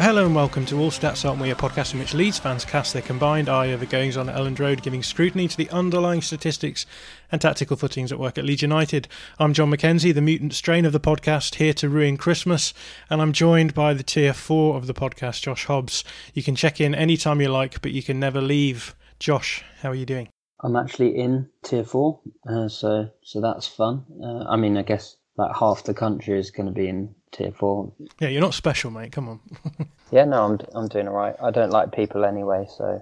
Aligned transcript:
Hello 0.00 0.24
and 0.24 0.34
welcome 0.34 0.64
to 0.66 0.78
All 0.78 0.92
Stats 0.92 1.28
Aren't 1.28 1.42
We, 1.42 1.50
a 1.50 1.56
podcast 1.56 1.92
in 1.92 1.98
which 1.98 2.14
Leeds 2.14 2.38
fans 2.38 2.64
cast 2.64 2.92
their 2.92 3.02
combined 3.02 3.48
eye 3.48 3.72
over 3.72 3.84
goings 3.84 4.16
on 4.16 4.28
at 4.28 4.36
Elland 4.36 4.60
Road, 4.60 4.80
giving 4.80 5.02
scrutiny 5.02 5.48
to 5.48 5.56
the 5.56 5.68
underlying 5.70 6.22
statistics 6.22 6.86
and 7.32 7.40
tactical 7.40 7.76
footings 7.76 8.12
at 8.12 8.18
work 8.20 8.38
at 8.38 8.44
Leeds 8.44 8.62
United. 8.62 9.08
I'm 9.40 9.52
John 9.52 9.72
McKenzie, 9.72 10.14
the 10.14 10.20
mutant 10.20 10.54
strain 10.54 10.84
of 10.84 10.92
the 10.92 11.00
podcast, 11.00 11.56
here 11.56 11.74
to 11.74 11.88
ruin 11.88 12.16
Christmas, 12.16 12.72
and 13.10 13.20
I'm 13.20 13.32
joined 13.32 13.74
by 13.74 13.92
the 13.92 14.04
tier 14.04 14.32
four 14.32 14.76
of 14.76 14.86
the 14.86 14.94
podcast, 14.94 15.42
Josh 15.42 15.64
Hobbs. 15.64 16.04
You 16.32 16.44
can 16.44 16.54
check 16.54 16.80
in 16.80 16.94
anytime 16.94 17.40
you 17.40 17.48
like, 17.48 17.82
but 17.82 17.90
you 17.90 18.04
can 18.04 18.20
never 18.20 18.40
leave. 18.40 18.94
Josh, 19.18 19.64
how 19.82 19.90
are 19.90 19.96
you 19.96 20.06
doing? 20.06 20.28
I'm 20.62 20.76
actually 20.76 21.16
in 21.16 21.48
tier 21.64 21.82
four, 21.82 22.20
uh, 22.48 22.68
so 22.68 23.10
so 23.24 23.40
that's 23.40 23.66
fun. 23.66 24.04
Uh, 24.22 24.44
I 24.48 24.54
mean, 24.54 24.76
I 24.76 24.82
guess 24.82 25.16
like 25.36 25.56
half 25.56 25.82
the 25.82 25.92
country 25.94 26.38
is 26.38 26.52
going 26.52 26.66
to 26.66 26.72
be 26.72 26.86
in 26.86 27.16
tier 27.32 27.52
four. 27.52 27.92
Yeah, 28.20 28.28
you're 28.28 28.40
not 28.40 28.54
special, 28.54 28.90
mate. 28.90 29.12
Come 29.12 29.28
on. 29.28 29.40
Yeah, 30.10 30.24
no, 30.24 30.42
I'm 30.42 30.58
I'm 30.74 30.88
doing 30.88 31.06
all 31.06 31.14
right. 31.14 31.36
I 31.42 31.50
don't 31.50 31.68
like 31.68 31.92
people 31.92 32.24
anyway, 32.24 32.66
so 32.74 32.98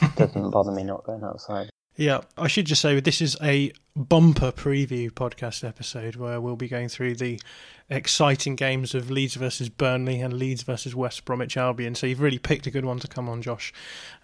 it 0.00 0.14
doesn't 0.16 0.50
bother 0.50 0.72
me 0.72 0.84
not 0.84 1.04
going 1.04 1.22
outside. 1.22 1.68
Yeah, 1.96 2.20
I 2.36 2.46
should 2.46 2.66
just 2.66 2.82
say 2.82 2.98
this 3.00 3.20
is 3.20 3.36
a 3.42 3.72
bumper 3.94 4.52
preview 4.52 5.10
podcast 5.10 5.66
episode 5.66 6.16
where 6.16 6.40
we'll 6.40 6.56
be 6.56 6.68
going 6.68 6.88
through 6.88 7.16
the 7.16 7.40
exciting 7.88 8.56
games 8.56 8.94
of 8.94 9.10
Leeds 9.10 9.34
versus 9.34 9.68
Burnley 9.70 10.20
and 10.20 10.34
Leeds 10.34 10.62
versus 10.62 10.94
West 10.94 11.24
Bromwich 11.24 11.56
Albion. 11.56 11.94
So 11.94 12.06
you've 12.06 12.20
really 12.20 12.38
picked 12.38 12.66
a 12.66 12.70
good 12.70 12.84
one 12.84 12.98
to 13.00 13.08
come 13.08 13.28
on, 13.28 13.40
Josh. 13.40 13.72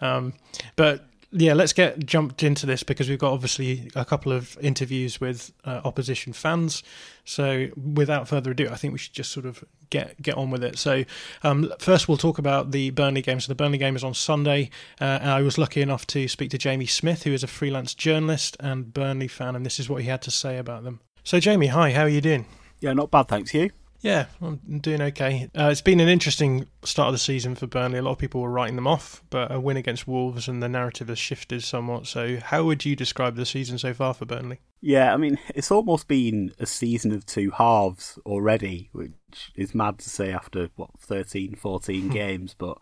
Um, 0.00 0.34
but 0.76 1.06
yeah, 1.32 1.54
let's 1.54 1.72
get 1.72 2.04
jumped 2.04 2.42
into 2.42 2.66
this 2.66 2.82
because 2.82 3.08
we've 3.08 3.18
got 3.18 3.32
obviously 3.32 3.90
a 3.96 4.04
couple 4.04 4.32
of 4.32 4.58
interviews 4.60 5.20
with 5.20 5.50
uh, 5.64 5.80
opposition 5.84 6.34
fans. 6.34 6.82
So 7.24 7.68
without 7.76 8.28
further 8.28 8.50
ado, 8.50 8.68
I 8.68 8.76
think 8.76 8.92
we 8.92 8.98
should 8.98 9.14
just 9.14 9.32
sort 9.32 9.46
of 9.46 9.64
get 9.88 10.20
get 10.20 10.36
on 10.36 10.50
with 10.50 10.62
it. 10.62 10.78
So 10.78 11.04
um, 11.42 11.72
first, 11.78 12.06
we'll 12.06 12.18
talk 12.18 12.38
about 12.38 12.70
the 12.70 12.90
Burnley 12.90 13.22
game. 13.22 13.40
So 13.40 13.48
the 13.48 13.54
Burnley 13.54 13.78
game 13.78 13.96
is 13.96 14.04
on 14.04 14.12
Sunday, 14.12 14.70
uh, 15.00 15.18
and 15.22 15.30
I 15.30 15.40
was 15.40 15.56
lucky 15.56 15.80
enough 15.80 16.06
to 16.08 16.28
speak 16.28 16.50
to 16.50 16.58
Jamie 16.58 16.86
Smith, 16.86 17.22
who 17.22 17.32
is 17.32 17.42
a 17.42 17.48
freelance 17.48 17.94
journalist 17.94 18.56
and 18.60 18.92
Burnley 18.92 19.28
fan, 19.28 19.56
and 19.56 19.64
this 19.64 19.80
is 19.80 19.88
what 19.88 20.02
he 20.02 20.08
had 20.08 20.22
to 20.22 20.30
say 20.30 20.58
about 20.58 20.84
them. 20.84 21.00
So 21.24 21.40
Jamie, 21.40 21.68
hi, 21.68 21.92
how 21.92 22.02
are 22.02 22.08
you 22.08 22.20
doing? 22.20 22.46
Yeah, 22.80 22.92
not 22.92 23.10
bad, 23.10 23.28
thanks. 23.28 23.54
You? 23.54 23.70
Yeah, 24.02 24.26
I'm 24.40 24.58
doing 24.80 25.00
okay. 25.00 25.48
Uh, 25.56 25.68
it's 25.70 25.80
been 25.80 26.00
an 26.00 26.08
interesting 26.08 26.66
start 26.82 27.08
of 27.08 27.14
the 27.14 27.18
season 27.18 27.54
for 27.54 27.68
Burnley. 27.68 28.00
A 28.00 28.02
lot 28.02 28.12
of 28.12 28.18
people 28.18 28.40
were 28.40 28.50
writing 28.50 28.74
them 28.74 28.88
off, 28.88 29.22
but 29.30 29.52
a 29.52 29.60
win 29.60 29.76
against 29.76 30.08
Wolves 30.08 30.48
and 30.48 30.60
the 30.60 30.68
narrative 30.68 31.06
has 31.06 31.20
shifted 31.20 31.62
somewhat. 31.62 32.08
So, 32.08 32.38
how 32.38 32.64
would 32.64 32.84
you 32.84 32.96
describe 32.96 33.36
the 33.36 33.46
season 33.46 33.78
so 33.78 33.94
far 33.94 34.12
for 34.12 34.24
Burnley? 34.24 34.58
Yeah, 34.80 35.14
I 35.14 35.16
mean, 35.18 35.38
it's 35.54 35.70
almost 35.70 36.08
been 36.08 36.52
a 36.58 36.66
season 36.66 37.12
of 37.12 37.24
two 37.24 37.52
halves 37.52 38.18
already, 38.26 38.90
which 38.90 39.12
is 39.54 39.72
mad 39.72 40.00
to 40.00 40.10
say 40.10 40.32
after, 40.32 40.68
what, 40.74 40.90
13, 40.98 41.54
14 41.54 42.08
games. 42.08 42.56
But 42.58 42.78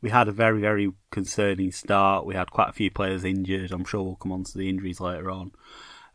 we 0.00 0.08
had 0.08 0.26
a 0.26 0.32
very, 0.32 0.58
very 0.62 0.90
concerning 1.10 1.70
start. 1.72 2.24
We 2.24 2.34
had 2.34 2.50
quite 2.50 2.70
a 2.70 2.74
few 2.74 2.90
players 2.90 3.24
injured. 3.24 3.72
I'm 3.72 3.84
sure 3.84 4.02
we'll 4.02 4.16
come 4.16 4.32
on 4.32 4.44
to 4.44 4.56
the 4.56 4.70
injuries 4.70 5.00
later 5.00 5.30
on. 5.30 5.52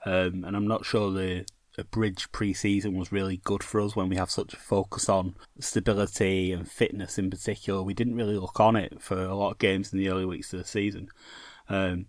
Um, 0.04 0.44
and 0.46 0.56
I'm 0.56 0.68
not 0.68 0.86
sure 0.86 1.12
the 1.12 1.46
a 1.78 1.84
bridge 1.84 2.32
pre-season 2.32 2.96
was 2.96 3.12
really 3.12 3.38
good 3.44 3.64
for 3.64 3.80
us 3.80 3.96
when 3.96 4.10
we 4.10 4.16
have 4.16 4.32
such 4.32 4.54
a 4.54 4.58
focus 4.58 5.08
on 5.08 5.36
stability 5.60 6.52
and 6.52 6.70
fitness 6.70 7.18
in 7.18 7.30
particular. 7.30 7.84
We 7.84 7.94
didn't 7.94 8.16
really 8.16 8.38
look 8.38 8.60
on 8.60 8.76
it 8.76 9.02
for 9.02 9.20
a 9.20 9.36
lot 9.36 9.52
of 9.52 9.60
games 9.60 9.94
in 9.94 10.00
the 10.00 10.10
early 10.10 10.26
weeks 10.26 10.52
of 10.54 10.60
the 10.60 10.66
season. 10.66 11.10
Um, 11.70 12.08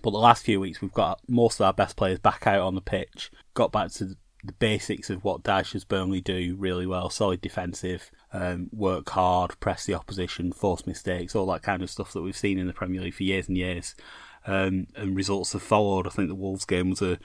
but 0.00 0.12
the 0.12 0.18
last 0.18 0.44
few 0.44 0.60
weeks, 0.60 0.80
we've 0.80 0.92
got 0.92 1.20
most 1.28 1.60
of 1.60 1.66
our 1.66 1.74
best 1.74 1.96
players 1.96 2.18
back 2.18 2.46
out 2.46 2.62
on 2.62 2.74
the 2.74 2.80
pitch, 2.80 3.30
got 3.52 3.72
back 3.72 3.90
to 3.92 4.16
the 4.44 4.52
basics 4.54 5.10
of 5.10 5.22
what 5.22 5.42
Dyche's 5.42 5.84
Burnley 5.84 6.20
do 6.20 6.56
really 6.58 6.86
well 6.86 7.10
solid 7.10 7.40
defensive, 7.40 8.10
um, 8.32 8.70
work 8.72 9.10
hard, 9.10 9.58
press 9.60 9.84
the 9.84 9.94
opposition, 9.94 10.52
force 10.52 10.86
mistakes, 10.86 11.36
all 11.36 11.46
that 11.46 11.62
kind 11.62 11.82
of 11.82 11.90
stuff 11.90 12.12
that 12.12 12.22
we've 12.22 12.36
seen 12.36 12.58
in 12.58 12.66
the 12.66 12.72
Premier 12.72 13.02
League 13.02 13.14
for 13.14 13.22
years 13.22 13.48
and 13.48 13.56
years. 13.56 13.94
Um, 14.44 14.88
and 14.96 15.14
results 15.14 15.52
have 15.52 15.62
followed. 15.62 16.06
I 16.06 16.10
think 16.10 16.28
the 16.28 16.34
Wolves 16.34 16.64
game 16.64 16.90
was 16.90 17.02
a, 17.02 17.18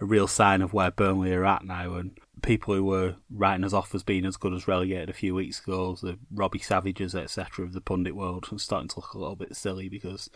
a 0.00 0.04
real 0.04 0.26
sign 0.26 0.62
of 0.62 0.72
where 0.72 0.90
Burnley 0.90 1.32
are 1.32 1.44
at 1.44 1.64
now. 1.64 1.94
And 1.94 2.18
people 2.42 2.74
who 2.74 2.84
were 2.84 3.16
writing 3.30 3.64
us 3.64 3.72
off 3.72 3.94
as 3.94 4.02
being 4.02 4.24
as 4.26 4.36
good 4.36 4.52
as 4.52 4.68
relegated 4.68 5.10
a 5.10 5.14
few 5.14 5.34
weeks 5.34 5.60
ago, 5.60 5.96
the 6.00 6.18
Robbie 6.32 6.58
Savages, 6.58 7.14
etc., 7.14 7.64
of 7.64 7.72
the 7.72 7.80
pundit 7.80 8.16
world, 8.16 8.48
are 8.52 8.58
starting 8.58 8.88
to 8.88 9.00
look 9.00 9.14
a 9.14 9.18
little 9.18 9.36
bit 9.36 9.56
silly 9.56 9.88
because 9.88 10.30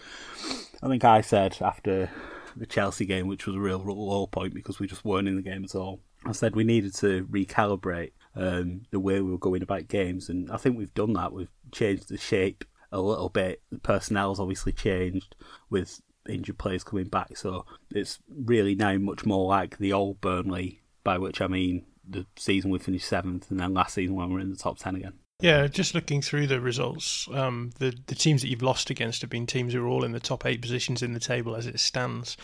I 0.83 0.89
think 0.89 1.05
I 1.05 1.21
said 1.21 1.57
after 1.61 2.11
the 2.57 2.67
Chelsea 2.67 3.07
game, 3.07 3.27
which 3.27 3.47
was 3.47 3.57
a 3.57 3.61
real 3.61 3.79
low 3.79 4.27
point 4.27 4.55
because 4.55 4.79
we 4.79 4.87
just 4.87 5.05
weren't 5.05 5.29
in 5.29 5.37
the 5.37 5.43
game 5.43 5.65
at 5.65 5.75
all. 5.75 6.01
I 6.25 6.33
said 6.33 6.57
we 6.57 6.65
needed 6.65 6.95
to 6.97 7.25
recalibrate 7.27 8.13
um, 8.35 8.83
the 8.91 9.01
way 9.01 9.21
we 9.21 9.31
were 9.31 9.39
going 9.39 9.63
about 9.63 9.89
games, 9.89 10.29
and 10.29 10.51
I 10.51 10.57
think 10.57 10.77
we've 10.77 10.95
done 10.95 11.13
that. 11.15 11.33
We've 11.33 11.51
changed 11.73 12.09
the 12.09 12.19
shape 12.19 12.65
a 12.91 13.01
little 13.01 13.29
bit. 13.29 13.63
The 13.71 13.79
personnel's 13.79 14.41
obviously 14.41 14.73
changed 14.73 15.37
with 15.71 16.01
injured 16.28 16.59
players 16.59 16.84
coming 16.84 17.09
back. 17.09 17.37
So 17.37 17.65
it's 17.91 18.19
really 18.28 18.75
now 18.75 18.97
much 18.99 19.25
more 19.27 19.47
like 19.47 19.78
the 19.78 19.93
old 19.93 20.21
Burnley, 20.21 20.83
by 21.05 21.19
which 21.19 21.41
I 21.41 21.47
mean 21.47 21.87
the 22.09 22.27
season 22.37 22.71
we 22.71 22.78
finished 22.78 23.09
seventh, 23.09 23.50
and 23.50 23.61
then 23.61 23.75
last 23.75 23.94
season 23.94 24.16
when 24.16 24.28
we 24.28 24.34
were 24.34 24.41
in 24.41 24.50
the 24.50 24.56
top 24.56 24.78
ten 24.78 24.97
again. 24.97 25.15
Yeah, 25.41 25.69
just 25.69 25.94
looking 25.94 26.21
through 26.21 26.49
the 26.49 26.61
results, 26.61 27.28
um, 27.33 27.71
the 27.78 27.97
the 28.06 28.15
teams 28.15 28.43
that 28.43 28.49
you've 28.49 28.62
lost 28.62 28.91
against 28.91 29.21
have 29.21 29.31
been 29.31 29.47
teams 29.47 29.72
who 29.72 29.84
are 29.84 29.89
all 29.89 30.05
in 30.05 30.12
the 30.12 30.21
top 30.21 30.45
eight 30.45 30.60
positions 30.60 31.03
in 31.03 31.13
the 31.13 31.21
table 31.21 31.54
as 31.54 31.66
it 31.66 31.78
stands. 31.78 32.36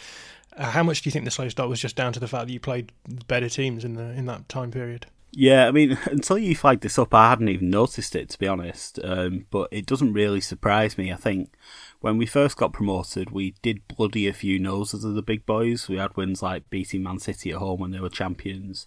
Uh, 0.57 0.71
how 0.71 0.85
much 0.85 1.03
do 1.03 1.09
you 1.09 1.13
think 1.13 1.25
the 1.25 1.31
slow 1.31 1.49
start 1.49 1.69
was 1.69 1.81
just 1.81 1.97
down 1.97 2.13
to 2.13 2.21
the 2.21 2.29
fact 2.29 2.47
that 2.47 2.53
you 2.53 2.61
played 2.61 2.93
better 3.27 3.49
teams 3.49 3.85
in 3.85 3.95
the 3.95 4.13
in 4.13 4.27
that 4.27 4.49
time 4.49 4.71
period? 4.71 5.07
Yeah, 5.37 5.67
I 5.67 5.73
mean, 5.73 5.99
until 6.07 6.39
you 6.39 6.55
flagged 6.55 6.83
this 6.83 6.99
up, 6.99 7.13
I 7.13 7.31
hadn't 7.31 7.49
even 7.49 7.71
noticed 7.71 8.15
it 8.15 8.31
to 8.31 8.39
be 8.39 8.47
honest. 8.47 8.99
Um, 9.03 9.47
but 9.51 9.69
it 9.71 9.87
doesn't 9.87 10.13
really 10.13 10.41
surprise 10.41 10.97
me. 10.97 11.13
I 11.13 11.17
think 11.17 11.55
when 12.01 12.17
we 12.17 12.27
first 12.27 12.57
got 12.57 12.73
promoted, 12.73 13.31
we 13.31 13.55
did 13.63 13.87
bloody 13.89 14.27
a 14.27 14.33
few 14.33 14.59
noses 14.59 15.05
of 15.05 15.15
the 15.15 15.23
big 15.23 15.45
boys. 15.47 15.89
We 15.89 15.97
had 15.97 16.17
wins 16.17 16.43
like 16.43 16.71
beating 16.71 17.03
Man 17.03 17.19
City 17.19 17.51
at 17.51 17.59
home 17.59 17.81
when 17.81 17.91
they 17.91 18.01
were 18.01 18.09
champions, 18.09 18.87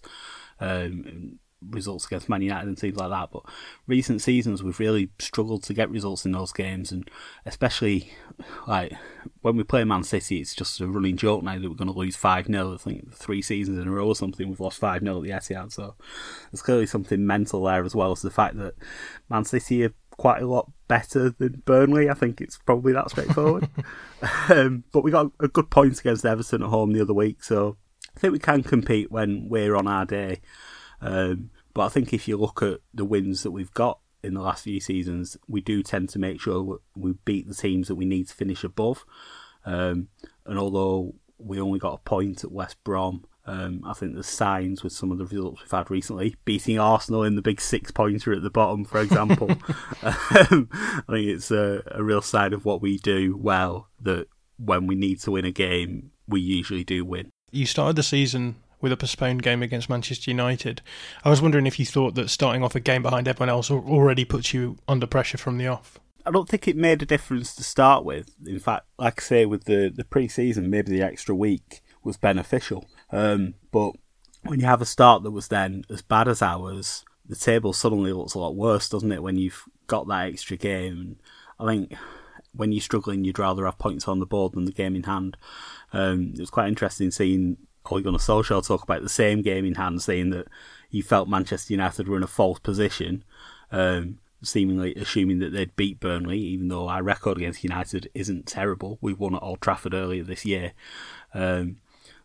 um, 0.60 1.38
results 1.70 2.06
against 2.06 2.28
Man 2.28 2.42
United 2.42 2.68
and 2.68 2.78
things 2.78 2.96
like 2.96 3.10
that. 3.10 3.30
But 3.32 3.42
recent 3.86 4.22
seasons, 4.22 4.62
we've 4.62 4.78
really 4.78 5.10
struggled 5.18 5.62
to 5.64 5.74
get 5.74 5.90
results 5.90 6.24
in 6.24 6.32
those 6.32 6.52
games, 6.52 6.92
and 6.92 7.08
especially 7.46 8.12
like 8.66 8.92
when 9.42 9.56
we 9.56 9.64
play 9.64 9.84
Man 9.84 10.02
City, 10.02 10.40
it's 10.40 10.54
just 10.54 10.80
a 10.80 10.86
running 10.86 11.16
joke 11.16 11.42
now 11.42 11.58
that 11.58 11.68
we're 11.68 11.76
going 11.76 11.92
to 11.92 11.98
lose 11.98 12.16
five 12.16 12.46
0 12.46 12.74
I 12.74 12.76
think 12.76 13.14
three 13.14 13.42
seasons 13.42 13.78
in 13.78 13.88
a 13.88 13.90
row 13.90 14.08
or 14.08 14.16
something, 14.16 14.48
we've 14.48 14.60
lost 14.60 14.78
five 14.78 15.02
0 15.02 15.18
at 15.18 15.22
the 15.22 15.30
Etihad. 15.30 15.72
So 15.72 15.94
there's 16.50 16.62
clearly 16.62 16.86
something 16.86 17.26
mental 17.26 17.64
there 17.64 17.84
as 17.84 17.94
well 17.94 18.12
as 18.12 18.22
the 18.22 18.30
fact 18.30 18.56
that 18.58 18.74
Man 19.28 19.44
City 19.44 19.84
are 19.84 19.94
quite 20.10 20.42
a 20.42 20.46
lot 20.46 20.70
better 20.88 21.30
than 21.30 21.62
Burnley. 21.64 22.10
I 22.10 22.14
think 22.14 22.40
it's 22.40 22.58
probably 22.58 22.92
that 22.92 23.10
straightforward. 23.10 23.68
um, 24.50 24.84
but 24.92 25.02
we 25.02 25.10
got 25.10 25.30
a 25.40 25.48
good 25.48 25.70
point 25.70 25.98
against 25.98 26.26
Everton 26.26 26.62
at 26.62 26.68
home 26.68 26.92
the 26.92 27.02
other 27.02 27.14
week, 27.14 27.42
so 27.42 27.76
I 28.16 28.20
think 28.20 28.32
we 28.32 28.38
can 28.38 28.62
compete 28.62 29.10
when 29.10 29.48
we're 29.48 29.76
on 29.76 29.86
our 29.86 30.04
day. 30.04 30.40
Um, 31.00 31.50
but 31.74 31.82
I 31.82 31.88
think 31.88 32.12
if 32.12 32.26
you 32.26 32.36
look 32.36 32.62
at 32.62 32.80
the 32.92 33.04
wins 33.04 33.42
that 33.42 33.50
we've 33.50 33.72
got 33.72 34.00
in 34.22 34.34
the 34.34 34.42
last 34.42 34.64
few 34.64 34.80
seasons, 34.80 35.36
we 35.46 35.60
do 35.60 35.82
tend 35.82 36.08
to 36.10 36.18
make 36.18 36.40
sure 36.40 36.80
we 36.96 37.14
beat 37.24 37.48
the 37.48 37.54
teams 37.54 37.88
that 37.88 37.94
we 37.94 38.04
need 38.04 38.28
to 38.28 38.34
finish 38.34 38.64
above. 38.64 39.04
Um, 39.64 40.08
and 40.44 40.58
although 40.58 41.14
we 41.38 41.60
only 41.60 41.78
got 41.78 41.94
a 41.94 41.98
point 41.98 42.42
at 42.42 42.52
West 42.52 42.82
Brom, 42.84 43.24
um, 43.46 43.82
I 43.86 43.94
think 43.94 44.14
the 44.14 44.22
signs 44.22 44.82
with 44.82 44.92
some 44.92 45.10
of 45.10 45.18
the 45.18 45.24
results 45.24 45.62
we've 45.62 45.70
had 45.70 45.90
recently, 45.90 46.36
beating 46.44 46.78
Arsenal 46.78 47.22
in 47.22 47.34
the 47.34 47.42
big 47.42 47.60
six 47.60 47.90
pointer 47.90 48.32
at 48.32 48.42
the 48.42 48.50
bottom, 48.50 48.84
for 48.84 49.00
example, 49.00 49.50
um, 50.02 50.68
I 50.72 51.02
think 51.08 51.26
it's 51.28 51.50
a, 51.50 51.82
a 51.92 52.02
real 52.02 52.20
sign 52.20 52.52
of 52.52 52.64
what 52.64 52.82
we 52.82 52.98
do 52.98 53.36
well 53.36 53.88
that 54.02 54.26
when 54.58 54.86
we 54.86 54.96
need 54.96 55.20
to 55.20 55.30
win 55.30 55.46
a 55.46 55.50
game, 55.50 56.10
we 56.26 56.40
usually 56.40 56.84
do 56.84 57.04
win. 57.04 57.30
You 57.50 57.64
started 57.64 57.96
the 57.96 58.02
season 58.02 58.56
with 58.80 58.92
a 58.92 58.96
postponed 58.96 59.42
game 59.42 59.62
against 59.62 59.90
Manchester 59.90 60.30
United. 60.30 60.82
I 61.24 61.30
was 61.30 61.42
wondering 61.42 61.66
if 61.66 61.78
you 61.78 61.86
thought 61.86 62.14
that 62.14 62.30
starting 62.30 62.62
off 62.62 62.74
a 62.74 62.80
game 62.80 63.02
behind 63.02 63.28
everyone 63.28 63.50
else 63.50 63.70
already 63.70 64.24
puts 64.24 64.54
you 64.54 64.78
under 64.86 65.06
pressure 65.06 65.38
from 65.38 65.58
the 65.58 65.66
off. 65.66 65.98
I 66.24 66.30
don't 66.30 66.48
think 66.48 66.68
it 66.68 66.76
made 66.76 67.02
a 67.02 67.06
difference 67.06 67.54
to 67.54 67.64
start 67.64 68.04
with. 68.04 68.34
In 68.46 68.58
fact, 68.58 68.86
like 68.98 69.20
I 69.20 69.24
say, 69.24 69.46
with 69.46 69.64
the, 69.64 69.92
the 69.94 70.04
pre 70.04 70.28
season, 70.28 70.70
maybe 70.70 70.92
the 70.92 71.02
extra 71.02 71.34
week 71.34 71.80
was 72.04 72.16
beneficial. 72.16 72.86
Um, 73.10 73.54
but 73.72 73.92
when 74.42 74.60
you 74.60 74.66
have 74.66 74.82
a 74.82 74.86
start 74.86 75.22
that 75.22 75.30
was 75.30 75.48
then 75.48 75.84
as 75.90 76.02
bad 76.02 76.28
as 76.28 76.42
ours, 76.42 77.04
the 77.26 77.36
table 77.36 77.72
suddenly 77.72 78.12
looks 78.12 78.34
a 78.34 78.38
lot 78.38 78.54
worse, 78.54 78.88
doesn't 78.88 79.12
it, 79.12 79.22
when 79.22 79.36
you've 79.36 79.64
got 79.86 80.06
that 80.08 80.28
extra 80.28 80.56
game? 80.56 81.16
I 81.58 81.66
think 81.66 81.94
when 82.52 82.72
you're 82.72 82.80
struggling, 82.80 83.24
you'd 83.24 83.38
rather 83.38 83.64
have 83.64 83.78
points 83.78 84.08
on 84.08 84.20
the 84.20 84.26
board 84.26 84.52
than 84.52 84.64
the 84.64 84.72
game 84.72 84.96
in 84.96 85.04
hand. 85.04 85.36
Um, 85.92 86.32
it 86.34 86.40
was 86.40 86.50
quite 86.50 86.68
interesting 86.68 87.10
seeing 87.10 87.56
Ole 87.92 88.00
Gunnar 88.00 88.18
Solskjaer 88.18 88.66
talk 88.66 88.82
about 88.82 89.02
the 89.02 89.08
same 89.08 89.42
game 89.42 89.64
in 89.64 89.74
hand, 89.74 90.02
saying 90.02 90.30
that 90.30 90.48
he 90.88 91.00
felt 91.00 91.28
Manchester 91.28 91.72
United 91.72 92.08
were 92.08 92.16
in 92.16 92.22
a 92.22 92.28
false 92.28 92.58
position, 92.58 93.24
um, 93.72 94.18
seemingly 94.42 94.94
assuming 94.94 95.38
that 95.40 95.52
they'd 95.52 95.76
beat 95.76 96.00
Burnley, 96.00 96.38
even 96.38 96.68
though 96.68 96.88
our 96.88 97.02
record 97.02 97.38
against 97.38 97.64
United 97.64 98.10
isn't 98.14 98.46
terrible. 98.46 98.98
We 99.00 99.12
won 99.12 99.34
at 99.34 99.42
Old 99.42 99.60
Trafford 99.60 99.94
earlier 99.94 100.22
this 100.22 100.44
year. 100.44 100.72
Um, 101.34 101.78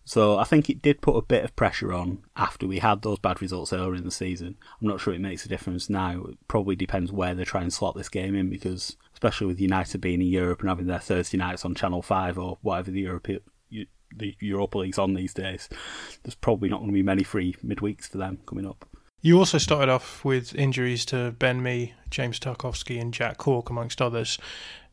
so 0.06 0.38
I 0.38 0.44
think 0.44 0.69
it 0.69 0.81
did 0.81 1.01
put 1.01 1.15
a 1.15 1.21
bit 1.21 1.45
of 1.45 1.56
pressure 1.56 1.94
on 1.94 2.24
after 2.36 2.68
we 2.68 2.80
had 2.80 3.01
those 3.01 3.19
bad 3.19 3.42
results 3.42 3.71
earlier 3.71 3.95
in 3.95 4.04
the 4.04 4.12
season. 4.12 4.57
I'm 4.81 4.88
not 4.88 5.00
sure 5.00 5.13
it 5.13 5.21
makes 5.21 5.45
a 5.45 5.50
difference 5.50 5.89
now. 5.89 6.25
It 6.25 6.38
probably 6.48 6.75
depends 6.75 7.12
where 7.12 7.33
they 7.33 7.45
try 7.45 7.62
and 7.62 7.71
slot 7.71 7.95
this 7.95 8.10
game 8.10 8.36
in 8.36 8.50
because, 8.50 8.98
especially 9.13 9.48
with 9.48 9.62
United 9.62 10.01
being 10.01 10.21
in 10.21 10.27
Europe 10.27 10.60
and 10.60 10.68
having 10.68 10.88
their 10.88 11.00
Thursday 11.00 11.38
nights 11.38 11.63
on 11.63 11.74
Channel 11.74 12.01
5 12.01 12.38
or 12.38 12.57
whatever 12.62 12.92
the 12.92 13.01
Europe, 13.01 13.30
the 14.15 14.36
Europa 14.39 14.80
League's 14.80 14.98
on 14.98 15.13
these 15.13 15.33
days, 15.33 15.69
there's 16.24 16.36
probably 16.36 16.69
not 16.69 16.77
going 16.77 16.89
to 16.89 16.94
be 16.94 17.04
many 17.04 17.24
free 17.24 17.56
midweeks 17.65 18.10
for 18.10 18.18
them 18.18 18.39
coming 18.45 18.65
up. 18.65 18.88
You 19.21 19.39
also 19.39 19.57
started 19.57 19.89
off 19.89 20.25
with 20.25 20.54
injuries 20.54 21.06
to 21.06 21.31
Ben 21.39 21.63
Mee, 21.63 21.94
James 22.10 22.39
Tarkowski, 22.39 23.00
and 23.00 23.13
Jack 23.13 23.38
Cork, 23.38 23.69
amongst 23.69 24.01
others. 24.01 24.38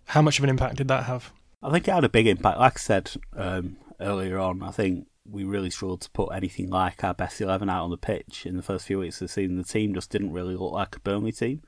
How 0.07 0.23
much 0.23 0.39
of 0.39 0.45
an 0.45 0.51
impact 0.51 0.77
did 0.77 0.89
that 0.89 1.05
have? 1.05 1.33
I 1.63 1.71
think 1.71 1.89
it 1.89 1.93
had 1.93 2.05
a 2.05 2.09
big 2.09 2.27
impact. 2.27 2.59
Like 2.59 2.77
I 2.77 2.81
said 2.81 3.11
um, 3.37 3.77
earlier 3.99 4.39
on, 4.39 4.63
I 4.63 4.71
think 4.71 5.09
we 5.29 5.45
really 5.45 5.71
struggled 5.71 6.01
to 6.03 6.11
put 6.11 6.33
anything 6.33 6.71
like 6.71 7.05
our 7.05 7.15
best 7.15 7.41
11 7.41 7.69
out 7.69 7.85
on 7.85 7.91
the 7.91 7.97
pitch 7.97 8.47
in 8.47 8.57
the 8.57 8.63
first 8.63 8.87
few 8.87 8.99
weeks 9.01 9.21
of 9.21 9.29
the 9.29 9.33
season. 9.33 9.57
The 9.57 9.65
team 9.65 9.95
just 9.95 10.11
didn't 10.11 10.33
really 10.33 10.57
look 10.57 10.73
like 10.73 10.97
a 10.97 11.01
Burnley 11.01 11.33
team. 11.33 11.63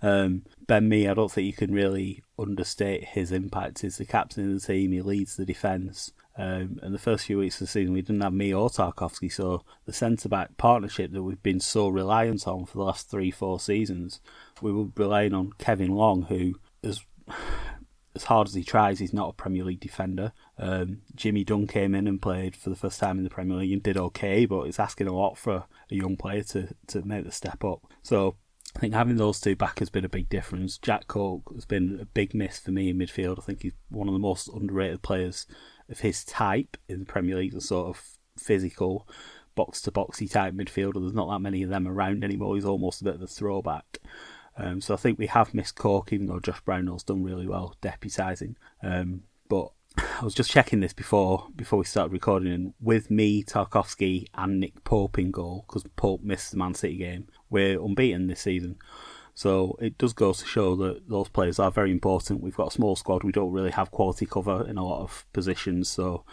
Um, 0.00 0.44
ben 0.66 0.88
Mee, 0.88 1.08
I 1.08 1.14
don't 1.14 1.30
think 1.30 1.46
you 1.46 1.52
can 1.52 1.74
really 1.74 2.22
understate 2.38 3.04
his 3.04 3.32
impact. 3.32 3.80
He's 3.80 3.98
the 3.98 4.04
captain 4.04 4.52
of 4.52 4.60
the 4.60 4.66
team, 4.66 4.92
he 4.92 5.02
leads 5.02 5.36
the 5.36 5.44
defence. 5.44 6.12
Um, 6.38 6.78
and 6.82 6.94
the 6.94 6.98
first 6.98 7.26
few 7.26 7.38
weeks 7.38 7.56
of 7.56 7.66
the 7.66 7.66
season, 7.66 7.92
we 7.92 8.00
didn't 8.00 8.22
have 8.22 8.32
Mee 8.32 8.54
or 8.54 8.70
Tarkowski, 8.70 9.30
so 9.30 9.64
the 9.86 9.92
centre 9.92 10.28
back 10.28 10.56
partnership 10.56 11.12
that 11.12 11.22
we've 11.24 11.42
been 11.42 11.58
so 11.58 11.88
reliant 11.88 12.46
on 12.46 12.64
for 12.64 12.78
the 12.78 12.84
last 12.84 13.10
three, 13.10 13.32
four 13.32 13.58
seasons, 13.58 14.20
we 14.62 14.72
were 14.72 14.86
relying 14.96 15.34
on 15.34 15.52
Kevin 15.58 15.96
Long, 15.96 16.22
who, 16.22 16.54
as 16.84 17.04
as 18.14 18.24
hard 18.24 18.48
as 18.48 18.54
he 18.54 18.64
tries, 18.64 18.98
he's 18.98 19.12
not 19.12 19.28
a 19.28 19.32
Premier 19.32 19.64
League 19.64 19.80
defender. 19.80 20.32
Um, 20.58 21.02
Jimmy 21.14 21.44
Dunne 21.44 21.66
came 21.66 21.94
in 21.94 22.08
and 22.08 22.20
played 22.20 22.56
for 22.56 22.68
the 22.68 22.76
first 22.76 22.98
time 22.98 23.18
in 23.18 23.24
the 23.24 23.30
Premier 23.30 23.58
League 23.58 23.72
and 23.72 23.82
did 23.82 23.96
okay, 23.96 24.44
but 24.44 24.62
it's 24.62 24.80
asking 24.80 25.06
a 25.06 25.14
lot 25.14 25.38
for 25.38 25.64
a 25.90 25.94
young 25.94 26.16
player 26.16 26.42
to, 26.44 26.68
to 26.88 27.02
make 27.02 27.24
the 27.24 27.30
step 27.30 27.62
up. 27.62 27.86
So 28.02 28.36
I 28.76 28.80
think 28.80 28.94
having 28.94 29.16
those 29.16 29.40
two 29.40 29.56
back 29.56 29.78
has 29.78 29.90
been 29.90 30.04
a 30.04 30.08
big 30.08 30.28
difference. 30.28 30.78
Jack 30.78 31.06
Cork 31.06 31.42
has 31.54 31.64
been 31.64 31.98
a 32.00 32.06
big 32.06 32.34
miss 32.34 32.58
for 32.58 32.70
me 32.70 32.90
in 32.90 32.98
midfield. 32.98 33.38
I 33.38 33.42
think 33.42 33.62
he's 33.62 33.74
one 33.88 34.08
of 34.08 34.14
the 34.14 34.20
most 34.20 34.48
underrated 34.48 35.02
players 35.02 35.46
of 35.88 36.00
his 36.00 36.24
type 36.24 36.76
in 36.88 37.00
the 37.00 37.06
Premier 37.06 37.36
League, 37.36 37.52
the 37.52 37.60
sort 37.60 37.88
of 37.88 38.18
physical, 38.36 39.08
box 39.54 39.80
to 39.82 39.90
boxy 39.90 40.30
type 40.30 40.54
midfielder. 40.54 41.00
There's 41.00 41.12
not 41.12 41.28
that 41.30 41.40
many 41.40 41.62
of 41.62 41.70
them 41.70 41.88
around 41.88 42.22
anymore. 42.22 42.54
He's 42.54 42.64
almost 42.64 43.00
a 43.00 43.04
bit 43.04 43.16
of 43.16 43.22
a 43.22 43.26
throwback. 43.26 43.98
Um, 44.56 44.80
so 44.80 44.94
I 44.94 44.96
think 44.96 45.18
we 45.18 45.26
have 45.26 45.54
missed 45.54 45.76
Cork, 45.76 46.12
even 46.12 46.26
though 46.26 46.40
Josh 46.40 46.62
Brownhill's 46.64 47.04
done 47.04 47.22
really 47.22 47.46
well 47.46 47.76
deputising. 47.82 48.54
Um, 48.82 49.22
but 49.48 49.70
I 49.96 50.24
was 50.24 50.34
just 50.34 50.50
checking 50.50 50.80
this 50.80 50.92
before 50.92 51.46
before 51.56 51.78
we 51.78 51.84
started 51.84 52.12
recording, 52.12 52.52
and 52.52 52.74
with 52.80 53.10
Mee, 53.10 53.44
Tarkowski, 53.44 54.26
and 54.34 54.60
Nick 54.60 54.84
Pope 54.84 55.18
in 55.18 55.30
goal, 55.30 55.64
because 55.66 55.84
Pope 55.96 56.22
missed 56.22 56.52
the 56.52 56.56
Man 56.56 56.74
City 56.74 56.96
game, 56.96 57.28
we're 57.50 57.80
unbeaten 57.80 58.26
this 58.26 58.40
season. 58.40 58.76
So 59.38 59.78
it 59.80 59.98
does 59.98 60.14
go 60.14 60.32
to 60.32 60.46
show 60.46 60.74
that 60.74 61.08
those 61.08 61.28
players 61.28 61.60
are 61.60 61.70
very 61.70 61.92
important. 61.92 62.40
We've 62.40 62.56
got 62.56 62.72
a 62.72 62.72
small 62.72 62.96
squad. 62.96 63.22
We 63.22 63.30
don't 63.30 63.52
really 63.52 63.70
have 63.70 63.92
quality 63.92 64.26
cover 64.26 64.66
in 64.66 64.76
a 64.76 64.84
lot 64.84 65.02
of 65.02 65.26
positions. 65.32 65.88
So 65.88 66.24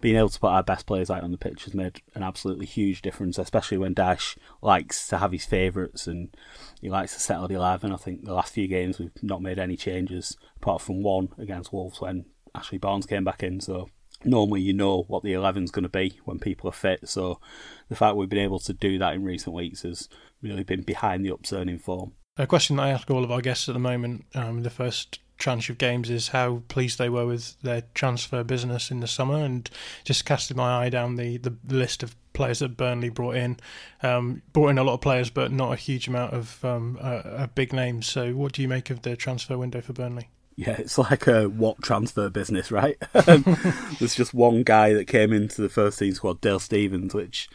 being 0.00 0.14
able 0.14 0.28
to 0.28 0.38
put 0.38 0.52
our 0.52 0.62
best 0.62 0.86
players 0.86 1.10
out 1.10 1.24
on 1.24 1.32
the 1.32 1.38
pitch 1.38 1.64
has 1.64 1.74
made 1.74 2.02
an 2.14 2.22
absolutely 2.22 2.66
huge 2.66 3.02
difference, 3.02 3.36
especially 3.36 3.78
when 3.78 3.96
Dyche 3.96 4.36
likes 4.60 5.08
to 5.08 5.18
have 5.18 5.32
his 5.32 5.44
favourites 5.44 6.06
and 6.06 6.36
he 6.80 6.88
likes 6.88 7.14
to 7.14 7.18
settle 7.18 7.48
the 7.48 7.56
11. 7.56 7.92
I 7.92 7.96
think 7.96 8.24
the 8.24 8.32
last 8.32 8.52
few 8.52 8.68
games 8.68 9.00
we've 9.00 9.10
not 9.22 9.42
made 9.42 9.58
any 9.58 9.76
changes 9.76 10.36
apart 10.58 10.82
from 10.82 11.02
one 11.02 11.30
against 11.38 11.72
Wolves 11.72 12.00
when 12.00 12.26
Ashley 12.54 12.78
Barnes 12.78 13.06
came 13.06 13.24
back 13.24 13.42
in. 13.42 13.58
So 13.58 13.88
normally 14.24 14.60
you 14.60 14.72
know 14.72 15.02
what 15.08 15.24
the 15.24 15.32
11's 15.32 15.72
going 15.72 15.82
to 15.82 15.88
be 15.88 16.20
when 16.26 16.38
people 16.38 16.70
are 16.70 16.72
fit. 16.72 17.08
So 17.08 17.40
the 17.88 17.96
fact 17.96 18.14
we've 18.14 18.28
been 18.28 18.38
able 18.38 18.60
to 18.60 18.72
do 18.72 19.00
that 19.00 19.14
in 19.14 19.24
recent 19.24 19.52
weeks 19.52 19.82
has 19.82 20.08
really 20.40 20.62
been 20.62 20.82
behind 20.82 21.24
the 21.24 21.32
upturn 21.32 21.68
in 21.68 21.80
form. 21.80 22.12
A 22.38 22.46
question 22.46 22.76
that 22.76 22.84
I 22.84 22.90
ask 22.90 23.10
all 23.10 23.24
of 23.24 23.30
our 23.30 23.42
guests 23.42 23.68
at 23.68 23.74
the 23.74 23.78
moment, 23.78 24.24
um, 24.34 24.62
the 24.62 24.70
first 24.70 25.20
tranche 25.36 25.68
of 25.68 25.76
games, 25.76 26.08
is 26.08 26.28
how 26.28 26.62
pleased 26.68 26.98
they 26.98 27.10
were 27.10 27.26
with 27.26 27.60
their 27.60 27.82
transfer 27.92 28.42
business 28.42 28.90
in 28.90 29.00
the 29.00 29.06
summer, 29.06 29.36
and 29.36 29.68
just 30.04 30.24
casting 30.24 30.56
my 30.56 30.84
eye 30.84 30.88
down 30.88 31.16
the, 31.16 31.36
the 31.36 31.54
list 31.68 32.02
of 32.02 32.16
players 32.32 32.60
that 32.60 32.74
Burnley 32.78 33.10
brought 33.10 33.36
in. 33.36 33.58
Um, 34.02 34.40
brought 34.54 34.68
in 34.68 34.78
a 34.78 34.84
lot 34.84 34.94
of 34.94 35.02
players, 35.02 35.28
but 35.28 35.52
not 35.52 35.74
a 35.74 35.76
huge 35.76 36.08
amount 36.08 36.32
of 36.32 36.64
um, 36.64 36.98
uh, 37.02 37.48
big 37.48 37.74
names. 37.74 38.06
So, 38.06 38.32
what 38.32 38.52
do 38.52 38.62
you 38.62 38.68
make 38.68 38.88
of 38.88 39.02
the 39.02 39.14
transfer 39.14 39.58
window 39.58 39.82
for 39.82 39.92
Burnley? 39.92 40.30
Yeah, 40.56 40.76
it's 40.78 40.96
like 40.96 41.26
a 41.26 41.50
what 41.50 41.82
transfer 41.82 42.30
business, 42.30 42.70
right? 42.70 42.96
There's 43.12 44.14
just 44.14 44.32
one 44.32 44.62
guy 44.62 44.94
that 44.94 45.06
came 45.06 45.34
into 45.34 45.60
the 45.60 45.68
first 45.68 45.98
team 45.98 46.14
squad, 46.14 46.40
Dale 46.40 46.58
Stephens, 46.58 47.14
which 47.14 47.50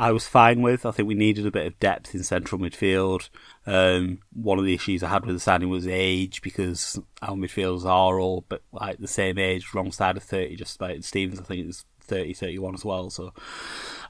I 0.00 0.12
was 0.12 0.26
fine 0.26 0.62
with. 0.62 0.86
I 0.86 0.92
think 0.92 1.06
we 1.06 1.14
needed 1.14 1.46
a 1.46 1.50
bit 1.50 1.66
of 1.66 1.78
depth 1.78 2.14
in 2.14 2.22
central 2.22 2.58
midfield. 2.58 3.28
Um, 3.66 4.20
one 4.32 4.58
of 4.58 4.64
the 4.64 4.72
issues 4.72 5.02
I 5.02 5.10
had 5.10 5.26
with 5.26 5.36
the 5.36 5.40
signing 5.40 5.68
was 5.68 5.86
age 5.86 6.40
because 6.40 6.98
our 7.20 7.36
midfielders 7.36 7.84
are 7.84 8.18
all 8.18 8.46
but 8.48 8.62
like 8.72 8.96
the 8.96 9.06
same 9.06 9.36
age, 9.36 9.74
wrong 9.74 9.92
side 9.92 10.16
of 10.16 10.22
30, 10.22 10.56
just 10.56 10.76
about 10.76 11.04
Stephens, 11.04 11.38
I 11.38 11.44
think 11.44 11.68
is 11.68 11.84
30, 12.00 12.32
31 12.32 12.74
as 12.76 12.84
well. 12.84 13.10
So 13.10 13.34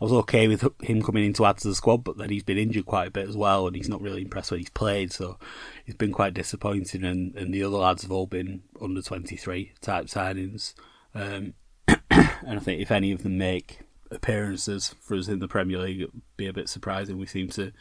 I 0.00 0.04
was 0.04 0.12
okay 0.12 0.46
with 0.46 0.64
him 0.80 1.02
coming 1.02 1.24
in 1.24 1.32
to 1.32 1.44
add 1.44 1.58
to 1.58 1.68
the 1.68 1.74
squad, 1.74 2.04
but 2.04 2.16
then 2.18 2.30
he's 2.30 2.44
been 2.44 2.56
injured 2.56 2.86
quite 2.86 3.08
a 3.08 3.10
bit 3.10 3.28
as 3.28 3.36
well, 3.36 3.66
and 3.66 3.74
he's 3.74 3.88
not 3.88 4.00
really 4.00 4.22
impressed 4.22 4.52
when 4.52 4.60
he's 4.60 4.70
played. 4.70 5.12
So 5.12 5.38
he's 5.84 5.96
been 5.96 6.12
quite 6.12 6.34
disappointing, 6.34 7.02
and, 7.02 7.34
and 7.34 7.52
the 7.52 7.64
other 7.64 7.78
lads 7.78 8.02
have 8.02 8.12
all 8.12 8.28
been 8.28 8.62
under 8.80 9.02
23 9.02 9.72
type 9.80 10.06
signings. 10.06 10.72
Um, 11.16 11.54
and 11.88 12.30
I 12.46 12.58
think 12.60 12.80
if 12.80 12.92
any 12.92 13.10
of 13.10 13.24
them 13.24 13.38
make 13.38 13.80
appearances 14.10 14.94
for 15.00 15.16
us 15.16 15.28
in 15.28 15.38
the 15.38 15.48
Premier 15.48 15.78
League, 15.78 16.02
it'd 16.02 16.22
be 16.36 16.46
a 16.46 16.52
bit 16.52 16.68
surprising. 16.68 17.18
We 17.18 17.26
seem 17.26 17.48
to 17.50 17.72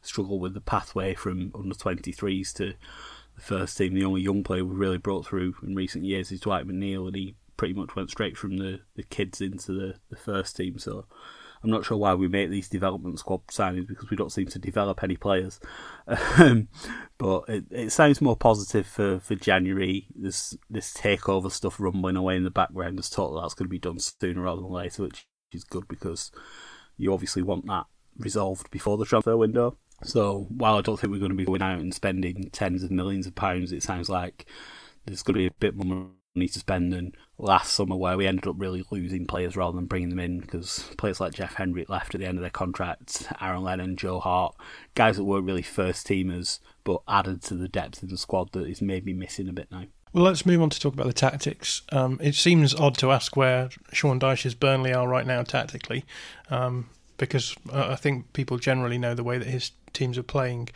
struggle 0.00 0.38
with 0.38 0.54
the 0.54 0.60
pathway 0.60 1.14
from 1.14 1.52
under 1.54 1.74
23s 1.74 2.52
to 2.54 2.74
the 3.34 3.42
first 3.42 3.76
team. 3.76 3.94
The 3.94 4.04
only 4.04 4.22
young 4.22 4.42
player 4.42 4.64
we've 4.64 4.78
really 4.78 4.98
brought 4.98 5.26
through 5.26 5.54
in 5.62 5.74
recent 5.74 6.04
years 6.04 6.30
is 6.30 6.40
Dwight 6.40 6.66
McNeil, 6.66 7.06
and 7.06 7.16
he 7.16 7.36
pretty 7.56 7.74
much 7.74 7.94
went 7.94 8.10
straight 8.10 8.36
from 8.36 8.56
the, 8.56 8.80
the 8.96 9.02
kids 9.02 9.40
into 9.40 9.72
the, 9.72 9.94
the 10.10 10.16
first 10.16 10.56
team. 10.56 10.78
So 10.78 11.06
I'm 11.62 11.70
not 11.70 11.84
sure 11.84 11.96
why 11.96 12.14
we 12.14 12.28
make 12.28 12.50
these 12.50 12.68
development 12.68 13.18
squad 13.18 13.46
signings 13.46 13.86
because 13.86 14.10
we 14.10 14.16
don't 14.16 14.32
seem 14.32 14.46
to 14.48 14.58
develop 14.58 15.02
any 15.02 15.16
players. 15.16 15.60
Um, 16.38 16.68
but 17.18 17.44
it, 17.46 17.64
it 17.70 17.92
sounds 17.92 18.20
more 18.20 18.36
positive 18.36 18.86
for, 18.86 19.20
for 19.20 19.34
January. 19.36 20.08
This 20.14 20.56
this 20.68 20.92
takeover 20.92 21.52
stuff 21.52 21.78
rumbling 21.78 22.16
away 22.16 22.36
in 22.36 22.44
the 22.44 22.50
background 22.50 22.98
has 22.98 23.08
total 23.08 23.40
that's 23.40 23.54
going 23.54 23.66
to 23.66 23.70
be 23.70 23.78
done 23.78 23.98
sooner 24.00 24.42
rather 24.42 24.62
than 24.62 24.70
later, 24.70 25.04
which 25.04 25.26
is 25.54 25.64
good 25.64 25.88
because 25.88 26.30
you 26.96 27.12
obviously 27.12 27.42
want 27.42 27.66
that 27.66 27.86
resolved 28.18 28.70
before 28.70 28.98
the 28.98 29.04
transfer 29.04 29.36
window. 29.36 29.76
So 30.04 30.46
while 30.50 30.76
I 30.76 30.80
don't 30.80 30.98
think 30.98 31.12
we're 31.12 31.20
going 31.20 31.30
to 31.30 31.36
be 31.36 31.44
going 31.44 31.62
out 31.62 31.78
and 31.78 31.94
spending 31.94 32.50
tens 32.50 32.82
of 32.82 32.90
millions 32.90 33.26
of 33.26 33.34
pounds, 33.34 33.72
it 33.72 33.82
sounds 33.82 34.08
like 34.08 34.46
there's 35.06 35.22
going 35.22 35.34
to 35.34 35.40
be 35.40 35.46
a 35.46 35.52
bit 35.60 35.76
more 35.76 36.08
money 36.34 36.48
to 36.48 36.58
spend 36.58 36.92
than 36.92 37.12
last 37.38 37.72
summer, 37.72 37.96
where 37.96 38.16
we 38.16 38.26
ended 38.26 38.46
up 38.46 38.56
really 38.58 38.84
losing 38.90 39.26
players 39.26 39.56
rather 39.56 39.76
than 39.76 39.86
bringing 39.86 40.08
them 40.08 40.18
in 40.18 40.40
because 40.40 40.90
players 40.98 41.20
like 41.20 41.34
Jeff 41.34 41.54
Hendrick 41.54 41.88
left 41.88 42.14
at 42.14 42.20
the 42.20 42.26
end 42.26 42.38
of 42.38 42.42
their 42.42 42.50
contracts, 42.50 43.26
Aaron 43.40 43.62
Lennon, 43.62 43.96
Joe 43.96 44.20
Hart, 44.20 44.56
guys 44.94 45.16
that 45.16 45.24
weren't 45.24 45.46
really 45.46 45.62
first 45.62 46.06
teamers 46.06 46.58
but 46.84 47.02
added 47.06 47.42
to 47.42 47.54
the 47.54 47.68
depth 47.68 48.02
in 48.02 48.08
the 48.08 48.16
squad 48.16 48.52
that 48.52 48.66
is 48.66 48.82
maybe 48.82 49.12
missing 49.12 49.48
a 49.48 49.52
bit 49.52 49.70
now. 49.70 49.84
Well, 50.12 50.24
let's 50.24 50.44
move 50.44 50.60
on 50.60 50.70
to 50.70 50.78
talk 50.80 50.92
about 50.94 51.06
the 51.06 51.12
tactics. 51.12 51.82
Um, 51.90 52.18
it 52.22 52.34
seems 52.34 52.74
odd 52.74 52.96
to 52.98 53.10
ask 53.10 53.34
where 53.36 53.70
Sean 53.92 54.18
Dyche's 54.18 54.54
Burnley 54.54 54.92
are 54.92 55.08
right 55.08 55.26
now 55.26 55.42
tactically, 55.42 56.04
um, 56.50 56.90
because 57.16 57.54
uh, 57.72 57.88
I 57.90 57.96
think 57.96 58.32
people 58.34 58.58
generally 58.58 58.98
know 58.98 59.14
the 59.14 59.24
way 59.24 59.38
that 59.38 59.46
his 59.48 59.70
teams 59.94 60.18
are 60.18 60.22
playing. 60.22 60.68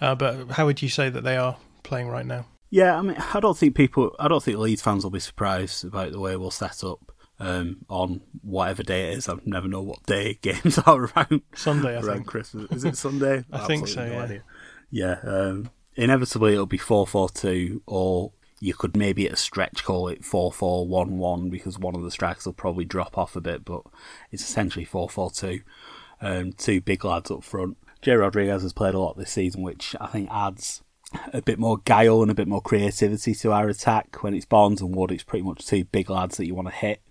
Uh, 0.00 0.14
but 0.16 0.52
how 0.52 0.66
would 0.66 0.82
you 0.82 0.88
say 0.88 1.08
that 1.08 1.22
they 1.22 1.36
are 1.36 1.56
playing 1.84 2.08
right 2.08 2.26
now? 2.26 2.46
Yeah, 2.70 2.96
I 2.98 3.02
mean, 3.02 3.16
I 3.34 3.40
don't 3.40 3.56
think 3.56 3.74
people, 3.74 4.14
I 4.18 4.28
don't 4.28 4.42
think 4.42 4.58
Leeds 4.58 4.82
fans 4.82 5.04
will 5.04 5.10
be 5.10 5.20
surprised 5.20 5.84
about 5.84 6.12
the 6.12 6.20
way 6.20 6.36
we'll 6.36 6.50
set 6.52 6.82
up 6.84 7.12
um, 7.40 7.84
on 7.88 8.20
whatever 8.42 8.82
day 8.82 9.10
it 9.12 9.18
is. 9.18 9.28
I 9.28 9.34
never 9.44 9.66
know 9.68 9.82
what 9.82 10.04
day 10.06 10.34
games 10.42 10.78
are 10.78 11.04
around. 11.16 11.42
Sunday, 11.54 11.96
I 11.96 12.00
around 12.00 12.14
think. 12.14 12.26
Christmas. 12.26 12.70
Is 12.72 12.84
it 12.84 12.96
Sunday? 12.96 13.44
I 13.52 13.66
think 13.66 13.86
so. 13.88 14.04
No 14.06 14.12
Yeah. 14.12 14.22
idea. 14.22 14.42
Yeah. 14.90 15.16
Um, 15.24 15.70
inevitably, 15.96 16.52
it'll 16.54 16.66
be 16.66 16.78
four 16.78 17.06
four 17.06 17.28
two, 17.28 17.82
or 17.86 18.32
you 18.60 18.74
could 18.74 18.96
maybe 18.96 19.26
at 19.26 19.32
a 19.32 19.36
stretch 19.36 19.82
call 19.82 20.08
it 20.08 20.24
four 20.24 20.52
four 20.52 20.86
one 20.86 21.18
one 21.18 21.48
because 21.48 21.78
one 21.78 21.96
of 21.96 22.02
the 22.02 22.10
strikers 22.10 22.44
will 22.44 22.52
probably 22.52 22.84
drop 22.84 23.16
off 23.16 23.34
a 23.34 23.40
bit, 23.40 23.64
but 23.64 23.82
it's 24.30 24.42
essentially 24.42 24.84
four 24.84 25.08
four 25.08 25.30
two. 25.30 25.60
Um, 26.20 26.52
two 26.52 26.82
big 26.82 27.04
lads 27.04 27.30
up 27.30 27.42
front. 27.42 27.78
Jay 28.02 28.14
Rodriguez 28.14 28.62
has 28.62 28.74
played 28.74 28.94
a 28.94 28.98
lot 28.98 29.16
this 29.16 29.32
season, 29.32 29.62
which 29.62 29.96
I 30.00 30.06
think 30.06 30.28
adds 30.30 30.82
a 31.32 31.42
bit 31.42 31.58
more 31.58 31.78
guile 31.78 32.22
and 32.22 32.30
a 32.30 32.34
bit 32.34 32.48
more 32.48 32.60
creativity 32.60 33.34
to 33.34 33.52
our 33.52 33.68
attack. 33.68 34.22
When 34.22 34.34
it's 34.34 34.44
Barnes 34.44 34.82
and 34.82 34.94
Wood, 34.94 35.10
it's 35.10 35.22
pretty 35.22 35.44
much 35.44 35.66
two 35.66 35.84
big 35.84 36.10
lads 36.10 36.36
that 36.36 36.46
you 36.46 36.54
want 36.54 36.68
to 36.68 36.74
hit. 36.74 37.02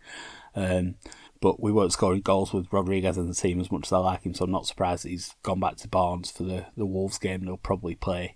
Um, 0.56 0.96
but 1.42 1.62
we 1.62 1.72
weren't 1.72 1.94
scoring 1.94 2.22
goals 2.22 2.54
with 2.54 2.72
Rodriguez 2.72 3.18
in 3.18 3.28
the 3.28 3.34
team 3.34 3.60
as 3.60 3.72
much 3.72 3.88
as 3.88 3.94
I 3.94 3.98
like 4.00 4.24
him, 4.24 4.34
so 4.34 4.46
I'm 4.46 4.52
not 4.52 4.68
surprised 4.68 5.06
that 5.06 5.10
he's 5.10 5.36
gone 5.42 5.60
back 5.60 5.78
to 5.78 5.88
Barnes 5.88 6.32
for 6.32 6.44
the, 6.44 6.66
the 6.76 6.86
Wolves 6.86 7.18
game. 7.18 7.46
They'll 7.46 7.58
probably 7.58 7.96
play 7.96 8.36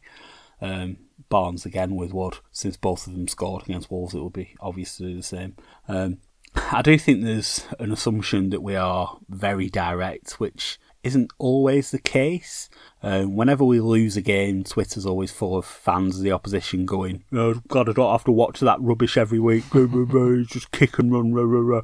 um, 0.61 0.97
Barnes 1.29 1.65
again 1.65 1.95
with 1.95 2.13
Wood. 2.13 2.37
Since 2.51 2.77
both 2.77 3.07
of 3.07 3.13
them 3.13 3.27
scored 3.27 3.63
against 3.63 3.91
Wolves, 3.91 4.13
it 4.13 4.19
will 4.19 4.29
be 4.29 4.55
obvious 4.59 4.97
to 4.97 5.03
do 5.03 5.15
the 5.15 5.23
same. 5.23 5.55
Um, 5.87 6.19
I 6.55 6.81
do 6.81 6.97
think 6.97 7.23
there's 7.23 7.65
an 7.79 7.91
assumption 7.91 8.49
that 8.51 8.61
we 8.61 8.75
are 8.75 9.17
very 9.29 9.69
direct, 9.69 10.39
which 10.39 10.79
isn't 11.03 11.31
always 11.37 11.91
the 11.91 11.99
case. 11.99 12.69
Um, 13.01 13.35
whenever 13.35 13.65
we 13.65 13.81
lose 13.81 14.15
a 14.15 14.21
game, 14.21 14.63
Twitter's 14.63 15.05
always 15.05 15.31
full 15.31 15.57
of 15.57 15.65
fans 15.65 16.17
of 16.17 16.23
the 16.23 16.31
opposition 16.31 16.85
going, 16.85 17.25
"Oh 17.33 17.61
God, 17.67 17.89
I 17.89 17.93
don't 17.93 18.11
have 18.11 18.23
to 18.23 18.31
watch 18.31 18.61
that 18.61 18.79
rubbish 18.81 19.17
every 19.17 19.39
week. 19.39 19.65
Just 20.47 20.71
kick 20.71 20.97
and 20.97 21.11
run, 21.11 21.33
rah, 21.33 21.43
rah, 21.43 21.59
rah." 21.59 21.81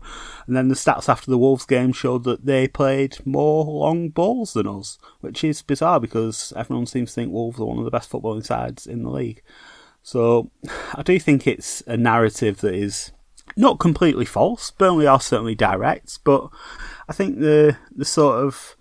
And 0.48 0.56
then 0.56 0.70
the 0.70 0.76
stats 0.76 1.10
after 1.10 1.30
the 1.30 1.38
Wolves 1.38 1.66
game 1.66 1.92
showed 1.92 2.24
that 2.24 2.46
they 2.46 2.68
played 2.68 3.18
more 3.26 3.66
long 3.66 4.10
balls 4.10 4.54
than 4.54 4.68
us, 4.68 4.98
which 5.20 5.44
is 5.44 5.62
bizarre 5.62 6.00
because 6.00 6.54
everyone 6.56 6.86
seems 6.86 7.10
to 7.10 7.16
think 7.16 7.34
Wolves 7.34 7.60
are 7.60 7.66
one 7.66 7.80
of 7.80 7.86
the 7.86 7.92
best 7.92 8.10
footballing 8.10 8.46
sides 8.46 8.88
in 8.88 9.04
the 9.04 9.10
league. 9.10 9.42
So 10.02 10.52
I 10.96 11.04
do 11.04 11.20
think 11.20 11.46
it's 11.46 11.82
a 11.86 11.98
narrative 11.98 12.62
that 12.62 12.74
is 12.74 13.12
not 13.58 13.80
completely 13.80 14.26
false. 14.26 14.72
Burnley 14.72 15.08
are 15.08 15.20
certainly 15.20 15.56
direct, 15.56 16.20
but 16.24 16.50
I 17.10 17.14
think 17.14 17.40
the 17.40 17.78
the 17.94 18.06
sort 18.06 18.46
of 18.46 18.78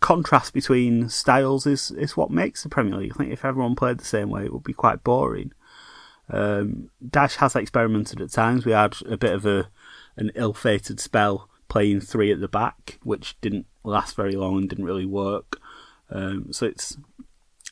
contrast 0.00 0.52
between 0.52 1.08
styles 1.08 1.66
is, 1.66 1.90
is 1.92 2.16
what 2.16 2.30
makes 2.30 2.62
the 2.62 2.68
Premier 2.68 2.96
League. 2.96 3.12
I 3.14 3.18
think 3.18 3.32
if 3.32 3.44
everyone 3.44 3.74
played 3.74 3.98
the 3.98 4.04
same 4.04 4.30
way, 4.30 4.44
it 4.44 4.52
would 4.52 4.64
be 4.64 4.72
quite 4.72 5.04
boring. 5.04 5.52
Um, 6.28 6.90
Dyche 7.04 7.36
has 7.36 7.54
experimented 7.54 8.20
at 8.20 8.30
times. 8.30 8.64
We 8.64 8.72
had 8.72 8.96
a 9.06 9.16
bit 9.16 9.32
of 9.32 9.44
a 9.46 9.68
an 10.16 10.30
ill-fated 10.36 11.00
spell 11.00 11.48
playing 11.68 12.00
three 12.00 12.30
at 12.30 12.40
the 12.40 12.48
back, 12.48 12.98
which 13.02 13.38
didn't 13.40 13.66
last 13.82 14.14
very 14.14 14.36
long 14.36 14.58
and 14.58 14.68
didn't 14.68 14.84
really 14.84 15.06
work. 15.06 15.58
Um, 16.10 16.52
so 16.52 16.66
it's 16.66 16.96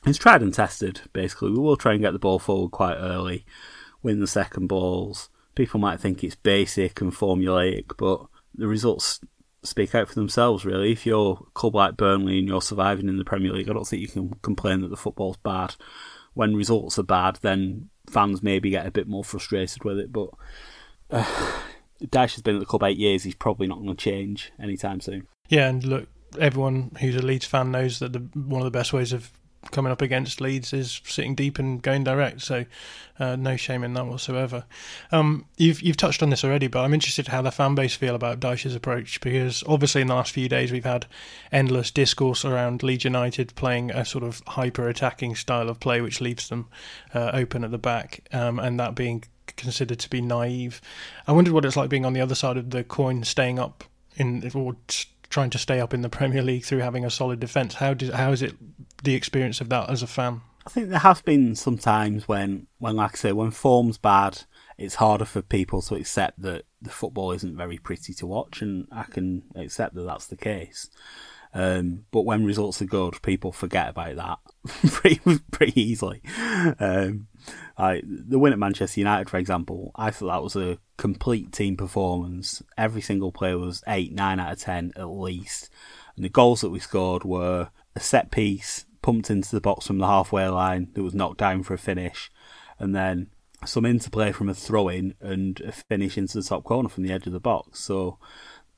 it's 0.05 0.19
tried 0.19 0.43
and 0.43 0.53
tested. 0.53 1.03
Basically, 1.13 1.51
we 1.51 1.59
will 1.59 1.77
try 1.77 1.93
and 1.93 2.01
get 2.01 2.13
the 2.13 2.19
ball 2.19 2.39
forward 2.39 2.73
quite 2.73 2.97
early, 2.97 3.45
win 4.03 4.21
the 4.21 4.27
second 4.27 4.67
balls. 4.67 5.31
People 5.55 5.79
might 5.79 6.01
think 6.01 6.25
it's 6.25 6.35
basic 6.35 7.01
and 7.01 7.13
formulaic, 7.13 7.93
but 7.97 8.27
the 8.55 8.67
results 8.67 9.21
speak 9.63 9.95
out 9.95 10.09
for 10.09 10.15
themselves, 10.15 10.65
really. 10.65 10.93
If 10.93 11.07
you're 11.07 11.39
a 11.41 11.51
club 11.53 11.75
like 11.75 11.97
Burnley 11.97 12.39
and 12.39 12.49
you're 12.49 12.63
surviving 12.63 13.09
in 13.09 13.19
the 13.19 13.25
Premier 13.25 13.53
League, 13.53 13.69
I 13.69 13.73
don't 13.73 13.87
think 13.87 14.03
you 14.03 14.09
can 14.09 14.35
complain 14.43 14.81
that 14.81 14.89
the 14.89 14.97
football's 14.97 15.37
bad. 15.39 15.75
When 16.35 16.57
results 16.57 16.99
are 16.99 17.05
bad, 17.05 17.39
then 17.43 17.91
fans 18.11 18.43
maybe 18.43 18.71
get 18.71 18.87
a 18.87 18.91
bit 18.91 19.07
more 19.07 19.25
frustrated 19.25 19.85
with 19.85 19.99
it. 19.99 20.13
But 20.13 20.31
uh, 21.11 21.25
Dyche 22.03 22.35
has 22.35 22.43
been 22.43 22.57
at 22.57 22.61
the 22.61 22.67
club 22.67 22.83
eight 22.83 22.97
years. 22.97 23.23
He's 23.23 23.35
probably 23.35 23.67
not 23.67 23.79
going 23.79 23.95
to 23.95 23.95
change 23.95 24.53
anytime 24.61 25.01
soon. 25.01 25.27
Yeah, 25.49 25.69
and 25.69 25.85
look, 25.85 26.09
everyone 26.39 26.97
who's 27.01 27.17
a 27.17 27.23
Leeds 27.23 27.45
fan 27.45 27.71
knows 27.71 27.99
that 27.99 28.13
the, 28.13 28.21
one 28.35 28.63
of 28.63 28.65
the 28.65 28.77
best 28.77 28.93
ways 28.93 29.13
of 29.13 29.31
coming 29.71 29.93
up 29.93 30.03
against 30.03 30.41
Leeds 30.41 30.73
is 30.73 31.01
sitting 31.05 31.35
deep 31.35 31.59
and 31.59 31.81
going 31.81 32.05
direct. 32.05 32.43
So, 32.43 32.65
uh, 33.19 33.37
no 33.37 33.57
shame 33.57 33.85
in 33.85 33.95
that 33.95 34.07
whatsoever. 34.07 34.65
Um, 35.13 35.47
you've 35.57 35.81
you've 35.83 35.97
touched 35.97 36.23
on 36.23 36.31
this 36.31 36.45
already, 36.45 36.67
but 36.67 36.81
I'm 36.81 36.95
interested 36.95 37.29
how 37.29 37.43
the 37.43 37.53
fan 37.53 37.75
base 37.75 37.95
feel 37.95 38.15
about 38.15 38.41
Dyche's 38.41 38.75
approach 38.75 39.21
because 39.21 39.63
obviously 39.67 40.01
in 40.01 40.09
the 40.09 40.15
last 40.15 40.33
few 40.33 40.49
days 40.49 40.73
we've 40.73 40.85
had 40.85 41.07
endless 41.53 41.91
discourse 41.91 42.45
around 42.45 42.83
Leeds 42.83 43.05
United 43.05 43.55
playing 43.55 43.91
a 43.91 44.05
sort 44.05 44.25
of 44.25 44.43
hyper 44.49 44.89
attacking 44.89 45.37
style 45.37 45.69
of 45.69 45.79
play, 45.79 46.01
which 46.01 46.21
leaves 46.21 46.49
them 46.49 46.69
uh, 47.15 47.31
open 47.33 47.63
at 47.65 47.71
the 47.71 47.79
back, 47.79 48.27
um, 48.33 48.59
and 48.59 48.81
that 48.81 48.95
being 48.95 49.23
considered 49.47 49.99
to 50.01 50.11
be 50.11 50.21
naive. 50.21 50.81
I 51.27 51.33
wondered 51.33 51.55
what 51.55 51.65
it's 51.65 51.77
like 51.77 51.91
being 51.91 52.05
on 52.05 52.13
the 52.13 52.21
other 52.21 52.35
side 52.35 52.57
of 52.57 52.71
the 52.71 52.85
coin, 52.85 53.25
staying 53.25 53.59
up 53.59 53.85
in 54.17 54.51
or 54.55 54.77
trying 55.31 55.51
to 55.51 55.59
stay 55.59 55.81
up 55.81 55.95
in 55.95 56.03
the 56.03 56.09
Premier 56.09 56.43
League 56.43 56.65
through 56.65 56.81
having 56.81 57.05
a 57.05 57.11
solid 57.11 57.41
defence. 57.41 57.75
How 57.75 57.95
did 57.95 58.13
how 58.13 58.33
is 58.33 58.43
it 58.43 58.55
the 59.03 59.15
experience 59.15 59.61
of 59.61 59.69
that 59.71 59.91
as 59.91 60.03
a 60.03 60.07
fan? 60.07 60.43
I 60.67 60.71
think 60.71 60.89
there 60.89 60.99
have 61.01 61.25
been 61.25 61.57
some 61.57 61.77
times 61.77 62.29
when, 62.29 62.69
when 62.79 62.97
like 62.97 63.15
I 63.15 63.17
say, 63.17 63.33
when 63.33 63.51
form's 63.51 63.99
bad, 63.99 64.43
it's 64.79 64.97
harder 64.97 65.25
for 65.25 65.43
people 65.43 65.83
to 65.83 65.97
accept 65.97 66.41
that 66.43 66.65
the 66.81 66.91
football 66.91 67.33
isn't 67.33 67.57
very 67.57 67.79
pretty 67.79 68.15
to 68.15 68.27
watch, 68.27 68.63
and 68.63 68.87
I 68.93 69.05
can 69.05 69.43
accept 69.57 69.95
that 69.95 70.05
that's 70.05 70.27
the 70.27 70.37
case. 70.37 70.89
Um, 71.55 72.07
but 72.11 72.23
when 72.23 72.47
results 72.47 72.81
are 72.81 72.87
good, 72.87 73.21
people 73.23 73.53
forget 73.53 73.91
about 73.91 74.17
that 74.17 74.39
pretty, 74.93 75.21
pretty 75.51 75.81
easily. 75.81 76.23
Um, 76.79 77.27
I, 77.77 78.03
the 78.05 78.39
win 78.39 78.53
at 78.53 78.59
Manchester 78.59 79.01
United, 79.01 79.29
for 79.29 79.37
example, 79.37 79.91
I 79.95 80.11
thought 80.11 80.29
that 80.29 80.43
was 80.43 80.57
a 80.57 80.79
complete 80.97 81.53
team 81.53 81.77
performance. 81.77 82.63
Every 82.79 83.03
single 83.03 83.33
player 83.33 83.59
was 83.59 83.83
8, 83.87 84.13
9 84.13 84.41
out 84.41 84.53
of 84.53 84.61
10 84.61 84.93
at 84.97 85.05
least. 85.11 85.69
And 86.17 86.25
the 86.25 86.31
goals 86.31 86.63
that 86.63 86.71
we 86.71 86.79
scored 86.79 87.25
were 87.25 87.69
a 87.95 88.01
set 88.01 88.31
piece 88.31 88.87
pumped 89.03 89.31
into 89.31 89.51
the 89.51 89.61
box 89.61 89.87
from 89.87 89.99
the 89.99 90.07
halfway 90.07 90.47
line 90.49 90.89
that 90.95 91.03
was 91.03 91.15
knocked 91.15 91.39
down 91.39 91.63
for 91.63 91.75
a 91.75 91.79
finish, 91.79 92.31
and 92.79 92.95
then 92.95 93.29
some 93.65 93.85
interplay 93.85 94.33
from 94.33 94.49
a 94.49 94.55
throw 94.55 94.89
in 94.89 95.15
and 95.21 95.61
a 95.61 95.73
finish 95.73 96.17
into 96.19 96.39
the 96.39 96.45
top 96.45 96.65
corner 96.65 96.89
from 96.89 97.05
the 97.05 97.13
edge 97.13 97.27
of 97.27 97.33
the 97.33 97.41
box. 97.41 97.81
So 97.81 98.19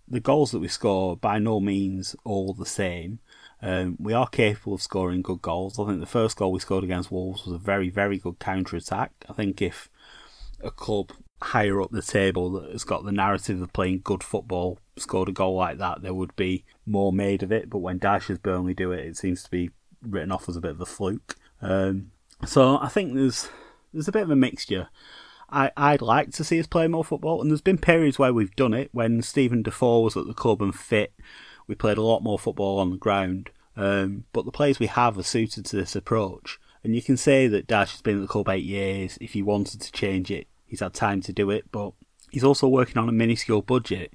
the 0.06 0.20
goals 0.20 0.50
that 0.50 0.58
we 0.58 0.68
score 0.68 1.16
by 1.16 1.38
no 1.38 1.60
means 1.60 2.14
all 2.24 2.52
the 2.52 2.66
same. 2.66 3.20
Um, 3.62 3.96
we 3.98 4.12
are 4.12 4.28
capable 4.28 4.74
of 4.74 4.82
scoring 4.82 5.22
good 5.22 5.40
goals. 5.40 5.78
I 5.78 5.86
think 5.86 6.00
the 6.00 6.06
first 6.06 6.36
goal 6.36 6.52
we 6.52 6.60
scored 6.60 6.84
against 6.84 7.10
Wolves 7.10 7.46
was 7.46 7.54
a 7.54 7.58
very, 7.58 7.88
very 7.88 8.18
good 8.18 8.38
counter 8.38 8.76
attack. 8.76 9.12
I 9.28 9.32
think 9.32 9.62
if 9.62 9.88
a 10.62 10.70
club 10.70 11.12
higher 11.40 11.80
up 11.80 11.90
the 11.90 12.02
table 12.02 12.50
that 12.52 12.70
has 12.72 12.84
got 12.84 13.04
the 13.04 13.12
narrative 13.12 13.60
of 13.60 13.72
playing 13.72 14.00
good 14.04 14.22
football 14.22 14.78
scored 14.96 15.28
a 15.28 15.32
goal 15.32 15.56
like 15.56 15.78
that, 15.78 16.02
there 16.02 16.14
would 16.14 16.36
be 16.36 16.64
more 16.84 17.12
made 17.12 17.42
of 17.42 17.50
it. 17.50 17.70
But 17.70 17.78
when 17.78 17.98
Dyche's 17.98 18.38
Burnley 18.38 18.74
do 18.74 18.92
it, 18.92 19.06
it 19.06 19.16
seems 19.16 19.42
to 19.42 19.50
be 19.50 19.70
written 20.06 20.32
off 20.32 20.48
as 20.48 20.56
a 20.56 20.60
bit 20.60 20.72
of 20.72 20.80
a 20.80 20.86
fluke. 20.86 21.36
Um, 21.60 22.10
so 22.44 22.78
I 22.78 22.88
think 22.88 23.14
there's 23.14 23.48
there's 23.92 24.08
a 24.08 24.12
bit 24.12 24.22
of 24.22 24.30
a 24.30 24.36
mixture. 24.36 24.88
I, 25.50 25.70
I'd 25.76 26.02
like 26.02 26.32
to 26.32 26.44
see 26.44 26.58
us 26.58 26.66
play 26.66 26.88
more 26.88 27.04
football, 27.04 27.40
and 27.40 27.50
there's 27.50 27.60
been 27.60 27.78
periods 27.78 28.18
where 28.18 28.32
we've 28.32 28.56
done 28.56 28.74
it. 28.74 28.90
When 28.92 29.22
Steven 29.22 29.62
Defour 29.62 30.02
was 30.02 30.16
at 30.16 30.26
the 30.26 30.34
club 30.34 30.60
and 30.60 30.74
fit, 30.74 31.12
we 31.66 31.74
played 31.74 31.98
a 31.98 32.02
lot 32.02 32.22
more 32.22 32.38
football 32.38 32.78
on 32.78 32.90
the 32.90 32.96
ground. 32.96 33.50
Um, 33.76 34.24
but 34.32 34.44
the 34.44 34.52
players 34.52 34.78
we 34.78 34.86
have 34.86 35.18
are 35.18 35.22
suited 35.22 35.64
to 35.66 35.76
this 35.76 35.96
approach. 35.96 36.58
And 36.82 36.94
you 36.94 37.02
can 37.02 37.16
say 37.16 37.46
that 37.48 37.66
Dyche 37.66 37.92
has 37.92 38.02
been 38.02 38.16
at 38.16 38.22
the 38.22 38.28
club 38.28 38.48
eight 38.48 38.64
years. 38.64 39.16
If 39.20 39.32
he 39.32 39.42
wanted 39.42 39.80
to 39.80 39.92
change 39.92 40.30
it, 40.30 40.46
he's 40.66 40.80
had 40.80 40.94
time 40.94 41.20
to 41.22 41.32
do 41.32 41.50
it. 41.50 41.70
But 41.72 41.92
he's 42.30 42.44
also 42.44 42.68
working 42.68 42.98
on 42.98 43.08
a 43.08 43.12
minuscule 43.12 43.62
budget. 43.62 44.12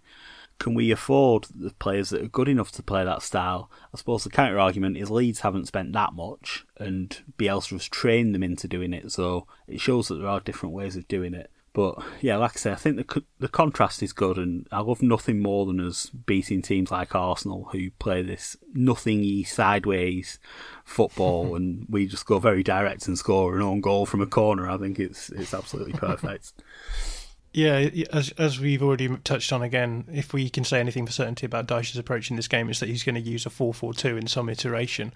Can 0.60 0.74
we 0.74 0.92
afford 0.92 1.48
the 1.56 1.72
players 1.72 2.10
that 2.10 2.22
are 2.22 2.28
good 2.28 2.50
enough 2.50 2.72
to 2.74 2.84
play 2.84 3.04
that 3.04 3.22
style? 3.22 3.72
I 3.94 3.98
suppose 3.98 4.24
the 4.24 4.30
counter 4.30 4.60
argument 4.60 4.98
is 4.98 5.10
Leeds 5.10 5.40
haven't 5.40 5.68
spent 5.68 5.94
that 5.94 6.14
much, 6.14 6.66
and 6.78 7.18
Bielsa 7.38 7.72
has 7.72 7.88
trained 7.88 8.36
them 8.36 8.44
into 8.44 8.68
doing 8.68 8.94
it. 8.94 9.12
So 9.12 9.48
it 9.68 9.80
shows 9.80 10.10
that 10.10 10.16
there 10.16 10.28
are 10.28 10.40
different 10.40 10.76
ways 10.76 10.96
of 10.96 11.08
doing 11.08 11.34
it. 11.34 11.50
But 11.72 11.80
But 11.96 12.04
yeah, 12.22 12.38
like 12.38 12.58
I 12.58 12.60
say, 12.60 12.72
I 12.72 12.76
think 12.76 12.98
the 12.98 13.24
the 13.40 13.48
contrast 13.48 14.04
is 14.04 14.12
good, 14.12 14.38
and 14.38 14.68
I 14.72 14.82
love 14.82 15.02
nothing 15.02 15.40
more 15.40 15.66
than 15.66 15.80
us 15.80 16.08
beating 16.10 16.62
teams 16.62 16.92
like 16.92 17.16
Arsenal 17.16 17.70
who 17.72 17.92
play 17.92 18.22
this 18.22 18.58
nothingy 18.74 19.44
sideways 19.44 20.40
football, 20.84 21.56
and 21.58 21.86
we 21.90 22.08
just 22.08 22.26
go 22.26 22.40
very 22.40 22.64
direct 22.64 23.08
and 23.08 23.18
score 23.18 23.56
an 23.56 23.62
own 23.62 23.82
goal 23.82 24.06
from 24.06 24.22
a 24.22 24.28
corner. 24.28 24.70
I 24.70 24.78
think 24.78 25.00
it's 25.00 25.30
it's 25.30 25.54
absolutely 25.54 25.94
perfect. 25.94 26.54
Yeah, 27.52 27.90
as 28.14 28.32
as 28.38 28.60
we've 28.60 28.84
already 28.84 29.10
touched 29.24 29.52
on 29.52 29.64
again, 29.64 30.06
if 30.12 30.34
we 30.34 30.50
can 30.50 30.64
say 30.64 30.80
anything 30.80 31.06
for 31.08 31.12
certainty 31.12 31.48
about 31.48 31.68
Dyche's 31.68 31.98
approach 31.98 32.30
in 32.30 32.36
this 32.36 32.48
game, 32.48 32.70
is 32.70 32.80
that 32.80 32.90
he's 32.90 33.04
going 33.04 33.16
to 33.16 33.22
use 33.22 33.46
a 33.46 33.50
4 33.50 33.74
4 33.74 33.94
2 33.94 34.18
in 34.18 34.28
some 34.28 34.50
iteration. 34.50 35.12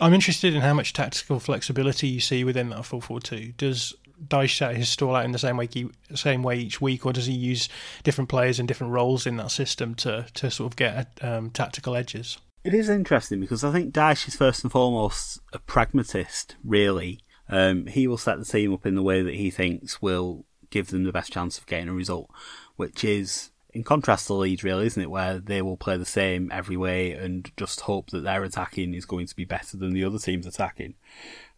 I'm 0.00 0.12
interested 0.12 0.54
in 0.54 0.60
how 0.60 0.74
much 0.74 0.92
tactical 0.92 1.38
flexibility 1.38 2.08
you 2.08 2.20
see 2.20 2.42
within 2.42 2.70
that 2.70 2.84
4 2.84 3.00
4 3.00 3.20
2. 3.20 3.52
Does 3.56 3.94
Dyche 4.26 4.56
set 4.56 4.76
his 4.76 4.88
stall 4.88 5.14
out 5.14 5.24
in 5.24 5.32
the 5.32 5.38
same 5.38 5.56
way 5.56 5.68
same 6.14 6.42
way 6.42 6.58
each 6.58 6.80
week, 6.80 7.06
or 7.06 7.12
does 7.12 7.26
he 7.26 7.32
use 7.32 7.68
different 8.02 8.28
players 8.28 8.58
in 8.58 8.66
different 8.66 8.92
roles 8.92 9.26
in 9.26 9.36
that 9.36 9.52
system 9.52 9.94
to, 9.96 10.26
to 10.34 10.50
sort 10.50 10.72
of 10.72 10.76
get 10.76 11.16
um, 11.22 11.50
tactical 11.50 11.94
edges? 11.94 12.38
It 12.64 12.74
is 12.74 12.88
interesting 12.88 13.40
because 13.40 13.62
I 13.62 13.70
think 13.70 13.94
Dyche 13.94 14.26
is 14.26 14.36
first 14.36 14.64
and 14.64 14.72
foremost 14.72 15.40
a 15.52 15.58
pragmatist, 15.60 16.56
really. 16.64 17.20
Um, 17.48 17.86
he 17.86 18.06
will 18.06 18.18
set 18.18 18.38
the 18.38 18.44
team 18.44 18.74
up 18.74 18.84
in 18.84 18.94
the 18.94 19.02
way 19.02 19.22
that 19.22 19.34
he 19.34 19.50
thinks 19.50 20.02
will 20.02 20.44
give 20.70 20.88
them 20.88 21.04
the 21.04 21.12
best 21.12 21.32
chance 21.32 21.58
of 21.58 21.66
getting 21.66 21.88
a 21.88 21.94
result, 21.94 22.30
which 22.76 23.04
is 23.04 23.50
in 23.72 23.84
contrast 23.84 24.26
to 24.26 24.34
Leeds, 24.34 24.64
really, 24.64 24.86
isn't 24.86 25.02
it? 25.02 25.10
Where 25.10 25.38
they 25.38 25.62
will 25.62 25.76
play 25.76 25.96
the 25.96 26.04
same 26.04 26.50
every 26.52 26.76
way 26.76 27.12
and 27.12 27.50
just 27.56 27.82
hope 27.82 28.10
that 28.10 28.22
their 28.22 28.42
attacking 28.44 28.94
is 28.94 29.04
going 29.04 29.26
to 29.26 29.36
be 29.36 29.44
better 29.44 29.76
than 29.76 29.92
the 29.92 30.04
other 30.04 30.18
team's 30.18 30.46
attacking. 30.46 30.94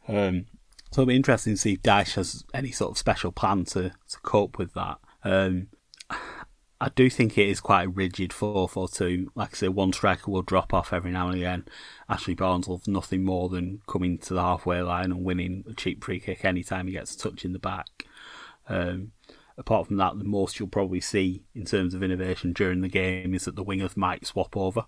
Um, 0.08 0.46
so 0.90 1.02
it'll 1.02 1.08
be 1.08 1.16
interesting 1.16 1.54
to 1.54 1.56
see 1.56 1.74
if 1.74 1.82
Dyche 1.82 2.14
has 2.14 2.44
any 2.52 2.72
sort 2.72 2.90
of 2.90 2.98
special 2.98 3.30
plan 3.30 3.64
to, 3.66 3.90
to 3.90 4.20
cope 4.22 4.58
with 4.58 4.74
that. 4.74 4.98
Um, 5.22 5.68
I 6.82 6.88
do 6.88 7.10
think 7.10 7.36
it 7.36 7.48
is 7.48 7.60
quite 7.60 7.84
a 7.84 7.90
rigid 7.90 8.32
4 8.32 8.68
4 8.68 8.88
2. 8.88 9.32
Like 9.34 9.50
I 9.52 9.56
say, 9.56 9.68
one 9.68 9.92
striker 9.92 10.30
will 10.30 10.42
drop 10.42 10.72
off 10.72 10.92
every 10.92 11.12
now 11.12 11.28
and 11.28 11.36
again. 11.36 11.66
Ashley 12.08 12.34
Barnes 12.34 12.68
loves 12.68 12.88
nothing 12.88 13.22
more 13.22 13.50
than 13.50 13.82
coming 13.86 14.18
to 14.18 14.34
the 14.34 14.40
halfway 14.40 14.80
line 14.80 15.12
and 15.12 15.22
winning 15.22 15.64
a 15.68 15.74
cheap 15.74 16.02
free 16.02 16.18
kick 16.18 16.44
anytime 16.44 16.86
he 16.86 16.94
gets 16.94 17.14
a 17.14 17.18
touch 17.18 17.44
in 17.44 17.52
the 17.52 17.58
back. 17.58 18.06
Um, 18.70 19.12
apart 19.58 19.88
from 19.88 19.96
that, 19.96 20.16
the 20.18 20.24
most 20.24 20.58
you'll 20.58 20.68
probably 20.68 21.00
see 21.00 21.42
in 21.54 21.64
terms 21.64 21.92
of 21.92 22.02
innovation 22.02 22.52
during 22.52 22.80
the 22.80 22.88
game 22.88 23.34
is 23.34 23.44
that 23.44 23.56
the 23.56 23.64
wingers 23.64 23.96
might 23.96 24.26
swap 24.26 24.56
over. 24.56 24.86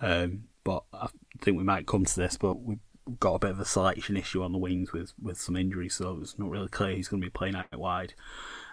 Um, 0.00 0.44
but 0.62 0.84
I 0.92 1.08
think 1.40 1.56
we 1.56 1.64
might 1.64 1.86
come 1.86 2.04
to 2.04 2.16
this, 2.16 2.36
but 2.36 2.60
we've 2.60 2.78
got 3.18 3.34
a 3.34 3.38
bit 3.38 3.50
of 3.50 3.60
a 3.60 3.64
selection 3.64 4.16
issue 4.16 4.42
on 4.42 4.52
the 4.52 4.58
wings 4.58 4.92
with, 4.92 5.12
with 5.20 5.38
some 5.38 5.56
injuries, 5.56 5.94
so 5.94 6.18
it's 6.22 6.38
not 6.38 6.50
really 6.50 6.68
clear 6.68 6.94
he's 6.94 7.08
going 7.08 7.20
to 7.20 7.26
be 7.26 7.30
playing 7.30 7.56
out 7.56 7.66
wide. 7.76 8.14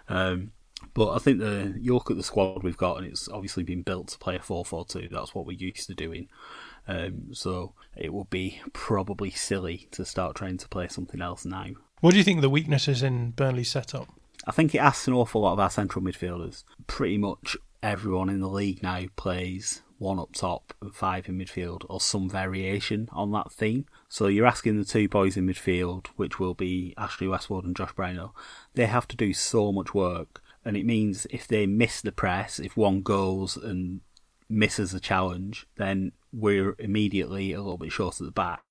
Um, 0.08 0.52
but 0.94 1.12
I 1.12 1.18
think 1.18 1.38
the 1.38 1.74
you 1.80 1.94
look 1.94 2.10
at 2.10 2.16
the 2.16 2.22
squad 2.22 2.62
we've 2.62 2.76
got, 2.76 2.98
and 2.98 3.06
it's 3.06 3.28
obviously 3.28 3.62
been 3.62 3.82
built 3.82 4.08
to 4.08 4.18
play 4.18 4.36
a 4.36 4.40
4 4.40 4.64
4 4.64 4.84
2. 4.84 5.08
That's 5.10 5.34
what 5.34 5.46
we're 5.46 5.52
used 5.52 5.86
to 5.86 5.94
doing. 5.94 6.28
Um, 6.88 7.28
so 7.32 7.74
it 7.96 8.12
would 8.12 8.30
be 8.30 8.60
probably 8.72 9.30
silly 9.30 9.88
to 9.92 10.04
start 10.04 10.36
trying 10.36 10.58
to 10.58 10.68
play 10.68 10.88
something 10.88 11.20
else 11.20 11.44
now. 11.44 11.66
What 12.00 12.12
do 12.12 12.18
you 12.18 12.24
think 12.24 12.40
the 12.40 12.50
weaknesses 12.50 13.02
in 13.02 13.30
Burnley's 13.30 13.70
setup? 13.70 14.08
I 14.46 14.52
think 14.52 14.74
it 14.74 14.78
asks 14.78 15.06
an 15.06 15.14
awful 15.14 15.42
lot 15.42 15.52
of 15.52 15.60
our 15.60 15.70
central 15.70 16.04
midfielders. 16.04 16.64
Pretty 16.86 17.18
much 17.18 17.56
everyone 17.82 18.28
in 18.28 18.40
the 18.40 18.48
league 18.48 18.82
now 18.82 19.02
plays 19.16 19.82
one 19.98 20.18
up 20.18 20.32
top 20.34 20.74
and 20.82 20.94
five 20.94 21.28
in 21.28 21.38
midfield, 21.38 21.84
or 21.88 22.00
some 22.00 22.28
variation 22.28 23.08
on 23.12 23.30
that 23.32 23.52
theme. 23.52 23.86
So 24.08 24.26
you're 24.26 24.46
asking 24.46 24.78
the 24.78 24.84
two 24.84 25.08
boys 25.08 25.36
in 25.36 25.46
midfield, 25.46 26.08
which 26.16 26.40
will 26.40 26.54
be 26.54 26.92
Ashley 26.98 27.28
Westwood 27.28 27.64
and 27.64 27.76
Josh 27.76 27.92
Brownhill, 27.92 28.34
they 28.74 28.86
have 28.86 29.06
to 29.08 29.16
do 29.16 29.32
so 29.32 29.72
much 29.72 29.94
work. 29.94 30.42
And 30.64 30.76
it 30.76 30.84
means 30.84 31.26
if 31.30 31.46
they 31.46 31.66
miss 31.66 32.00
the 32.00 32.12
press, 32.12 32.58
if 32.58 32.76
one 32.76 33.02
goes 33.02 33.56
and 33.56 34.00
misses 34.48 34.92
a 34.92 35.00
challenge, 35.00 35.66
then 35.76 36.12
we're 36.32 36.74
immediately 36.78 37.52
a 37.52 37.60
little 37.60 37.78
bit 37.78 37.92
short 37.92 38.20
at 38.20 38.24
the 38.24 38.32
back. 38.32 38.62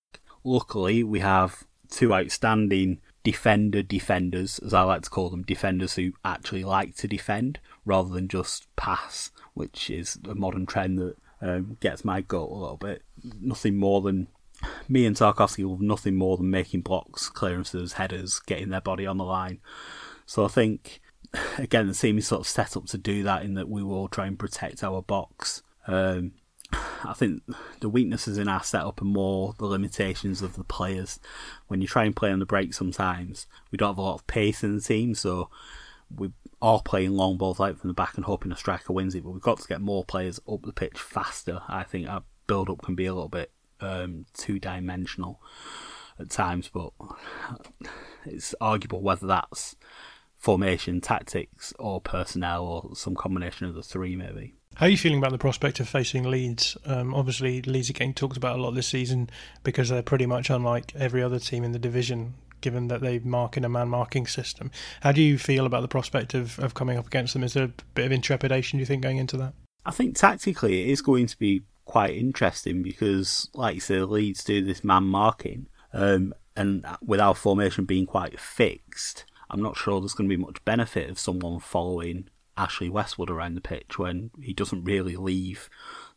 Luckily, 0.43 1.03
we 1.03 1.19
have 1.19 1.63
two 1.89 2.13
outstanding 2.13 2.99
defender 3.23 3.83
defenders, 3.83 4.59
as 4.59 4.73
I 4.73 4.83
like 4.83 5.03
to 5.03 5.09
call 5.09 5.29
them, 5.29 5.43
defenders 5.43 5.95
who 5.95 6.13
actually 6.25 6.63
like 6.63 6.95
to 6.97 7.07
defend 7.07 7.59
rather 7.85 8.09
than 8.09 8.27
just 8.27 8.73
pass, 8.75 9.31
which 9.53 9.89
is 9.89 10.17
a 10.27 10.35
modern 10.35 10.65
trend 10.65 10.99
that 10.99 11.15
um, 11.41 11.77
gets 11.79 12.05
my 12.05 12.21
goat 12.21 12.51
a 12.51 12.55
little 12.55 12.77
bit. 12.77 13.03
Nothing 13.39 13.77
more 13.77 14.01
than 14.01 14.27
Mee 14.87 15.05
and 15.05 15.15
Tarkowski 15.15 15.67
love 15.67 15.81
nothing 15.81 16.15
more 16.15 16.37
than 16.37 16.49
making 16.49 16.81
blocks, 16.81 17.29
clearances, 17.29 17.93
headers, 17.93 18.39
getting 18.39 18.69
their 18.69 18.81
body 18.81 19.05
on 19.05 19.17
the 19.17 19.23
line. 19.23 19.59
So 20.25 20.45
I 20.45 20.47
think 20.47 21.01
again 21.57 21.87
the 21.87 21.93
team 21.93 22.17
is 22.17 22.27
sort 22.27 22.41
of 22.41 22.47
set 22.47 22.75
up 22.75 22.85
to 22.87 22.97
do 22.97 23.23
that 23.23 23.43
in 23.43 23.53
that 23.55 23.69
we 23.69 23.83
will 23.83 24.07
try 24.07 24.27
and 24.27 24.37
protect 24.37 24.83
our 24.83 25.01
box. 25.01 25.63
Um, 25.87 26.33
I 26.73 27.13
think 27.15 27.43
the 27.79 27.89
weaknesses 27.89 28.37
in 28.37 28.47
our 28.47 28.63
setup 28.63 29.01
are 29.01 29.05
more 29.05 29.53
the 29.57 29.65
limitations 29.65 30.41
of 30.41 30.55
the 30.55 30.63
players. 30.63 31.19
When 31.67 31.81
you 31.81 31.87
try 31.87 32.05
and 32.05 32.15
play 32.15 32.31
on 32.31 32.39
the 32.39 32.45
break, 32.45 32.73
sometimes 32.73 33.47
we 33.71 33.77
don't 33.77 33.89
have 33.89 33.97
a 33.97 34.01
lot 34.01 34.15
of 34.15 34.27
pace 34.27 34.63
in 34.63 34.75
the 34.75 34.81
team, 34.81 35.15
so 35.15 35.49
we 36.15 36.31
are 36.61 36.81
playing 36.81 37.11
long 37.11 37.37
balls 37.37 37.59
out 37.59 37.79
from 37.79 37.87
the 37.87 37.93
back 37.93 38.15
and 38.15 38.25
hoping 38.25 38.51
a 38.51 38.57
striker 38.57 38.93
wins 38.93 39.15
it. 39.15 39.23
But 39.23 39.31
we've 39.31 39.41
got 39.41 39.59
to 39.59 39.67
get 39.67 39.81
more 39.81 40.03
players 40.03 40.39
up 40.51 40.61
the 40.63 40.73
pitch 40.73 40.99
faster. 40.99 41.61
I 41.67 41.83
think 41.83 42.07
our 42.07 42.23
build 42.47 42.69
up 42.69 42.81
can 42.81 42.95
be 42.95 43.05
a 43.05 43.13
little 43.13 43.29
bit 43.29 43.51
um, 43.79 44.25
two 44.33 44.59
dimensional 44.59 45.41
at 46.19 46.29
times, 46.29 46.69
but 46.71 46.91
it's 48.25 48.53
arguable 48.61 49.01
whether 49.01 49.27
that's 49.27 49.75
formation, 50.37 51.01
tactics, 51.01 51.73
or 51.79 52.01
personnel, 52.01 52.65
or 52.65 52.95
some 52.95 53.15
combination 53.15 53.67
of 53.67 53.75
the 53.75 53.83
three, 53.83 54.15
maybe. 54.15 54.55
How 54.81 54.87
are 54.87 54.89
you 54.89 54.97
feeling 54.97 55.19
about 55.19 55.31
the 55.31 55.37
prospect 55.37 55.79
of 55.79 55.87
facing 55.87 56.23
Leeds? 56.23 56.75
Um, 56.87 57.13
obviously, 57.13 57.61
Leeds 57.61 57.91
are 57.91 57.93
getting 57.93 58.15
talked 58.15 58.35
about 58.35 58.57
a 58.57 58.61
lot 58.63 58.71
this 58.71 58.87
season 58.87 59.29
because 59.61 59.89
they're 59.89 60.01
pretty 60.01 60.25
much 60.25 60.49
unlike 60.49 60.91
every 60.95 61.21
other 61.21 61.37
team 61.37 61.63
in 61.63 61.71
the 61.71 61.77
division, 61.77 62.33
given 62.61 62.87
that 62.87 62.99
they 62.99 63.19
mark 63.19 63.57
in 63.57 63.63
a 63.63 63.69
man 63.69 63.89
marking 63.89 64.25
system. 64.25 64.71
How 65.01 65.11
do 65.11 65.21
you 65.21 65.37
feel 65.37 65.67
about 65.67 65.81
the 65.81 65.87
prospect 65.87 66.33
of, 66.33 66.57
of 66.57 66.73
coming 66.73 66.97
up 66.97 67.05
against 67.05 67.33
them? 67.33 67.43
Is 67.43 67.53
there 67.53 67.65
a 67.65 67.73
bit 67.93 68.07
of 68.07 68.11
intrepidation, 68.11 68.77
do 68.77 68.79
you 68.79 68.87
think, 68.87 69.03
going 69.03 69.17
into 69.17 69.37
that? 69.37 69.53
I 69.85 69.91
think 69.91 70.17
tactically 70.17 70.81
it 70.81 70.89
is 70.89 71.03
going 71.03 71.27
to 71.27 71.37
be 71.37 71.61
quite 71.85 72.15
interesting 72.15 72.81
because, 72.81 73.49
like 73.53 73.75
you 73.75 73.81
say, 73.81 73.99
Leeds 73.99 74.43
do 74.43 74.65
this 74.65 74.83
man 74.83 75.03
marking, 75.03 75.67
um, 75.93 76.33
and 76.55 76.87
with 77.05 77.19
our 77.19 77.35
formation 77.35 77.85
being 77.85 78.07
quite 78.07 78.39
fixed, 78.39 79.25
I'm 79.51 79.61
not 79.61 79.77
sure 79.77 79.99
there's 79.99 80.15
going 80.15 80.27
to 80.27 80.35
be 80.35 80.41
much 80.41 80.65
benefit 80.65 81.07
of 81.11 81.19
someone 81.19 81.59
following 81.59 82.29
Ashley 82.61 82.89
Westwood 82.89 83.29
around 83.29 83.55
the 83.55 83.61
pitch 83.61 83.97
when 83.97 84.29
he 84.39 84.53
doesn't 84.53 84.83
really 84.83 85.15
leave 85.15 85.69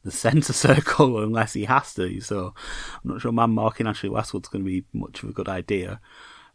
the 0.03 0.11
centre 0.11 0.53
circle 0.67 1.23
unless 1.23 1.55
he 1.55 1.65
has 1.65 1.95
to. 1.95 2.21
So 2.21 2.55
I'm 3.03 3.11
not 3.11 3.21
sure 3.23 3.33
man 3.33 3.51
marking 3.51 3.87
Ashley 3.87 4.11
Westwood's 4.11 4.49
going 4.49 4.65
to 4.65 4.71
be 4.71 4.85
much 4.93 5.23
of 5.23 5.31
a 5.31 5.33
good 5.33 5.49
idea. 5.49 6.01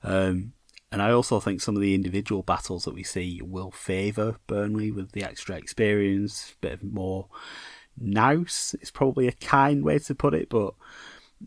Um, 0.04 0.54
and 0.92 1.02
I 1.02 1.12
also 1.12 1.40
think 1.40 1.62
some 1.62 1.76
of 1.76 1.82
the 1.82 1.94
individual 1.94 2.44
battles 2.44 2.86
that 2.86 2.94
we 2.94 3.04
see 3.04 3.42
will 3.44 3.72
favour 3.72 4.38
Burnley 4.48 4.92
with 4.92 5.12
the 5.12 5.24
extra 5.24 5.56
experience, 5.56 6.54
a 6.54 6.68
bit 6.68 6.84
more 6.84 7.28
nous 7.98 8.76
is 8.82 8.92
probably 8.92 9.28
a 9.28 9.34
kind 9.34 9.84
way 9.84 10.00
to 10.00 10.16
put 10.16 10.34
it, 10.34 10.50
but 10.50 10.74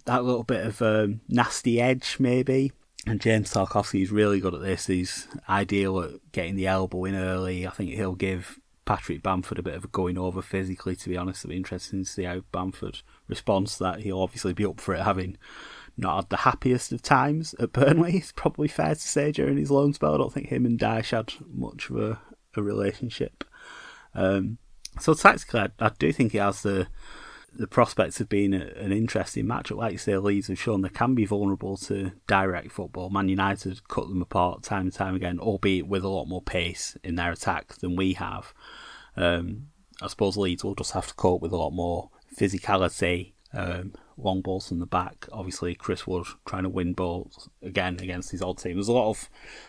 that 0.05 0.25
little 0.25 0.45
bit 0.45 0.67
of 0.67 0.83
um, 0.83 1.21
nasty 1.29 1.81
edge 1.81 2.17
maybe 2.19 2.73
and 3.07 3.21
James 3.21 3.53
Tarkowski 3.53 4.03
is 4.03 4.11
really 4.13 4.41
good 4.41 4.55
at 4.55 4.61
this. 4.61 4.87
He's 4.87 5.29
ideal 5.49 6.01
at 6.01 6.33
getting 6.33 6.57
the 6.57 6.69
elbow 6.69 7.05
in 7.05 7.15
early. 7.15 7.67
I 7.67 7.71
think 7.71 7.91
he'll 7.91 8.15
give 8.15 8.61
Patrick 8.85 9.23
Bamford 9.23 9.59
a 9.59 9.63
bit 9.63 9.75
of 9.75 9.85
a 9.85 9.89
going 9.89 10.19
over 10.19 10.43
physically, 10.43 10.95
to 10.97 11.09
be 11.09 11.17
honest. 11.17 11.45
It'll 11.45 11.51
be 11.51 11.57
interesting 11.57 12.05
to 12.05 12.11
see 12.11 12.25
how 12.25 12.43
Bamford 12.53 13.03
responds 13.29 13.77
to 13.77 13.85
that. 13.85 14.01
He'll 14.01 14.23
obviously 14.23 14.53
be 14.53 14.65
up 14.65 14.81
for 14.81 14.95
it, 14.95 15.03
having 15.03 15.37
not 15.97 16.17
had 16.17 16.31
the 16.31 16.37
happiest 16.39 16.93
of 16.93 17.03
times 17.03 17.55
at 17.59 17.73
Burnley. 17.73 18.17
It's 18.17 18.33
probably 18.33 18.69
fair 18.69 18.95
to 18.95 19.01
say 19.01 19.33
during 19.33 19.57
his 19.57 19.71
loan 19.71 19.93
spell. 19.93 20.15
I 20.15 20.19
don't 20.19 20.33
think 20.33 20.49
him 20.49 20.65
and 20.65 20.79
Dyche 20.79 21.11
had 21.11 21.33
much 21.53 21.91
of 21.91 21.97
a, 21.97 22.21
a 22.57 22.63
relationship. 22.63 23.45
Um, 24.15 24.59
so 25.01 25.15
tactically, 25.15 25.61
I, 25.61 25.69
I 25.79 25.91
do 25.99 26.13
think 26.13 26.33
he 26.33 26.39
has 26.39 26.63
the 26.63 26.87
the 27.55 27.67
prospects 27.67 28.21
of 28.21 28.29
being 28.29 28.55
a, 28.55 28.67
an 28.77 28.93
interesting 28.93 29.47
matchup. 29.47 29.77
Like 29.77 29.93
you 29.93 29.99
say, 29.99 30.17
Leeds 30.17 30.49
have 30.49 30.59
shown 30.59 30.83
they 30.83 30.89
can 30.89 31.15
be 31.15 31.27
vulnerable 31.27 31.77
to 31.79 32.13
direct 32.27 32.73
football. 32.73 33.11
Man 33.11 33.29
United 33.29 33.87
cut 33.89 34.09
them 34.09 34.23
apart 34.23 34.63
time 34.63 34.83
and 34.83 34.93
time 34.93 35.15
again, 35.15 35.39
albeit 35.39 35.87
with 35.87 36.05
a 36.05 36.09
lot 36.09 36.27
more 36.27 36.43
pace 36.43 36.97
in 37.05 37.17
their 37.17 37.33
attack 37.33 37.75
than 37.77 37.97
we 37.97 38.15
have. 38.15 38.55
Um, 39.17 39.69
I 40.01 40.09
suppose 40.09 40.37
Leeds 40.37 40.65
will 40.65 40.75
just 40.75 40.93
have 40.93 41.07
to 41.07 41.15
cope 41.15 41.43
with 41.43 41.53
a 41.53 41.57
lot 41.57 41.71
more 41.71 42.11
physicality, 42.37 43.35
um, 43.53 43.93
long 44.17 44.41
balls 44.41 44.69
from 44.69 44.79
the 44.79 44.87
back. 44.87 45.29
Obviously, 45.33 45.75
Chris 45.75 46.07
Wood 46.07 46.27
trying 46.47 46.65
to 46.65 46.69
win 46.69 46.95
balls 46.95 47.49
again 47.63 47.99
against 48.01 48.31
his 48.31 48.43
old 48.43 48.59
team. 48.59 48.75
There's 48.75 48.89
a 48.89 48.93
lot 48.93 49.11
of 49.11 49.29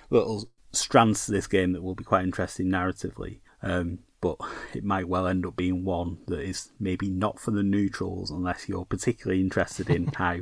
little 0.09 0.49
strands 0.71 1.25
to 1.25 1.31
this 1.31 1.47
game 1.47 1.73
that 1.73 1.83
will 1.83 1.95
be 1.95 2.03
quite 2.03 2.23
interesting 2.23 2.67
narratively. 2.67 3.41
Um, 3.61 3.99
but 4.23 4.37
it 4.73 4.85
might 4.85 5.09
well 5.09 5.27
end 5.27 5.45
up 5.45 5.57
being 5.57 5.83
one 5.83 6.17
that 6.27 6.39
is 6.39 6.71
maybe 6.79 7.09
not 7.09 7.41
for 7.41 7.51
the 7.51 7.61
neutrals 7.61 8.31
unless 8.31 8.69
you're 8.69 8.85
particularly 8.85 9.41
interested 9.41 9.89
in 9.89 10.05
how 10.15 10.37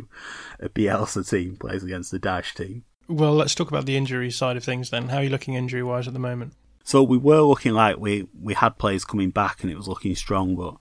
a 0.60 0.70
Bielsa 0.70 1.28
team 1.28 1.56
plays 1.56 1.84
against 1.84 2.12
the 2.12 2.20
Dyche 2.20 2.54
team. 2.54 2.84
Well, 3.08 3.34
let's 3.34 3.56
talk 3.56 3.70
about 3.70 3.88
the 3.88 3.98
injury 3.98 4.30
side 4.30 4.56
of 4.56 4.64
things 4.64 4.92
then. 4.92 5.10
How 5.10 5.18
are 5.18 5.24
you 5.24 5.32
looking 5.32 5.56
injury 5.56 5.82
wise 5.82 6.08
at 6.08 6.14
the 6.14 6.20
moment? 6.20 6.54
So 6.84 7.02
we 7.02 7.18
were 7.18 7.42
looking 7.42 7.74
like 7.74 7.98
we, 7.98 8.28
we 8.40 8.54
had 8.54 8.78
players 8.78 9.04
coming 9.04 9.32
back 9.32 9.64
and 9.64 9.72
it 9.72 9.78
was 9.78 9.88
looking 9.88 10.14
strong, 10.14 10.56
but 10.56 10.76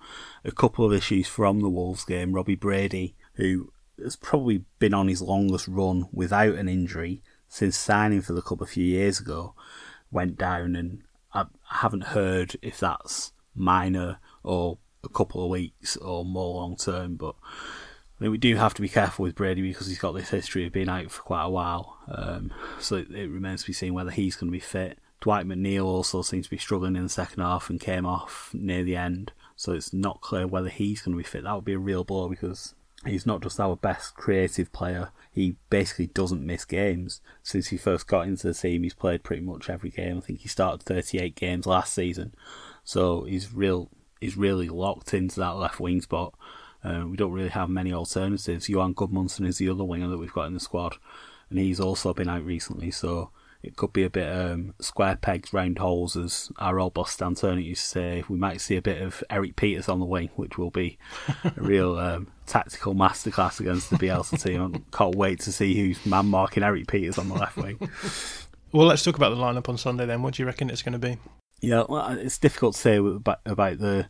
a 0.44 0.52
couple 0.52 0.84
of 0.84 0.92
issues 0.92 1.26
from 1.26 1.60
the 1.60 1.70
Wolves 1.70 2.04
game. 2.04 2.34
Robbie 2.34 2.54
Brady, 2.54 3.16
who 3.36 3.72
has 4.02 4.14
probably 4.14 4.64
been 4.78 4.92
on 4.92 5.08
his 5.08 5.22
longest 5.22 5.68
run 5.68 6.06
without 6.12 6.56
an 6.56 6.68
injury 6.68 7.22
since 7.48 7.78
signing 7.78 8.20
for 8.20 8.34
the 8.34 8.42
club 8.42 8.60
a 8.60 8.66
few 8.66 8.84
years 8.84 9.20
ago, 9.20 9.54
went 10.10 10.36
down, 10.36 10.76
and 10.76 11.02
I 11.32 11.46
haven't 11.68 12.04
heard 12.04 12.56
if 12.62 12.78
that's 12.80 13.32
minor 13.54 14.18
or 14.42 14.78
a 15.04 15.08
couple 15.08 15.44
of 15.44 15.50
weeks 15.50 15.96
or 15.96 16.24
more 16.24 16.56
long 16.56 16.76
term, 16.76 17.16
but 17.16 17.34
I 18.20 18.24
mean, 18.24 18.32
we 18.32 18.38
do 18.38 18.56
have 18.56 18.74
to 18.74 18.82
be 18.82 18.88
careful 18.88 19.22
with 19.22 19.34
Brady 19.34 19.62
because 19.62 19.86
he's 19.86 19.98
got 19.98 20.12
this 20.12 20.28
history 20.28 20.66
of 20.66 20.72
being 20.72 20.90
out 20.90 21.10
for 21.10 21.22
quite 21.22 21.44
a 21.44 21.50
while. 21.50 21.98
Um, 22.08 22.52
so 22.78 22.96
it, 22.96 23.10
it, 23.10 23.30
remains 23.30 23.62
to 23.62 23.68
be 23.68 23.72
seen 23.72 23.94
whether 23.94 24.10
he's 24.10 24.36
going 24.36 24.48
to 24.48 24.56
be 24.56 24.60
fit. 24.60 24.98
Dwight 25.22 25.46
McNeil 25.46 25.84
also 25.84 26.20
seems 26.22 26.46
to 26.46 26.50
be 26.50 26.58
struggling 26.58 26.96
in 26.96 27.04
the 27.04 27.08
second 27.08 27.42
half 27.42 27.70
and 27.70 27.80
came 27.80 28.04
off 28.04 28.50
near 28.52 28.82
the 28.82 28.96
end. 28.96 29.32
So 29.56 29.72
it's 29.72 29.92
not 29.92 30.20
clear 30.20 30.46
whether 30.46 30.68
he's 30.68 31.00
going 31.02 31.14
to 31.14 31.22
be 31.22 31.26
fit. 31.26 31.44
That 31.44 31.54
would 31.54 31.64
be 31.64 31.74
a 31.74 31.78
real 31.78 32.04
blow 32.04 32.28
because 32.28 32.74
he's 33.06 33.26
not 33.26 33.42
just 33.42 33.60
our 33.60 33.76
best 33.76 34.14
creative 34.14 34.72
player. 34.72 35.10
He 35.32 35.56
basically 35.70 36.08
doesn't 36.08 36.44
miss 36.44 36.64
games. 36.64 37.20
Since 37.42 37.68
he 37.68 37.76
first 37.76 38.06
got 38.06 38.26
into 38.26 38.48
the 38.48 38.54
team, 38.54 38.82
he's 38.82 38.94
played 38.94 39.22
pretty 39.22 39.42
much 39.42 39.70
every 39.70 39.90
game. 39.90 40.18
I 40.18 40.20
think 40.20 40.40
he 40.40 40.48
started 40.48 40.82
38 40.82 41.34
games 41.34 41.66
last 41.66 41.94
season. 41.94 42.34
So 42.84 43.24
he's 43.24 43.52
real. 43.52 43.90
He's 44.20 44.36
really 44.36 44.68
locked 44.68 45.14
into 45.14 45.40
that 45.40 45.56
left 45.56 45.80
wing 45.80 46.02
spot. 46.02 46.34
Uh, 46.82 47.04
we 47.06 47.16
don't 47.16 47.32
really 47.32 47.50
have 47.50 47.68
many 47.68 47.92
alternatives. 47.92 48.68
Johan 48.68 48.94
Gudmundsson 48.94 49.46
is 49.46 49.58
the 49.58 49.68
other 49.68 49.84
winger 49.84 50.08
that 50.08 50.18
we've 50.18 50.32
got 50.32 50.46
in 50.46 50.54
the 50.54 50.60
squad, 50.60 50.96
and 51.48 51.58
he's 51.58 51.80
also 51.80 52.14
been 52.14 52.28
out 52.28 52.44
recently, 52.44 52.90
so 52.90 53.30
it 53.62 53.76
could 53.76 53.92
be 53.92 54.04
a 54.04 54.10
bit 54.10 54.30
um, 54.30 54.74
square 54.80 55.16
pegs, 55.16 55.52
round 55.52 55.78
holes, 55.78 56.16
as 56.16 56.50
our 56.58 56.80
old 56.80 56.94
boss 56.94 57.12
Stan 57.12 57.34
Ternent 57.34 57.66
used 57.66 57.82
to 57.82 57.88
say. 57.88 58.24
We 58.28 58.38
might 58.38 58.60
see 58.60 58.76
a 58.76 58.82
bit 58.82 59.02
of 59.02 59.22
Erik 59.28 59.56
Pieters 59.56 59.88
on 59.88 60.00
the 60.00 60.06
wing, 60.06 60.30
which 60.36 60.56
will 60.56 60.70
be 60.70 60.98
a 61.44 61.52
real 61.56 61.98
um, 61.98 62.28
tactical 62.46 62.94
masterclass 62.94 63.60
against 63.60 63.90
the 63.90 63.96
Bielsa 63.96 64.42
team. 64.42 64.74
I 64.74 64.96
can't 64.96 65.14
wait 65.14 65.40
to 65.40 65.52
see 65.52 65.74
who's 65.74 66.04
man 66.06 66.26
marking 66.26 66.62
Erik 66.62 66.86
Pieters 66.86 67.18
on 67.18 67.28
the 67.28 67.34
left 67.34 67.56
wing. 67.56 67.78
Well, 68.72 68.86
let's 68.86 69.02
talk 69.02 69.16
about 69.16 69.30
the 69.30 69.36
lineup 69.36 69.68
on 69.68 69.76
Sunday 69.76 70.06
then. 70.06 70.22
What 70.22 70.34
do 70.34 70.42
you 70.42 70.46
reckon 70.46 70.70
it's 70.70 70.82
going 70.82 70.92
to 70.92 70.98
be? 70.98 71.18
Yeah, 71.60 71.84
well, 71.88 72.12
it's 72.12 72.38
difficult 72.38 72.74
to 72.74 72.80
say 72.80 72.96
about, 72.96 73.40
about 73.44 73.78
the 73.78 74.08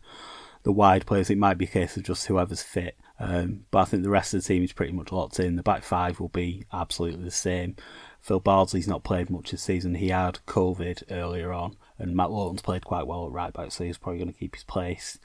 the 0.62 0.72
wide 0.72 1.06
players, 1.06 1.30
it 1.30 1.38
might 1.38 1.58
be 1.58 1.64
a 1.64 1.68
case 1.68 1.96
of 1.96 2.02
just 2.02 2.26
whoever's 2.26 2.62
fit. 2.62 2.96
Um, 3.18 3.64
but 3.70 3.80
I 3.80 3.84
think 3.84 4.02
the 4.02 4.10
rest 4.10 4.34
of 4.34 4.42
the 4.42 4.46
team 4.46 4.62
is 4.62 4.72
pretty 4.72 4.92
much 4.92 5.12
locked 5.12 5.40
in. 5.40 5.56
The 5.56 5.62
back 5.62 5.82
five 5.82 6.20
will 6.20 6.28
be 6.28 6.64
absolutely 6.72 7.24
the 7.24 7.30
same. 7.30 7.76
Phil 8.20 8.40
Bardsley's 8.40 8.88
not 8.88 9.04
played 9.04 9.30
much 9.30 9.50
this 9.50 9.62
season. 9.62 9.94
He 9.94 10.08
had 10.08 10.40
COVID 10.46 11.04
earlier 11.10 11.52
on, 11.52 11.76
and 11.98 12.14
Matt 12.14 12.30
Lowton's 12.30 12.62
played 12.62 12.84
quite 12.84 13.06
well 13.06 13.26
at 13.26 13.32
right 13.32 13.52
back, 13.52 13.72
so 13.72 13.84
he's 13.84 13.98
probably 13.98 14.18
going 14.18 14.32
to 14.32 14.38
keep 14.38 14.54
his 14.54 14.64
place. 14.64 15.18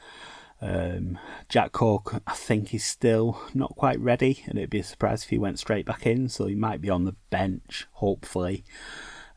Um, 0.61 1.19
Jack 1.49 1.73
Cork, 1.73 2.21
I 2.25 2.33
think, 2.33 2.73
is 2.73 2.83
still 2.83 3.41
not 3.53 3.75
quite 3.75 3.99
ready, 3.99 4.43
and 4.47 4.57
it'd 4.57 4.69
be 4.69 4.79
a 4.79 4.83
surprise 4.83 5.23
if 5.23 5.29
he 5.29 5.37
went 5.37 5.59
straight 5.59 5.85
back 5.85 6.05
in, 6.05 6.29
so 6.29 6.45
he 6.47 6.55
might 6.55 6.81
be 6.81 6.89
on 6.89 7.05
the 7.05 7.15
bench, 7.29 7.85
hopefully. 7.93 8.63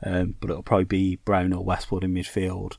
Um, 0.03 0.37
but 0.41 0.51
it'll 0.51 0.63
probably 0.63 0.85
be 0.85 1.17
Brown 1.17 1.53
or 1.53 1.65
Westwood 1.65 2.05
in 2.05 2.15
midfield. 2.15 2.77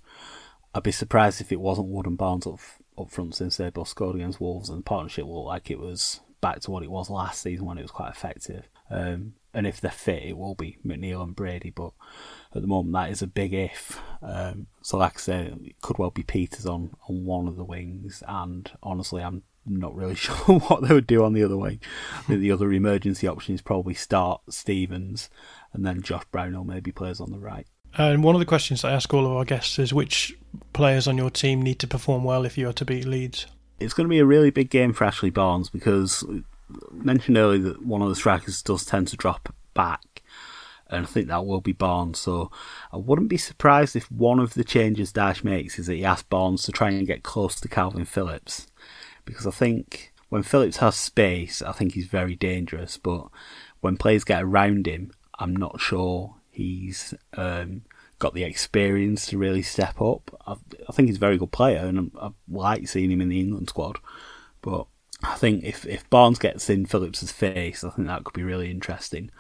I'd 0.74 0.84
be 0.84 0.92
surprised 0.92 1.42
if 1.42 1.52
it 1.52 1.60
wasn't 1.60 1.90
Wood 1.90 2.06
and 2.06 2.18
Barnes 2.18 2.48
up 2.48 2.60
up 2.98 3.10
front 3.10 3.34
since 3.34 3.58
they 3.58 3.70
both 3.70 3.88
scored 3.88 4.16
against 4.16 4.42
Wolves, 4.42 4.70
and 4.70 4.80
the 4.80 4.84
partnership 4.84 5.26
looked 5.26 5.48
like 5.48 5.72
it 5.72 5.80
was 5.80 6.22
back 6.42 6.60
to 6.62 6.72
what 6.72 6.84
it 6.84 6.92
was 6.92 7.10
last 7.10 7.42
season 7.42 7.66
when 7.66 7.78
it 7.78 7.82
was 7.82 7.92
quite 7.92 8.12
effective. 8.12 8.68
Um, 8.90 9.34
and 9.54 9.66
if 9.66 9.82
they're 9.82 9.92
fit, 9.92 10.24
it 10.24 10.38
will 10.38 10.56
be 10.56 10.78
McNeil 10.86 11.24
and 11.24 11.36
Brady, 11.36 11.72
but 11.72 11.92
at 12.56 12.62
the 12.62 12.68
moment 12.68 12.94
that 12.94 13.10
is 13.10 13.22
a 13.22 13.28
big 13.28 13.54
if. 13.54 14.00
Um, 14.22 14.68
so, 14.82 14.98
like 14.98 15.18
I 15.18 15.20
say, 15.20 15.54
it 15.64 15.82
could 15.82 15.98
well 15.98 16.12
be 16.12 16.24
Pieters 16.24 16.66
on, 16.66 16.96
on 17.08 17.26
one 17.26 17.48
of 17.48 17.56
the 17.56 17.64
wings, 17.64 18.24
and 18.28 18.70
honestly, 18.84 19.22
I'm 19.24 19.44
not 19.66 19.96
really 19.96 20.16
sure 20.16 20.36
what 20.36 20.88
they 20.88 20.94
would 20.94 21.08
do 21.08 21.24
on 21.24 21.34
the 21.34 21.44
other 21.44 21.58
wing. 21.58 21.80
I 22.18 22.22
think 22.24 22.42
the 22.42 22.52
other 22.52 22.72
emergency 22.72 23.28
option 23.28 23.56
is 23.56 23.62
probably 23.62 23.94
start 23.94 24.42
Stephens, 24.50 25.30
and 25.74 25.86
then 25.86 26.02
Josh 26.02 26.26
Brownhill 26.32 26.64
maybe 26.64 26.92
plays 26.92 27.20
on 27.20 27.32
the 27.32 27.40
right. 27.40 27.68
And 27.98 28.24
one 28.24 28.36
of 28.36 28.40
the 28.40 28.46
questions 28.46 28.84
I 28.84 28.92
ask 28.92 29.12
all 29.14 29.26
of 29.26 29.32
our 29.32 29.46
guests 29.46 29.80
is 29.80 29.94
which 29.94 30.38
players 30.74 31.08
on 31.08 31.18
your 31.18 31.32
team 31.32 31.62
need 31.62 31.80
to 31.80 31.88
perform 31.88 32.24
well 32.24 32.46
if 32.46 32.58
you 32.58 32.70
are 32.70 32.74
to 32.74 32.86
beat 32.86 33.06
Leeds? 33.06 33.48
It's 33.80 33.94
going 33.94 34.06
to 34.06 34.10
be 34.10 34.20
a 34.20 34.26
really 34.26 34.52
big 34.52 34.70
game 34.70 34.94
for 34.94 35.06
Ashley 35.06 35.30
Barnes 35.30 35.70
because 35.70 36.24
mentioned 36.92 37.38
earlier 37.38 37.60
that 37.60 37.86
one 37.86 38.02
of 38.02 38.10
the 38.10 38.16
strikers 38.16 38.62
does 38.62 38.86
tend 38.86 39.08
to 39.10 39.18
drop 39.18 39.54
back, 39.74 40.24
and 40.88 41.06
I 41.06 41.08
think 41.08 41.28
that 41.28 41.46
will 41.46 41.62
be 41.62 41.74
Barnes. 41.74 42.20
So 42.20 42.52
I 42.92 42.98
wouldn't 42.98 43.30
be 43.30 43.38
surprised 43.38 43.96
if 43.96 44.12
one 44.12 44.40
of 44.40 44.54
the 44.54 44.64
changes 44.64 45.14
Dyche 45.14 45.44
makes 45.44 45.80
is 45.80 45.88
that 45.88 45.96
he 45.96 46.06
asks 46.06 46.28
Barnes 46.28 46.64
to 46.64 46.72
try 46.72 46.90
and 46.90 47.08
get 47.08 47.24
close 47.24 47.60
to 47.60 47.68
Kalvin 47.68 48.08
Phillips 48.08 48.68
because 49.26 49.46
I 49.46 49.52
think 49.52 50.14
when 50.30 50.44
Phillips 50.44 50.78
has 50.78 50.96
space, 50.96 51.62
I 51.62 51.72
think 51.72 51.94
he's 51.94 52.08
very 52.08 52.36
dangerous, 52.36 52.98
but 52.98 53.28
when 53.82 53.98
players 53.98 54.24
get 54.24 54.44
around 54.44 54.88
him, 54.88 55.12
I'm 55.40 55.56
not 55.56 55.80
sure 55.80 56.36
He's 56.60 57.14
um, 57.38 57.84
got 58.18 58.34
the 58.34 58.44
experience 58.44 59.28
to 59.28 59.38
really 59.38 59.62
step 59.62 60.02
up. 60.02 60.30
I, 60.46 60.58
I 60.90 60.92
think 60.92 61.08
he's 61.08 61.16
a 61.16 61.22
very 61.22 61.38
good 61.38 61.54
player, 61.54 61.86
and 61.86 62.12
I, 62.20 62.26
I 62.28 62.30
like 62.50 62.86
seeing 62.90 63.12
him 63.12 63.22
in 63.22 63.30
the 63.30 63.40
England 63.40 63.70
squad. 63.70 63.98
But 64.62 64.88
I 65.24 65.36
think 65.36 65.64
if, 65.64 65.86
if 65.86 66.10
Barnes 66.10 66.40
gets 66.40 66.70
in 66.70 66.86
Phillips's 66.86 67.32
face, 67.32 67.84
I 67.84 67.90
think 67.90 68.08
that 68.08 68.24
could 68.24 68.34
be 68.34 68.44
really 68.44 68.72
interesting. 68.72 69.32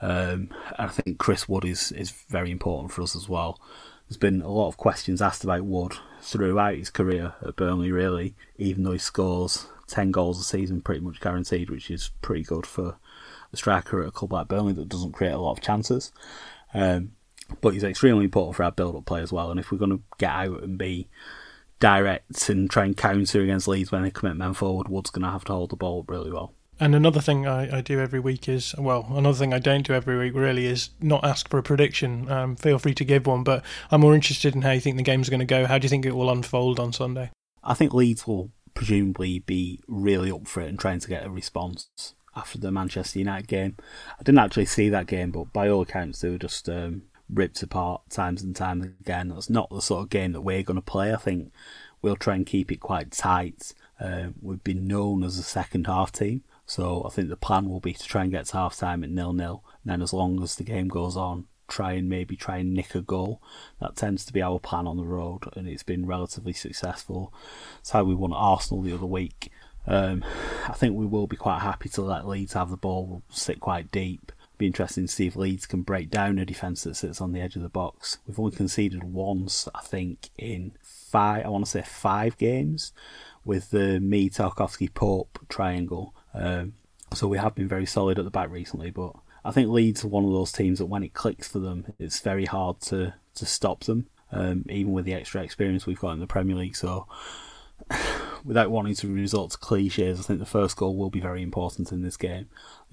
Um, 0.00 0.50
and 0.78 0.88
I 0.88 0.88
think 0.88 1.18
Chris 1.18 1.48
Wood 1.48 1.64
is, 1.64 1.92
is 1.92 2.10
very 2.28 2.50
important 2.50 2.92
for 2.92 3.02
us 3.02 3.16
as 3.16 3.28
well. 3.28 3.60
There's 4.08 4.18
been 4.18 4.42
a 4.42 4.50
lot 4.50 4.68
of 4.68 4.76
questions 4.76 5.22
asked 5.22 5.44
about 5.44 5.64
Wood 5.64 5.94
throughout 6.20 6.76
his 6.76 6.90
career 6.90 7.34
at 7.40 7.56
Burnley, 7.56 7.92
really, 7.92 8.34
even 8.58 8.82
though 8.82 8.92
he 8.92 8.98
scores 8.98 9.68
10 9.86 10.10
goals 10.10 10.38
a 10.40 10.44
season 10.44 10.82
pretty 10.82 11.00
much 11.00 11.20
guaranteed, 11.20 11.70
which 11.70 11.90
is 11.90 12.10
pretty 12.20 12.42
good 12.42 12.66
for 12.66 12.96
a 13.52 13.56
striker 13.56 14.02
at 14.02 14.08
a 14.08 14.12
club 14.12 14.32
like 14.32 14.48
Burnley 14.48 14.72
that 14.74 14.88
doesn't 14.88 15.12
create 15.12 15.32
a 15.32 15.38
lot 15.38 15.52
of 15.52 15.62
chances. 15.62 16.12
Um, 16.74 17.12
but 17.60 17.74
he's 17.74 17.84
extremely 17.84 18.24
important 18.24 18.56
for 18.56 18.64
our 18.64 18.72
build-up 18.72 19.06
play 19.06 19.22
as 19.22 19.32
well. 19.32 19.50
And 19.50 19.60
if 19.60 19.70
we're 19.70 19.78
going 19.78 19.98
to 19.98 20.02
get 20.18 20.30
out 20.30 20.62
and 20.62 20.76
be 20.76 21.08
direct 21.82 22.48
and 22.48 22.70
try 22.70 22.84
and 22.84 22.96
counter 22.96 23.42
against 23.42 23.66
Leeds 23.66 23.90
when 23.90 24.02
they 24.02 24.10
commit 24.10 24.36
men 24.36 24.54
forward, 24.54 24.88
Wood's 24.88 25.10
going 25.10 25.24
to 25.24 25.30
have 25.30 25.44
to 25.46 25.52
hold 25.52 25.70
the 25.70 25.76
ball 25.76 26.00
up 26.00 26.08
really 26.08 26.30
well. 26.30 26.54
And 26.78 26.94
another 26.94 27.20
thing 27.20 27.46
I, 27.46 27.78
I, 27.78 27.80
do 27.80 28.00
every 28.00 28.18
week 28.18 28.48
is, 28.48 28.74
well, 28.78 29.06
another 29.10 29.36
thing 29.36 29.52
I 29.52 29.58
don't 29.58 29.86
do 29.86 29.92
every 29.92 30.16
week 30.18 30.34
really 30.34 30.66
is 30.66 30.90
not 31.00 31.24
ask 31.24 31.48
for 31.48 31.58
a 31.58 31.62
prediction. 31.62 32.30
Um, 32.30 32.56
feel 32.56 32.78
free 32.78 32.94
to 32.94 33.04
give 33.04 33.26
one, 33.26 33.44
but 33.44 33.64
I'm 33.90 34.00
more 34.00 34.14
interested 34.14 34.54
in 34.54 34.62
how 34.62 34.70
you 34.70 34.80
think 34.80 34.96
the 34.96 35.02
game's 35.02 35.28
going 35.28 35.40
to 35.40 35.46
go. 35.46 35.66
How 35.66 35.78
do 35.78 35.84
you 35.84 35.88
think 35.88 36.06
it 36.06 36.16
will 36.16 36.30
unfold 36.30 36.80
on 36.80 36.92
Sunday? 36.92 37.30
I 37.62 37.74
think 37.74 37.92
Leeds 37.92 38.26
will 38.26 38.50
presumably 38.74 39.40
be 39.40 39.80
really 39.86 40.30
up 40.30 40.46
for 40.46 40.60
it 40.60 40.68
and 40.68 40.78
trying 40.78 41.00
to 41.00 41.08
get 41.08 41.26
a 41.26 41.30
response 41.30 41.88
after 42.34 42.58
the 42.58 42.72
Manchester 42.72 43.18
United 43.18 43.48
game. 43.48 43.76
I 44.18 44.22
didn't 44.22 44.38
actually 44.38 44.64
see 44.64 44.88
that 44.88 45.06
game, 45.06 45.30
but 45.30 45.52
by 45.52 45.68
all 45.68 45.82
accounts, 45.82 46.20
they 46.20 46.30
were 46.30 46.38
just 46.38 46.68
um, 46.68 47.02
ripped 47.32 47.62
apart 47.62 48.02
times 48.10 48.42
and 48.42 48.54
times 48.54 48.84
again. 48.84 49.28
That's 49.28 49.50
not 49.50 49.70
the 49.70 49.80
sort 49.80 50.02
of 50.02 50.10
game 50.10 50.32
that 50.32 50.42
we're 50.42 50.62
going 50.62 50.76
to 50.76 50.82
play. 50.82 51.12
I 51.12 51.16
think 51.16 51.52
we'll 52.00 52.16
try 52.16 52.34
and 52.34 52.46
keep 52.46 52.70
it 52.70 52.80
quite 52.80 53.12
tight. 53.12 53.74
Uh, 54.00 54.28
we've 54.40 54.64
been 54.64 54.86
known 54.86 55.22
as 55.22 55.38
a 55.38 55.42
second 55.42 55.86
half 55.86 56.10
team, 56.12 56.42
so 56.66 57.04
I 57.06 57.10
think 57.10 57.28
the 57.28 57.36
plan 57.36 57.68
will 57.68 57.80
be 57.80 57.92
to 57.92 58.04
try 58.04 58.22
and 58.22 58.32
get 58.32 58.46
to 58.46 58.56
half 58.56 58.76
time 58.76 59.04
at 59.04 59.10
nil 59.10 59.32
nil. 59.32 59.64
And 59.82 59.92
then, 59.92 60.02
as 60.02 60.12
long 60.12 60.42
as 60.42 60.56
the 60.56 60.64
game 60.64 60.88
goes 60.88 61.16
on, 61.16 61.46
try 61.68 61.92
and 61.92 62.08
maybe 62.08 62.36
try 62.36 62.58
and 62.58 62.74
nick 62.74 62.94
a 62.94 63.00
goal. 63.00 63.40
That 63.80 63.96
tends 63.96 64.24
to 64.26 64.32
be 64.32 64.42
our 64.42 64.58
plan 64.58 64.86
on 64.86 64.96
the 64.96 65.04
road, 65.04 65.44
and 65.56 65.68
it's 65.68 65.84
been 65.84 66.06
relatively 66.06 66.52
successful. 66.52 67.32
It's 67.80 67.90
how 67.90 68.04
we 68.04 68.14
won 68.14 68.32
Arsenal 68.32 68.82
the 68.82 68.94
other 68.94 69.06
week. 69.06 69.50
Um, 69.86 70.24
I 70.68 70.74
think 70.74 70.96
we 70.96 71.06
will 71.06 71.26
be 71.26 71.36
quite 71.36 71.60
happy 71.60 71.88
to 71.90 72.02
let 72.02 72.28
Leeds 72.28 72.52
have 72.52 72.70
the 72.70 72.76
ball. 72.76 73.06
We'll 73.06 73.22
sit 73.30 73.60
quite 73.60 73.90
deep. 73.90 74.32
Be 74.62 74.68
interesting 74.68 75.08
to 75.08 75.12
see 75.12 75.26
if 75.26 75.34
Leeds 75.34 75.66
can 75.66 75.82
break 75.82 76.08
down 76.08 76.38
a 76.38 76.44
defence 76.44 76.84
that 76.84 76.94
sits 76.94 77.20
on 77.20 77.32
the 77.32 77.40
edge 77.40 77.56
of 77.56 77.62
the 77.62 77.68
box. 77.68 78.18
We've 78.28 78.38
only 78.38 78.54
conceded 78.54 79.02
once, 79.02 79.66
I 79.74 79.80
think, 79.80 80.30
in 80.38 80.76
five. 80.80 81.44
I 81.44 81.48
want 81.48 81.64
to 81.64 81.70
say 81.72 81.82
five 81.82 82.38
games 82.38 82.92
with 83.44 83.70
the 83.70 83.98
Mee 83.98 84.30
Tarkowski 84.30 84.94
Pope 84.94 85.40
triangle. 85.48 86.14
Um, 86.32 86.74
so 87.12 87.26
we 87.26 87.38
have 87.38 87.56
been 87.56 87.66
very 87.66 87.86
solid 87.86 88.20
at 88.20 88.24
the 88.24 88.30
back 88.30 88.50
recently, 88.50 88.92
but 88.92 89.14
I 89.44 89.50
think 89.50 89.68
Leeds 89.68 90.04
are 90.04 90.08
one 90.08 90.24
of 90.24 90.30
those 90.30 90.52
teams 90.52 90.78
that 90.78 90.86
when 90.86 91.02
it 91.02 91.12
clicks 91.12 91.48
for 91.48 91.58
them, 91.58 91.94
it's 91.98 92.20
very 92.20 92.44
hard 92.44 92.80
to 92.82 93.14
to 93.34 93.44
stop 93.44 93.82
them. 93.82 94.06
Um, 94.30 94.64
even 94.68 94.92
with 94.92 95.06
the 95.06 95.14
extra 95.14 95.42
experience 95.42 95.86
we've 95.86 95.98
got 95.98 96.12
in 96.12 96.20
the 96.20 96.28
Premier 96.28 96.54
League. 96.54 96.76
So 96.76 97.08
without 98.44 98.70
wanting 98.70 98.94
to 98.96 99.12
resort 99.12 99.50
to 99.52 99.58
cliches, 99.58 100.18
I 100.18 100.22
think 100.22 100.38
the 100.38 100.46
first 100.46 100.76
goal 100.76 100.96
will 100.96 101.10
be 101.10 101.20
very 101.20 101.42
important 101.42 101.92
in 101.92 102.02
this 102.02 102.16
game. 102.16 102.48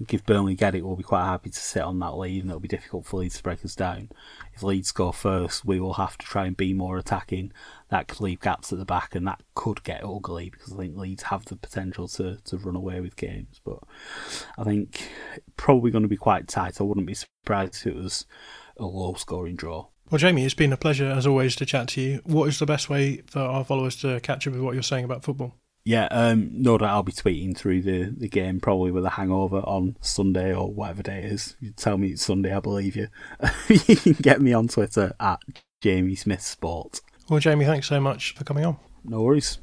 If 0.08 0.24
Burnley 0.24 0.54
get 0.54 0.74
it, 0.74 0.84
we'll 0.84 0.96
be 0.96 1.02
quite 1.02 1.24
happy 1.24 1.50
to 1.50 1.58
sit 1.58 1.82
on 1.82 1.98
that 1.98 2.16
lead, 2.16 2.42
and 2.42 2.50
it'll 2.50 2.60
be 2.60 2.68
difficult 2.68 3.06
for 3.06 3.18
Leeds 3.18 3.36
to 3.36 3.42
break 3.42 3.64
us 3.64 3.74
down. 3.74 4.10
If 4.54 4.62
Leeds 4.62 4.88
score 4.88 5.12
first, 5.12 5.64
we 5.64 5.80
will 5.80 5.94
have 5.94 6.16
to 6.18 6.26
try 6.26 6.46
and 6.46 6.56
be 6.56 6.72
more 6.72 6.98
attacking. 6.98 7.52
That 7.90 8.08
could 8.08 8.20
leave 8.20 8.40
gaps 8.40 8.72
at 8.72 8.78
the 8.78 8.84
back, 8.84 9.14
and 9.14 9.26
that 9.26 9.42
could 9.54 9.82
get 9.82 10.04
ugly 10.04 10.50
because 10.50 10.72
I 10.72 10.76
think 10.76 10.96
Leeds 10.96 11.24
have 11.24 11.44
the 11.44 11.56
potential 11.56 12.08
to, 12.08 12.36
to 12.36 12.56
run 12.56 12.76
away 12.76 13.00
with 13.00 13.16
games. 13.16 13.60
But 13.64 13.80
I 14.56 14.64
think 14.64 15.10
probably 15.56 15.90
going 15.90 16.02
to 16.02 16.08
be 16.08 16.16
quite 16.16 16.48
tight. 16.48 16.80
I 16.80 16.84
wouldn't 16.84 17.06
be 17.06 17.14
surprised 17.14 17.76
if 17.76 17.86
it 17.88 17.96
was 17.96 18.26
a 18.78 18.84
low 18.84 19.14
scoring 19.14 19.56
draw. 19.56 19.88
Well, 20.10 20.18
Jamie, 20.18 20.44
it's 20.44 20.54
been 20.54 20.72
a 20.72 20.76
pleasure 20.76 21.06
as 21.06 21.24
always 21.24 21.54
to 21.56 21.64
chat 21.64 21.86
to 21.90 22.00
you. 22.00 22.20
What 22.24 22.48
is 22.48 22.58
the 22.58 22.66
best 22.66 22.90
way 22.90 23.18
for 23.26 23.38
our 23.38 23.64
followers 23.64 23.94
to 23.96 24.18
catch 24.18 24.44
up 24.44 24.54
with 24.54 24.62
what 24.62 24.74
you're 24.74 24.82
saying 24.82 25.04
about 25.04 25.22
football? 25.22 25.54
Yeah, 25.84 26.08
um, 26.10 26.50
no 26.52 26.78
doubt 26.78 26.90
I'll 26.90 27.02
be 27.04 27.12
tweeting 27.12 27.56
through 27.56 27.82
the, 27.82 28.12
the 28.16 28.28
game 28.28 28.58
probably 28.58 28.90
with 28.90 29.04
a 29.04 29.10
hangover 29.10 29.58
on 29.58 29.96
Sunday 30.00 30.52
or 30.52 30.68
whatever 30.68 31.04
day 31.04 31.20
it 31.20 31.26
is. 31.26 31.56
You 31.60 31.70
tell 31.70 31.96
me 31.96 32.08
it's 32.08 32.24
Sunday, 32.24 32.52
I 32.52 32.58
believe 32.58 32.96
you. 32.96 33.06
you 33.68 33.96
can 33.96 34.12
get 34.14 34.40
me 34.40 34.52
on 34.52 34.66
Twitter 34.66 35.14
at 35.20 35.38
Jamie 35.80 36.16
Smith 36.16 36.42
Sport. 36.42 37.00
Well, 37.28 37.38
Jamie, 37.38 37.64
thanks 37.64 37.86
so 37.86 38.00
much 38.00 38.34
for 38.34 38.42
coming 38.42 38.66
on. 38.66 38.78
No 39.04 39.22
worries. 39.22 39.60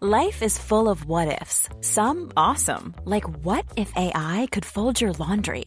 Life 0.00 0.42
is 0.42 0.56
full 0.56 0.88
of 0.88 1.04
what 1.04 1.28
ifs. 1.42 1.68
Some 1.82 2.32
awesome, 2.38 2.94
like 3.04 3.24
what 3.44 3.66
if 3.76 3.94
AI 3.96 4.48
could 4.50 4.64
fold 4.64 4.98
your 4.98 5.12
laundry? 5.12 5.66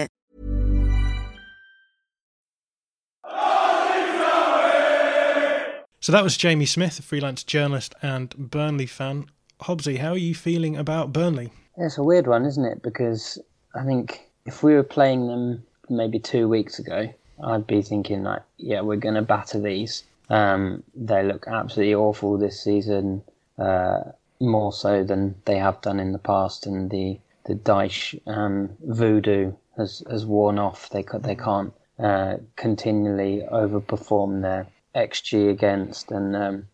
So 6.01 6.11
that 6.11 6.23
was 6.23 6.35
Jamie 6.35 6.65
Smith, 6.65 6.97
a 6.97 7.03
freelance 7.03 7.43
journalist 7.43 7.93
and 8.01 8.35
Burnley 8.35 8.87
fan. 8.87 9.27
Hobbsy, 9.61 9.99
how 9.99 10.13
are 10.13 10.17
you 10.17 10.33
feeling 10.33 10.75
about 10.75 11.13
Burnley? 11.13 11.51
It's 11.77 11.99
a 11.99 12.03
weird 12.03 12.25
one, 12.25 12.43
isn't 12.43 12.65
it? 12.65 12.81
Because 12.81 13.37
I 13.75 13.83
think 13.83 14.27
if 14.47 14.63
we 14.63 14.73
were 14.73 14.81
playing 14.83 15.27
them 15.27 15.63
maybe 15.89 16.17
two 16.17 16.47
weeks 16.47 16.79
ago, 16.79 17.13
I'd 17.43 17.67
be 17.67 17.83
thinking 17.83 18.23
like, 18.23 18.41
yeah, 18.57 18.81
we're 18.81 18.95
going 18.95 19.13
to 19.13 19.21
batter 19.21 19.59
these. 19.59 20.03
Um, 20.31 20.81
they 20.95 21.21
look 21.21 21.45
absolutely 21.47 21.93
awful 21.93 22.35
this 22.35 22.63
season, 22.63 23.21
uh, 23.59 23.99
more 24.39 24.73
so 24.73 25.03
than 25.03 25.35
they 25.45 25.57
have 25.57 25.81
done 25.81 25.99
in 25.99 26.13
the 26.13 26.19
past, 26.19 26.65
and 26.65 26.89
the 26.89 27.19
the 27.45 27.53
Dyche 27.53 28.19
um, 28.27 28.69
voodoo 28.81 29.53
has 29.77 30.03
has 30.09 30.25
worn 30.25 30.57
off. 30.57 30.89
They 30.89 31.03
they 31.19 31.35
can't 31.35 31.73
uh, 32.01 32.37
continually 32.55 33.43
overperform 33.51 34.41
their 34.41 34.67
xG 34.95 35.49
against 35.49 36.11
and 36.11 36.35
um, 36.35 36.67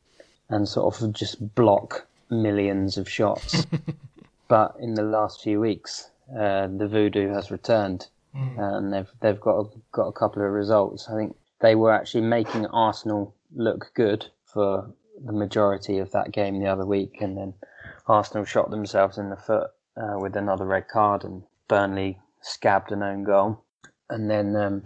and 0.50 0.68
sort 0.68 1.02
of 1.02 1.14
just 1.14 1.56
block 1.56 2.08
millions 2.30 2.98
of 2.98 3.10
shots. 3.10 3.66
but 4.48 4.76
in 4.80 4.94
the 4.94 5.04
last 5.04 5.42
few 5.42 5.60
weeks, 5.60 6.10
uh, 6.32 6.68
the 6.68 6.88
voodoo 6.88 7.30
has 7.34 7.52
returned, 7.52 8.08
mm. 8.36 8.78
and 8.78 8.94
they've 8.94 9.12
they've 9.22 9.40
got 9.40 9.60
a, 9.60 9.70
got 9.92 10.08
a 10.08 10.14
couple 10.14 10.44
of 10.44 10.52
results. 10.52 11.10
I 11.10 11.16
think 11.16 11.36
they 11.60 11.76
were 11.76 11.92
actually 11.92 12.22
making 12.22 12.66
Arsenal 12.68 13.34
look 13.56 13.92
good 13.94 14.28
for 14.46 14.90
the 15.26 15.34
majority 15.34 15.98
of 15.98 16.12
that 16.12 16.32
game 16.32 16.60
the 16.60 16.68
other 16.68 16.86
week, 16.86 17.22
and 17.22 17.38
then 17.38 17.54
Arsenal 18.08 18.46
shot 18.46 18.70
themselves 18.70 19.18
in 19.18 19.30
the 19.30 19.36
foot 19.36 19.72
uh, 19.96 20.18
with 20.20 20.36
another 20.36 20.66
red 20.66 20.88
card, 20.88 21.24
and 21.24 21.44
Burnley 21.68 22.20
scabbed 22.42 22.92
an 22.92 23.04
own 23.04 23.24
goal, 23.24 23.64
and 24.10 24.30
then 24.30 24.56
um, 24.56 24.84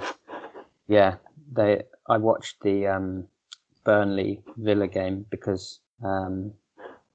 yeah, 0.92 1.16
they 1.54 1.84
I 2.10 2.18
watched 2.18 2.62
the 2.64 2.88
um, 2.88 3.26
Burnley 3.86 4.44
Villa 4.58 4.88
game 4.88 5.26
because 5.30 5.80
um, 6.04 6.52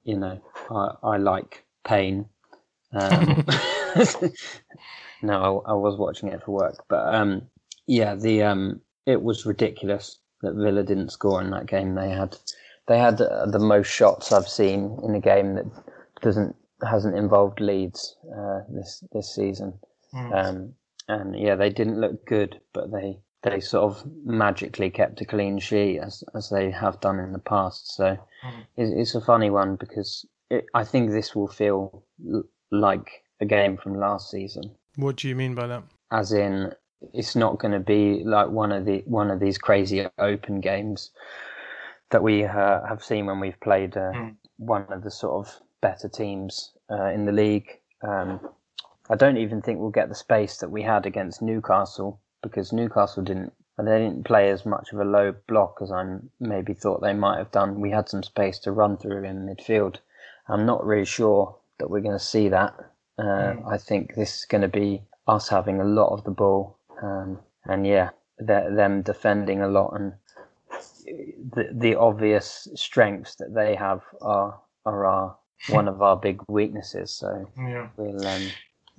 you 0.03 0.17
know 0.17 0.41
I, 0.71 0.95
I 1.03 1.17
like 1.19 1.63
pain. 1.85 2.27
Um, 2.95 3.45
no, 5.23 5.63
I, 5.67 5.73
I, 5.73 5.75
was 5.75 5.99
watching 5.99 6.31
it 6.31 6.43
for 6.43 6.53
work, 6.53 6.85
but 6.89 7.15
um, 7.15 7.43
yeah, 7.87 8.15
the 8.15 8.45
um, 8.45 8.81
it 9.05 9.21
was 9.21 9.45
ridiculous 9.45 10.21
that 10.41 10.55
Villa 10.55 10.83
didn't 10.83 11.13
score 11.13 11.43
in 11.43 11.51
that 11.51 11.67
game. 11.67 11.97
They 11.97 12.09
had 12.09 12.35
they 12.89 12.99
had 12.99 13.21
uh, 13.21 13.45
the 13.45 13.59
most 13.59 13.89
shots 13.89 14.33
I've 14.33 14.49
seen 14.49 14.99
in 15.05 15.15
a 15.15 15.21
game 15.21 15.57
that 15.57 15.67
doesn't 16.23 16.57
hasn't 16.83 17.19
involved 17.19 17.61
Leeds 17.61 18.17
uh, 18.35 18.61
this 18.71 19.05
this 19.13 19.35
season. 19.35 19.75
Mm. 20.15 20.73
and 21.09 21.39
yeah, 21.39 21.57
they 21.57 21.69
didn't 21.69 22.01
look 22.01 22.25
good, 22.25 22.59
but 22.73 22.91
they 22.91 23.19
they 23.47 23.61
sort 23.61 23.85
of 23.85 24.05
magically 24.25 24.91
kept 24.91 25.21
a 25.21 25.25
clean 25.25 25.59
sheet 25.59 25.99
as 25.99 26.25
as 26.35 26.51
they 26.51 26.71
have 26.71 27.01
done 27.01 27.19
in 27.19 27.33
the 27.33 27.39
past. 27.39 27.95
So 27.95 28.05
mm. 28.05 28.67
it's, 28.77 28.93
it's, 28.93 29.15
a 29.15 29.21
funny 29.21 29.51
one 29.51 29.77
because 29.77 30.27
it, 30.51 30.67
I 30.75 30.85
think 30.85 31.11
this 31.11 31.35
will 31.35 31.49
feel 31.49 32.03
l- 32.33 32.45
like 32.71 33.23
a 33.41 33.47
game 33.47 33.77
from 33.77 33.99
last 33.99 34.31
season. 34.31 34.75
What 34.97 35.17
do 35.17 35.29
you 35.29 35.37
mean 35.37 35.55
by 35.55 35.67
that? 35.69 35.85
As 36.11 36.33
in, 36.33 36.73
it's 37.13 37.37
not 37.37 37.59
going 37.59 37.73
to 37.73 37.81
be 37.81 38.25
like 38.25 38.49
one 38.49 38.73
of 38.73 38.85
the 38.85 39.03
one 39.07 39.31
of 39.31 39.41
these 39.41 39.59
crazy 39.59 40.07
open 40.19 40.61
games 40.61 41.11
that 42.11 42.23
we 42.23 42.45
uh, 42.45 42.87
have 42.87 43.03
seen 43.03 43.27
when 43.27 43.41
we've 43.41 43.61
played 43.61 43.97
uh, 43.97 44.13
mm. 44.13 44.37
one 44.57 44.87
of 44.91 45.03
the 45.03 45.11
sort 45.11 45.47
of 45.47 45.61
better 45.81 46.09
teams 46.09 46.73
uh, 46.91 47.07
in 47.07 47.27
the 47.27 47.33
league. 47.33 47.69
Um, 48.03 48.41
I 49.09 49.15
don't 49.15 49.37
even 49.37 49.63
think 49.63 49.79
we'll 49.79 49.91
get 49.91 50.09
the 50.09 50.15
space 50.15 50.57
that 50.59 50.71
we 50.71 50.83
had 50.83 51.07
against 51.07 51.43
Newcastle 51.43 52.21
because 52.43 52.73
Newcastle 52.73 53.23
didn't 53.23 53.53
they 53.79 53.99
didn't 53.99 54.25
play 54.25 54.51
as 54.51 54.65
much 54.65 54.93
of 54.93 55.01
a 55.01 55.05
low 55.05 55.35
block 55.47 55.81
as 55.83 55.93
I 55.93 56.17
maybe 56.41 56.73
thought 56.73 57.03
they 57.03 57.13
might 57.13 57.39
have 57.39 57.51
done. 57.51 57.81
We 57.81 57.91
had 57.91 58.09
some 58.09 58.23
space 58.23 58.59
to 58.61 58.73
run 58.73 58.97
through 58.97 59.25
in 59.25 59.47
midfield. 59.47 59.97
I'm 60.49 60.65
not 60.65 60.87
really 60.87 61.05
sure 61.05 61.57
that 61.79 61.91
we're 61.91 62.01
going 62.01 62.19
to 62.19 62.25
see 62.25 62.49
that. 62.49 62.75
Uh, 63.19 63.23
mm. 63.23 63.71
I 63.71 63.77
think 63.77 64.15
this 64.15 64.39
is 64.39 64.45
going 64.47 64.63
to 64.63 64.69
be 64.69 65.03
us 65.29 65.49
having 65.49 65.81
a 65.81 65.85
lot 65.85 66.13
of 66.13 66.25
the 66.25 66.31
ball, 66.31 66.79
um, 67.03 67.39
and 67.65 67.87
yeah, 67.87 68.11
them 68.39 69.03
defending 69.03 69.61
a 69.61 69.69
lot, 69.69 69.93
and 69.95 70.15
the 71.53 71.69
the 71.73 71.95
obvious 71.97 72.69
strengths 72.75 73.37
that 73.37 73.55
they 73.55 73.75
have 73.75 74.03
are 74.21 74.61
are 74.85 75.07
our 75.07 75.37
one 75.69 75.89
of 75.89 76.03
our 76.03 76.17
big 76.17 76.41
weaknesses. 76.49 77.11
So 77.11 77.51
yeah. 77.59 77.89
we'll 77.97 78.27
um, 78.27 78.49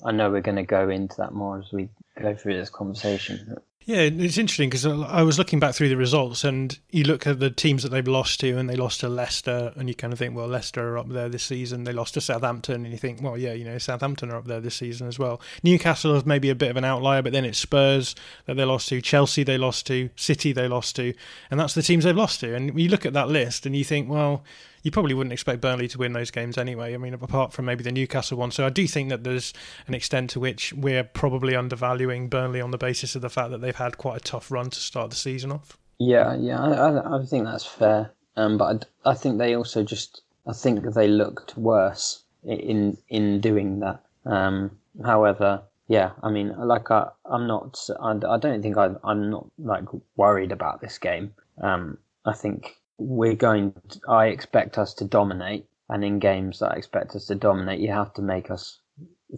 I 0.04 0.12
know 0.12 0.30
we're 0.30 0.42
going 0.42 0.58
to 0.58 0.64
go 0.64 0.90
into 0.90 1.18
that 1.18 1.34
more 1.34 1.60
as 1.60 1.72
we 1.72 1.90
go 2.20 2.36
through 2.36 2.58
this 2.58 2.70
conversation. 2.70 3.58
Yeah, 3.88 4.00
it's 4.00 4.38
interesting 4.38 4.70
because 4.70 4.86
I 4.86 5.22
was 5.22 5.38
looking 5.38 5.62
back 5.62 5.74
through 5.74 5.88
the 5.88 5.96
results, 5.96 6.44
and 6.44 6.78
you 6.92 7.06
look 7.06 7.26
at 7.26 7.40
the 7.40 7.50
teams 7.50 7.84
that 7.84 7.90
they've 7.90 8.06
lost 8.06 8.42
to, 8.42 8.58
and 8.58 8.70
they 8.70 8.76
lost 8.76 9.00
to 9.00 9.08
Leicester, 9.08 9.72
and 9.78 9.88
you 9.88 9.96
kind 9.96 10.12
of 10.12 10.20
think, 10.20 10.36
well, 10.36 10.46
Leicester 10.46 10.90
are 10.90 10.98
up 10.98 11.08
there 11.08 11.30
this 11.30 11.44
season. 11.44 11.86
They 11.86 11.94
lost 11.94 12.16
to 12.16 12.22
Southampton, 12.22 12.84
and 12.84 12.92
you 12.92 12.98
think, 12.98 13.22
well, 13.22 13.38
yeah, 13.38 13.54
you 13.54 13.64
know, 13.64 13.78
Southampton 13.78 14.30
are 14.30 14.36
up 14.36 14.46
there 14.46 14.60
this 14.60 14.76
season 14.76 15.08
as 15.08 15.18
well. 15.18 15.40
Newcastle 15.64 16.14
is 16.18 16.26
maybe 16.26 16.50
a 16.50 16.56
bit 16.56 16.70
of 16.70 16.76
an 16.76 16.84
outlier, 16.84 17.22
but 17.22 17.32
then 17.32 17.46
it's 17.46 17.60
Spurs 17.60 18.14
that 18.46 18.58
they 18.58 18.66
lost 18.66 18.90
to, 18.90 19.00
Chelsea 19.00 19.44
they 19.44 19.58
lost 19.58 19.88
to, 19.88 20.10
City 20.18 20.52
they 20.52 20.68
lost 20.68 20.98
to, 20.98 21.14
and 21.50 21.58
that's 21.58 21.74
the 21.74 21.82
teams 21.82 22.04
they've 22.04 22.14
lost 22.14 22.42
to. 22.42 22.54
And 22.54 22.78
you 22.78 22.90
look 22.90 23.06
at 23.06 23.14
that 23.14 23.30
list, 23.30 23.66
and 23.66 23.74
you 23.74 23.86
think, 23.86 24.10
well, 24.10 24.44
you 24.88 24.92
probably 24.92 25.14
wouldn't 25.14 25.34
expect 25.34 25.60
Burnley 25.60 25.90
to 25.90 25.98
win 25.98 26.14
those 26.14 26.32
games 26.32 26.58
anyway. 26.58 26.94
I 26.94 26.98
mean, 26.98 27.14
apart 27.14 27.52
from 27.52 27.66
maybe 27.66 27.84
the 27.84 27.92
Newcastle 27.92 28.38
one. 28.38 28.52
So 28.52 28.66
I 28.66 28.70
do 28.70 28.88
think 28.88 29.10
that 29.10 29.26
there's 29.26 29.54
an 29.86 29.94
extent 29.94 30.30
to 30.30 30.40
which 30.40 30.72
we're 30.72 31.04
probably 31.04 31.58
undervaluing 31.58 32.30
Burnley 32.30 32.62
on 32.62 32.72
the 32.72 32.78
basis 32.78 33.14
of 33.14 33.22
the 33.22 33.30
fact 33.30 33.52
that 33.52 33.60
they've 33.60 33.76
had 33.76 33.98
quite 33.98 34.16
a 34.16 34.22
tough 34.22 34.50
run 34.50 34.70
to 34.70 34.80
start 34.80 35.10
the 35.10 35.18
season 35.18 35.52
off. 35.52 35.78
Yeah, 36.00 36.38
yeah, 36.38 36.64
I, 36.64 37.18
I 37.20 37.26
think 37.26 37.44
that's 37.44 37.66
fair. 37.66 38.12
Um, 38.38 38.58
but 38.58 38.88
I, 39.06 39.12
I 39.12 39.14
think 39.14 39.40
they 39.40 39.58
also 39.58 39.84
just, 39.84 40.22
I 40.48 40.54
think 40.54 40.94
they 40.94 41.10
looked 41.10 41.58
worse 41.58 42.24
in 42.46 42.98
in 43.10 43.42
doing 43.42 43.82
that. 43.82 44.00
Um, 44.26 44.72
however, 45.04 45.64
yeah, 45.90 46.12
I 46.24 46.30
mean, 46.30 46.56
like 46.58 46.90
I, 46.92 47.10
I'm 47.26 47.46
not, 47.46 47.78
I, 48.00 48.12
I 48.12 48.38
don't 48.38 48.62
think 48.62 48.78
I, 48.78 48.92
I'm 49.04 49.30
not 49.30 49.48
like 49.60 49.84
worried 50.16 50.54
about 50.54 50.80
this 50.80 50.98
game. 50.98 51.34
Um, 51.62 51.98
I 52.24 52.32
think 52.32 52.78
we're 52.98 53.36
going. 53.36 53.74
To, 53.90 54.00
I 54.10 54.28
expect 54.28 54.78
us 54.78 54.94
to 54.96 55.06
dominate, 55.06 55.66
and 55.90 56.04
in 56.04 56.20
games 56.20 56.60
that 56.60 56.72
I 56.72 56.76
expect 56.76 57.16
us 57.16 57.26
to 57.28 57.36
dominate, 57.36 57.80
you 57.80 57.92
have 57.92 58.14
to 58.14 58.22
make 58.22 58.52
us 58.52 58.80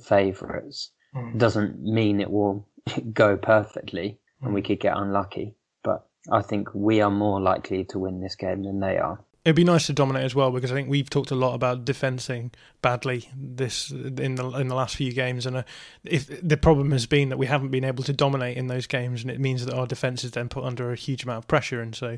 favourites. 0.04 0.91
Mm. 1.15 1.38
Doesn't 1.38 1.82
mean 1.82 2.19
it 2.19 2.32
will 2.32 2.67
go 3.13 3.38
perfectly, 3.38 4.19
and 4.41 4.54
we 4.54 4.62
hmm. 4.62 4.67
could 4.67 4.80
get 4.80 4.98
unlucky. 4.98 5.56
But 5.84 6.08
I 6.32 6.41
think 6.41 6.69
we 6.74 7.02
are 7.02 7.12
more 7.12 7.41
likely 7.41 7.86
to 7.86 8.00
win 8.00 8.22
this 8.22 8.36
game 8.36 8.63
than 8.63 8.80
they 8.80 8.98
are. 8.98 9.19
It'd 9.45 9.56
be 9.56 9.63
nice 9.63 9.88
to 9.88 9.93
dominate 9.93 10.25
as 10.25 10.36
well 10.36 10.52
because 10.52 10.71
I 10.71 10.75
think 10.75 10.89
we've 10.89 11.10
talked 11.10 11.32
a 11.32 11.36
lot 11.36 11.54
about 11.54 11.86
defending 11.86 12.52
badly 12.82 13.30
this 13.36 13.89
in 13.89 14.36
the 14.36 14.49
in 14.52 14.67
the 14.67 14.75
last 14.75 14.97
few 14.97 15.13
games, 15.13 15.45
and 15.45 15.58
uh, 15.58 15.63
if 16.04 16.28
the 16.47 16.58
problem 16.58 16.91
has 16.91 17.06
been 17.06 17.30
that 17.30 17.38
we 17.38 17.45
haven't 17.45 17.69
been 17.69 17.86
able 17.86 18.04
to 18.04 18.13
dominate 18.13 18.58
in 18.58 18.67
those 18.67 18.86
games, 18.86 19.21
and 19.21 19.32
it 19.32 19.39
means 19.39 19.65
that 19.65 19.73
our 19.73 19.88
defense 19.88 20.23
is 20.23 20.32
then 20.32 20.49
put 20.49 20.65
under 20.65 20.91
a 20.91 20.95
huge 20.95 21.23
amount 21.23 21.38
of 21.39 21.47
pressure, 21.47 21.82
and 21.82 21.95
so 21.95 22.17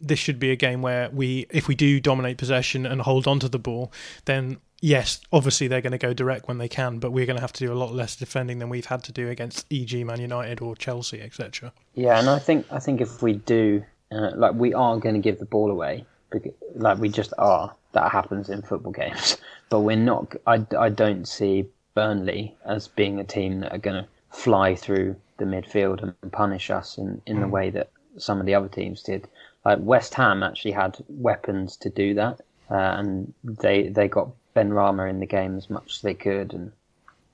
this 0.00 0.18
should 0.18 0.38
be 0.38 0.50
a 0.50 0.56
game 0.56 0.82
where 0.82 1.10
we, 1.10 1.46
if 1.50 1.68
we 1.68 1.74
do 1.74 2.00
dominate 2.00 2.38
possession 2.38 2.86
and 2.86 3.02
hold 3.02 3.26
on 3.26 3.38
to 3.40 3.48
the 3.48 3.58
ball, 3.58 3.92
then 4.24 4.58
yes, 4.80 5.20
obviously 5.32 5.68
they're 5.68 5.80
going 5.80 5.92
to 5.92 5.98
go 5.98 6.12
direct 6.12 6.48
when 6.48 6.58
they 6.58 6.68
can, 6.68 6.98
but 6.98 7.10
we're 7.10 7.26
going 7.26 7.36
to 7.36 7.42
have 7.42 7.52
to 7.52 7.66
do 7.66 7.72
a 7.72 7.74
lot 7.74 7.92
less 7.92 8.16
defending 8.16 8.58
than 8.58 8.68
we've 8.68 8.86
had 8.86 9.02
to 9.04 9.12
do 9.12 9.28
against 9.28 9.66
e.g. 9.70 10.02
Man 10.04 10.20
United 10.20 10.60
or 10.60 10.74
Chelsea, 10.76 11.20
etc. 11.20 11.72
Yeah, 11.94 12.18
and 12.18 12.28
I 12.28 12.38
think 12.38 12.66
I 12.70 12.78
think 12.78 13.00
if 13.00 13.22
we 13.22 13.34
do, 13.34 13.84
uh, 14.10 14.30
like 14.34 14.54
we 14.54 14.72
are 14.74 14.98
going 14.98 15.14
to 15.14 15.20
give 15.20 15.38
the 15.38 15.46
ball 15.46 15.70
away 15.70 16.04
like 16.74 16.98
we 16.98 17.08
just 17.08 17.32
are. 17.38 17.74
That 17.92 18.10
happens 18.10 18.48
in 18.50 18.62
football 18.62 18.92
games, 18.92 19.36
but 19.68 19.80
we're 19.80 19.96
not. 19.96 20.34
I, 20.46 20.64
I 20.78 20.88
don't 20.88 21.26
see 21.28 21.66
Burnley 21.94 22.56
as 22.64 22.88
being 22.88 23.20
a 23.20 23.24
team 23.24 23.60
that 23.60 23.72
are 23.72 23.78
going 23.78 24.02
to 24.02 24.08
fly 24.30 24.74
through 24.74 25.16
the 25.36 25.44
midfield 25.44 26.02
and 26.02 26.32
punish 26.32 26.70
us 26.70 26.98
in, 26.98 27.20
in 27.26 27.40
the 27.40 27.48
way 27.48 27.70
that 27.70 27.90
some 28.18 28.40
of 28.40 28.46
the 28.46 28.54
other 28.54 28.68
teams 28.68 29.02
did. 29.02 29.28
Like 29.64 29.78
West 29.80 30.14
Ham 30.14 30.42
actually 30.42 30.72
had 30.72 30.98
weapons 31.08 31.76
to 31.78 31.90
do 31.90 32.14
that, 32.14 32.40
uh, 32.70 32.74
and 32.98 33.32
they 33.44 33.88
they 33.88 34.08
got 34.08 34.28
Benrahma 34.54 35.08
in 35.08 35.20
the 35.20 35.26
game 35.26 35.56
as 35.56 35.70
much 35.70 35.96
as 35.96 36.02
they 36.02 36.14
could, 36.14 36.52
and 36.52 36.72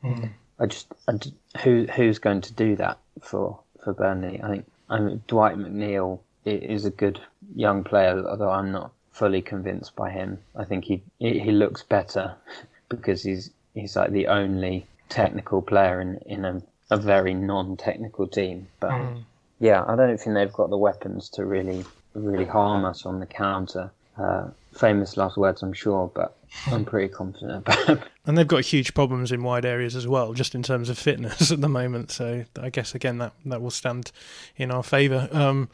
mm. 0.04 0.30
I 0.58 0.66
just 0.66 0.88
I, 1.08 1.18
who 1.62 1.86
who's 1.94 2.18
going 2.18 2.40
to 2.42 2.52
do 2.52 2.76
that 2.76 2.98
for 3.20 3.58
for 3.82 3.92
Burnley? 3.92 4.40
I 4.42 4.48
think 4.48 4.70
I 4.88 5.00
mean, 5.00 5.22
Dwight 5.26 5.56
McNeil 5.56 6.20
is 6.44 6.84
a 6.84 6.90
good 6.90 7.20
young 7.54 7.84
player, 7.84 8.24
although 8.26 8.50
I'm 8.50 8.72
not 8.72 8.92
fully 9.12 9.42
convinced 9.42 9.94
by 9.96 10.10
him. 10.10 10.38
I 10.56 10.64
think 10.64 10.84
he 10.84 11.02
he 11.18 11.52
looks 11.52 11.82
better 11.82 12.34
because 12.88 13.22
he's 13.22 13.50
he's 13.74 13.96
like 13.96 14.10
the 14.12 14.26
only 14.28 14.86
technical 15.08 15.62
player 15.62 16.00
in 16.00 16.18
in 16.26 16.44
a, 16.44 16.62
a 16.90 16.96
very 16.96 17.34
non-technical 17.34 18.28
team. 18.28 18.66
But 18.80 18.92
mm. 18.92 19.22
yeah, 19.58 19.84
I 19.86 19.96
don't 19.96 20.18
think 20.18 20.34
they've 20.34 20.52
got 20.52 20.70
the 20.70 20.78
weapons 20.78 21.28
to 21.30 21.44
really 21.44 21.84
really 22.14 22.46
harm 22.46 22.84
us 22.84 23.06
on 23.06 23.20
the 23.20 23.26
counter. 23.26 23.90
Uh, 24.18 24.48
famous 24.74 25.16
last 25.16 25.36
words, 25.36 25.62
I'm 25.62 25.72
sure, 25.72 26.10
but 26.14 26.36
I'm 26.66 26.84
pretty 26.84 27.08
confident 27.08 27.58
about 27.58 27.86
them. 27.86 28.00
And 28.26 28.36
they've 28.36 28.46
got 28.46 28.64
huge 28.66 28.92
problems 28.94 29.32
in 29.32 29.42
wide 29.42 29.64
areas 29.64 29.96
as 29.96 30.06
well, 30.06 30.34
just 30.34 30.54
in 30.54 30.62
terms 30.62 30.88
of 30.88 30.98
fitness 30.98 31.50
at 31.56 31.60
the 31.60 31.68
moment. 31.68 32.10
So 32.12 32.44
I 32.60 32.70
guess 32.70 32.94
again 32.94 33.18
that 33.18 33.32
that 33.46 33.60
will 33.60 33.70
stand 33.70 34.12
in 34.56 34.70
our 34.70 34.82
favour. 34.82 35.28
Um, 35.32 35.68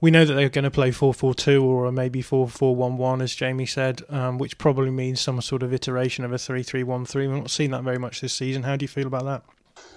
we 0.00 0.10
know 0.10 0.24
that 0.24 0.34
they're 0.34 0.48
going 0.48 0.64
to 0.64 0.70
play 0.70 0.90
4-4-2 0.90 1.62
or 1.62 1.90
maybe 1.92 2.22
4-4-1-1 2.22 3.22
as 3.22 3.34
Jamie 3.34 3.66
said 3.66 4.02
um, 4.08 4.38
which 4.38 4.58
probably 4.58 4.90
means 4.90 5.20
some 5.20 5.40
sort 5.40 5.62
of 5.62 5.72
iteration 5.72 6.24
of 6.24 6.32
a 6.32 6.36
3-3-1-3 6.36 7.14
we've 7.14 7.30
not 7.30 7.50
seen 7.50 7.70
that 7.70 7.82
very 7.82 7.98
much 7.98 8.20
this 8.20 8.32
season. 8.32 8.62
How 8.62 8.76
do 8.76 8.84
you 8.84 8.88
feel 8.88 9.06
about 9.06 9.24
that? 9.24 9.42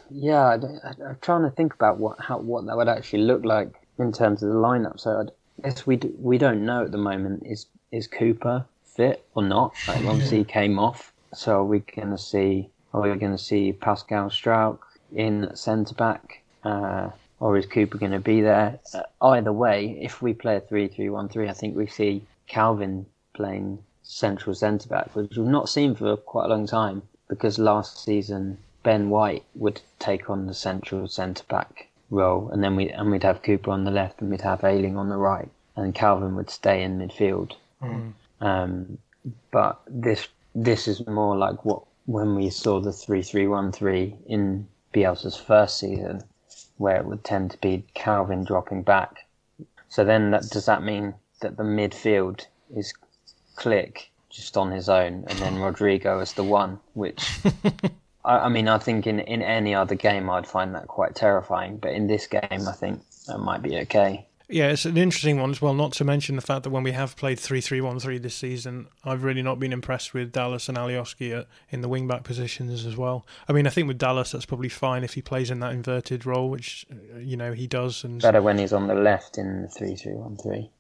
Yeah 0.10 0.46
I, 0.46 1.10
am 1.10 1.18
trying 1.22 1.44
to 1.44 1.52
think 1.52 1.74
about 1.74 1.98
what 1.98 2.20
how 2.20 2.40
what 2.40 2.66
that 2.66 2.78
would 2.78 2.88
actually 2.88 3.24
look 3.24 3.44
like 3.44 3.74
in 4.00 4.12
terms 4.12 4.44
of 4.44 4.50
the 4.50 4.56
lineup. 4.56 5.00
So 5.00 5.28
I 5.60 5.70
guess 5.70 5.88
we 5.88 5.98
do, 5.98 6.14
we 6.20 6.38
don't 6.38 6.66
know 6.66 6.84
at 6.86 6.92
the 6.92 6.98
moment 6.98 7.44
is 7.46 7.68
is 7.92 8.08
Cooper 8.08 8.66
fit 8.84 9.26
or 9.36 9.44
not? 9.44 9.74
Like 9.88 10.04
obviously 10.06 10.40
he 10.40 10.44
came 10.44 10.80
off. 10.80 11.14
So 11.34 11.60
are 11.60 11.66
we 11.66 11.80
going 11.80 12.12
to 12.12 12.18
see 12.18 12.70
are 12.94 13.02
we 13.02 13.10
going 13.16 13.32
to 13.32 13.38
see 13.38 13.74
Pascal 13.74 14.30
Struijk 14.30 14.80
in 15.14 15.56
centre 15.56 15.96
back? 15.96 16.44
Uh, 16.64 17.10
or 17.40 17.58
is 17.58 17.66
Cooper 17.66 17.98
going 17.98 18.12
to 18.12 18.20
be 18.20 18.42
there? 18.42 18.80
Uh, 18.94 19.04
either 19.22 19.54
way, 19.54 19.98
if 20.02 20.22
we 20.22 20.34
play 20.34 20.58
a 20.58 20.62
3 20.62 20.88
3 20.88 21.10
1 21.10 21.30
3, 21.30 21.50
I 21.50 21.54
think 21.54 21.76
we 21.76 21.88
see 21.88 22.24
Calvin 22.48 23.06
playing 23.34 23.80
central 24.04 24.56
centre 24.56 24.90
back, 24.90 25.16
which 25.16 25.38
we've 25.38 25.46
not 25.46 25.70
seen 25.70 25.94
for 25.96 26.16
quite 26.18 26.46
a 26.46 26.50
long 26.50 26.66
time 26.66 27.02
because 27.28 27.60
last 27.60 28.04
season 28.04 28.58
Ben 28.84 29.10
White 29.10 29.44
would 29.56 29.82
take 30.00 30.30
on 30.30 30.48
the 30.48 30.54
central 30.54 31.08
centre 31.08 31.44
back 31.50 31.88
role, 32.10 32.50
and 32.50 32.64
then 32.64 32.76
we 32.76 32.90
and 32.90 33.12
we'd 33.12 33.24
have 33.24 33.44
Cooper 33.44 33.72
on 33.72 33.84
the 33.84 33.92
left, 33.92 34.22
and 34.22 34.30
we'd 34.30 34.42
have 34.42 34.64
Ayling 34.64 34.98
on 34.98 35.10
the 35.10 35.18
right, 35.18 35.50
and 35.76 35.94
Calvin 35.94 36.36
would 36.36 36.50
stay 36.50 36.84
in 36.84 37.00
midfield. 37.00 37.54
Mm. 37.82 38.14
Um, 38.40 38.98
but 39.52 39.82
this 39.88 40.28
this 40.56 40.88
is 40.88 41.06
more 41.06 41.36
like 41.36 41.66
what 41.66 41.84
when 42.06 42.36
we 42.36 42.50
saw 42.50 42.80
the 42.80 42.94
three 42.94 43.22
three 43.22 43.48
one 43.48 43.72
three 43.72 44.16
in 44.26 44.68
Bielsa's 44.94 45.36
first 45.36 45.78
season, 45.80 46.24
where 46.78 46.98
it 46.98 47.06
would 47.06 47.24
tend 47.24 47.52
to 47.52 47.58
be 47.58 47.86
Calvin 47.94 48.44
dropping 48.44 48.84
back. 48.84 49.26
So 49.90 50.04
then, 50.04 50.32
that, 50.32 50.44
does 50.50 50.66
that 50.66 50.84
mean 50.84 51.16
that 51.42 51.58
the 51.58 51.64
midfield 51.64 52.46
is 52.76 52.94
Klich 53.56 54.08
just 54.30 54.58
on 54.58 54.72
his 54.72 54.90
own, 54.90 55.26
and 55.28 55.40
then 55.40 55.60
Rodrigo 55.60 56.20
as 56.20 56.34
the 56.34 56.44
one? 56.44 56.80
Which, 56.94 57.40
I, 58.26 58.40
I, 58.40 58.50
mean, 58.50 58.68
I 58.68 58.78
think 58.78 59.08
in 59.08 59.20
in 59.20 59.42
any 59.42 59.74
other 59.74 59.96
game 59.96 60.30
I'd 60.30 60.48
find 60.48 60.76
that 60.76 60.88
quite 60.88 61.16
terrifying, 61.16 61.78
but 61.78 61.94
in 61.94 62.08
this 62.08 62.28
game, 62.28 62.68
I 62.68 62.74
think 62.74 63.02
that 63.28 63.40
might 63.40 63.62
be 63.62 63.78
okay. 63.80 64.27
Yeah, 64.50 64.70
it's 64.70 64.86
an 64.86 64.96
interesting 64.96 65.42
one 65.42 65.52
as 65.52 65.62
well. 65.62 65.74
Not 65.74 65.92
to 65.94 66.06
mention 66.06 66.38
the 66.38 66.42
fact 66.42 66.64
that 66.64 66.70
when 66.70 66.84
we 66.84 66.94
have 66.94 67.18
played 67.18 67.38
three 67.38 67.60
three 67.60 67.82
one 67.82 68.00
three 68.00 68.18
this 68.18 68.36
season, 68.36 68.88
I've 69.04 69.24
really 69.24 69.42
not 69.42 69.60
been 69.60 69.74
impressed 69.74 70.14
with 70.14 70.32
Dallas 70.32 70.70
and 70.70 70.78
Alioski 70.78 71.46
in 71.70 71.82
the 71.82 71.90
wing 71.90 72.08
back 72.08 72.24
positions 72.24 72.86
as 72.86 72.96
well. 72.96 73.26
I 73.50 73.54
mean, 73.54 73.68
I 73.68 73.70
think 73.70 73.90
with 73.90 73.98
Dallas, 73.98 74.32
that's 74.32 74.46
probably 74.46 74.70
fine 74.70 75.04
if 75.04 75.16
he 75.16 75.22
plays 75.22 75.52
in 75.52 75.60
that 75.60 75.74
inverted 75.74 76.26
role, 76.26 76.50
which 76.50 76.86
you 77.20 77.36
know 77.36 77.52
he 77.52 77.68
does. 77.68 78.06
And 78.06 78.22
better 78.22 78.42
when 78.42 78.58
he's 78.58 78.72
on 78.72 78.88
the 78.88 78.96
left 78.96 79.38
in 79.38 79.64
the 79.64 79.68
three 79.68 79.96
three 79.96 80.14
one 80.14 80.38
three. 80.38 80.72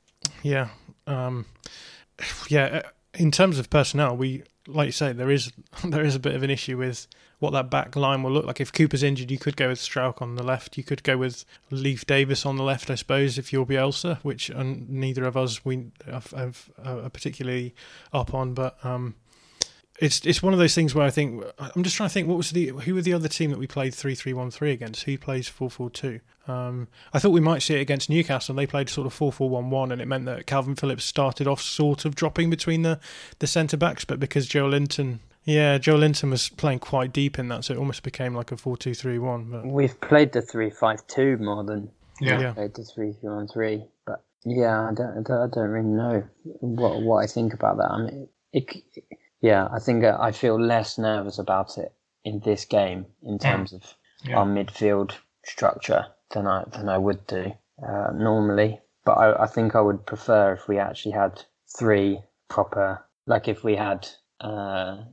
Yeah, 0.44 0.70
um, 1.06 1.46
yeah. 2.48 2.84
In 3.16 3.32
terms 3.32 3.60
of 3.60 3.70
personnel, 3.70 4.16
we 4.16 4.44
like 4.66 4.86
you 4.86 4.92
say 4.94 5.12
there 5.12 5.32
is 5.32 5.52
there 5.84 6.06
is 6.06 6.16
a 6.16 6.20
bit 6.20 6.36
of 6.36 6.44
an 6.44 6.50
issue 6.50 6.78
with 6.78 7.08
what 7.40 7.52
that 7.54 7.70
back 7.70 7.96
line 7.96 8.24
will 8.24 8.32
look 8.32 8.46
like. 8.46 8.60
If 8.60 8.74
Cooper's 8.74 9.04
injured, 9.04 9.30
you 9.30 9.38
could 9.38 9.56
go 9.56 9.70
with 9.70 9.80
Struijk 9.80 10.22
on 10.22 10.36
the 10.36 10.44
left. 10.44 10.78
You 10.78 10.84
could 10.84 11.04
go 11.04 11.18
with 11.18 11.46
Leif 11.70 12.06
Davis 12.06 12.46
on 12.46 12.58
the 12.58 12.64
left, 12.64 12.90
I 12.90 12.96
suppose, 12.96 13.38
if 13.38 13.54
you're 13.54 13.66
Bielsa, 13.66 14.18
which 14.24 14.50
um, 14.52 14.86
neither 14.90 15.26
of 15.26 15.38
us 15.38 15.64
we 15.64 15.92
have, 16.06 16.32
have 16.32 16.70
uh, 16.84 17.04
are 17.04 17.10
particularly 17.10 17.76
up 18.12 18.34
on. 18.34 18.54
But 18.54 18.84
um, 18.84 19.16
it's 20.00 20.26
it's 20.26 20.42
one 20.42 20.54
of 20.54 20.60
those 20.60 20.74
things 20.74 20.96
where 20.96 21.06
I 21.06 21.12
think 21.12 21.44
I'm 21.60 21.84
just 21.84 21.96
trying 21.96 22.10
to 22.10 22.14
think 22.14 22.28
what 22.28 22.38
was 22.38 22.52
the 22.52 22.68
who 22.68 22.96
were 22.96 23.02
the 23.02 23.14
other 23.14 23.28
team 23.28 23.52
that 23.52 23.60
we 23.60 23.68
played 23.68 23.94
three 23.94 24.16
three 24.16 24.34
one 24.34 24.50
three 24.50 24.72
against? 24.72 25.04
Who 25.04 25.18
plays 25.18 25.48
four 25.48 25.70
four 25.70 25.92
two? 25.92 26.22
Um, 26.48 26.88
I 27.14 27.20
thought 27.20 27.32
we 27.32 27.42
might 27.42 27.62
see 27.62 27.76
it 27.76 27.82
against 27.82 28.10
Newcastle. 28.10 28.54
And 28.54 28.60
they 28.60 28.68
played 28.68 28.90
sort 28.90 29.06
of 29.06 29.14
four 29.14 29.32
four 29.32 29.50
one 29.50 29.70
one, 29.70 29.92
and 29.92 30.02
it 30.02 30.08
meant 30.08 30.26
that 30.26 30.48
Calvin 30.48 30.76
Phillips 30.76 31.04
started 31.06 31.48
off 31.48 31.62
sort 31.62 32.06
of 32.06 32.16
dropping 32.16 32.50
between 32.50 32.82
the 32.82 33.00
the 33.40 33.48
centre 33.48 33.78
backs, 33.78 34.06
but 34.06 34.20
because 34.20 34.48
Joelinton 34.48 35.20
yeah, 35.48 35.78
Joelinton 35.78 36.30
was 36.30 36.50
playing 36.50 36.80
quite 36.80 37.14
deep 37.14 37.40
in 37.40 37.48
that, 37.48 37.64
so 37.64 37.74
it 37.74 37.78
almost 37.78 38.04
became 38.04 38.36
like 38.36 38.52
a 38.52 38.58
4 38.58 38.76
2 38.76 38.94
3 38.94 39.18
1. 39.18 39.50
But... 39.50 39.66
We've 39.66 40.00
played 40.02 40.34
the 40.34 40.42
3 40.42 40.70
5 40.70 41.08
2 41.08 41.38
more 41.38 41.64
than 41.64 41.90
yeah. 42.20 42.40
yeah. 42.40 42.52
played 42.52 42.76
the 42.76 42.84
3 42.84 43.14
3 43.14 43.30
1 43.30 43.48
3. 43.48 43.86
But 44.06 44.26
yeah, 44.46 44.90
I 44.90 44.94
don't, 44.94 45.18
I 45.18 45.22
don't, 45.22 45.42
I 45.42 45.48
don't 45.48 45.70
really 45.70 45.88
know 45.88 46.24
what 46.60 47.02
what 47.02 47.24
I 47.24 47.28
think 47.28 47.54
about 47.54 47.78
that. 47.78 47.90
I 47.90 47.98
mean, 47.98 48.28
it, 48.52 48.66
it, 48.94 49.04
yeah, 49.40 49.70
I 49.72 49.80
think 49.80 50.04
I 50.04 50.34
feel 50.34 50.60
less 50.60 50.98
nervous 50.98 51.40
about 51.40 51.78
it 51.78 51.94
in 52.26 52.42
this 52.42 52.66
game 52.66 53.06
in 53.24 53.40
terms 53.40 53.72
of 53.72 53.96
yeah. 54.26 54.36
our 54.36 54.46
midfield 54.46 55.14
structure 55.46 56.08
than 56.32 56.46
I 56.46 56.66
than 56.74 56.90
I 56.90 56.98
would 56.98 57.26
do 57.26 57.54
uh, 57.82 58.12
normally. 58.14 58.82
But 59.06 59.14
I, 59.14 59.44
I 59.44 59.48
think 59.48 59.76
I 59.76 59.80
would 59.80 60.06
prefer 60.06 60.52
if 60.52 60.68
we 60.68 60.78
actually 60.78 61.14
had 61.14 61.42
three 61.78 62.20
proper, 62.50 63.06
like 63.26 63.48
if 63.48 63.64
we 63.64 63.78
had 63.78 64.10
uh, 64.42 64.48
uh, 64.48 65.04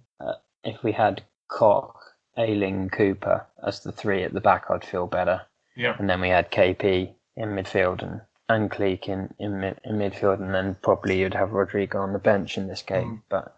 if 0.64 0.82
we 0.82 0.92
had 0.92 1.22
Koch, 1.48 1.94
Ayling, 2.36 2.90
Cooper 2.90 3.46
as 3.66 3.80
the 3.80 3.92
three 3.92 4.22
at 4.22 4.32
the 4.32 4.40
back, 4.40 4.64
I'd 4.70 4.84
feel 4.84 5.06
better. 5.06 5.42
Yeah. 5.76 5.96
And 5.98 6.08
then 6.08 6.20
we 6.20 6.28
had 6.28 6.50
KP 6.50 7.12
in 7.36 7.48
midfield 7.50 8.02
and 8.02 8.20
and 8.48 8.70
Klich 8.70 9.08
in, 9.08 9.32
in, 9.38 9.62
in 9.84 9.96
midfield, 9.96 10.40
and 10.40 10.54
then 10.54 10.76
probably 10.82 11.20
you'd 11.20 11.34
have 11.34 11.52
Rodrigo 11.52 12.00
on 12.00 12.12
the 12.12 12.18
bench 12.18 12.58
in 12.58 12.68
this 12.68 12.82
game. 12.82 13.16
Mm. 13.16 13.22
But 13.28 13.56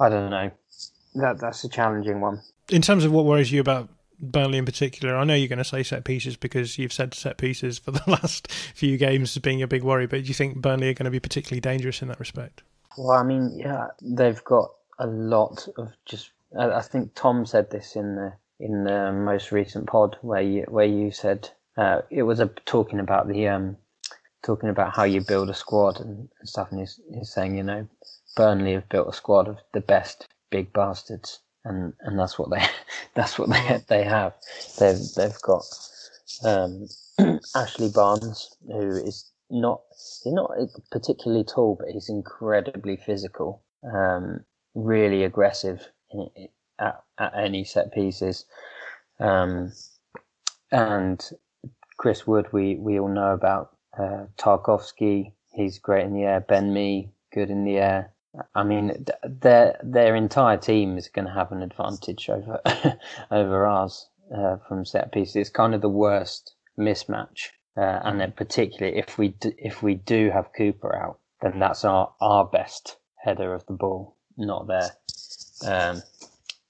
I 0.00 0.08
don't 0.08 0.30
know. 0.30 0.50
That 1.14 1.40
that's 1.40 1.64
a 1.64 1.68
challenging 1.68 2.20
one. 2.20 2.42
In 2.68 2.82
terms 2.82 3.04
of 3.04 3.12
what 3.12 3.24
worries 3.24 3.52
you 3.52 3.60
about 3.60 3.88
Burnley 4.20 4.58
in 4.58 4.64
particular, 4.64 5.16
I 5.16 5.24
know 5.24 5.34
you're 5.34 5.48
going 5.48 5.58
to 5.58 5.64
say 5.64 5.82
set 5.82 6.04
pieces 6.04 6.36
because 6.36 6.78
you've 6.78 6.92
said 6.92 7.14
set 7.14 7.38
pieces 7.38 7.78
for 7.78 7.92
the 7.92 8.02
last 8.10 8.50
few 8.50 8.96
games 8.96 9.36
as 9.36 9.42
being 9.42 9.62
a 9.62 9.68
big 9.68 9.82
worry. 9.82 10.06
But 10.06 10.22
do 10.22 10.28
you 10.28 10.34
think 10.34 10.60
Burnley 10.60 10.88
are 10.88 10.94
going 10.94 11.04
to 11.04 11.10
be 11.10 11.20
particularly 11.20 11.60
dangerous 11.60 12.02
in 12.02 12.08
that 12.08 12.20
respect? 12.20 12.62
Well, 12.96 13.16
I 13.16 13.22
mean, 13.22 13.56
yeah, 13.56 13.88
they've 14.02 14.42
got 14.44 14.70
a 14.98 15.06
lot 15.06 15.68
of 15.76 15.92
just. 16.04 16.30
I 16.58 16.80
think 16.80 17.14
Tom 17.14 17.44
said 17.44 17.70
this 17.70 17.94
in 17.96 18.16
the 18.16 18.32
in 18.60 18.84
the 18.84 19.12
most 19.12 19.52
recent 19.52 19.86
pod 19.86 20.16
where 20.22 20.42
you 20.42 20.64
where 20.68 20.86
you 20.86 21.10
said 21.10 21.50
uh, 21.76 22.02
it 22.10 22.22
was 22.22 22.40
a 22.40 22.46
talking 22.64 22.98
about 23.00 23.28
the 23.28 23.48
um 23.48 23.76
talking 24.42 24.68
about 24.68 24.94
how 24.94 25.04
you 25.04 25.20
build 25.20 25.50
a 25.50 25.54
squad 25.54 26.00
and, 26.00 26.28
stuff, 26.44 26.70
and 26.70 26.80
he's, 26.80 27.00
he's 27.14 27.30
saying 27.32 27.56
you 27.56 27.62
know 27.62 27.86
Burnley 28.36 28.74
have 28.74 28.88
built 28.88 29.08
a 29.08 29.12
squad 29.12 29.48
of 29.48 29.58
the 29.72 29.80
best 29.80 30.26
big 30.50 30.72
bastards, 30.72 31.40
and 31.64 31.92
and 32.00 32.18
that's 32.18 32.38
what 32.38 32.50
they 32.50 32.64
that's 33.14 33.38
what 33.38 33.50
they 33.50 33.82
they 33.88 34.04
have. 34.04 34.34
They've 34.78 34.98
they've 35.16 35.42
got 35.42 35.64
um, 36.44 36.86
Ashley 37.54 37.90
Barnes 37.90 38.56
who 38.66 38.96
is 38.96 39.30
not 39.50 39.82
he's 40.24 40.32
not 40.32 40.52
particularly 40.90 41.44
tall, 41.44 41.76
but 41.78 41.90
he's 41.90 42.08
incredibly 42.08 42.96
physical. 42.96 43.62
Um, 43.84 44.44
really 44.84 45.24
aggressive 45.24 45.88
in, 46.10 46.28
at, 46.78 47.02
at 47.18 47.32
any 47.36 47.64
set 47.64 47.92
pieces. 47.92 48.46
Um, 49.20 49.72
and 50.70 51.28
Chris 51.98 52.26
Wood, 52.26 52.52
we, 52.52 52.76
we 52.76 52.98
all 53.00 53.08
know 53.08 53.32
about 53.32 53.76
uh, 53.98 54.26
Tarkowski. 54.36 55.32
He's 55.52 55.78
great 55.78 56.04
in 56.04 56.14
the 56.14 56.24
air. 56.24 56.40
Ben 56.40 56.72
Mee, 56.72 57.10
good 57.32 57.50
in 57.50 57.64
the 57.64 57.78
air. 57.78 58.12
I 58.54 58.62
mean, 58.62 59.06
their 59.24 59.80
their 59.82 60.14
entire 60.14 60.58
team 60.58 60.98
is 60.98 61.08
going 61.08 61.26
to 61.26 61.32
have 61.32 61.50
an 61.50 61.62
advantage 61.62 62.28
over 62.28 62.60
over 63.30 63.66
ours 63.66 64.08
uh, 64.36 64.58
from 64.68 64.84
set 64.84 65.12
pieces. 65.12 65.36
It's 65.36 65.50
kind 65.50 65.74
of 65.74 65.80
the 65.80 65.88
worst 65.88 66.54
mismatch, 66.78 67.48
uh, 67.76 68.00
and 68.04 68.20
then 68.20 68.32
particularly 68.32 68.98
if 68.98 69.18
we 69.18 69.28
do, 69.28 69.52
if 69.58 69.82
we 69.82 69.94
do 69.94 70.30
have 70.30 70.52
Cooper 70.56 70.94
out, 70.94 71.18
then 71.40 71.58
that's 71.58 71.84
our 71.84 72.14
our 72.20 72.44
best 72.44 72.98
header 73.24 73.54
of 73.54 73.66
the 73.66 73.72
ball, 73.72 74.16
not 74.46 74.66
there. 74.66 74.90
Um, 75.66 76.02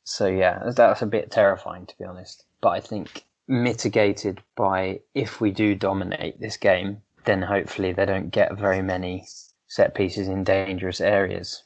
so 0.05 0.27
yeah, 0.27 0.71
that's 0.75 1.03
a 1.03 1.07
bit 1.07 1.31
terrifying 1.31 1.87
to 1.87 1.99
be 1.99 2.05
honest. 2.05 2.45
But 2.61 2.71
I 2.71 2.81
think 2.81 3.25
mitigated 3.47 4.43
by 4.57 5.01
if 5.15 5.41
we 5.41 5.51
do 5.51 5.75
dominate 5.75 6.41
this 6.41 6.57
game, 6.57 7.03
then 7.25 7.43
hopefully 7.43 7.93
they 7.93 8.07
don't 8.07 8.31
get 8.31 8.57
very 8.57 8.83
many 8.83 9.27
set 9.67 9.95
pieces 9.95 10.29
in 10.29 10.45
dangerous 10.45 11.01
areas. 11.01 11.63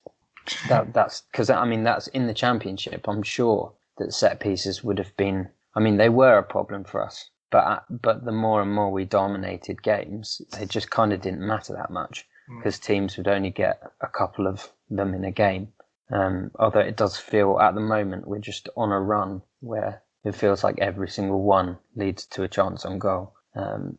That 0.68 0.92
that's 0.92 1.22
because 1.30 1.50
I 1.50 1.64
mean 1.64 1.84
that's 1.84 2.09
in 2.09 2.26
the 2.26 2.34
championship. 2.34 3.09
I'm 3.09 3.22
sure 3.22 3.72
that 3.98 4.12
set 4.12 4.40
pieces 4.40 4.82
would 4.82 4.98
have 4.98 5.16
been. 5.16 5.48
I 5.74 5.80
mean 5.80 5.96
they 5.96 6.09
were 6.09 6.38
a 6.38 6.42
problem 6.42 6.84
for 6.84 7.05
us, 7.05 7.30
but 7.50 7.84
but 7.88 8.24
the 8.24 8.32
more 8.32 8.61
and 8.61 8.72
more 8.72 8.90
we 8.90 9.05
dominated 9.05 9.82
games, 9.82 10.42
they 10.50 10.66
just 10.66 10.90
kind 10.90 11.12
of 11.12 11.20
didn't 11.20 11.46
matter 11.46 11.74
that 11.74 11.90
much 11.90 12.26
because 12.59 12.78
mm. 12.78 12.82
teams 12.82 13.16
would 13.16 13.28
only 13.28 13.50
get 13.50 13.80
a 14.00 14.09
couple 14.09 14.46
of 14.46 14.68
them 14.90 15.14
in 15.14 15.24
a 15.24 15.30
game. 15.30 15.72
Um, 16.12 16.50
although 16.58 16.80
it 16.80 16.96
does 16.96 17.16
feel 17.16 17.58
at 17.58 17.74
the 17.74 17.80
moment 17.80 18.28
we're 18.28 18.38
just 18.38 18.68
on 18.76 18.92
a 18.92 19.00
run 19.00 19.40
where 19.60 20.02
it 20.24 20.34
feels 20.34 20.62
like 20.62 20.78
every 20.78 21.08
single 21.08 21.42
one 21.42 21.78
leads 21.96 22.26
to 22.26 22.42
a 22.42 22.48
chance 22.48 22.84
on 22.84 22.98
goal. 22.98 23.34
Um, 23.56 23.98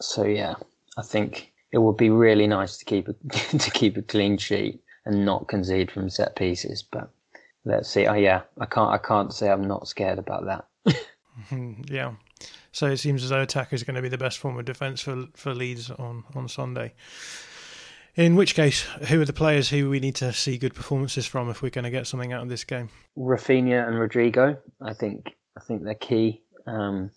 so 0.00 0.24
yeah, 0.24 0.54
I 0.96 1.02
think 1.02 1.52
it 1.70 1.78
would 1.78 1.96
be 1.96 2.10
really 2.10 2.46
nice 2.46 2.78
to 2.78 2.84
keep 2.84 3.08
a, 3.08 3.12
to 3.58 3.70
keep 3.70 3.96
a 3.96 4.02
clean 4.02 4.38
sheet 4.38 4.82
and 5.04 5.24
not 5.24 5.48
concede 5.48 5.90
from 5.90 6.08
set 6.10 6.36
pieces. 6.36 6.82
But 6.82 7.10
let's 7.64 7.88
see. 7.88 8.06
Oh 8.06 8.14
yeah, 8.14 8.42
I 8.58 8.66
can't 8.66 8.90
I 8.90 8.98
can't 8.98 9.32
say 9.32 9.50
I'm 9.50 9.66
not 9.66 9.88
scared 9.88 10.18
about 10.18 10.46
that. 10.46 10.66
yeah. 11.86 12.14
So 12.72 12.86
it 12.86 12.96
seems 12.98 13.22
as 13.22 13.30
though 13.30 13.42
attack 13.42 13.72
is 13.72 13.82
going 13.82 13.96
to 13.96 14.02
be 14.02 14.08
the 14.08 14.18
best 14.18 14.38
form 14.38 14.58
of 14.58 14.64
defence 14.64 15.02
for 15.02 15.26
for 15.34 15.54
Leeds 15.54 15.90
on 15.90 16.24
on 16.34 16.48
Sunday. 16.48 16.94
In 18.14 18.36
which 18.36 18.54
case, 18.54 18.82
who 19.08 19.22
are 19.22 19.24
the 19.24 19.32
players 19.32 19.70
who 19.70 19.88
we 19.88 19.98
need 19.98 20.16
to 20.16 20.34
see 20.34 20.58
good 20.58 20.74
performances 20.74 21.26
from 21.26 21.48
if 21.48 21.62
we're 21.62 21.70
going 21.70 21.84
to 21.84 21.90
get 21.90 22.06
something 22.06 22.32
out 22.32 22.42
of 22.42 22.50
this 22.50 22.64
game? 22.64 22.90
Raphinha 23.16 23.88
and 23.88 23.98
Rodrigo, 23.98 24.58
I 24.82 24.92
think. 24.92 25.34
I 25.56 25.60
think 25.60 25.82
they're 25.82 25.94
key. 25.94 26.42
Um, 26.66 27.10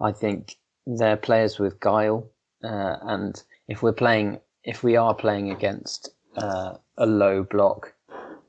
I 0.00 0.12
think 0.12 0.56
they're 0.86 1.16
players 1.16 1.58
with 1.58 1.80
guile, 1.80 2.30
uh, 2.62 2.96
and 3.02 3.42
if 3.68 3.82
we're 3.82 3.92
playing, 3.94 4.40
if 4.64 4.82
we 4.82 4.96
are 4.96 5.14
playing 5.14 5.50
against 5.50 6.10
uh, 6.36 6.74
a 6.98 7.06
low 7.06 7.42
block, 7.44 7.94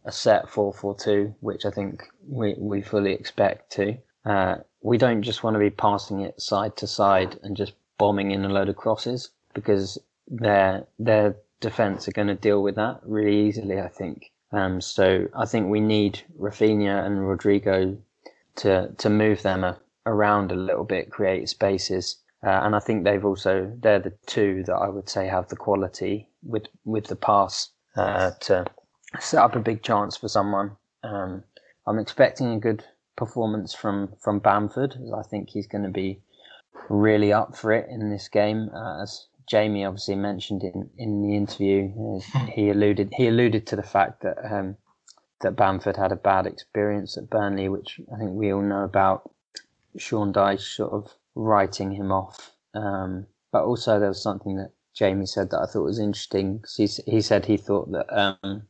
a 0.04 0.12
set 0.12 0.50
four 0.50 0.74
four 0.74 0.96
two, 0.96 1.34
which 1.40 1.66
I 1.66 1.72
think 1.72 2.04
we 2.28 2.56
we 2.58 2.82
fully 2.82 3.14
expect 3.14 3.72
to, 3.74 3.98
uh, 4.26 4.56
we 4.82 4.98
don't 4.98 5.22
just 5.22 5.44
want 5.44 5.56
to 5.56 5.60
be 5.60 5.70
passing 5.70 6.22
it 6.22 6.42
side 6.42 6.76
to 6.78 6.88
side 6.88 7.40
and 7.44 7.56
just 7.56 7.74
bombing 7.98 8.32
in 8.32 8.44
a 8.44 8.50
load 8.50 8.68
of 8.68 8.76
crosses 8.76 9.30
because 9.54 9.98
they're 10.28 10.86
they're 11.00 11.36
defence 11.66 12.08
are 12.08 12.12
going 12.12 12.28
to 12.28 12.36
deal 12.36 12.62
with 12.62 12.76
that 12.76 13.00
really 13.04 13.48
easily, 13.48 13.80
I 13.82 13.88
think. 13.88 14.32
Um, 14.52 14.80
so 14.82 15.26
I 15.36 15.46
think 15.46 15.68
we 15.68 15.80
need 15.80 16.22
Raphinha 16.40 17.04
and 17.06 17.28
Rodrigo 17.28 17.98
to 18.58 18.94
to 18.98 19.10
move 19.10 19.42
them 19.42 19.64
a, 19.64 19.78
around 20.06 20.52
a 20.52 20.56
little 20.70 20.84
bit, 20.84 21.10
create 21.10 21.50
spaces, 21.50 22.18
uh, 22.46 22.60
and 22.64 22.76
I 22.76 22.80
think 22.80 23.04
they've 23.04 23.26
also 23.26 23.54
they're 23.82 24.06
the 24.08 24.14
two 24.28 24.64
that 24.68 24.76
I 24.76 24.90
would 24.90 25.10
say 25.10 25.26
have 25.28 25.48
the 25.50 25.56
quality 25.56 26.30
with 26.44 26.68
with 26.86 27.06
the 27.08 27.16
pass 27.16 27.70
uh, 27.98 28.32
to 28.42 28.66
set 29.20 29.44
up 29.44 29.56
a 29.56 29.68
big 29.70 29.82
chance 29.82 30.16
for 30.16 30.30
someone. 30.30 30.78
Um, 31.04 31.44
I'm 31.88 32.00
expecting 32.00 32.54
a 32.54 32.60
good 32.60 32.84
performance 33.16 33.74
from 33.74 34.14
from 34.24 34.38
Bamford. 34.40 34.96
I 35.22 35.24
think 35.24 35.50
he's 35.50 35.68
going 35.68 35.84
to 35.84 36.00
be 36.04 36.22
really 36.90 37.34
up 37.34 37.58
for 37.58 37.72
it 37.72 37.88
in 37.90 38.12
this 38.12 38.30
game, 38.30 38.70
uh, 38.74 39.02
as 39.02 39.26
Jamie 39.48 39.86
obviously 39.86 40.16
mentioned 40.16 40.64
in, 40.64 40.90
in 40.98 41.22
the 41.22 41.36
interview, 41.36 41.92
uh, 42.36 42.46
he 42.48 42.70
alluded 42.70 43.14
he 43.16 43.28
alluded 43.28 43.68
to 43.68 43.76
the 43.76 43.84
fact 43.84 44.22
that 44.22 44.38
um, 44.52 44.78
that 45.42 45.56
Bamford 45.56 45.98
had 45.98 46.12
a 46.12 46.16
bad 46.18 46.48
experience 46.48 47.18
at 47.18 47.30
Burnley, 47.30 47.70
which 47.70 48.00
I 48.14 48.18
think 48.18 48.32
we 48.32 48.52
all 48.54 48.62
know 48.62 48.84
about. 48.84 49.30
Sean 49.98 50.34
Dyche 50.34 50.76
sort 50.76 50.92
of 50.92 51.14
writing 51.36 51.92
him 51.92 52.12
off, 52.12 52.52
um, 52.74 53.28
but 53.52 53.64
also 53.64 54.00
there 54.00 54.10
was 54.10 54.22
something 54.22 54.58
that 54.58 54.72
Jamie 54.94 55.26
said 55.26 55.52
that 55.52 55.60
I 55.60 55.66
thought 55.66 55.84
was 55.84 56.00
interesting. 56.00 56.64
He, 56.76 56.88
he 57.06 57.22
said 57.22 57.46
he 57.46 57.58
thought 57.58 57.92
that 57.92 58.08
um, 58.12 58.64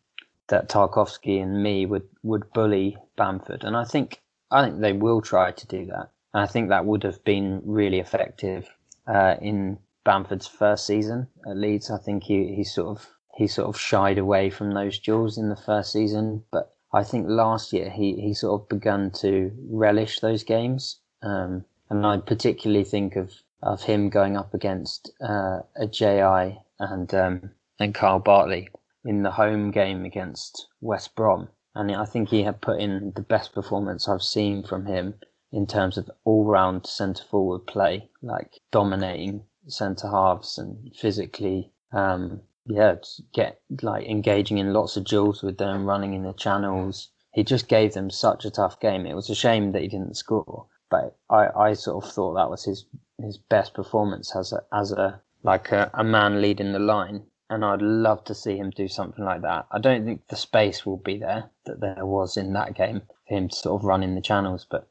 that 0.48 0.70
Tarkowski 0.70 1.42
and 1.42 1.64
Mee 1.64 1.86
would, 1.86 2.08
would 2.24 2.52
bully 2.54 2.98
Bamford, 3.16 3.64
and 3.64 3.76
I 3.76 3.86
think 3.86 4.22
I 4.52 4.64
think 4.64 4.80
they 4.80 4.94
will 4.94 5.22
try 5.22 5.52
to 5.52 5.68
do 5.68 5.86
that. 5.88 6.10
And 6.34 6.44
I 6.44 6.48
think 6.48 6.70
that 6.70 6.86
would 6.86 7.04
have 7.04 7.24
been 7.24 7.62
really 7.64 8.00
effective 8.00 8.70
uh, 9.08 9.36
in 9.42 9.80
Bamford's 10.06 10.48
first 10.48 10.86
season 10.86 11.28
at 11.46 11.58
Leeds. 11.58 11.92
I 11.92 11.98
think 11.98 12.24
he, 12.24 12.54
he 12.56 12.64
sort 12.64 12.88
of 12.88 13.10
he 13.36 13.48
sort 13.48 13.68
of 13.68 13.78
shied 13.78 14.18
away 14.18 14.50
from 14.50 14.72
those 14.72 14.98
duels 15.00 15.38
in 15.38 15.50
the 15.50 15.58
first 15.58 15.92
season, 15.92 16.44
but 16.52 16.74
I 16.94 17.04
think 17.04 17.28
last 17.28 17.74
year 17.74 17.90
he, 17.90 18.16
he 18.22 18.34
sort 18.34 18.62
of 18.62 18.70
begun 18.70 19.12
to 19.16 19.52
relish 19.70 20.22
those 20.22 20.44
games. 20.44 21.00
Um, 21.22 21.66
and 21.90 22.06
I 22.06 22.18
particularly 22.18 22.86
think 22.86 23.18
of, 23.18 23.34
of 23.62 23.84
him 23.84 24.10
going 24.10 24.38
up 24.38 24.54
against 24.54 25.12
uh, 25.22 25.60
Ajayi 25.78 26.62
and 26.80 27.14
um, 27.14 27.52
and 27.80 27.94
Kyle 27.94 28.20
Bartley 28.20 28.70
in 29.04 29.24
the 29.24 29.32
home 29.32 29.72
game 29.72 30.06
against 30.06 30.68
West 30.80 31.16
Brom. 31.16 31.50
And 31.74 31.92
I 31.92 32.06
think 32.06 32.30
he 32.30 32.44
had 32.44 32.62
put 32.62 32.80
in 32.80 33.12
the 33.16 33.22
best 33.22 33.54
performance 33.54 34.08
I've 34.08 34.24
seen 34.24 34.64
from 34.64 34.86
him 34.86 35.16
in 35.52 35.68
terms 35.68 35.98
of 35.98 36.10
all 36.24 36.46
round 36.46 36.88
centre 36.88 37.24
forward 37.24 37.68
play, 37.68 38.10
like 38.22 38.62
dominating 38.72 39.44
centre 39.68 40.10
halves 40.10 40.58
and 40.58 40.94
physically, 40.96 41.72
um, 41.92 42.42
yeah, 42.66 42.96
get 43.34 43.62
like 43.82 44.08
engaging 44.08 44.58
in 44.58 44.74
lots 44.74 44.98
of 44.98 45.06
duels 45.06 45.44
with 45.44 45.58
them, 45.58 45.86
running 45.86 46.14
in 46.14 46.24
the 46.24 46.34
channels. 46.34 47.10
He 47.34 47.44
just 47.44 47.68
gave 47.68 47.94
them 47.94 48.10
such 48.10 48.46
a 48.46 48.52
tough 48.52 48.80
game. 48.80 49.06
It 49.06 49.16
was 49.16 49.30
a 49.30 49.36
shame 49.36 49.72
that 49.72 49.82
he 49.82 49.88
didn't 49.88 50.18
score, 50.18 50.68
but 50.90 51.18
I, 51.30 51.48
I 51.48 51.74
sort 51.74 52.04
of 52.04 52.12
thought 52.12 52.36
that 52.36 52.50
was 52.50 52.64
his 52.64 52.86
his 53.22 53.38
best 53.38 53.74
performance 53.74 54.36
as 54.36 54.52
a 54.52 54.64
as 54.74 54.92
a 54.92 55.22
like 55.44 55.72
a, 55.72 55.92
a 55.94 56.04
man 56.04 56.42
leading 56.42 56.72
the 56.74 56.80
line. 56.80 57.24
And 57.48 57.64
I'd 57.64 57.82
love 57.82 58.24
to 58.24 58.34
see 58.34 58.58
him 58.58 58.72
do 58.72 58.88
something 58.88 59.24
like 59.24 59.44
that. 59.44 59.68
I 59.72 59.78
don't 59.78 60.04
think 60.04 60.28
the 60.28 60.36
space 60.36 60.84
will 60.84 60.98
be 60.98 61.20
there 61.20 61.52
that 61.66 61.80
there 61.80 62.04
was 62.04 62.38
in 62.38 62.54
that 62.54 62.74
game 62.74 63.04
for 63.28 63.36
him 63.36 63.50
to 63.50 63.56
sort 63.56 63.82
of 63.82 63.86
run 63.86 64.02
in 64.02 64.16
the 64.16 64.22
channels, 64.22 64.66
but 64.68 64.88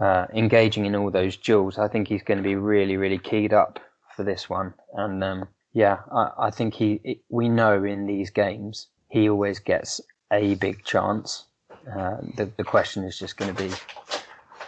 uh, 0.00 0.26
engaging 0.32 0.86
in 0.86 0.96
all 0.96 1.10
those 1.10 1.36
duels, 1.36 1.78
I 1.78 1.88
think 1.88 2.08
he's 2.08 2.22
going 2.22 2.38
to 2.38 2.42
be 2.42 2.56
really, 2.56 2.96
really 2.96 3.18
keyed 3.18 3.52
up 3.52 3.78
for 4.14 4.22
this 4.24 4.48
one. 4.48 4.74
And 4.94 5.22
um, 5.22 5.48
yeah, 5.72 5.98
I, 6.12 6.30
I 6.38 6.50
think 6.50 6.74
he. 6.74 7.20
We 7.28 7.48
know 7.48 7.84
in 7.84 8.06
these 8.06 8.30
games 8.30 8.88
he 9.08 9.28
always 9.28 9.58
gets 9.58 10.00
a 10.32 10.54
big 10.56 10.84
chance. 10.84 11.44
Uh, 11.90 12.18
the 12.36 12.50
the 12.56 12.64
question 12.64 13.04
is 13.04 13.18
just 13.18 13.36
going 13.36 13.54
to 13.54 13.62
be, 13.62 13.70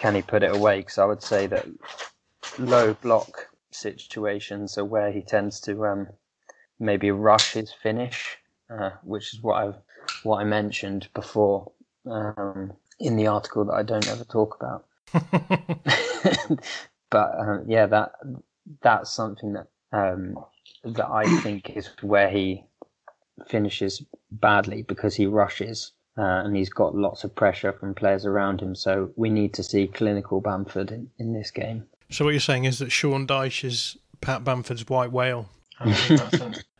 can 0.00 0.14
he 0.14 0.22
put 0.22 0.42
it 0.42 0.54
away? 0.54 0.78
Because 0.78 0.98
I 0.98 1.04
would 1.04 1.22
say 1.22 1.46
that 1.46 1.66
low 2.58 2.94
block 2.94 3.48
situations 3.70 4.78
are 4.78 4.84
where 4.84 5.10
he 5.10 5.22
tends 5.22 5.60
to 5.60 5.86
um, 5.86 6.08
maybe 6.78 7.10
rush 7.10 7.52
his 7.52 7.72
finish, 7.72 8.38
uh, 8.70 8.90
which 9.02 9.34
is 9.34 9.42
what 9.42 9.62
I 9.62 9.72
what 10.22 10.38
I 10.40 10.44
mentioned 10.44 11.08
before 11.14 11.70
um, 12.06 12.72
in 12.98 13.16
the 13.16 13.26
article 13.26 13.64
that 13.66 13.74
I 13.74 13.82
don't 13.82 14.08
ever 14.08 14.24
talk 14.24 14.56
about. 14.60 14.86
but 17.10 17.38
um, 17.38 17.64
yeah, 17.66 17.86
that 17.86 18.12
that's 18.82 19.12
something 19.12 19.54
that 19.54 19.66
um, 19.92 20.36
that 20.84 21.08
I 21.08 21.24
think 21.40 21.70
is 21.76 21.88
where 22.00 22.28
he 22.28 22.64
finishes 23.46 24.02
badly 24.30 24.82
because 24.82 25.14
he 25.14 25.26
rushes 25.26 25.92
uh, 26.16 26.42
and 26.44 26.56
he's 26.56 26.68
got 26.68 26.94
lots 26.94 27.24
of 27.24 27.34
pressure 27.34 27.72
from 27.72 27.94
players 27.94 28.24
around 28.26 28.60
him. 28.60 28.74
So 28.74 29.10
we 29.16 29.30
need 29.30 29.54
to 29.54 29.62
see 29.62 29.86
clinical 29.86 30.40
Bamford 30.40 30.90
in, 30.90 31.10
in 31.18 31.32
this 31.32 31.50
game. 31.50 31.84
So 32.10 32.24
what 32.24 32.32
you're 32.32 32.40
saying 32.40 32.64
is 32.64 32.78
that 32.78 32.92
Sean 32.92 33.26
Dyche 33.26 33.64
is 33.64 33.96
Pat 34.20 34.44
Bamford's 34.44 34.88
white 34.88 35.12
whale. 35.12 35.48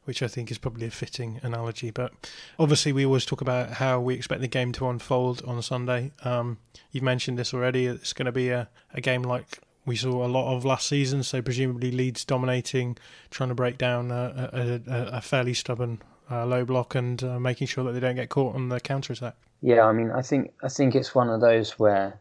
which 0.05 0.23
I 0.23 0.29
think 0.29 0.51
is 0.51 0.59
probably 0.59 0.87
a 0.87 0.91
fitting 0.91 1.41
analogy. 1.43 1.91
But 1.91 2.13
obviously, 2.59 2.93
we 2.93 3.05
always 3.07 3.25
talk 3.25 3.41
about 3.41 3.71
how 3.71 4.01
we 4.01 4.15
expect 4.15 4.41
the 4.41 4.49
game 4.49 4.73
to 4.73 4.89
unfold 4.89 5.43
on 5.47 5.61
Sunday. 5.63 6.13
Um, 6.23 6.59
you've 6.93 7.05
mentioned 7.05 7.39
this 7.39 7.55
already. 7.55 7.87
It's 7.87 8.13
going 8.13 8.27
to 8.27 8.33
be 8.33 8.51
a, 8.51 8.69
a 8.93 9.01
game 9.01 9.23
like 9.23 9.59
we 9.87 9.97
saw 9.97 10.25
a 10.25 10.29
lot 10.29 10.55
of 10.55 10.65
last 10.65 10.87
season. 10.87 11.23
So 11.23 11.43
presumably 11.43 11.91
Leeds 11.91 12.25
dominating, 12.25 12.97
trying 13.31 13.51
to 13.51 13.55
break 13.55 13.79
down 13.79 14.11
a, 14.11 14.81
a, 14.87 15.17
a, 15.17 15.21
fairly 15.21 15.55
stubborn 15.55 16.03
uh, 16.31 16.47
low 16.47 16.65
block 16.65 16.95
and 16.95 17.23
uh, 17.23 17.39
making 17.39 17.67
sure 17.67 17.85
that 17.85 17.93
they 17.93 18.01
don't 18.01 18.17
get 18.17 18.29
caught 18.29 18.55
on 18.55 18.69
the 18.69 18.81
counter 18.81 19.13
attack. 19.13 19.37
Yeah, 19.61 19.83
I 19.85 19.93
mean, 19.93 20.11
I 20.11 20.23
think 20.23 20.53
I 20.63 20.69
think 20.69 20.95
it's 20.95 21.15
one 21.15 21.31
of 21.31 21.41
those 21.41 21.79
where 21.79 22.19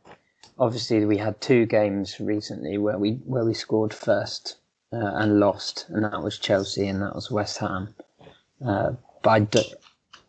obviously 0.60 1.06
we 1.06 1.18
had 1.18 1.40
two 1.42 1.66
games 1.66 2.20
recently 2.20 2.78
where 2.78 2.98
we 2.98 3.14
where 3.26 3.44
we 3.44 3.54
scored 3.54 3.94
first 3.94 4.58
uh, 4.92 5.12
and 5.16 5.40
lost, 5.40 5.86
and 5.90 6.04
that 6.04 6.22
was 6.22 6.38
Chelsea 6.38 6.88
and 6.88 7.02
that 7.02 7.16
was 7.16 7.32
West 7.32 7.58
Ham. 7.58 7.94
Uh, 8.66 8.92
but 9.22 9.30
I, 9.30 9.40
do, 9.40 9.62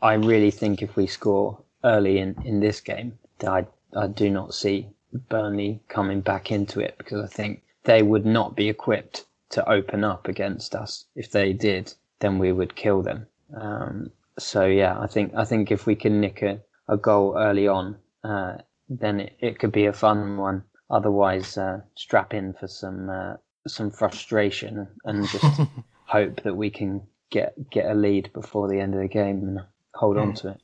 I 0.02 0.14
really 0.14 0.50
think 0.50 0.82
if 0.82 0.96
we 0.96 1.06
score 1.06 1.58
early 1.84 2.18
in, 2.18 2.36
in 2.44 2.60
this 2.60 2.80
game, 2.80 3.18
I 3.46 3.66
I 3.96 4.08
do 4.08 4.30
not 4.30 4.54
see 4.54 4.88
Burnley 5.14 5.80
coming 5.88 6.20
back 6.20 6.50
into 6.50 6.80
it 6.80 6.96
because 6.98 7.22
I 7.22 7.28
think 7.28 7.62
they 7.84 8.02
would 8.02 8.26
not 8.26 8.56
be 8.56 8.68
equipped 8.68 9.24
to 9.50 9.68
open 9.68 10.04
up 10.04 10.28
against 10.28 10.74
us. 10.74 11.04
If 11.14 11.30
they 11.30 11.52
did, 11.52 11.92
then 12.20 12.38
we 12.38 12.52
would 12.52 12.74
kill 12.74 13.02
them. 13.02 13.26
Um, 13.54 14.10
so 14.38 14.66
yeah, 14.66 14.98
I 14.98 15.06
think 15.06 15.34
I 15.34 15.44
think 15.44 15.70
if 15.70 15.86
we 15.86 15.94
can 15.94 16.20
nick 16.20 16.42
a, 16.42 16.60
a 16.88 16.96
goal 16.96 17.36
early 17.36 17.68
on, 17.68 17.96
uh, 18.24 18.58
then 18.88 19.20
it, 19.20 19.36
it 19.40 19.58
could 19.58 19.72
be 19.72 19.86
a 19.86 19.92
fun 19.92 20.36
one. 20.36 20.64
Otherwise, 20.90 21.56
uh, 21.56 21.80
strap 21.94 22.34
in 22.34 22.52
for 22.52 22.66
some 22.66 23.08
uh, 23.08 23.34
some 23.66 23.90
frustration 23.90 24.86
and 25.04 25.28
just 25.28 25.60
hope 26.06 26.42
that 26.42 26.56
we 26.56 26.70
can 26.70 27.02
get 27.30 27.54
get 27.70 27.90
a 27.90 27.94
lead 27.94 28.30
before 28.32 28.68
the 28.68 28.80
end 28.80 28.94
of 28.94 29.00
the 29.00 29.08
game 29.08 29.42
and 29.42 29.60
hold 29.94 30.16
mm. 30.16 30.22
on 30.22 30.28
hmm. 30.30 30.34
to 30.34 30.48
it. 30.48 30.60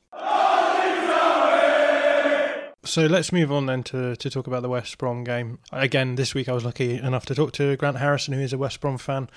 So 2.91 3.05
let's 3.05 3.31
move 3.31 3.53
on 3.53 3.67
then 3.67 3.83
to, 3.83 4.17
to 4.17 4.29
talk 4.29 4.47
about 4.47 4.63
the 4.63 4.67
West 4.67 4.97
Brom 4.97 5.23
game. 5.23 5.59
Again, 5.71 6.15
this 6.15 6.35
week 6.35 6.49
I 6.49 6.51
was 6.51 6.65
lucky 6.65 6.97
enough 6.97 7.25
to 7.27 7.33
talk 7.33 7.53
to 7.53 7.77
Grant 7.77 7.99
Harrison, 7.99 8.33
who 8.33 8.41
is 8.41 8.51
a 8.51 8.57
West 8.57 8.81
Brom 8.81 8.97
fan, 8.97 9.29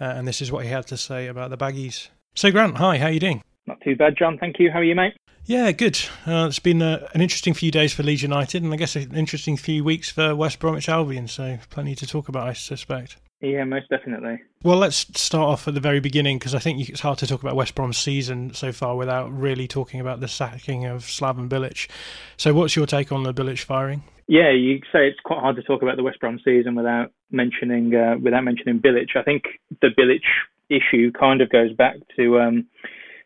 uh, 0.00 0.04
and 0.04 0.26
this 0.26 0.40
is 0.40 0.50
what 0.50 0.64
he 0.64 0.70
had 0.70 0.86
to 0.86 0.96
say 0.96 1.26
about 1.26 1.50
the 1.50 1.58
Baggies. 1.58 2.08
So, 2.34 2.50
Grant, 2.50 2.78
hi, 2.78 2.96
how 2.96 3.08
are 3.08 3.10
you 3.10 3.20
doing? 3.20 3.42
Not 3.66 3.82
too 3.82 3.96
bad, 3.96 4.16
John. 4.16 4.38
Thank 4.38 4.58
you. 4.58 4.70
How 4.70 4.78
are 4.78 4.84
you, 4.84 4.94
mate? 4.94 5.12
Yeah, 5.44 5.72
good. 5.72 6.00
Uh, 6.26 6.46
it's 6.48 6.58
been 6.58 6.80
uh, 6.80 7.06
an 7.12 7.20
interesting 7.20 7.52
few 7.52 7.70
days 7.70 7.92
for 7.92 8.02
Leeds 8.02 8.22
United, 8.22 8.62
and 8.62 8.72
I 8.72 8.76
guess 8.76 8.96
an 8.96 9.14
interesting 9.14 9.58
few 9.58 9.84
weeks 9.84 10.10
for 10.10 10.34
West 10.34 10.58
Bromwich 10.58 10.88
Albion. 10.88 11.28
So, 11.28 11.58
plenty 11.68 11.94
to 11.96 12.06
talk 12.06 12.30
about, 12.30 12.48
I 12.48 12.54
suspect. 12.54 13.18
Yeah, 13.42 13.64
most 13.64 13.88
definitely. 13.90 14.40
Well, 14.62 14.76
let's 14.76 14.96
start 15.20 15.48
off 15.48 15.66
at 15.66 15.74
the 15.74 15.80
very 15.80 15.98
beginning 15.98 16.38
because 16.38 16.54
I 16.54 16.60
think 16.60 16.88
it's 16.88 17.00
hard 17.00 17.18
to 17.18 17.26
talk 17.26 17.42
about 17.42 17.56
West 17.56 17.74
Brom's 17.74 17.98
season 17.98 18.54
so 18.54 18.70
far 18.70 18.96
without 18.96 19.36
really 19.36 19.66
talking 19.66 20.00
about 20.00 20.20
the 20.20 20.28
sacking 20.28 20.86
of 20.86 21.02
Slaven 21.02 21.48
Bilic. 21.48 21.90
So, 22.36 22.54
what's 22.54 22.76
your 22.76 22.86
take 22.86 23.10
on 23.10 23.24
the 23.24 23.34
Bilic 23.34 23.58
firing? 23.64 24.04
Yeah, 24.28 24.52
you 24.52 24.78
say 24.92 25.08
it's 25.08 25.18
quite 25.24 25.40
hard 25.40 25.56
to 25.56 25.62
talk 25.64 25.82
about 25.82 25.96
the 25.96 26.04
West 26.04 26.20
Brom 26.20 26.38
season 26.44 26.76
without 26.76 27.10
mentioning 27.32 27.92
uh, 27.96 28.14
without 28.22 28.44
mentioning 28.44 28.78
Bilic. 28.78 29.16
I 29.16 29.22
think 29.22 29.42
the 29.80 29.88
Bilic 29.88 30.22
issue 30.70 31.10
kind 31.10 31.40
of 31.40 31.50
goes 31.50 31.72
back 31.72 31.96
to 32.16 32.38
um, 32.38 32.66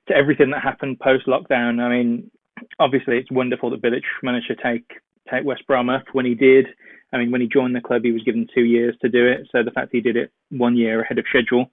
to 0.09 0.15
everything 0.15 0.51
that 0.53 0.63
happened 0.63 0.99
post 0.99 1.27
lockdown. 1.27 1.79
I 1.79 1.91
mean, 1.91 2.31
obviously, 2.79 3.19
it's 3.19 3.31
wonderful 3.31 3.69
that 3.71 3.83
Bilic 3.83 4.03
managed 4.23 4.49
to 4.49 4.57
take 4.57 4.91
take 5.31 5.45
West 5.45 5.67
Brom 5.67 5.91
up 5.91 6.05
when 6.13 6.25
he 6.25 6.35
did. 6.35 6.69
I 7.13 7.19
mean, 7.19 7.31
when 7.31 7.41
he 7.41 7.47
joined 7.47 7.75
the 7.75 7.81
club, 7.81 8.03
he 8.05 8.13
was 8.13 8.23
given 8.25 8.49
two 8.53 8.65
years 8.65 8.97
to 9.03 9.09
do 9.09 9.27
it. 9.27 9.49
So 9.53 9.63
the 9.63 9.71
fact 9.71 9.91
he 9.93 10.01
did 10.01 10.17
it 10.17 10.33
one 10.51 10.77
year 10.77 11.03
ahead 11.03 11.19
of 11.19 11.25
schedule, 11.29 11.71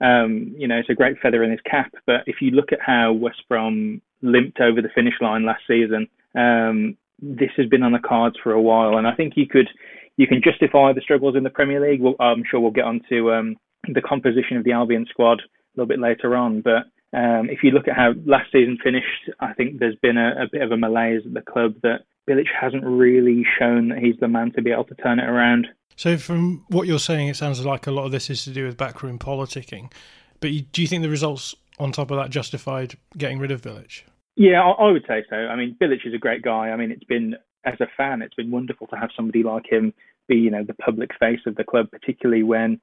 um, 0.00 0.54
you 0.56 0.68
know, 0.68 0.76
it's 0.76 0.90
a 0.90 0.94
great 0.94 1.18
feather 1.20 1.42
in 1.42 1.50
his 1.50 1.60
cap. 1.68 1.92
But 2.06 2.22
if 2.26 2.36
you 2.40 2.50
look 2.50 2.72
at 2.72 2.80
how 2.80 3.12
West 3.12 3.42
Brom 3.48 4.00
limped 4.22 4.60
over 4.60 4.82
the 4.82 4.88
finish 4.94 5.14
line 5.20 5.46
last 5.46 5.62
season, 5.66 6.08
um, 6.34 6.96
this 7.20 7.50
has 7.56 7.66
been 7.66 7.82
on 7.82 7.92
the 7.92 7.98
cards 7.98 8.36
for 8.42 8.52
a 8.52 8.60
while, 8.60 8.98
and 8.98 9.06
I 9.06 9.14
think 9.14 9.34
you 9.36 9.46
could 9.46 9.68
you 10.16 10.26
can 10.26 10.42
justify 10.42 10.92
the 10.92 11.00
struggles 11.00 11.36
in 11.36 11.44
the 11.44 11.50
Premier 11.50 11.80
League. 11.80 12.00
Well, 12.00 12.16
I'm 12.20 12.44
sure 12.48 12.60
we'll 12.60 12.70
get 12.70 12.84
on 12.84 13.00
to 13.08 13.32
um, 13.32 13.56
the 13.92 14.02
composition 14.02 14.56
of 14.56 14.64
the 14.64 14.72
Albion 14.72 15.06
squad 15.08 15.40
a 15.40 15.44
little 15.76 15.88
bit 15.88 16.00
later 16.00 16.36
on, 16.36 16.60
but 16.60 16.86
um, 17.16 17.48
if 17.48 17.62
you 17.62 17.70
look 17.70 17.86
at 17.86 17.96
how 17.96 18.12
last 18.26 18.50
season 18.50 18.76
finished, 18.82 19.30
I 19.38 19.52
think 19.52 19.78
there's 19.78 19.96
been 20.02 20.16
a, 20.16 20.42
a, 20.42 20.48
bit 20.50 20.62
of 20.62 20.72
a 20.72 20.76
malaise 20.76 21.22
at 21.24 21.32
the 21.32 21.42
club 21.42 21.74
that 21.82 22.00
Bilic 22.28 22.46
hasn't 22.58 22.84
really 22.84 23.44
shown 23.58 23.88
that 23.88 23.98
he's 23.98 24.16
the 24.20 24.28
man 24.28 24.52
to 24.52 24.62
be 24.62 24.70
able 24.70 24.84
to 24.84 24.94
turn 24.94 25.18
it 25.18 25.28
around. 25.28 25.68
So, 25.96 26.16
from 26.16 26.64
what 26.68 26.86
you're 26.86 26.98
saying, 26.98 27.28
it 27.28 27.36
sounds 27.36 27.64
like 27.64 27.86
a 27.86 27.90
lot 27.90 28.04
of 28.04 28.12
this 28.12 28.30
is 28.30 28.44
to 28.44 28.50
do 28.50 28.64
with 28.64 28.76
backroom 28.76 29.18
politicking. 29.18 29.92
But 30.40 30.50
do 30.72 30.82
you 30.82 30.88
think 30.88 31.02
the 31.02 31.08
results 31.08 31.54
on 31.78 31.92
top 31.92 32.10
of 32.10 32.16
that 32.18 32.30
justified 32.30 32.96
getting 33.16 33.38
rid 33.38 33.50
of 33.50 33.62
Bilic? 33.62 34.02
Yeah, 34.36 34.62
I, 34.62 34.90
would 34.90 35.04
say 35.06 35.24
so. 35.30 35.36
I 35.36 35.54
mean, 35.54 35.76
Bilic 35.80 36.06
is 36.06 36.14
a 36.14 36.18
great 36.18 36.42
guy. 36.42 36.70
I 36.70 36.76
mean, 36.76 36.90
it's 36.90 37.04
been 37.04 37.36
as 37.64 37.80
a 37.80 37.86
fan, 37.96 38.20
it's 38.20 38.34
been 38.34 38.50
wonderful 38.50 38.86
to 38.88 38.96
have 38.96 39.10
somebody 39.16 39.42
like 39.42 39.70
him 39.70 39.94
be, 40.28 40.36
you 40.36 40.50
know, 40.50 40.64
the 40.64 40.74
public 40.74 41.10
face 41.18 41.40
of 41.46 41.54
the 41.56 41.64
club, 41.64 41.90
particularly 41.90 42.42
when 42.42 42.80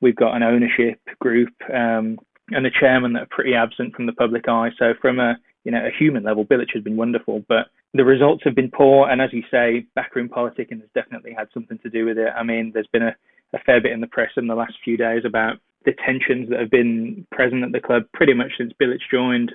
we've 0.00 0.16
got 0.16 0.34
an 0.34 0.42
ownership 0.42 1.00
group 1.20 1.52
um, 1.72 2.18
and 2.48 2.66
a 2.66 2.70
chairman 2.70 3.14
that 3.14 3.22
are 3.22 3.28
pretty 3.30 3.54
absent 3.54 3.94
from 3.94 4.06
the 4.06 4.12
public 4.12 4.48
eye. 4.48 4.70
So, 4.78 4.94
from 5.00 5.18
a 5.18 5.36
you 5.64 5.72
know 5.72 5.84
a 5.84 5.96
human 5.96 6.24
level, 6.24 6.44
Bilic 6.44 6.72
has 6.74 6.82
been 6.82 6.96
wonderful, 6.96 7.44
but 7.48 7.66
the 7.94 8.04
results 8.04 8.42
have 8.44 8.54
been 8.54 8.70
poor, 8.70 9.08
and 9.08 9.20
as 9.20 9.32
you 9.32 9.42
say, 9.50 9.86
backroom 9.94 10.28
politicking 10.28 10.80
has 10.80 10.88
definitely 10.94 11.34
had 11.36 11.48
something 11.52 11.78
to 11.78 11.90
do 11.90 12.06
with 12.06 12.18
it. 12.18 12.28
I 12.36 12.42
mean, 12.42 12.70
there's 12.72 12.86
been 12.92 13.02
a, 13.02 13.14
a 13.52 13.58
fair 13.60 13.80
bit 13.80 13.92
in 13.92 14.00
the 14.00 14.06
press 14.06 14.30
in 14.36 14.46
the 14.46 14.54
last 14.54 14.74
few 14.84 14.96
days 14.96 15.22
about 15.24 15.56
the 15.84 15.92
tensions 16.04 16.48
that 16.48 16.60
have 16.60 16.70
been 16.70 17.26
present 17.32 17.64
at 17.64 17.72
the 17.72 17.80
club 17.80 18.04
pretty 18.14 18.34
much 18.34 18.52
since 18.56 18.72
Bilic 18.80 18.98
joined. 19.10 19.52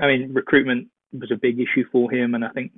I 0.00 0.06
mean, 0.06 0.32
recruitment 0.34 0.88
was 1.12 1.30
a 1.30 1.36
big 1.36 1.60
issue 1.60 1.84
for 1.92 2.10
him, 2.10 2.34
and 2.34 2.44
I 2.44 2.48
think 2.50 2.72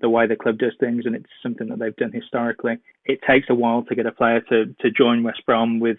the 0.00 0.10
way 0.10 0.26
the 0.26 0.36
club 0.36 0.58
does 0.58 0.72
things, 0.80 1.06
and 1.06 1.14
it's 1.14 1.26
something 1.42 1.68
that 1.68 1.78
they've 1.78 1.96
done 1.96 2.12
historically. 2.12 2.78
It 3.04 3.20
takes 3.26 3.46
a 3.50 3.54
while 3.54 3.84
to 3.84 3.94
get 3.94 4.06
a 4.06 4.12
player 4.12 4.40
to 4.50 4.66
to 4.80 4.90
join 4.90 5.22
West 5.22 5.44
Brom 5.46 5.80
with 5.80 5.98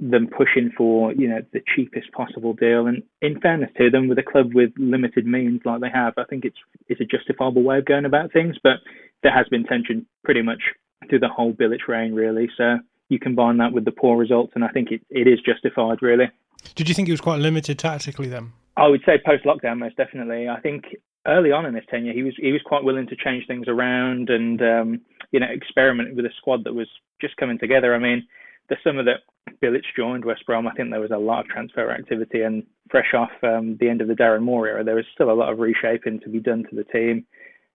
them 0.00 0.26
pushing 0.26 0.72
for 0.76 1.12
you 1.12 1.28
know 1.28 1.40
the 1.52 1.60
cheapest 1.74 2.12
possible 2.12 2.52
deal. 2.52 2.86
And 2.86 3.02
in 3.22 3.40
fairness 3.40 3.70
to 3.78 3.90
them, 3.90 4.08
with 4.08 4.18
a 4.18 4.22
club 4.22 4.54
with 4.54 4.72
limited 4.76 5.26
means 5.26 5.60
like 5.64 5.80
they 5.80 5.90
have, 5.92 6.14
I 6.16 6.24
think 6.24 6.44
it's 6.44 6.58
it's 6.88 7.00
a 7.00 7.04
justifiable 7.04 7.62
way 7.62 7.78
of 7.78 7.84
going 7.86 8.04
about 8.04 8.32
things. 8.32 8.56
But 8.62 8.78
there 9.22 9.34
has 9.34 9.46
been 9.48 9.64
tension 9.64 10.06
pretty 10.24 10.42
much 10.42 10.62
through 11.08 11.20
the 11.20 11.28
whole 11.28 11.52
Bilic 11.52 11.86
reign, 11.88 12.14
really. 12.14 12.48
So 12.56 12.78
you 13.08 13.18
combine 13.18 13.58
that 13.58 13.72
with 13.72 13.84
the 13.84 13.92
poor 13.92 14.16
results, 14.16 14.52
and 14.54 14.64
I 14.64 14.68
think 14.68 14.90
it, 14.90 15.02
it 15.10 15.26
is 15.26 15.38
justified, 15.44 15.98
really. 16.02 16.30
Did 16.74 16.88
you 16.88 16.94
think 16.94 17.08
he 17.08 17.12
was 17.12 17.20
quite 17.20 17.40
limited 17.40 17.78
tactically 17.78 18.28
then? 18.28 18.52
I 18.76 18.88
would 18.88 19.02
say 19.06 19.20
post 19.24 19.44
lockdown, 19.44 19.78
most 19.78 19.96
definitely. 19.96 20.48
I 20.48 20.60
think 20.60 20.84
early 21.26 21.52
on 21.52 21.66
in 21.66 21.74
his 21.74 21.84
tenure, 21.88 22.12
he 22.12 22.22
was 22.22 22.34
he 22.36 22.52
was 22.52 22.62
quite 22.64 22.84
willing 22.84 23.06
to 23.08 23.16
change 23.16 23.46
things 23.46 23.68
around 23.68 24.30
and 24.30 24.60
um, 24.62 25.00
you 25.30 25.40
know 25.40 25.46
experiment 25.48 26.16
with 26.16 26.24
a 26.24 26.32
squad 26.38 26.64
that 26.64 26.74
was 26.74 26.88
just 27.20 27.36
coming 27.36 27.58
together. 27.58 27.94
I 27.94 27.98
mean, 27.98 28.26
the 28.68 28.76
summer 28.82 29.04
that 29.04 29.20
Bilic 29.62 29.82
joined 29.96 30.24
West 30.24 30.46
Brom, 30.46 30.66
I 30.66 30.72
think 30.72 30.90
there 30.90 31.00
was 31.00 31.10
a 31.10 31.16
lot 31.18 31.40
of 31.40 31.46
transfer 31.46 31.90
activity, 31.90 32.42
and 32.42 32.64
fresh 32.90 33.12
off 33.14 33.30
um, 33.42 33.76
the 33.80 33.88
end 33.88 34.00
of 34.00 34.08
the 34.08 34.14
Darren 34.14 34.42
Moore 34.42 34.66
era, 34.66 34.84
there 34.84 34.94
was 34.94 35.04
still 35.14 35.30
a 35.30 35.32
lot 35.32 35.52
of 35.52 35.58
reshaping 35.58 36.20
to 36.20 36.28
be 36.28 36.40
done 36.40 36.64
to 36.70 36.76
the 36.76 36.84
team. 36.84 37.26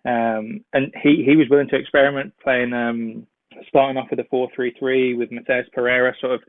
Um, 0.05 0.63
and 0.73 0.93
he, 1.03 1.23
he 1.25 1.35
was 1.35 1.47
willing 1.49 1.67
to 1.69 1.75
experiment, 1.75 2.33
playing 2.41 2.73
um, 2.73 3.27
starting 3.67 3.97
off 3.97 4.07
with 4.09 4.19
a 4.19 4.27
four-three-three 4.29 5.15
with 5.15 5.29
Matheus 5.29 5.71
Pereira, 5.73 6.13
sort 6.19 6.33
of 6.33 6.41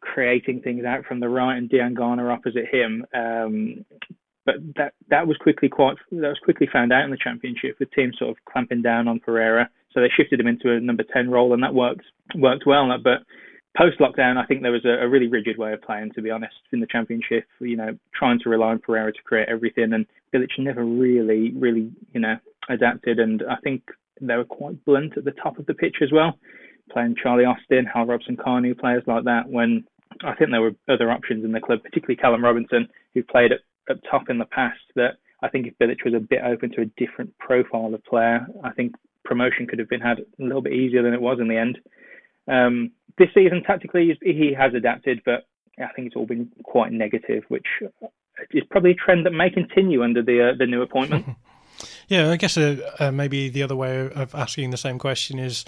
creating 0.00 0.60
things 0.60 0.84
out 0.84 1.04
from 1.04 1.20
the 1.20 1.28
right, 1.28 1.56
and 1.56 1.70
Diangana 1.70 2.32
opposite 2.32 2.66
him. 2.70 3.04
Um, 3.14 3.84
but 4.44 4.56
that 4.76 4.94
that 5.08 5.26
was 5.26 5.36
quickly 5.36 5.68
quite 5.68 5.96
that 6.10 6.20
was 6.20 6.40
quickly 6.42 6.68
found 6.72 6.92
out 6.92 7.04
in 7.04 7.10
the 7.10 7.16
championship 7.22 7.76
with 7.78 7.92
teams 7.92 8.16
sort 8.18 8.30
of 8.30 8.36
clamping 8.50 8.82
down 8.82 9.06
on 9.06 9.20
Pereira. 9.20 9.70
So 9.92 10.00
they 10.00 10.08
shifted 10.16 10.40
him 10.40 10.48
into 10.48 10.72
a 10.72 10.80
number 10.80 11.04
ten 11.12 11.30
role, 11.30 11.52
and 11.52 11.62
that 11.62 11.74
worked 11.74 12.06
worked 12.34 12.64
well. 12.66 12.88
But 13.02 13.22
post 13.76 13.98
lockdown, 13.98 14.36
I 14.36 14.46
think 14.46 14.62
there 14.62 14.72
was 14.72 14.84
a, 14.84 15.04
a, 15.04 15.08
really 15.08 15.28
rigid 15.28 15.56
way 15.58 15.72
of 15.72 15.82
playing, 15.82 16.10
to 16.14 16.22
be 16.22 16.30
honest, 16.30 16.54
in 16.72 16.80
the 16.80 16.86
championship. 16.86 17.44
You 17.60 17.76
know, 17.76 17.98
trying 18.14 18.38
to 18.40 18.48
rely 18.48 18.68
on 18.68 18.78
Pereira 18.78 19.12
to 19.12 19.22
create 19.22 19.48
everything, 19.48 19.92
and 19.92 20.06
Bilic 20.34 20.58
never 20.58 20.84
really, 20.84 21.52
really, 21.54 21.90
you 22.12 22.20
know, 22.20 22.36
adapted. 22.68 23.18
And 23.18 23.42
I 23.48 23.56
think 23.62 23.82
they 24.20 24.36
were 24.36 24.44
quite 24.44 24.84
blunt 24.84 25.16
at 25.16 25.24
the 25.24 25.32
top 25.32 25.58
of 25.58 25.66
the 25.66 25.74
pitch 25.74 25.96
as 26.02 26.12
well, 26.12 26.38
playing 26.90 27.16
Charlie 27.22 27.44
Austin, 27.44 27.86
Hal 27.86 28.06
Robson-Kanu, 28.06 28.78
players 28.78 29.04
like 29.06 29.24
that. 29.24 29.48
When 29.48 29.84
I 30.24 30.34
think 30.34 30.50
there 30.50 30.60
were 30.60 30.76
other 30.88 31.10
options 31.10 31.44
in 31.44 31.52
the 31.52 31.60
club, 31.60 31.82
particularly 31.82 32.16
Callum 32.16 32.44
Robinson, 32.44 32.88
who 33.14 33.22
played 33.22 33.52
at, 33.52 33.60
at 33.88 34.02
top 34.10 34.28
in 34.28 34.38
the 34.38 34.44
past. 34.46 34.80
That 34.96 35.16
I 35.42 35.48
think 35.48 35.66
if 35.66 35.78
Bilic 35.78 36.04
was 36.04 36.14
a 36.14 36.20
bit 36.20 36.42
open 36.44 36.70
to 36.72 36.82
a 36.82 37.04
different 37.04 37.36
profile 37.38 37.94
of 37.94 38.04
player, 38.04 38.46
I 38.62 38.70
think 38.72 38.94
promotion 39.24 39.66
could 39.66 39.78
have 39.78 39.88
been 39.88 40.00
had 40.00 40.18
a 40.18 40.42
little 40.42 40.62
bit 40.62 40.72
easier 40.72 41.02
than 41.02 41.14
it 41.14 41.20
was 41.20 41.38
in 41.40 41.48
the 41.48 41.56
end. 41.56 41.78
Um, 42.48 42.90
this 43.18 43.28
season, 43.34 43.62
tactically, 43.62 44.18
he 44.22 44.54
has 44.58 44.74
adapted, 44.74 45.22
but 45.24 45.46
I 45.78 45.92
think 45.94 46.08
it's 46.08 46.16
all 46.16 46.26
been 46.26 46.50
quite 46.64 46.92
negative, 46.92 47.44
which 47.48 47.66
is 48.50 48.62
probably 48.70 48.92
a 48.92 48.94
trend 48.94 49.26
that 49.26 49.32
may 49.32 49.50
continue 49.50 50.02
under 50.02 50.22
the 50.22 50.50
uh, 50.50 50.56
the 50.58 50.66
new 50.66 50.82
appointment. 50.82 51.26
yeah, 52.08 52.30
I 52.30 52.36
guess 52.36 52.56
uh, 52.56 52.76
uh, 52.98 53.10
maybe 53.10 53.48
the 53.48 53.62
other 53.62 53.76
way 53.76 54.10
of 54.10 54.34
asking 54.34 54.70
the 54.70 54.76
same 54.76 54.98
question 54.98 55.38
is 55.38 55.64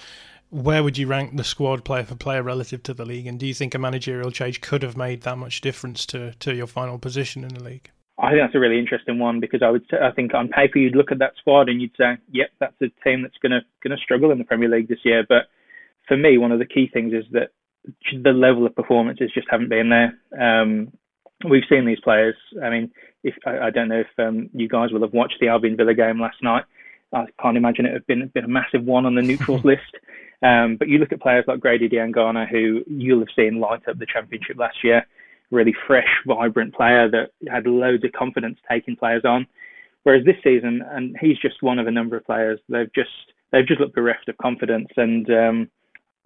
where 0.49 0.83
would 0.83 0.97
you 0.97 1.07
rank 1.07 1.35
the 1.35 1.43
squad 1.43 1.83
player 1.83 2.03
for 2.03 2.15
player 2.15 2.43
relative 2.43 2.83
to 2.83 2.93
the 2.93 3.05
league? 3.05 3.27
And 3.27 3.39
do 3.39 3.45
you 3.45 3.53
think 3.53 3.73
a 3.73 3.79
managerial 3.79 4.31
change 4.31 4.61
could 4.61 4.83
have 4.83 4.95
made 4.95 5.21
that 5.21 5.37
much 5.37 5.61
difference 5.61 6.05
to, 6.07 6.33
to 6.35 6.53
your 6.53 6.67
final 6.67 6.99
position 6.99 7.43
in 7.43 7.53
the 7.53 7.63
league? 7.63 7.89
I 8.17 8.29
think 8.29 8.41
that's 8.41 8.55
a 8.55 8.59
really 8.59 8.79
interesting 8.79 9.19
one 9.19 9.39
because 9.39 9.61
I 9.61 9.69
would 9.69 9.83
say, 9.91 9.97
I 10.01 10.11
think 10.11 10.33
on 10.33 10.47
paper 10.47 10.79
you'd 10.79 10.95
look 10.95 11.11
at 11.11 11.19
that 11.19 11.33
squad 11.37 11.67
and 11.67 11.81
you'd 11.81 11.95
say, 11.97 12.17
yep, 12.31 12.49
that's 12.59 12.75
a 12.81 12.87
team 13.03 13.23
that's 13.23 13.37
gonna 13.41 13.61
gonna 13.83 13.97
struggle 13.97 14.31
in 14.31 14.37
the 14.37 14.45
Premier 14.45 14.69
League 14.69 14.87
this 14.87 15.03
year. 15.03 15.25
But 15.27 15.49
for 16.07 16.17
me, 16.17 16.37
one 16.37 16.51
of 16.51 16.59
the 16.59 16.65
key 16.65 16.89
things 16.91 17.13
is 17.13 17.25
that 17.31 17.49
the 18.23 18.31
level 18.31 18.65
of 18.65 18.75
performances 18.75 19.31
just 19.33 19.47
haven't 19.49 19.69
been 19.69 19.89
there. 19.89 20.17
Um, 20.39 20.91
we've 21.49 21.63
seen 21.69 21.85
these 21.85 21.99
players. 21.99 22.35
I 22.63 22.69
mean, 22.69 22.91
if 23.23 23.35
I, 23.45 23.67
I 23.67 23.69
don't 23.69 23.89
know 23.89 24.01
if 24.01 24.19
um, 24.19 24.49
you 24.53 24.67
guys 24.67 24.91
will 24.91 25.01
have 25.01 25.13
watched 25.13 25.37
the 25.39 25.47
Albion 25.47 25.77
Villa 25.77 25.93
game 25.93 26.19
last 26.19 26.41
night. 26.41 26.63
I 27.13 27.25
can't 27.41 27.57
imagine 27.57 27.85
it 27.85 27.93
have 27.93 28.07
been 28.07 28.27
been 28.33 28.45
a 28.45 28.49
massive 28.49 28.83
one 28.83 29.05
on 29.05 29.15
the 29.15 29.21
neutrals 29.21 29.63
list. 29.65 29.81
Um, 30.41 30.75
but 30.77 30.89
you 30.89 30.97
look 30.97 31.11
at 31.11 31.21
players 31.21 31.45
like 31.47 31.59
Grady 31.59 31.87
Diangana, 31.87 32.47
who 32.47 32.83
you'll 32.87 33.19
have 33.19 33.29
seen 33.35 33.59
light 33.59 33.87
up 33.87 33.97
the 33.97 34.05
championship 34.05 34.57
last 34.57 34.83
year. 34.83 35.05
Really 35.51 35.75
fresh, 35.87 36.07
vibrant 36.27 36.73
player 36.73 37.09
that 37.09 37.31
had 37.49 37.67
loads 37.67 38.03
of 38.03 38.11
confidence 38.11 38.57
taking 38.69 38.95
players 38.95 39.23
on. 39.25 39.47
Whereas 40.03 40.25
this 40.25 40.35
season, 40.43 40.81
and 40.91 41.15
he's 41.19 41.37
just 41.37 41.63
one 41.63 41.79
of 41.79 41.87
a 41.87 41.91
number 41.91 42.17
of 42.17 42.25
players, 42.25 42.59
they've 42.69 42.91
just 42.93 43.09
they've 43.51 43.67
just 43.67 43.79
looked 43.79 43.95
bereft 43.95 44.27
of 44.27 44.37
confidence. 44.37 44.89
And 44.97 45.29
um, 45.29 45.69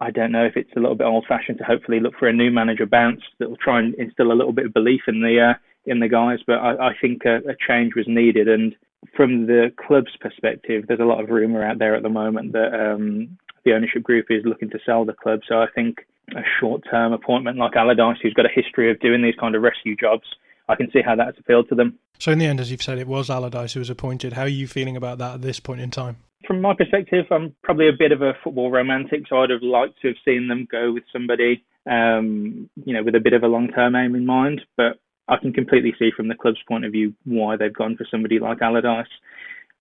I 0.00 0.10
don't 0.10 0.32
know 0.32 0.46
if 0.46 0.56
it's 0.56 0.70
a 0.76 0.80
little 0.80 0.94
bit 0.94 1.06
old-fashioned 1.06 1.58
to 1.58 1.64
hopefully 1.64 2.00
look 2.00 2.14
for 2.18 2.26
a 2.26 2.32
new 2.32 2.50
manager 2.50 2.86
bounce 2.86 3.20
that 3.38 3.50
will 3.50 3.56
try 3.56 3.78
and 3.78 3.94
instill 3.94 4.32
a 4.32 4.34
little 4.34 4.52
bit 4.52 4.66
of 4.66 4.72
belief 4.72 5.02
in 5.06 5.20
the 5.20 5.52
uh, 5.52 5.58
in 5.84 6.00
the 6.00 6.08
guys. 6.08 6.38
But 6.46 6.58
I, 6.58 6.88
I 6.88 6.92
think 7.00 7.24
a, 7.24 7.36
a 7.48 7.54
change 7.66 7.94
was 7.94 8.06
needed. 8.08 8.48
And 8.48 8.74
from 9.16 9.46
the 9.46 9.72
club's 9.86 10.16
perspective, 10.20 10.84
there's 10.88 11.00
a 11.00 11.04
lot 11.04 11.22
of 11.22 11.28
rumor 11.28 11.64
out 11.64 11.78
there 11.78 11.94
at 11.94 12.02
the 12.02 12.08
moment 12.08 12.52
that 12.52 12.72
um, 12.72 13.36
the 13.64 13.72
ownership 13.74 14.02
group 14.02 14.26
is 14.30 14.42
looking 14.44 14.70
to 14.70 14.78
sell 14.86 15.04
the 15.04 15.12
club. 15.12 15.40
So 15.46 15.56
I 15.56 15.66
think 15.74 15.98
a 16.34 16.42
short-term 16.60 17.12
appointment 17.12 17.58
like 17.58 17.76
Allardyce, 17.76 18.18
who's 18.22 18.34
got 18.34 18.46
a 18.46 18.54
history 18.54 18.90
of 18.90 19.00
doing 19.00 19.22
these 19.22 19.34
kind 19.38 19.54
of 19.54 19.62
rescue 19.62 19.96
jobs, 19.96 20.24
I 20.68 20.76
can 20.76 20.90
see 20.92 21.02
how 21.04 21.16
that's 21.16 21.38
appealed 21.38 21.68
to 21.70 21.74
them. 21.74 21.98
So 22.18 22.30
in 22.32 22.38
the 22.38 22.46
end, 22.46 22.60
as 22.60 22.70
you've 22.70 22.82
said, 22.82 22.98
it 22.98 23.08
was 23.08 23.28
Allardyce 23.28 23.74
who 23.74 23.80
was 23.80 23.90
appointed. 23.90 24.34
How 24.34 24.42
are 24.42 24.48
you 24.48 24.66
feeling 24.66 24.96
about 24.96 25.18
that 25.18 25.34
at 25.34 25.42
this 25.42 25.60
point 25.60 25.80
in 25.80 25.90
time? 25.90 26.18
From 26.46 26.60
my 26.60 26.74
perspective, 26.74 27.26
I'm 27.30 27.54
probably 27.62 27.88
a 27.88 27.96
bit 27.98 28.12
of 28.12 28.22
a 28.22 28.32
football 28.42 28.70
romantic, 28.70 29.22
so 29.28 29.38
I'd 29.38 29.50
have 29.50 29.62
liked 29.62 30.00
to 30.00 30.08
have 30.08 30.16
seen 30.24 30.48
them 30.48 30.66
go 30.70 30.92
with 30.92 31.04
somebody, 31.12 31.64
um, 31.88 32.68
you 32.84 32.94
know, 32.94 33.02
with 33.02 33.14
a 33.14 33.20
bit 33.20 33.34
of 33.34 33.42
a 33.42 33.48
long-term 33.48 33.94
aim 33.94 34.14
in 34.14 34.24
mind. 34.24 34.62
But 34.76 34.98
I 35.28 35.36
can 35.36 35.52
completely 35.52 35.94
see 35.98 36.10
from 36.16 36.28
the 36.28 36.34
club's 36.34 36.62
point 36.66 36.84
of 36.84 36.92
view 36.92 37.14
why 37.24 37.56
they've 37.56 37.72
gone 37.72 37.96
for 37.96 38.06
somebody 38.10 38.38
like 38.38 38.62
Allardyce. 38.62 39.06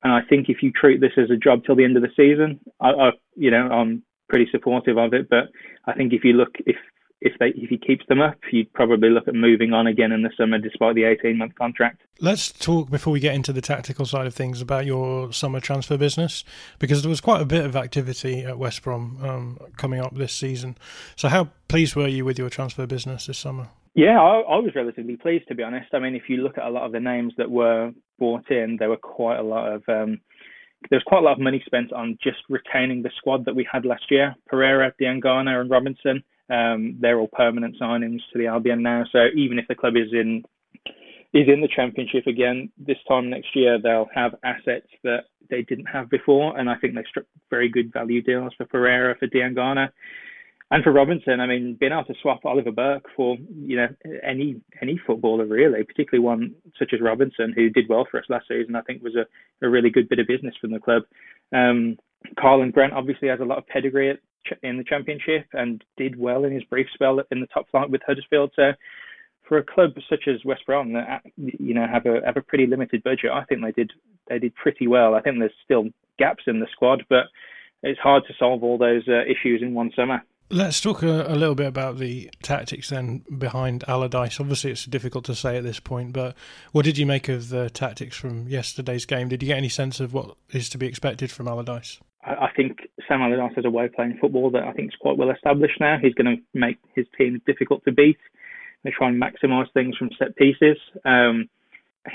And 0.04 0.14
I 0.14 0.22
think 0.30 0.48
if 0.48 0.62
you 0.62 0.72
treat 0.72 1.02
this 1.02 1.18
as 1.18 1.30
a 1.30 1.38
job 1.38 1.64
till 1.66 1.76
the 1.76 1.84
end 1.84 1.98
of 1.98 2.04
the 2.04 2.10
season, 2.16 2.60
I, 2.80 2.90
I 2.90 3.12
you 3.36 3.52
know, 3.52 3.68
I'm 3.68 4.04
pretty 4.28 4.48
supportive 4.52 4.98
of 4.98 5.14
it. 5.14 5.30
But 5.30 5.50
I 5.86 5.94
think 5.94 6.14
if 6.14 6.24
you 6.24 6.34
look, 6.34 6.56
if 6.66 6.76
if 7.22 7.38
they 7.40 7.48
if 7.48 7.70
he 7.70 7.78
keeps 7.78 8.06
them 8.08 8.22
up, 8.22 8.38
you'd 8.52 8.72
probably 8.74 9.10
look 9.10 9.28
at 9.28 9.36
moving 9.36 9.74
on 9.74 9.88
again 9.88 10.12
in 10.12 10.22
the 10.22 10.30
summer, 10.38 10.58
despite 10.58 10.96
the 10.96 11.04
18 11.04 11.38
month 11.38 11.56
contract. 11.56 12.02
Let's 12.22 12.52
talk 12.52 12.90
before 12.90 13.12
we 13.12 13.20
get 13.20 13.36
into 13.36 13.52
the 13.52 13.62
tactical 13.62 14.06
side 14.06 14.26
of 14.26 14.34
things 14.34 14.62
about 14.62 14.86
your 14.86 15.34
summer 15.34 15.60
transfer 15.60 15.98
business, 15.98 16.44
because 16.80 17.02
there 17.02 17.10
was 17.10 17.22
quite 17.22 17.42
a 17.42 17.46
bit 17.46 17.66
of 17.66 17.76
activity 17.76 18.44
at 18.44 18.58
West 18.58 18.84
Brom 18.84 19.18
um, 19.22 19.60
coming 19.78 20.00
up 20.00 20.16
this 20.16 20.34
season. 20.34 20.78
So, 21.16 21.28
how 21.28 21.50
pleased 21.68 21.96
were 21.96 22.08
you 22.08 22.24
with 22.24 22.40
your 22.40 22.50
transfer 22.50 22.86
business 22.86 23.26
this 23.26 23.38
summer? 23.38 23.70
Yeah, 23.96 24.20
I, 24.22 24.40
I, 24.42 24.60
was 24.60 24.72
relatively 24.76 25.18
pleased 25.18 25.48
to 25.50 25.56
be 25.56 25.64
honest. 25.64 25.88
I 25.94 26.00
mean, 26.00 26.16
if 26.16 26.30
you 26.30 26.38
look 26.38 26.58
at 26.58 26.66
a 26.66 26.70
lot 26.70 26.86
of 26.86 26.92
the 26.94 27.00
names 27.00 27.34
that 27.38 27.52
were 27.52 27.92
bought 28.18 28.50
in, 28.50 28.78
there 28.80 28.90
were 28.90 28.98
quite 28.98 29.40
a 29.40 29.44
lot 29.44 29.74
of 29.74 29.84
um, 29.90 30.22
there 30.90 30.98
was 30.98 31.04
quite 31.06 31.20
a 31.20 31.26
lot 31.26 31.34
of 31.34 31.40
money 31.40 31.62
spent 31.66 31.92
on 31.92 32.18
just 32.24 32.38
retaining 32.48 33.02
the 33.02 33.12
squad 33.18 33.44
that 33.46 33.56
we 33.56 33.68
had 33.70 33.86
last 33.86 34.10
year. 34.10 34.36
Pereira, 34.48 34.94
Diangana, 35.02 35.60
and 35.60 35.70
Robinson. 35.70 36.24
Um, 36.50 36.98
they're 37.00 37.20
all 37.20 37.30
permanent 37.32 37.76
signings 37.80 38.20
to 38.32 38.40
the 38.40 38.48
Albion 38.48 38.82
now. 38.82 39.04
So 39.12 39.28
even 39.36 39.60
if 39.60 39.68
the 39.68 39.76
club 39.76 39.96
is 39.96 40.12
in 40.12 40.44
is 41.32 41.48
in 41.48 41.62
the 41.62 41.70
championship 41.76 42.26
again 42.26 42.72
this 42.78 42.98
time 43.08 43.30
next 43.30 43.56
year, 43.56 43.80
they'll 43.82 44.10
have 44.16 44.34
assets 44.44 44.88
that 45.04 45.26
they 45.50 45.62
didn't 45.64 45.86
have 45.86 46.10
before, 46.10 46.58
and 46.58 46.70
I 46.70 46.76
think 46.76 46.96
they 46.96 47.04
struck 47.08 47.26
very 47.50 47.70
good 47.70 47.94
value 47.94 48.22
deals 48.22 48.54
for 48.58 48.66
Pereira, 48.66 49.16
for 49.18 49.28
Diangana, 49.28 49.90
and 50.72 50.84
for 50.84 50.92
Robinson. 50.92 51.40
I 51.40 51.46
mean, 51.46 51.78
being 51.80 51.92
able 51.92 52.06
to 52.06 52.14
swap 52.22 52.46
Oliver 52.46 52.72
Burke 52.72 53.06
for 53.16 53.38
you 53.56 53.78
know 53.78 53.88
any 54.24 54.60
any 54.82 55.00
footballer 55.06 55.46
really, 55.46 55.84
particularly 55.84 56.26
one 56.26 56.56
such 56.78 56.94
as 56.94 57.02
Robinson 57.02 57.54
who 57.56 57.70
did 57.70 57.90
well 57.90 58.08
for 58.10 58.20
us 58.20 58.26
last 58.30 58.48
season, 58.48 58.76
I 58.76 58.82
think 58.82 59.04
was 59.04 59.16
a, 59.16 59.26
a 59.66 59.70
really 59.70 59.90
good 59.90 60.10
bit 60.10 60.20
of 60.20 60.28
business 60.28 60.56
from 60.60 60.72
the 60.72 60.80
club. 60.80 61.04
Um, 61.54 61.98
and 62.38 62.74
Grant 62.74 62.94
obviously 62.94 63.30
has 63.30 63.40
a 63.40 63.46
lot 63.46 63.58
of 63.58 63.68
pedigree 63.68 64.10
at 64.10 64.20
in 64.64 64.78
the 64.78 64.84
championship 64.84 65.48
and 65.54 65.84
did 65.98 66.20
well 66.20 66.44
in 66.46 66.54
his 66.54 66.64
brief 66.64 66.88
spell 66.94 67.20
in 67.32 67.42
the 67.42 67.48
top 67.48 67.70
flight 67.70 67.90
with 67.90 68.02
Huddersfield. 68.06 68.52
So 68.56 68.72
for 69.48 69.58
a 69.58 69.64
club 69.64 69.92
such 70.10 70.28
as 70.28 70.46
West 70.46 70.66
Brom 70.66 70.94
that 70.94 71.24
you 71.36 71.74
know 71.74 71.88
have 71.92 72.06
a 72.06 72.22
have 72.26 72.38
a 72.38 72.42
pretty 72.42 72.68
limited 72.68 73.04
budget, 73.04 73.32
I 73.34 73.44
think 73.46 73.62
they 73.62 73.72
did 73.72 73.92
they 74.30 74.40
did 74.40 74.56
pretty 74.56 74.88
well. 74.88 75.16
I 75.16 75.22
think 75.22 75.40
there's 75.40 75.52
still 75.64 75.90
gaps 76.18 76.44
in 76.48 76.60
the 76.60 76.68
squad, 76.72 77.04
but 77.10 77.26
it's 77.82 78.00
hard 78.00 78.24
to 78.28 78.34
solve 78.38 78.64
all 78.64 78.78
those 78.78 79.08
uh, 79.08 79.24
issues 79.24 79.62
in 79.62 79.74
one 79.74 79.92
summer. 79.96 80.22
Let's 80.52 80.82
talk 80.82 81.04
a, 81.04 81.28
a, 81.28 81.36
little 81.36 81.54
bit 81.54 81.68
about 81.68 82.00
the 82.00 82.32
tactics 82.42 82.90
then 82.90 83.24
behind 83.38 83.84
Allardyce. 83.88 84.40
Obviously, 84.40 84.72
it's 84.72 84.86
difficult 84.86 85.26
to 85.26 85.36
say 85.36 85.58
at 85.58 85.64
this 85.64 85.80
point, 85.80 86.12
but 86.12 86.36
what 86.72 86.86
did 86.86 86.98
you 86.98 87.06
make 87.06 87.30
of 87.30 87.50
the 87.50 87.70
tactics 87.70 88.18
from 88.18 88.48
yesterday's 88.48 89.06
game? 89.06 89.28
Did 89.28 89.44
you 89.44 89.48
get 89.48 89.58
any 89.58 89.70
sense 89.70 90.00
of 90.00 90.12
what 90.12 90.36
is 90.52 90.68
to 90.70 90.80
be 90.80 90.88
expected 90.88 91.30
from 91.30 91.48
Allardyce? 91.48 92.00
I 92.24 92.50
think 92.56 92.80
Sam 93.10 93.22
Allardyce 93.22 93.56
has 93.56 93.66
a 93.66 93.70
way 93.70 93.86
of 93.86 93.94
playing 93.94 94.18
football 94.22 94.52
that 94.52 94.64
I 94.64 94.72
think 94.72 94.90
is 94.90 95.00
quite 95.02 95.18
well 95.18 95.32
established 95.32 95.80
now. 95.80 95.98
He's 96.02 96.14
going 96.14 96.38
to 96.38 96.42
make 96.54 96.78
his 96.96 97.08
team 97.18 97.42
difficult 97.46 97.84
to 97.86 97.92
beat. 97.92 98.20
They 98.84 98.92
try 98.92 99.10
and 99.10 99.22
maximise 99.22 99.72
things 99.74 99.98
from 99.98 100.12
set 100.18 100.36
pieces. 100.38 100.78
Um, 101.04 101.50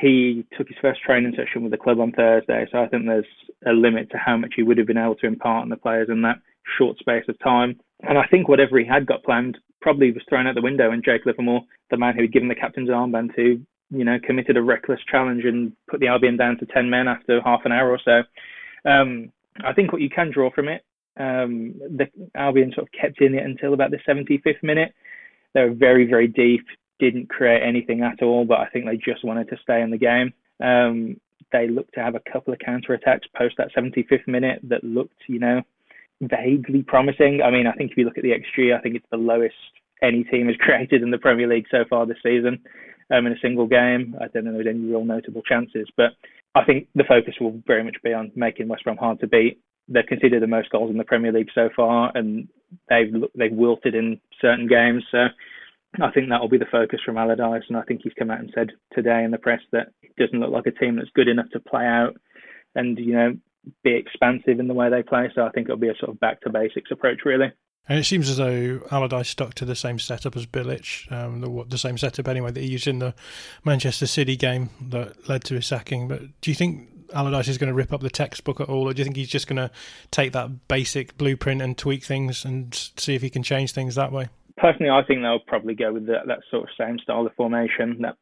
he 0.01 0.47
took 0.57 0.69
his 0.69 0.79
first 0.81 1.03
training 1.03 1.35
session 1.37 1.63
with 1.63 1.73
the 1.73 1.79
club 1.79 2.01
on 2.01 2.13
Thursday, 2.13 2.67
so 2.73 2.79
I 2.79 2.89
think 2.89 3.05
there's 3.05 3.27
a 3.67 3.73
limit 3.73 4.11
to 4.11 4.19
how 4.19 4.37
much 4.37 4.55
he 4.57 4.63
would 4.63 4.79
have 4.79 4.87
been 4.87 4.97
able 4.97 5.17
to 5.17 5.27
impart 5.27 5.63
on 5.63 5.69
the 5.69 5.77
players 5.77 6.09
in 6.11 6.23
that 6.23 6.39
short 6.79 6.97
space 6.99 7.25
of 7.29 7.39
time. 7.41 7.79
And 8.03 8.17
I 8.17 8.27
think 8.31 8.49
whatever 8.49 8.79
he 8.79 8.87
had 8.87 9.07
got 9.07 9.25
planned 9.25 9.59
probably 9.83 10.13
was 10.13 10.23
thrown 10.29 10.47
out 10.47 10.55
the 10.55 10.63
window. 10.63 10.91
And 10.91 11.05
Jake 11.05 11.27
Livermore, 11.27 11.63
the 11.91 11.99
man 11.99 12.15
who 12.15 12.23
had 12.23 12.33
given 12.33 12.49
the 12.49 12.55
captain's 12.55 12.89
armband 12.89 13.35
to, 13.37 13.61
you 13.91 14.05
know, 14.05 14.19
committed 14.25 14.57
a 14.57 14.63
reckless 14.63 15.01
challenge 15.11 15.45
and 15.45 15.73
put 15.91 16.01
the 16.01 16.09
Albion 16.09 16.37
down 16.37 16.57
to 16.59 16.67
10 16.67 16.89
men 16.89 17.09
after 17.09 17.41
half 17.43 17.61
an 17.65 17.73
hour 17.73 17.91
or 17.91 18.01
so. 18.03 18.23
Um, 18.91 19.31
I 19.63 19.73
think 19.73 19.93
what 19.93 20.03
you 20.03 20.11
can 20.11 20.31
draw 20.33 20.51
from 20.51 20.69
it, 20.69 20.83
um, 21.19 21.75
the 21.79 22.07
Albion 22.35 22.73
sort 22.75 22.89
of 22.89 22.93
kept 22.93 23.21
in 23.21 23.35
it 23.35 23.45
until 23.45 23.75
about 23.75 23.91
the 23.91 23.99
75th 24.09 24.63
minute. 24.63 24.93
They 25.53 25.63
were 25.63 25.75
very, 25.75 26.07
very 26.07 26.27
deep, 26.27 26.67
didn't 26.99 27.29
create 27.29 27.63
anything 27.63 28.03
at 28.03 28.23
all, 28.23 28.45
but 28.45 28.59
I 28.59 28.69
think 28.69 28.87
they 28.87 28.97
just 28.97 29.25
wanted 29.25 29.49
to 29.51 29.57
stay 29.63 29.81
in 29.81 29.91
the 29.91 29.99
game. 29.99 30.33
Um, 30.61 31.21
they 31.53 31.69
looked 31.69 31.95
to 31.95 32.01
have 32.01 32.17
a 32.17 32.33
couple 32.33 32.53
of 32.53 32.59
counter 32.59 32.95
attacks 32.95 33.29
post 33.37 33.57
that 33.59 33.73
75th 33.77 34.27
minute 34.27 34.61
that 34.65 34.83
looked, 34.83 35.21
you 35.29 35.39
know, 35.39 35.63
vaguely 36.21 36.83
promising. 36.83 37.43
I 37.43 37.51
mean, 37.51 37.67
I 37.67 37.73
think 37.73 37.93
if 37.93 37.97
you 37.97 38.05
look 38.05 38.19
at 38.19 38.25
the 38.25 38.33
XG, 38.33 38.77
I 38.77 38.81
think 38.81 38.97
it's 38.97 39.07
the 39.11 39.17
lowest 39.17 39.55
any 40.03 40.25
team 40.25 40.49
has 40.49 40.57
created 40.61 41.03
in 41.03 41.11
the 41.11 41.19
Premier 41.19 41.47
League 41.47 41.67
so 41.71 41.85
far 41.89 42.07
this 42.07 42.17
season 42.23 42.61
um, 43.11 43.27
in 43.27 43.33
a 43.33 43.41
single 43.41 43.67
game. 43.67 44.17
I 44.21 44.27
don't 44.29 44.45
know 44.45 44.51
if 44.59 44.65
there's 44.65 44.75
any 44.75 44.87
real 44.87 45.05
notable 45.05 45.43
chances, 45.43 45.89
but 45.97 46.13
I 46.55 46.65
think 46.65 46.89
the 46.95 47.05
focus 47.05 47.35
will 47.41 47.61
very 47.67 47.83
much 47.83 47.97
be 48.03 48.13
on 48.13 48.31
making 48.37 48.69
West 48.69 48.85
Brom 48.85 48.97
hard 48.97 49.21
to 49.21 49.27
beat. 49.27 49.61
They've 49.89 50.07
conceded 50.07 50.43
the 50.43 50.47
most 50.47 50.71
goals 50.71 50.91
in 50.91 50.97
the 50.97 51.05
Premier 51.05 51.33
League 51.33 51.51
so 51.55 51.69
far, 51.75 52.13
and 52.15 52.49
they've 52.89 53.13
they've 53.35 53.53
wilted 53.53 53.95
in 53.95 54.21
certain 54.41 54.67
games. 54.67 55.05
So 55.11 55.27
I 56.01 56.11
think 56.11 56.29
that 56.29 56.41
will 56.41 56.49
be 56.49 56.59
the 56.59 56.67
focus 56.71 57.01
from 57.05 57.19
Allardyce, 57.19 57.65
and 57.69 57.77
I 57.77 57.83
think 57.83 58.01
he's 58.03 58.15
come 58.19 58.31
out 58.31 58.41
and 58.41 58.51
said 58.55 58.71
today 58.93 59.25
in 59.25 59.31
the 59.31 59.39
press 59.39 59.61
that 59.73 59.89
it 60.03 60.13
doesn't 60.17 60.41
look 60.41 60.51
like 60.51 60.67
a 60.67 60.71
team 60.71 60.97
that's 60.97 61.11
good 61.15 61.29
enough 61.29 61.51
to 61.53 61.61
play 61.61 61.85
out 61.85 62.17
and 62.75 62.99
you 62.99 63.15
know 63.15 63.37
be 63.83 63.95
expansive 63.95 64.61
in 64.61 64.69
the 64.69 64.75
way 64.75 64.91
they 64.91 65.03
play. 65.03 65.31
So 65.35 65.43
I 65.43 65.51
think 65.51 65.67
it'll 65.67 65.77
be 65.77 65.89
a 65.89 65.97
sort 65.99 66.11
of 66.11 66.21
back 66.21 66.41
to 66.43 66.51
basics 66.51 66.91
approach, 66.91 67.21
really. 67.25 67.53
And 67.89 67.99
it 67.99 68.05
seems 68.05 68.31
as 68.31 68.39
though 68.39 68.81
Allardyce 68.91 69.29
stuck 69.29 69.55
to 69.55 69.65
the 69.67 69.77
same 69.77 69.99
setup 69.99 70.37
as 70.37 70.47
Bilic, 70.47 71.11
um, 71.13 71.41
the, 71.41 71.65
the, 71.69 71.77
same 71.77 71.99
setup 71.99 72.29
anyway 72.29 72.51
that 72.51 72.61
he 72.61 72.67
used 72.67 72.87
in 72.87 72.99
the 72.99 73.15
Manchester 73.63 74.07
City 74.07 74.37
game 74.37 74.71
that 74.81 75.29
led 75.29 75.45
to 75.45 75.55
his 75.55 75.67
sacking. 75.67 76.09
But 76.09 76.23
do 76.41 76.51
you 76.51 76.55
think 76.55 76.89
Allardyce 77.13 77.49
is 77.49 77.59
going 77.59 77.69
to 77.69 77.75
rip 77.75 77.93
up 77.93 78.01
the 78.01 78.09
textbook 78.09 78.61
at 78.61 78.69
all, 78.69 78.89
or 78.89 78.95
do 78.95 79.01
you 79.01 79.05
think 79.05 79.17
he's 79.17 79.29
just 79.29 79.47
going 79.47 79.57
to 79.57 79.71
take 80.11 80.33
that 80.33 80.67
basic 80.69 81.17
blueprint 81.19 81.61
and 81.61 81.77
tweak 81.77 82.05
things 82.05 82.45
and 82.45 82.75
see 82.97 83.15
if 83.15 83.21
he 83.21 83.29
can 83.29 83.43
change 83.43 83.73
things 83.73 83.95
that 83.97 84.13
way? 84.13 84.29
Personally, 84.57 84.91
I 84.91 85.03
think 85.03 85.21
they'll 85.21 85.41
probably 85.41 85.75
go 85.75 85.93
with 85.93 86.07
that, 86.07 86.39
sort 86.51 86.63
of 86.63 86.69
same 86.79 86.99
style 87.01 87.27
of 87.27 87.35
formation, 87.35 88.01
that 88.01 88.17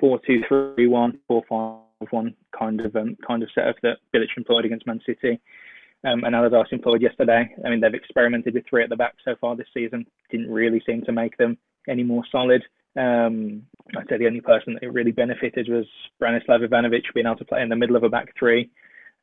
four-two-three-one, 0.00 1.18
four-five-one 1.28 2.34
kind 2.58 2.80
of 2.80 2.96
um, 2.96 3.16
kind 3.26 3.42
of 3.42 3.50
setup 3.54 3.76
that 3.82 3.98
Bilic 4.14 4.28
employed 4.36 4.64
against 4.64 4.86
Man 4.86 5.00
City 5.04 5.40
um, 6.04 6.24
and 6.24 6.34
Allardyce 6.34 6.72
employed 6.72 7.02
yesterday. 7.02 7.54
I 7.64 7.68
mean, 7.68 7.80
they've 7.80 7.94
experimented 7.94 8.54
with 8.54 8.64
three 8.68 8.82
at 8.82 8.90
the 8.90 8.96
back 8.96 9.14
so 9.24 9.34
far 9.40 9.56
this 9.56 9.66
season. 9.74 10.06
Didn't 10.30 10.50
really 10.50 10.82
seem 10.84 11.02
to 11.02 11.12
make 11.12 11.36
them 11.36 11.56
any 11.88 12.02
more 12.02 12.24
solid. 12.30 12.62
Um, 12.96 13.62
I'd 13.96 14.08
say 14.08 14.18
the 14.18 14.26
only 14.26 14.40
person 14.40 14.76
that 14.80 14.92
really 14.92 15.12
benefited 15.12 15.68
was 15.68 15.86
Branislav 16.20 16.66
Ivanovic 16.66 17.02
being 17.14 17.26
able 17.26 17.36
to 17.36 17.44
play 17.44 17.62
in 17.62 17.68
the 17.68 17.76
middle 17.76 17.96
of 17.96 18.02
a 18.02 18.08
back 18.08 18.34
three 18.38 18.70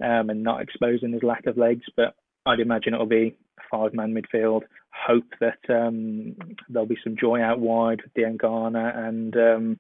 um, 0.03 0.29
and 0.29 0.43
not 0.43 0.61
exposing 0.61 1.13
his 1.13 1.23
lack 1.23 1.45
of 1.45 1.57
legs. 1.57 1.85
But 1.95 2.15
I'd 2.45 2.59
imagine 2.59 2.93
it'll 2.93 3.05
be 3.05 3.35
a 3.59 3.61
five-man 3.69 4.13
midfield. 4.13 4.61
Hope 4.91 5.31
that 5.39 5.59
um, 5.69 6.35
there'll 6.67 6.87
be 6.87 6.97
some 7.03 7.15
joy 7.19 7.41
out 7.41 7.59
wide 7.59 8.01
with 8.01 8.13
Diangana 8.13 8.97
and 8.97 9.35
um, 9.35 9.79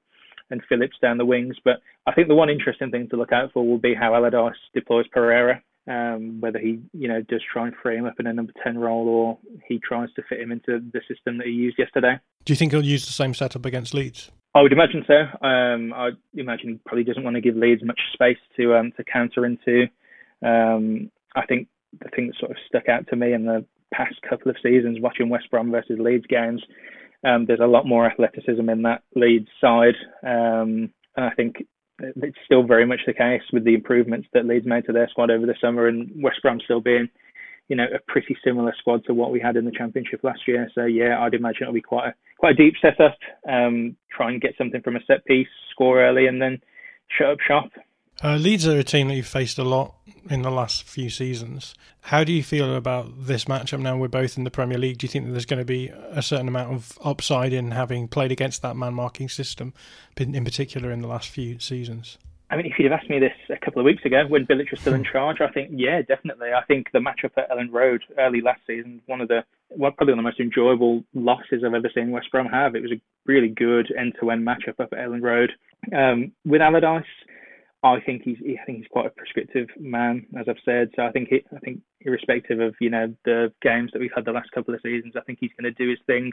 and 0.51 0.61
Phillips 0.67 0.97
down 1.01 1.17
the 1.17 1.25
wings. 1.25 1.55
But 1.63 1.81
I 2.05 2.13
think 2.13 2.27
the 2.27 2.35
one 2.35 2.49
interesting 2.49 2.91
thing 2.91 3.07
to 3.09 3.17
look 3.17 3.31
out 3.31 3.51
for 3.53 3.65
will 3.65 3.79
be 3.79 3.95
how 3.95 4.13
Allardyce 4.13 4.57
deploys 4.73 5.07
Pereira 5.11 5.61
Um, 5.89 6.39
whether 6.39 6.59
he, 6.59 6.79
you 6.93 7.07
know, 7.07 7.23
does 7.23 7.41
try 7.51 7.65
and 7.65 7.75
frame 7.81 8.05
up 8.05 8.19
in 8.19 8.27
a 8.27 8.33
number 8.33 8.53
ten 8.63 8.77
role, 8.77 9.07
or 9.07 9.39
he 9.67 9.79
tries 9.79 10.13
to 10.13 10.21
fit 10.29 10.39
him 10.39 10.51
into 10.51 10.79
the 10.93 11.01
system 11.07 11.39
that 11.39 11.47
he 11.47 11.53
used 11.53 11.79
yesterday. 11.79 12.19
Do 12.45 12.53
you 12.53 12.57
think 12.57 12.71
he'll 12.71 12.85
use 12.85 13.07
the 13.07 13.11
same 13.11 13.33
setup 13.33 13.65
against 13.65 13.95
Leeds? 13.95 14.29
I 14.53 14.61
would 14.61 14.71
imagine 14.71 15.03
so. 15.07 15.19
Um, 15.45 15.93
I 15.93 16.09
imagine 16.35 16.69
he 16.69 16.79
probably 16.85 17.03
doesn't 17.03 17.23
want 17.23 17.35
to 17.35 17.41
give 17.41 17.55
Leeds 17.55 17.83
much 17.83 17.99
space 18.13 18.37
to 18.57 18.75
um, 18.75 18.91
to 18.97 19.03
counter 19.03 19.45
into. 19.45 19.87
Um, 20.45 21.11
I 21.35 21.45
think 21.47 21.67
the 21.99 22.09
thing 22.15 22.27
that 22.27 22.39
sort 22.39 22.51
of 22.51 22.57
stuck 22.67 22.87
out 22.87 23.07
to 23.07 23.15
me 23.15 23.33
in 23.33 23.45
the 23.45 23.65
past 23.91 24.21
couple 24.27 24.51
of 24.51 24.57
seasons 24.61 24.99
watching 25.01 25.29
West 25.29 25.49
Brom 25.49 25.71
versus 25.71 25.97
Leeds 25.99 26.25
games, 26.27 26.61
um, 27.23 27.45
there's 27.47 27.59
a 27.59 27.67
lot 27.67 27.87
more 27.87 28.05
athleticism 28.05 28.69
in 28.69 28.83
that 28.83 29.01
Leeds 29.15 29.49
side, 29.59 29.95
um, 30.23 30.93
and 31.15 31.25
I 31.25 31.31
think 31.35 31.65
it's 31.99 32.37
still 32.45 32.63
very 32.63 32.85
much 32.85 33.01
the 33.05 33.13
case 33.13 33.41
with 33.51 33.63
the 33.63 33.73
improvements 33.73 34.27
that 34.33 34.45
Leeds 34.45 34.65
made 34.65 34.85
to 34.85 34.93
their 34.93 35.09
squad 35.09 35.31
over 35.31 35.45
the 35.45 35.55
summer, 35.61 35.87
and 35.87 36.09
West 36.21 36.41
Brom 36.41 36.59
still 36.63 36.81
being, 36.81 37.09
you 37.67 37.75
know, 37.75 37.85
a 37.93 37.99
pretty 38.11 38.35
similar 38.43 38.73
squad 38.79 39.03
to 39.05 39.13
what 39.13 39.31
we 39.31 39.39
had 39.39 39.55
in 39.55 39.65
the 39.65 39.71
Championship 39.71 40.23
last 40.23 40.41
year. 40.47 40.69
So 40.73 40.85
yeah, 40.85 41.19
I'd 41.19 41.33
imagine 41.33 41.63
it'll 41.63 41.73
be 41.73 41.81
quite 41.81 42.09
a 42.09 42.13
quite 42.37 42.53
a 42.53 42.63
deep 42.63 42.75
setup. 42.81 43.17
Um, 43.47 43.95
try 44.11 44.31
and 44.31 44.41
get 44.41 44.55
something 44.57 44.81
from 44.81 44.95
a 44.95 45.03
set 45.05 45.25
piece, 45.25 45.47
score 45.71 46.01
early, 46.01 46.27
and 46.27 46.41
then 46.41 46.59
shut 47.17 47.31
up 47.31 47.39
shop. 47.47 47.69
Uh, 48.21 48.35
Leeds 48.35 48.67
are 48.67 48.77
a 48.77 48.83
team 48.83 49.07
that 49.07 49.15
you've 49.15 49.25
faced 49.25 49.57
a 49.57 49.63
lot 49.63 49.95
in 50.29 50.41
the 50.41 50.51
last 50.51 50.83
few 50.83 51.09
seasons. 51.09 51.73
How 52.01 52.25
do 52.25 52.33
you 52.33 52.43
feel 52.43 52.75
about 52.75 53.25
this 53.25 53.45
matchup 53.45 53.79
now? 53.79 53.95
We're 53.95 54.09
both 54.09 54.37
in 54.37 54.43
the 54.43 54.51
Premier 54.51 54.77
League. 54.77 54.97
Do 54.97 55.05
you 55.05 55.09
think 55.09 55.25
that 55.25 55.31
there's 55.31 55.45
going 55.45 55.59
to 55.59 55.65
be 55.65 55.87
a 55.87 56.21
certain 56.21 56.49
amount 56.49 56.73
of 56.73 56.97
upside 57.01 57.53
in 57.53 57.71
having 57.71 58.09
played 58.09 58.33
against 58.33 58.61
that 58.61 58.75
man 58.75 58.93
marking 58.93 59.29
system, 59.29 59.73
in 60.17 60.43
particular 60.43 60.91
in 60.91 61.01
the 61.01 61.07
last 61.07 61.29
few 61.29 61.59
seasons? 61.59 62.17
I 62.51 62.57
mean, 62.57 62.65
if 62.65 62.73
you'd 62.77 62.91
have 62.91 62.99
asked 62.99 63.09
me 63.09 63.19
this 63.19 63.31
a 63.49 63.63
couple 63.63 63.79
of 63.79 63.85
weeks 63.85 64.03
ago 64.03 64.25
when 64.27 64.45
Bilic 64.45 64.71
was 64.71 64.81
still 64.81 64.95
in 64.95 65.03
charge, 65.03 65.39
I 65.39 65.49
think, 65.49 65.69
yeah, 65.71 66.01
definitely. 66.01 66.49
I 66.51 66.63
think 66.63 66.87
the 66.91 66.99
matchup 66.99 67.37
at 67.37 67.49
Elland 67.49 67.71
Road 67.71 68.03
early 68.17 68.41
last 68.41 68.61
season, 68.65 69.01
one 69.05 69.21
of 69.21 69.27
the, 69.27 69.45
well, 69.69 69.91
probably 69.91 70.15
one 70.15 70.19
of 70.19 70.23
the 70.23 70.29
most 70.29 70.39
enjoyable 70.39 71.03
losses 71.13 71.63
I've 71.65 71.75
ever 71.75 71.91
seen 71.93 72.11
West 72.11 72.31
Brom 72.31 72.47
have. 72.47 72.75
It 72.75 72.81
was 72.81 72.91
a 72.91 72.99
really 73.27 73.49
good 73.49 73.93
end-to-end 73.97 74.45
matchup 74.45 74.79
up 74.79 74.91
at 74.91 74.99
Elland 74.99 75.21
Road. 75.21 75.51
Um, 75.95 76.31
with 76.43 76.59
Allardyce, 76.59 77.05
I 77.81 77.99
think 78.01 78.23
he's 78.23 78.37
I 78.41 78.65
think 78.65 78.79
he's 78.79 78.87
quite 78.91 79.05
a 79.05 79.09
prescriptive 79.09 79.67
man, 79.79 80.25
as 80.37 80.47
I've 80.49 80.61
said. 80.65 80.89
So 80.95 81.03
I 81.03 81.11
think 81.11 81.29
he, 81.29 81.43
I 81.55 81.59
think 81.59 81.81
irrespective 82.01 82.59
of 82.59 82.75
you 82.81 82.89
know 82.89 83.13
the 83.25 83.53
games 83.61 83.91
that 83.93 83.99
we've 83.99 84.11
had 84.13 84.25
the 84.25 84.31
last 84.31 84.51
couple 84.51 84.73
of 84.73 84.81
seasons, 84.81 85.13
I 85.15 85.21
think 85.21 85.39
he's 85.39 85.51
going 85.59 85.73
to 85.73 85.83
do 85.83 85.89
his 85.89 85.99
thing 86.05 86.31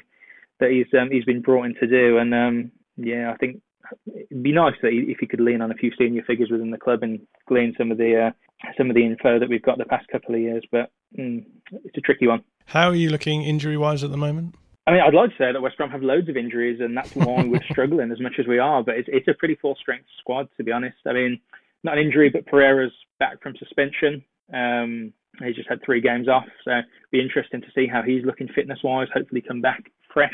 that 0.58 0.70
he's 0.70 0.86
um, 0.98 1.10
he's 1.10 1.24
been 1.24 1.42
brought 1.42 1.66
in 1.66 1.74
to 1.76 1.86
do. 1.86 2.18
And 2.18 2.34
um, 2.34 2.72
yeah, 2.96 3.30
I 3.32 3.36
think 3.36 3.60
it'd 4.06 4.42
be 4.42 4.52
nice 4.52 4.74
that 4.82 4.92
he, 4.92 4.98
if 5.08 5.18
he 5.20 5.26
could 5.26 5.40
lean 5.40 5.60
on 5.60 5.70
a 5.70 5.74
few 5.74 5.92
senior 5.98 6.22
figures 6.24 6.50
within 6.50 6.70
the 6.70 6.78
club 6.78 7.02
and 7.02 7.20
glean 7.48 7.74
some 7.78 7.92
of 7.92 7.98
the 7.98 8.26
uh, 8.26 8.70
some 8.76 8.90
of 8.90 8.96
the 8.96 9.04
info 9.04 9.38
that 9.38 9.48
we've 9.48 9.62
got 9.62 9.78
the 9.78 9.84
past 9.84 10.08
couple 10.08 10.34
of 10.34 10.40
years. 10.40 10.64
But 10.72 10.90
mm, 11.16 11.44
it's 11.84 11.96
a 11.96 12.00
tricky 12.00 12.26
one. 12.26 12.42
How 12.66 12.88
are 12.88 12.96
you 12.96 13.10
looking 13.10 13.42
injury 13.42 13.76
wise 13.76 14.02
at 14.02 14.10
the 14.10 14.16
moment? 14.16 14.56
I 14.86 14.92
mean, 14.92 15.00
I'd 15.00 15.14
like 15.14 15.30
to 15.30 15.36
say 15.36 15.52
that 15.52 15.60
West 15.60 15.76
Brom 15.76 15.90
have 15.90 16.02
loads 16.02 16.28
of 16.28 16.36
injuries, 16.36 16.80
and 16.80 16.96
that's 16.96 17.14
why 17.16 17.42
we're 17.44 17.62
struggling 17.70 18.12
as 18.12 18.20
much 18.20 18.34
as 18.38 18.46
we 18.46 18.58
are. 18.58 18.82
But 18.82 18.96
it's 18.96 19.08
it's 19.12 19.28
a 19.28 19.34
pretty 19.34 19.56
full 19.56 19.74
strength 19.80 20.06
squad, 20.20 20.48
to 20.56 20.64
be 20.64 20.72
honest. 20.72 20.96
I 21.06 21.12
mean, 21.12 21.40
not 21.82 21.98
an 21.98 22.04
injury, 22.04 22.30
but 22.30 22.46
Pereira's 22.46 22.92
back 23.18 23.42
from 23.42 23.56
suspension. 23.56 24.24
Um, 24.54 25.12
he's 25.44 25.56
just 25.56 25.68
had 25.68 25.82
three 25.84 26.00
games 26.00 26.28
off, 26.28 26.46
so 26.64 26.70
it'd 26.70 26.84
be 27.10 27.20
interesting 27.20 27.60
to 27.62 27.66
see 27.74 27.86
how 27.86 28.02
he's 28.02 28.24
looking 28.24 28.48
fitness 28.54 28.78
wise. 28.84 29.08
Hopefully, 29.12 29.42
come 29.46 29.60
back 29.60 29.90
fresh. 30.12 30.30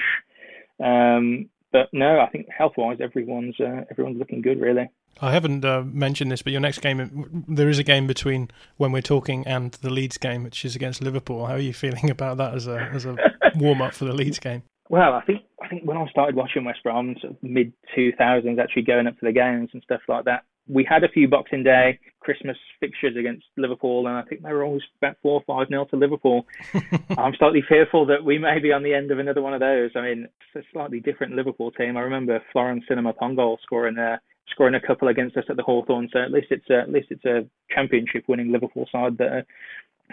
Um, 0.83 1.49
but 1.73 1.89
no, 1.95 2.21
I 2.21 2.29
think 2.29 2.47
health 2.57 2.75
wise, 2.77 2.99
everyone's 3.01 3.59
uh, 3.59 3.85
everyone's 3.91 4.19
looking 4.19 4.43
good, 4.43 4.61
really. 4.61 4.91
I 5.21 5.33
haven't 5.33 5.65
uh, 5.65 5.83
mentioned 5.85 6.33
this, 6.33 6.43
but 6.43 6.53
your 6.53 6.61
next 6.61 6.81
game, 6.81 7.45
there 7.49 7.69
is 7.69 7.79
a 7.79 7.85
game 7.85 8.07
between 8.07 8.51
when 8.77 8.93
we're 8.93 9.03
talking 9.03 9.47
and 9.47 9.73
the 9.73 9.91
Leeds 9.91 10.19
game, 10.19 10.43
which 10.43 10.65
is 10.65 10.75
against 10.75 11.03
Liverpool. 11.03 11.47
How 11.47 11.55
are 11.55 11.59
you 11.59 11.75
feeling 11.85 12.11
about 12.11 12.39
that 12.39 12.55
as 12.55 12.67
a 12.67 12.79
as 12.93 13.05
a 13.05 13.17
warm 13.57 13.83
up 13.83 13.95
for 13.95 14.05
the 14.05 14.13
Leeds 14.13 14.39
game? 14.39 14.63
Well, 14.89 15.15
I 15.15 15.23
think 15.23 15.43
I 15.63 15.69
think 15.69 15.85
when 15.85 15.97
I 15.97 16.07
started 16.11 16.35
watching 16.35 16.65
West 16.65 16.83
Brom, 16.83 17.17
sort 17.21 17.33
of 17.35 17.43
mid 17.43 17.73
two 17.95 18.13
thousands, 18.19 18.59
actually 18.59 18.83
going 18.83 19.07
up 19.07 19.19
for 19.19 19.27
the 19.27 19.33
games 19.33 19.71
and 19.73 19.83
stuff 19.83 20.01
like 20.09 20.25
that, 20.25 20.45
we 20.69 20.87
had 20.89 21.05
a 21.05 21.09
few 21.09 21.29
Boxing 21.29 21.63
Day, 21.63 21.99
Christmas 22.21 22.57
fixtures 22.81 23.17
against 23.17 23.45
Liverpool, 23.57 24.07
and 24.07 24.17
I 24.17 24.23
think 24.23 24.43
they 24.43 24.53
were 24.53 24.65
always 24.65 24.83
about 25.01 25.17
four 25.23 25.41
or 25.41 25.43
five 25.47 25.71
nil 25.71 25.87
to 25.87 25.97
Liverpool. 25.97 26.47
I'm 27.19 27.35
slightly 27.39 27.63
fearful 27.69 28.07
that 28.07 28.25
we 28.25 28.39
may 28.39 28.59
be 28.61 28.73
on 28.73 28.83
the 28.83 28.95
end 28.95 29.11
of 29.11 29.19
another 29.19 29.43
one 29.43 29.55
of 29.55 29.61
those. 29.61 29.91
I 29.97 30.03
mean, 30.03 30.29
it's 30.55 30.67
a 30.67 30.69
slightly 30.73 31.01
different 31.01 31.35
Liverpool 31.35 31.71
team. 31.73 31.97
I 31.97 32.01
remember 32.01 32.41
Florent 32.53 32.85
Sinama 32.89 33.15
Pongolle 33.17 33.59
scoring 33.63 33.99
a 33.99 34.21
scoring 34.51 34.75
a 34.75 34.81
couple 34.81 35.09
against 35.09 35.37
us 35.37 35.45
at 35.49 35.57
the 35.57 35.63
Hawthorn. 35.63 36.09
So 36.13 36.21
at 36.21 36.31
least 36.31 36.49
it's 36.51 36.69
a, 36.71 36.81
at 36.81 36.93
least 36.93 37.09
it's 37.11 37.25
a 37.25 37.47
championship 37.75 38.25
winning 38.29 38.53
Liverpool 38.53 38.89
side 38.91 39.19
that 39.19 39.33
are 39.33 39.47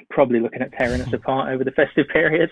probably 0.10 0.40
looking 0.40 0.62
at 0.62 0.72
tearing 0.78 1.02
us 1.02 1.14
apart 1.14 1.54
over 1.54 1.64
the 1.64 1.72
festive 1.72 2.08
period. 2.08 2.52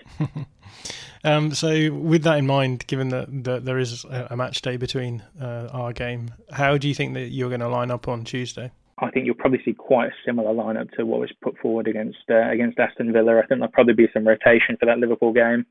um, 1.24 1.54
so 1.54 1.92
with 1.92 2.22
that 2.24 2.38
in 2.38 2.46
mind, 2.46 2.86
given 2.86 3.08
that, 3.10 3.44
that 3.44 3.64
there 3.64 3.78
is 3.78 4.04
a, 4.04 4.36
match 4.36 4.62
day 4.62 4.76
between 4.76 5.22
uh, 5.40 5.68
our 5.72 5.92
game, 5.92 6.30
how 6.52 6.76
do 6.78 6.88
you 6.88 6.94
think 6.94 7.14
that 7.14 7.28
you're 7.28 7.50
going 7.50 7.60
to 7.60 7.68
line 7.68 7.90
up 7.90 8.08
on 8.08 8.24
Tuesday? 8.24 8.70
I 9.00 9.10
think 9.10 9.26
you'll 9.26 9.36
probably 9.36 9.62
see 9.64 9.74
quite 9.74 10.08
a 10.08 10.14
similar 10.26 10.52
lineup 10.52 10.90
to 10.96 11.06
what 11.06 11.20
was 11.20 11.30
put 11.40 11.56
forward 11.58 11.86
against 11.86 12.18
uh, 12.28 12.50
against 12.50 12.80
Aston 12.80 13.12
Villa. 13.12 13.36
I 13.36 13.46
think 13.46 13.60
there'll 13.60 13.68
probably 13.68 13.94
be 13.94 14.08
some 14.12 14.26
rotation 14.26 14.76
for 14.76 14.86
that 14.86 14.98
Liverpool 14.98 15.32
game. 15.32 15.66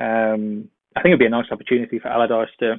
Um, 0.00 0.70
I 0.96 1.02
think 1.02 1.12
it'll 1.12 1.18
be 1.18 1.26
a 1.26 1.30
nice 1.30 1.50
opportunity 1.50 1.98
for 1.98 2.08
Allardyce 2.08 2.54
to 2.60 2.76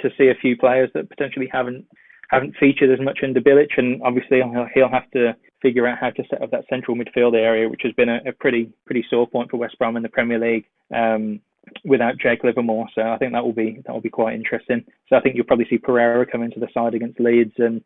to 0.00 0.10
see 0.16 0.28
a 0.28 0.34
few 0.40 0.56
players 0.56 0.90
that 0.94 1.08
potentially 1.08 1.48
haven't 1.52 1.86
haven't 2.30 2.54
featured 2.60 2.90
as 2.90 3.02
much 3.02 3.20
under 3.22 3.40
Bilic, 3.40 3.70
and 3.78 4.02
obviously 4.02 4.38
he'll, 4.38 4.66
he'll 4.74 4.90
have 4.90 5.10
to 5.12 5.34
figure 5.62 5.86
out 5.86 5.98
how 5.98 6.10
to 6.10 6.22
set 6.28 6.42
up 6.42 6.50
that 6.50 6.64
central 6.68 6.96
midfield 6.96 7.34
area, 7.34 7.68
which 7.68 7.80
has 7.82 7.92
been 7.94 8.08
a, 8.08 8.20
a 8.26 8.32
pretty 8.32 8.70
pretty 8.84 9.04
sore 9.08 9.26
point 9.26 9.50
for 9.50 9.56
West 9.56 9.78
Brom 9.78 9.96
in 9.96 10.02
the 10.02 10.08
Premier 10.08 10.38
League. 10.38 10.64
Um, 10.94 11.40
without 11.84 12.16
Jake 12.18 12.44
Livermore, 12.44 12.86
so 12.94 13.02
I 13.02 13.18
think 13.18 13.32
that 13.32 13.44
will 13.44 13.52
be 13.52 13.82
that 13.84 13.92
will 13.92 14.00
be 14.00 14.08
quite 14.08 14.34
interesting. 14.34 14.84
So 15.08 15.16
I 15.16 15.20
think 15.20 15.36
you'll 15.36 15.44
probably 15.44 15.66
see 15.68 15.78
Pereira 15.78 16.26
come 16.26 16.42
into 16.42 16.60
the 16.60 16.68
side 16.72 16.94
against 16.94 17.20
Leeds 17.20 17.52
and 17.58 17.82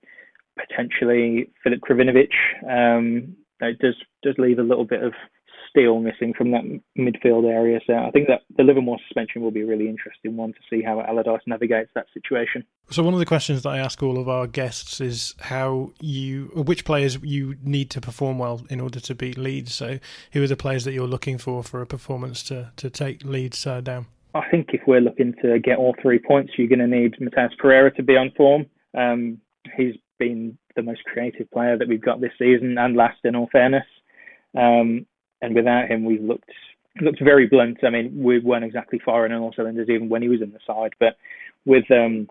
potentially 0.57 1.51
Filip 1.63 1.81
Krovinovic. 1.81 2.31
Um, 2.69 3.37
it 3.61 3.79
does 3.79 3.95
does 4.23 4.35
leave 4.39 4.59
a 4.59 4.63
little 4.63 4.85
bit 4.85 5.03
of 5.03 5.13
steel 5.73 5.99
missing 5.99 6.35
from 6.37 6.51
that 6.51 6.63
midfield 6.99 7.51
area. 7.51 7.81
So 7.87 7.95
I 7.95 8.11
think 8.11 8.29
that 8.29 8.43
the 8.57 8.63
Livermore 8.63 8.99
suspension 9.09 9.43
will 9.43 9.51
be 9.51 9.63
a 9.63 9.67
really 9.67 9.89
interesting 9.89 10.37
one 10.37 10.53
to 10.53 10.59
see 10.71 10.83
how 10.83 11.01
Allardyce 11.01 11.41
navigates 11.47 11.91
that 11.95 12.07
situation. 12.13 12.65
So 12.91 13.03
one 13.03 13.15
of 13.15 13.21
the 13.21 13.27
questions 13.27 13.63
that 13.63 13.71
I 13.71 13.79
ask 13.79 14.03
all 14.03 14.19
of 14.19 14.29
our 14.29 14.47
guests 14.47 15.01
is 15.01 15.35
how 15.41 15.93
you, 16.01 16.51
which 16.55 16.85
players 16.85 17.19
you 17.23 17.57
need 17.65 17.91
to 17.91 18.01
perform 18.01 18.39
well 18.39 18.63
in 18.69 18.81
order 18.81 19.01
to 19.01 19.15
beat 19.15 19.39
Leeds. 19.39 19.75
So 19.75 19.99
who 20.33 20.43
are 20.43 20.47
the 20.47 20.57
players 20.57 20.85
that 20.85 20.93
you're 20.93 21.07
looking 21.07 21.39
for 21.39 21.63
for 21.63 21.81
a 21.81 21.87
performance 21.87 22.43
to 22.45 22.71
to 22.77 22.91
take 22.91 23.25
Leeds 23.25 23.67
uh, 23.67 23.81
down? 23.81 24.07
I 24.35 24.49
think 24.51 24.69
if 24.73 24.83
we're 24.87 25.01
looking 25.01 25.35
to 25.43 25.59
get 25.59 25.79
all 25.79 25.95
three 26.01 26.19
points, 26.19 26.53
you're 26.57 26.69
going 26.69 26.79
to 26.79 26.87
need 26.87 27.15
Matheus 27.21 27.57
Pereira 27.59 27.91
to 27.95 28.03
be 28.03 28.17
on 28.17 28.31
form. 28.37 28.67
Um, 28.97 29.39
he's 29.77 29.95
been 30.19 30.57
the 30.77 30.83
most 30.83 31.05
creative 31.05 31.51
player 31.51 31.77
that 31.77 31.89
we've 31.89 32.05
got 32.05 32.21
this 32.21 32.33
season 32.39 32.79
and 32.79 32.97
last, 32.97 33.19
in 33.25 33.37
all 33.37 33.49
fairness. 33.53 33.85
Um, 34.57 35.07
and 35.43 35.55
without 35.55 35.91
him, 35.91 36.05
we 36.05 36.19
looked 36.19 36.51
looked 37.01 37.23
very 37.23 37.47
blunt. 37.47 37.79
I 37.85 37.91
mean, 37.91 38.23
we 38.23 38.39
weren't 38.39 38.65
exactly 38.65 39.01
firing 39.05 39.33
on 39.33 39.41
all 39.41 39.53
cylinders 39.55 39.89
even 39.89 40.09
when 40.09 40.23
he 40.23 40.29
was 40.29 40.43
in 40.43 40.53
the 40.53 40.59
side. 40.67 40.93
But 40.99 41.17
with 41.65 41.91
um, 41.91 42.29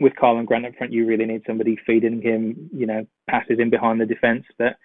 with 0.00 0.14
Karlan 0.14 0.46
Grant 0.46 0.66
up 0.66 0.74
front, 0.76 0.92
you 0.92 1.06
really 1.06 1.24
need 1.24 1.42
somebody 1.46 1.76
feeding 1.86 2.20
him, 2.22 2.70
you 2.72 2.86
know, 2.86 3.06
passes 3.28 3.58
in 3.58 3.70
behind 3.70 4.00
the 4.00 4.06
defence 4.06 4.44
that 4.58 4.76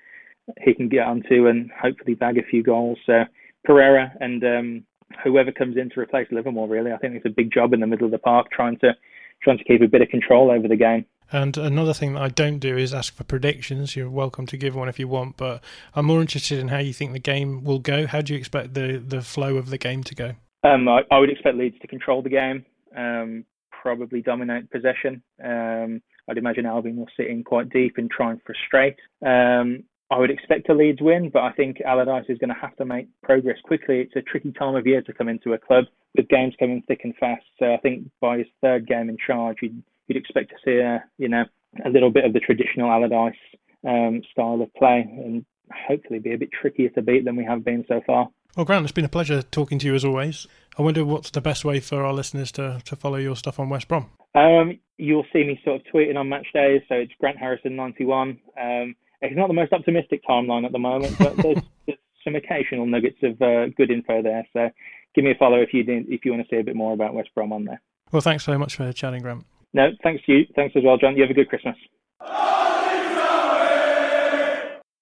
he 0.61 0.73
can 0.73 0.89
get 0.89 1.05
onto 1.05 1.47
and 1.47 1.69
hopefully 1.71 2.15
bag 2.15 2.37
a 2.37 2.43
few 2.43 2.63
goals. 2.63 2.97
So 3.05 3.23
Pereira 3.65 4.11
and 4.19 4.43
um, 4.43 4.83
whoever 5.23 5.51
comes 5.51 5.77
in 5.77 5.89
to 5.91 5.99
replace 5.99 6.27
Livermore, 6.31 6.67
really, 6.67 6.91
I 6.91 6.97
think 6.97 7.15
it's 7.15 7.25
a 7.25 7.29
big 7.29 7.51
job 7.51 7.73
in 7.73 7.79
the 7.79 7.87
middle 7.87 8.05
of 8.05 8.11
the 8.11 8.19
park 8.19 8.47
trying 8.51 8.77
to 8.79 8.93
trying 9.41 9.57
to 9.57 9.63
keep 9.63 9.81
a 9.81 9.87
bit 9.87 10.01
of 10.01 10.09
control 10.09 10.51
over 10.51 10.67
the 10.67 10.75
game. 10.75 11.05
And 11.31 11.57
another 11.57 11.93
thing 11.93 12.13
that 12.13 12.21
I 12.21 12.29
don't 12.29 12.59
do 12.59 12.77
is 12.77 12.93
ask 12.93 13.15
for 13.15 13.23
predictions. 13.23 13.95
You're 13.95 14.09
welcome 14.09 14.45
to 14.47 14.57
give 14.57 14.75
one 14.75 14.89
if 14.89 14.99
you 14.99 15.07
want, 15.07 15.37
but 15.37 15.63
I'm 15.95 16.05
more 16.05 16.21
interested 16.21 16.59
in 16.59 16.69
how 16.69 16.79
you 16.79 16.93
think 16.93 17.13
the 17.13 17.19
game 17.19 17.63
will 17.63 17.79
go. 17.79 18.07
How 18.07 18.21
do 18.21 18.33
you 18.33 18.39
expect 18.39 18.73
the, 18.73 19.03
the 19.05 19.21
flow 19.21 19.57
of 19.57 19.69
the 19.69 19.77
game 19.77 20.03
to 20.05 20.15
go? 20.15 20.33
Um, 20.63 20.87
I, 20.87 21.01
I, 21.11 21.19
would 21.19 21.29
expect 21.29 21.55
Leeds 21.55 21.77
to 21.81 21.87
control 21.87 22.21
the 22.21 22.29
game, 22.29 22.65
um, 22.97 23.45
probably 23.71 24.21
dominate 24.21 24.69
possession. 24.71 25.21
Um, 25.43 26.01
I'd 26.29 26.37
imagine 26.37 26.65
Albion 26.65 26.97
will 26.97 27.07
sit 27.15 27.27
in 27.27 27.43
quite 27.43 27.69
deep 27.69 27.93
and 27.97 28.09
try 28.11 28.31
and 28.31 28.41
frustrate. 28.45 28.97
Um, 29.25 29.83
I 30.11 30.17
would 30.17 30.31
expect 30.31 30.69
a 30.69 30.73
Leeds 30.73 31.01
win, 31.01 31.29
but 31.29 31.43
I 31.43 31.51
think 31.51 31.81
Allardyce 31.81 32.25
is 32.29 32.39
going 32.39 32.49
to 32.49 32.59
have 32.59 32.75
to 32.77 32.85
make 32.85 33.07
progress 33.21 33.57
quickly. 33.63 33.99
It's 33.99 34.15
a 34.15 34.21
tricky 34.21 34.51
time 34.51 34.75
of 34.75 34.87
year 34.87 35.01
to 35.03 35.13
come 35.13 35.29
into 35.29 35.53
a 35.53 35.57
club 35.57 35.85
with 36.15 36.27
games 36.29 36.55
coming 36.59 36.83
thick 36.87 37.01
and 37.03 37.15
fast. 37.17 37.45
So 37.59 37.73
I 37.73 37.77
think 37.77 38.09
by 38.19 38.39
his 38.39 38.47
third 38.61 38.87
game 38.87 39.09
in 39.09 39.17
charge, 39.25 39.57
he'd 39.61 39.83
you'd 40.09 40.17
expect 40.17 40.49
to 40.49 40.55
see 40.65 40.79
a 40.79 41.03
you 41.17 41.29
know 41.29 41.45
a 41.85 41.89
little 41.89 42.09
bit 42.09 42.25
of 42.25 42.33
the 42.33 42.39
traditional 42.39 42.91
Allardyce 42.91 43.39
um, 43.87 44.21
style 44.31 44.61
of 44.61 44.73
play, 44.73 45.01
and 45.01 45.45
hopefully 45.87 46.19
be 46.19 46.33
a 46.33 46.37
bit 46.37 46.49
trickier 46.51 46.89
to 46.89 47.01
beat 47.01 47.23
than 47.23 47.35
we 47.35 47.45
have 47.45 47.63
been 47.63 47.85
so 47.87 48.01
far. 48.05 48.27
Well, 48.57 48.65
Grant, 48.65 48.83
it's 48.83 48.91
been 48.91 49.05
a 49.05 49.09
pleasure 49.09 49.41
talking 49.43 49.77
to 49.79 49.85
you 49.85 49.95
as 49.95 50.03
always. 50.03 50.47
I 50.77 50.81
wonder 50.81 51.05
what's 51.05 51.29
the 51.29 51.41
best 51.41 51.63
way 51.63 51.79
for 51.79 52.03
our 52.03 52.13
listeners 52.13 52.51
to, 52.53 52.81
to 52.83 52.95
follow 52.95 53.17
your 53.17 53.35
stuff 53.35 53.59
on 53.59 53.69
West 53.69 53.87
Brom. 53.87 54.09
Um, 54.33 54.79
you'll 54.97 55.25
see 55.31 55.43
me 55.43 55.59
sort 55.63 55.77
of 55.77 55.87
tweeting 55.93 56.17
on 56.17 56.29
match 56.29 56.47
days, 56.53 56.81
so 56.89 56.95
it's 56.95 57.13
Grant 57.19 57.37
Harrison 57.37 57.75
ninety 57.75 58.05
one. 58.05 58.39
Um, 58.59 58.95
it's 59.21 59.37
not 59.37 59.47
the 59.47 59.53
most 59.53 59.73
optimistic 59.73 60.21
timeline 60.27 60.65
at 60.65 60.71
the 60.71 60.79
moment, 60.79 61.15
but 61.19 61.35
there's, 61.37 61.57
there's 61.85 61.99
some 62.23 62.35
occasional 62.35 62.85
nuggets 62.85 63.17
of 63.21 63.41
uh, 63.41 63.67
good 63.77 63.91
info 63.91 64.21
there. 64.21 64.47
So 64.53 64.69
give 65.15 65.23
me 65.23 65.31
a 65.31 65.35
follow 65.35 65.61
if 65.61 65.73
you 65.73 65.83
if 65.87 66.25
you 66.25 66.31
want 66.31 66.47
to 66.47 66.55
see 66.55 66.59
a 66.59 66.63
bit 66.63 66.75
more 66.75 66.93
about 66.93 67.13
West 67.13 67.29
Brom 67.35 67.53
on 67.53 67.65
there. 67.65 67.81
Well, 68.11 68.21
thanks 68.21 68.45
very 68.45 68.57
much 68.57 68.75
for 68.75 68.91
chatting, 68.91 69.21
Grant. 69.21 69.45
No, 69.73 69.89
thanks 70.03 70.25
to 70.25 70.31
you. 70.31 70.45
Thanks 70.55 70.75
as 70.75 70.83
well, 70.83 70.97
John. 70.97 71.15
You 71.15 71.23
have 71.23 71.31
a 71.31 71.33
good 71.33 71.49
Christmas. 71.49 71.75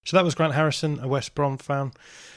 So 0.07 0.15
that 0.15 0.23
was 0.23 0.35
Grant 0.35 0.53
Harrison, 0.53 1.01
a 1.01 1.07
West 1.07 1.35
Brom 1.35 1.57
fan. 1.57 1.91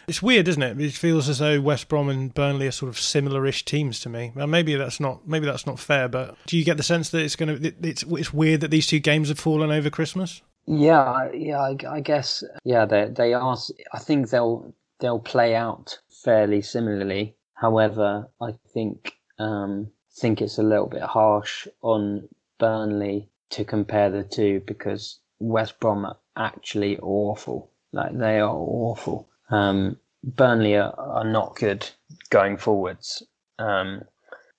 It's 0.09 0.21
weird, 0.21 0.49
isn't 0.49 0.63
it? 0.63 0.81
It 0.81 0.93
feels 0.93 1.29
as 1.29 1.39
though 1.39 1.61
West 1.61 1.89
Brom 1.89 2.09
and 2.09 2.35
Burnley 2.35 2.67
are 2.67 2.73
sort 2.73 2.89
of 2.89 2.99
similar-ish 2.99 3.65
teams 3.65 4.01
to 4.01 4.09
me. 4.09 4.33
Well, 4.35 4.49
maybe 4.49 4.75
that's 4.75 4.99
not 4.99 5.29
maybe 5.29 5.47
that's 5.47 5.69
not 5.69 5.79
fair, 5.79 6.09
but 6.09 6.37
do 6.47 6.59
you 6.59 6.65
get 6.65 6.79
the 6.79 6.83
sense 6.83 7.11
that 7.11 7.23
it's 7.23 7.37
going 7.37 7.61
to 7.61 7.73
it's 7.89 8.03
it's 8.03 8.33
weird 8.33 8.63
that 8.63 8.73
these 8.73 8.89
two 8.89 8.99
games 8.99 9.29
have 9.29 9.39
fallen 9.39 9.71
over 9.71 9.89
Christmas? 9.89 10.43
Yeah, 10.67 11.31
yeah, 11.33 11.61
I, 11.61 11.77
I 11.89 12.01
guess 12.01 12.43
yeah, 12.65 12.87
they 12.87 13.07
they 13.07 13.35
are. 13.35 13.57
I 13.93 13.99
think 14.01 14.31
they'll 14.31 14.75
they'll 14.99 15.21
play 15.21 15.55
out 15.55 15.97
fairly 16.25 16.63
similarly. 16.63 17.37
However, 17.55 18.29
I 18.43 18.55
think 18.75 19.13
um, 19.39 19.93
think 20.13 20.43
it's 20.43 20.59
a 20.59 20.63
little 20.63 20.89
bit 20.89 21.03
harsh 21.03 21.67
on 21.83 22.29
Burnley 22.59 23.29
to 23.51 23.65
compare 23.65 24.11
the 24.11 24.25
two 24.25 24.61
because 24.67 25.19
West 25.39 25.81
Brom 25.81 26.05
are 26.05 26.19
actually 26.37 26.99
awful. 26.99 27.71
Like 27.93 28.17
they 28.17 28.39
are 28.41 28.55
awful. 28.55 29.29
Um, 29.51 29.97
Burnley 30.23 30.77
are, 30.77 30.95
are, 30.99 31.25
not 31.25 31.57
good 31.57 31.89
going 32.29 32.59
forwards, 32.59 33.23
um, 33.59 34.03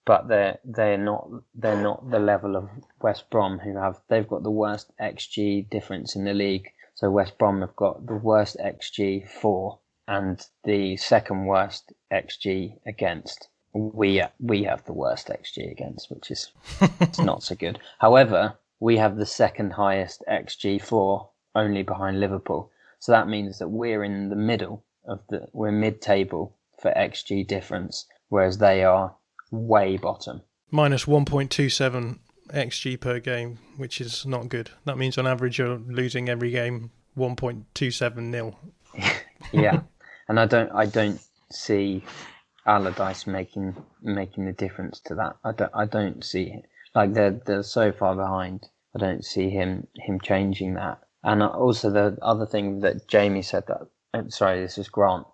but 0.06 0.28
they're 0.28 0.60
they're 0.66 0.98
not 0.98 1.30
they're 1.54 1.82
not 1.82 2.10
the 2.10 2.20
level 2.20 2.56
of 2.56 2.70
West 3.00 3.30
Brom 3.30 3.60
who 3.60 3.78
have 3.78 4.02
they've 4.10 4.28
got 4.28 4.44
the 4.44 4.52
worst 4.52 4.92
xG 5.00 5.70
difference 5.70 6.16
in 6.16 6.24
the 6.24 6.34
league. 6.34 6.72
So 6.96 7.12
West 7.12 7.38
Brom 7.38 7.62
have 7.62 7.76
got 7.76 8.06
the 8.06 8.16
worst 8.16 8.58
xG 8.58 9.30
for 9.30 9.80
and 10.08 10.46
the 10.64 10.98
second 10.98 11.46
worst 11.46 11.94
xG 12.12 12.80
against. 12.86 13.48
We 13.74 14.22
we 14.40 14.64
have 14.64 14.84
the 14.86 14.94
worst 14.94 15.28
xG 15.28 15.72
against, 15.72 16.10
which 16.10 16.32
is 16.32 16.52
not 17.20 17.44
so 17.44 17.56
good. 17.56 17.80
However, 18.00 18.58
we 18.80 18.98
have 18.98 19.16
the 19.18 19.26
second 19.26 19.72
highest 19.72 20.24
xG 20.30 20.82
for, 20.82 21.30
only 21.56 21.84
behind 21.84 22.20
Liverpool. 22.20 22.72
So 23.00 23.12
that 23.12 23.28
means 23.28 23.60
that 23.60 23.70
we're 23.70 24.04
in 24.04 24.30
the 24.30 24.36
middle 24.36 24.84
of 25.06 25.22
the 25.30 25.48
we're 25.54 25.72
mid-table 25.72 26.56
for 26.82 26.92
xG 26.92 27.48
difference, 27.48 28.06
whereas 28.30 28.58
they 28.58 28.84
are 28.84 29.16
way 29.52 29.98
bottom. 29.98 30.42
Minus 30.72 31.06
1.27 31.06 32.20
xG 32.50 33.00
per 33.00 33.20
game, 33.20 33.60
which 33.78 34.02
is 34.02 34.26
not 34.26 34.50
good. 34.50 34.72
That 34.86 34.98
means 34.98 35.18
on 35.18 35.28
average 35.28 35.58
you're 35.58 35.80
losing 35.88 36.30
every 36.30 36.52
game 36.52 36.92
1.27 37.18 38.18
nil. 38.18 38.58
yeah, 39.52 39.82
and 40.28 40.40
I 40.40 40.46
don't 40.46 40.72
I 40.74 40.86
don't 40.86 41.20
see 41.52 42.04
Allardyce 42.66 43.26
making 43.28 43.76
making 44.02 44.46
the 44.46 44.54
difference 44.54 45.00
to 45.02 45.16
that. 45.16 45.38
I 45.44 45.52
don't 45.52 45.72
I 45.74 45.86
don't 45.86 46.24
see 46.24 46.62
like 46.94 47.14
they're 47.14 47.42
they're 47.46 47.64
so 47.64 47.92
far 47.92 48.16
behind. 48.16 48.68
I 48.96 49.00
don't 49.00 49.26
see 49.26 49.50
him 49.50 49.88
him 49.96 50.20
changing 50.20 50.76
that. 50.76 51.00
And 51.24 51.44
also 51.44 51.90
the 51.90 52.18
other 52.22 52.46
thing 52.46 52.80
that 52.82 53.08
Jamie 53.08 53.42
said 53.42 53.66
that 53.68 53.88
sorry, 54.32 54.62
this 54.62 54.78
is 54.78 54.90
Grant. 54.90 55.26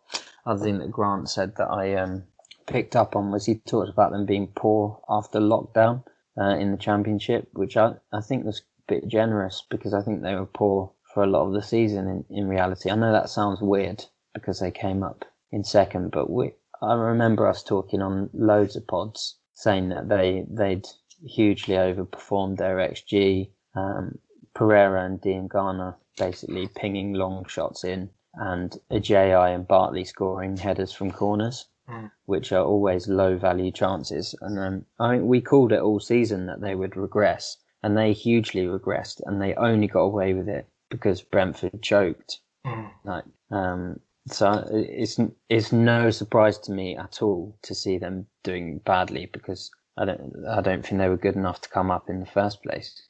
Other 0.45 0.63
thing 0.63 0.80
that 0.80 0.91
Grant 0.91 1.30
said 1.30 1.55
that 1.57 1.69
I 1.69 1.95
um, 1.95 2.23
picked 2.67 2.95
up 2.95 3.15
on 3.15 3.32
was 3.32 3.45
he 3.45 3.55
talked 3.55 3.89
about 3.89 4.11
them 4.11 4.25
being 4.25 4.47
poor 4.47 5.01
after 5.09 5.39
lockdown 5.39 6.03
uh, 6.39 6.55
in 6.55 6.71
the 6.71 6.78
championship, 6.78 7.49
which 7.53 7.75
I, 7.78 7.93
I 8.13 8.21
think 8.21 8.45
was 8.45 8.59
a 8.59 8.93
bit 8.93 9.07
generous 9.07 9.63
because 9.69 9.93
I 9.93 10.01
think 10.01 10.21
they 10.21 10.36
were 10.36 10.45
poor 10.45 10.91
for 11.13 11.23
a 11.23 11.28
lot 11.28 11.47
of 11.47 11.53
the 11.53 11.61
season 11.61 12.07
in, 12.07 12.38
in 12.38 12.47
reality. 12.47 12.91
I 12.91 12.95
know 12.95 13.11
that 13.11 13.30
sounds 13.30 13.61
weird 13.61 14.05
because 14.34 14.59
they 14.59 14.71
came 14.71 15.03
up 15.03 15.25
in 15.51 15.63
second, 15.63 16.11
but 16.11 16.30
we, 16.30 16.53
I 16.82 16.93
remember 16.93 17.47
us 17.47 17.63
talking 17.63 18.01
on 18.01 18.30
loads 18.34 18.75
of 18.75 18.88
pods 18.88 19.38
saying 19.53 19.89
that 19.89 20.09
they, 20.09 20.45
they'd 20.49 20.86
hugely 21.25 21.75
overperformed 21.75 22.57
their 22.57 22.78
XG. 22.78 23.49
Um, 23.75 24.19
Pereira 24.53 25.05
and 25.05 25.21
Diangana 25.21 25.95
basically 26.17 26.67
pinging 26.67 27.13
long 27.13 27.45
shots 27.45 27.84
in, 27.84 28.09
and 28.34 28.75
Ajayi 28.91 29.53
and 29.53 29.67
Bartley 29.67 30.03
scoring 30.03 30.57
headers 30.57 30.91
from 30.91 31.11
corners, 31.11 31.65
mm. 31.89 32.11
which 32.25 32.51
are 32.51 32.63
always 32.63 33.07
low 33.07 33.38
value 33.38 33.71
chances. 33.71 34.36
And 34.41 34.59
um, 34.59 34.86
I 34.99 35.13
mean, 35.13 35.28
we 35.28 35.41
called 35.41 35.71
it 35.71 35.82
all 35.82 35.99
season 35.99 36.47
that 36.47 36.61
they 36.61 36.75
would 36.75 36.97
regress, 36.97 37.57
and 37.84 37.95
they 37.95 38.13
hugely 38.13 38.65
regressed, 38.65 39.21
and 39.25 39.41
they 39.41 39.53
only 39.55 39.88
got 39.88 40.01
away 40.01 40.34
with 40.34 40.49
it 40.49 40.67
because 40.89 41.21
Brentford 41.21 41.82
choked. 41.82 42.39
Mm. 42.65 42.91
Like, 43.03 43.25
um, 43.51 43.99
so 44.32 44.47
uh, 44.47 44.65
it's 44.71 45.19
it's 45.49 45.71
no 45.73 46.11
surprise 46.11 46.57
to 46.59 46.71
me 46.73 46.97
at 46.97 47.21
all 47.21 47.57
to 47.63 47.75
see 47.75 47.97
them 47.97 48.28
doing 48.43 48.80
badly 48.80 49.28
because 49.34 49.71
I 49.97 50.05
don't 50.05 50.34
I 50.49 50.61
don't 50.61 50.86
think 50.86 50.99
they 50.99 51.09
were 51.09 51.17
good 51.17 51.36
enough 51.36 51.61
to 51.61 51.69
come 51.69 51.91
up 51.91 52.09
in 52.09 52.19
the 52.21 52.25
first 52.28 52.63
place. 52.63 53.07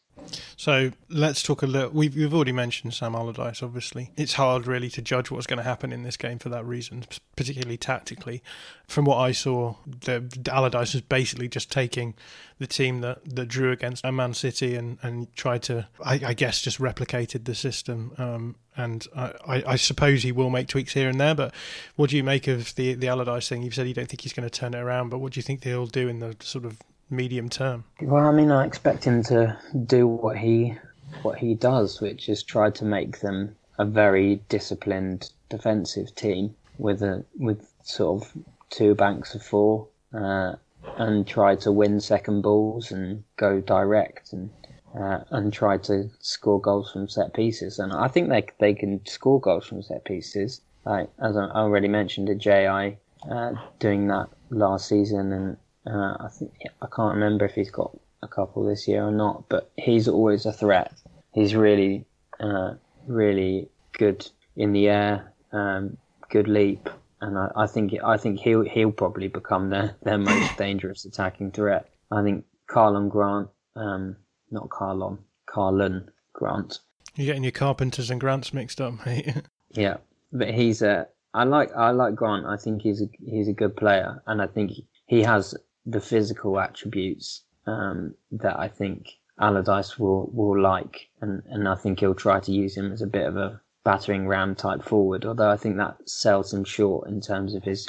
So 0.56 0.92
let's 1.10 1.44
talk 1.44 1.62
a 1.62 1.68
little. 1.68 1.92
We've, 1.92 2.16
we've 2.16 2.34
already 2.34 2.52
mentioned 2.52 2.94
Sam 2.94 3.16
Allardyce, 3.16 3.62
obviously. 3.62 4.12
It's 4.18 4.34
hard, 4.34 4.68
really, 4.68 4.90
to 4.90 5.02
judge 5.02 5.30
what's 5.30 5.48
going 5.48 5.58
to 5.58 5.64
happen 5.64 5.94
in 5.94 6.04
this 6.04 6.18
game 6.18 6.40
for 6.40 6.50
that 6.50 6.66
reason, 6.66 7.06
particularly 7.36 7.78
tactically. 7.78 8.42
From 8.88 9.06
what 9.06 9.18
I 9.18 9.32
saw, 9.32 9.76
the, 9.86 10.28
Allardyce 10.52 10.94
was 10.94 11.02
basically 11.02 11.48
just 11.48 11.72
taking 11.72 12.16
the 12.60 12.68
team 12.68 13.02
that, 13.02 13.20
that 13.36 13.48
drew 13.48 13.72
against 13.72 14.04
Man 14.04 14.34
City 14.34 14.76
and, 14.76 14.98
and 15.04 15.34
tried 15.36 15.62
to, 15.64 15.88
I, 16.04 16.20
I 16.26 16.34
guess, 16.34 16.62
just 16.62 16.80
replicated 16.80 17.46
the 17.46 17.56
system. 17.56 18.14
Um, 18.18 18.56
and 18.76 19.08
I, 19.16 19.64
I, 19.66 19.76
suppose 19.76 20.24
he 20.24 20.32
will 20.32 20.50
make 20.50 20.68
tweaks 20.68 20.94
here 20.94 21.10
and 21.10 21.20
there. 21.20 21.36
But 21.36 21.54
what 21.96 22.10
do 22.10 22.18
you 22.18 22.24
make 22.24 22.48
of 22.48 22.76
the 22.76 22.94
the 22.94 23.08
Allardyce 23.08 23.50
thing? 23.50 23.64
You've 23.64 23.74
said 23.74 23.88
you 23.88 23.94
don't 23.94 24.08
think 24.08 24.22
he's 24.22 24.34
going 24.34 24.48
to 24.48 24.60
turn 24.60 24.74
it 24.74 24.80
around, 24.80 25.10
but 25.10 25.18
what 25.18 25.34
do 25.34 25.40
you 25.40 25.44
think 25.44 25.64
he'll 25.64 25.88
do 25.88 26.08
in 26.08 26.20
the 26.20 26.36
sort 26.40 26.66
of 26.66 26.80
medium 27.10 27.50
term? 27.50 27.84
Well, 28.02 28.26
I 28.26 28.32
mean, 28.32 28.52
I 28.52 28.66
expect 28.66 29.04
him 29.04 29.24
to 29.24 29.58
do 29.86 30.08
what 30.08 30.38
he 30.38 30.78
what 31.22 31.40
he 31.40 31.56
does, 31.56 32.02
which 32.02 32.30
is 32.30 32.44
try 32.44 32.70
to 32.72 32.86
make 32.86 33.20
them 33.20 33.56
a 33.80 33.86
very 33.86 34.42
disciplined 34.50 35.32
defensive 35.50 36.14
team 36.16 36.56
with 36.78 37.02
a 37.02 37.24
with 37.38 37.72
sort 37.84 38.24
of 38.24 38.34
two 38.70 38.96
banks 38.96 39.36
of 39.36 39.42
four, 39.42 39.88
uh, 40.14 40.54
and 40.98 41.28
try 41.28 41.56
to 41.56 41.72
win 41.72 42.00
second 42.00 42.42
balls 42.42 42.92
and 42.92 43.24
go 43.38 43.62
direct 43.62 44.34
and 44.34 44.50
uh, 44.98 45.20
and 45.30 45.54
try 45.54 45.78
to 45.78 46.10
score 46.20 46.60
goals 46.60 46.92
from 46.92 47.08
set 47.08 47.34
pieces. 47.34 47.80
And 47.80 47.94
I 47.94 48.08
think 48.08 48.30
they 48.30 48.46
they 48.60 48.74
can 48.74 49.06
score 49.06 49.40
goals 49.40 49.68
from 49.68 49.82
set 49.82 50.06
pieces. 50.06 50.62
Like 50.86 51.10
as 51.20 51.36
I 51.38 51.46
already 51.46 51.88
mentioned, 51.88 52.30
Ajayi 52.30 52.98
uh, 53.30 53.54
doing 53.80 54.08
that 54.08 54.28
last 54.50 54.88
season 54.88 55.34
and 55.34 55.58
uh, 55.88 56.18
I 56.20 56.28
think 56.28 56.54
I 56.82 56.88
can't 56.94 57.16
remember 57.16 57.46
if 57.46 57.54
he's 57.54 57.72
got 57.72 57.98
a 58.22 58.28
couple 58.28 58.66
this 58.66 58.88
year 58.88 59.04
or 59.04 59.12
not, 59.12 59.48
but 59.50 59.72
he's 59.78 60.08
always 60.08 60.46
a 60.46 60.52
threat. 60.54 60.94
He's 61.34 61.56
really, 61.56 62.06
uh, 62.40 62.74
really 63.08 63.70
good 63.94 64.28
in 64.56 64.74
the 64.74 64.90
air, 64.90 65.34
um, 65.52 65.98
good 66.30 66.48
leap, 66.48 66.90
and 67.22 67.38
I, 67.38 67.52
I, 67.56 67.68
think 67.68 67.94
I 68.04 68.18
think 68.18 68.40
he'll 68.40 68.64
he'll 68.64 68.92
probably 68.92 69.28
become 69.28 69.70
their 69.70 69.96
their 70.04 70.18
most 70.18 70.58
dangerous 70.58 71.06
attacking 71.06 71.52
threat. 71.52 71.90
I 72.12 72.24
think 72.24 72.46
Karlan 72.70 73.10
Grant, 73.10 73.50
um, 73.76 74.18
not 74.52 74.70
Carlon, 74.70 75.20
Karlan 75.48 76.08
Grant. 76.34 76.80
You're 77.16 77.28
getting 77.28 77.44
your 77.44 77.52
Carpenters 77.52 78.12
and 78.12 78.20
Grants 78.20 78.54
mixed 78.54 78.82
up, 78.82 79.06
mate. 79.06 79.34
yeah, 79.72 79.98
but 80.32 80.54
he's 80.54 80.82
a. 80.82 81.08
I 81.34 81.44
like 81.44 81.72
I 81.76 81.92
like 81.92 82.16
Grant. 82.16 82.46
I 82.46 82.58
think 82.58 82.82
he's 82.82 83.02
a 83.02 83.10
he's 83.26 83.48
a 83.48 83.54
good 83.54 83.76
player, 83.76 84.22
and 84.26 84.42
I 84.42 84.48
think 84.48 84.72
he 85.06 85.24
has 85.24 85.56
the 85.88 86.02
physical 86.02 86.60
attributes 86.60 87.44
um, 87.66 88.14
that 88.32 88.60
I 88.60 88.68
think 88.68 89.18
Allardyce 89.40 89.98
will 89.98 90.30
will 90.34 90.60
like, 90.60 91.10
and 91.22 91.42
and 91.48 91.68
I 91.68 91.76
think 91.76 92.00
he'll 92.00 92.14
try 92.14 92.40
to 92.40 92.52
use 92.52 92.76
him 92.76 92.92
as 92.92 93.02
a 93.02 93.08
bit 93.08 93.26
of 93.26 93.38
a 93.38 93.62
battering 93.84 94.28
ram 94.28 94.54
type 94.54 94.84
forward. 94.84 95.26
Although 95.26 95.50
I 95.50 95.58
think 95.58 95.78
that 95.78 96.10
sells 96.10 96.54
him 96.54 96.66
short 96.66 97.08
in 97.08 97.22
terms 97.22 97.56
of 97.56 97.64
his 97.64 97.88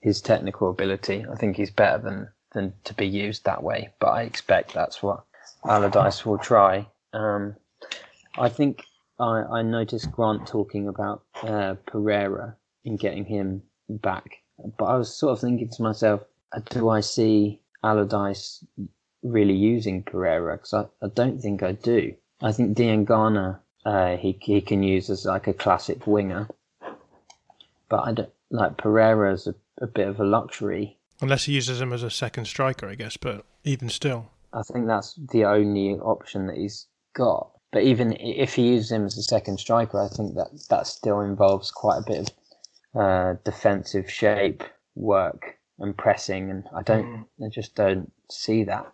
his 0.00 0.20
technical 0.20 0.68
ability. 0.70 1.24
I 1.30 1.34
think 1.34 1.56
he's 1.56 1.70
better 1.70 1.98
than 1.98 2.28
than 2.52 2.74
to 2.84 2.94
be 2.94 3.08
used 3.08 3.44
that 3.44 3.62
way. 3.62 3.90
But 3.98 4.08
I 4.08 4.22
expect 4.22 4.74
that's 4.74 5.02
what 5.02 5.24
Allardyce 5.64 6.26
will 6.26 6.38
try. 6.38 6.86
Um, 7.14 7.56
I 8.36 8.48
think 8.48 8.84
I, 9.18 9.42
I 9.58 9.62
noticed 9.62 10.12
Grant 10.12 10.46
talking 10.46 10.88
about 10.88 11.22
uh, 11.42 11.74
Pereira 11.86 12.56
and 12.84 12.98
getting 12.98 13.24
him 13.24 13.62
back, 13.88 14.42
but 14.78 14.84
I 14.86 14.96
was 14.96 15.16
sort 15.16 15.32
of 15.32 15.40
thinking 15.40 15.70
to 15.70 15.82
myself, 15.82 16.20
do 16.60 16.88
I 16.88 17.00
see 17.00 17.60
Allardyce 17.82 18.64
really 19.22 19.54
using 19.54 20.02
Pereira? 20.02 20.56
Because 20.56 20.74
I, 20.74 21.04
I 21.04 21.08
don't 21.14 21.40
think 21.40 21.62
I 21.62 21.72
do. 21.72 22.14
I 22.42 22.52
think 22.52 22.76
Diangana 22.76 23.58
uh, 23.84 24.16
he 24.16 24.38
he 24.40 24.60
can 24.60 24.82
use 24.82 25.10
as 25.10 25.24
like 25.24 25.46
a 25.46 25.54
classic 25.54 26.06
winger, 26.06 26.48
but 27.88 28.00
I 28.00 28.12
don't 28.12 28.30
like 28.50 28.76
Pereira 28.76 29.32
as 29.32 29.46
a, 29.46 29.54
a 29.80 29.86
bit 29.86 30.08
of 30.08 30.20
a 30.20 30.24
luxury. 30.24 30.96
Unless 31.20 31.44
he 31.44 31.52
uses 31.52 31.80
him 31.80 31.92
as 31.92 32.02
a 32.02 32.10
second 32.10 32.46
striker, 32.46 32.88
I 32.88 32.94
guess. 32.94 33.16
But 33.16 33.44
even 33.64 33.88
still, 33.88 34.30
I 34.52 34.62
think 34.62 34.86
that's 34.86 35.14
the 35.32 35.44
only 35.44 35.94
option 35.94 36.46
that 36.46 36.56
he's 36.56 36.86
got 37.14 37.50
but 37.74 37.82
even 37.82 38.16
if 38.20 38.54
he 38.54 38.68
uses 38.68 38.92
him 38.92 39.04
as 39.04 39.18
a 39.18 39.22
second 39.24 39.58
striker, 39.58 40.00
I 40.00 40.06
think 40.06 40.36
that 40.36 40.46
that 40.70 40.86
still 40.86 41.20
involves 41.20 41.72
quite 41.72 41.98
a 41.98 42.04
bit 42.06 42.30
of 42.94 43.00
uh, 43.02 43.34
defensive 43.44 44.08
shape 44.08 44.62
work 44.94 45.58
and 45.78 45.96
pressing, 45.96 46.50
and 46.50 46.64
I 46.74 46.82
don't, 46.82 47.06
mm. 47.06 47.24
I 47.44 47.48
just 47.48 47.74
don't 47.74 48.12
see 48.30 48.64
that 48.64 48.92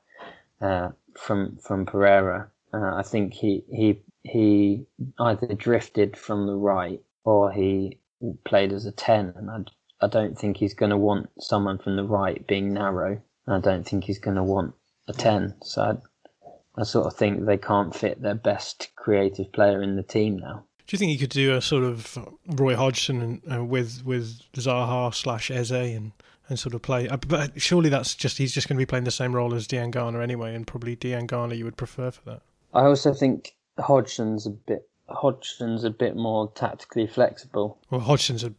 uh, 0.61 0.91
from 1.17 1.57
from 1.57 1.87
Pereira. 1.87 2.51
Uh, 2.73 2.95
I 2.95 3.03
think 3.03 3.35
he 3.35 3.65
he 3.71 4.03
he 4.23 4.87
either 5.19 5.55
drifted 5.55 6.17
from 6.17 6.47
the 6.47 6.57
right 6.57 7.01
or 7.25 7.51
he 7.53 7.99
played 8.45 8.73
as 8.73 8.87
a 8.87 8.93
ten, 8.93 9.33
and 9.37 9.51
I 9.51 10.05
I 10.05 10.09
don't 10.09 10.39
think 10.39 10.57
he's 10.57 10.75
going 10.75 10.91
to 10.91 10.97
want 10.97 11.29
someone 11.41 11.79
from 11.79 11.97
the 11.97 12.05
right 12.05 12.47
being 12.47 12.73
narrow. 12.73 13.21
And 13.47 13.57
I 13.57 13.61
don't 13.61 13.87
think 13.87 14.05
he's 14.05 14.19
going 14.19 14.37
to 14.37 14.43
want 14.43 14.75
a 15.09 15.13
ten. 15.13 15.55
So 15.63 15.83
I, 15.83 16.81
I 16.81 16.85
sort 16.85 17.07
of 17.07 17.17
think 17.17 17.45
they 17.45 17.59
can't 17.59 17.95
fit 17.95 18.23
their 18.23 18.35
best 18.35 18.91
creative 18.97 19.53
player 19.53 19.83
in 19.83 19.97
the 19.97 20.03
team 20.03 20.39
now. 20.39 20.65
Do 20.87 20.95
you 20.95 20.99
think 20.99 21.13
you 21.13 21.19
could 21.19 21.31
do 21.31 21.55
a 21.55 21.61
sort 21.61 21.85
of 21.85 22.19
Roy 22.47 22.75
Hodgson 22.75 23.23
and, 23.23 23.53
uh, 23.53 23.65
with 23.65 24.05
with 24.05 24.41
Zaha 24.55 25.15
slash 25.15 25.51
Eze 25.51 25.71
and 25.71 26.13
and 26.51 26.59
sort 26.59 26.75
of 26.75 26.83
play? 26.83 27.09
Uh, 27.09 27.17
but 27.17 27.61
surely 27.61 27.89
that's 27.89 28.15
just 28.15 28.37
he's 28.39 28.53
just 28.53 28.69
going 28.69 28.77
to 28.77 28.81
be 28.81 28.87
playing 28.87 29.05
the 29.05 29.11
same 29.11 29.35
role 29.35 29.55
as 29.55 29.67
Diangana 29.67 30.23
anyway, 30.23 30.55
and 30.55 30.67
probably 30.67 30.97
Diangana 30.97 31.57
you 31.57 31.65
would 31.65 31.77
prefer 31.77 32.11
for 32.11 32.23
that. 32.25 32.43
I 32.75 32.83
also 32.85 33.15
think 33.15 33.55
Hodgson's 33.79 34.47
a 34.47 34.51
bit 34.51 34.89
Hodgson's 35.09 35.85
a 35.85 35.91
bit 35.91 36.17
more 36.17 36.53
tactically 36.55 37.07
flexible. 37.07 37.79
Well, 37.91 38.01
Hodgson's 38.01 38.45
a, 38.45 38.53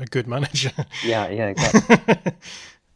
a 0.00 0.06
good 0.06 0.26
manager. 0.26 0.72
yeah, 1.04 1.28
yeah, 1.28 1.46
exactly. 1.48 2.32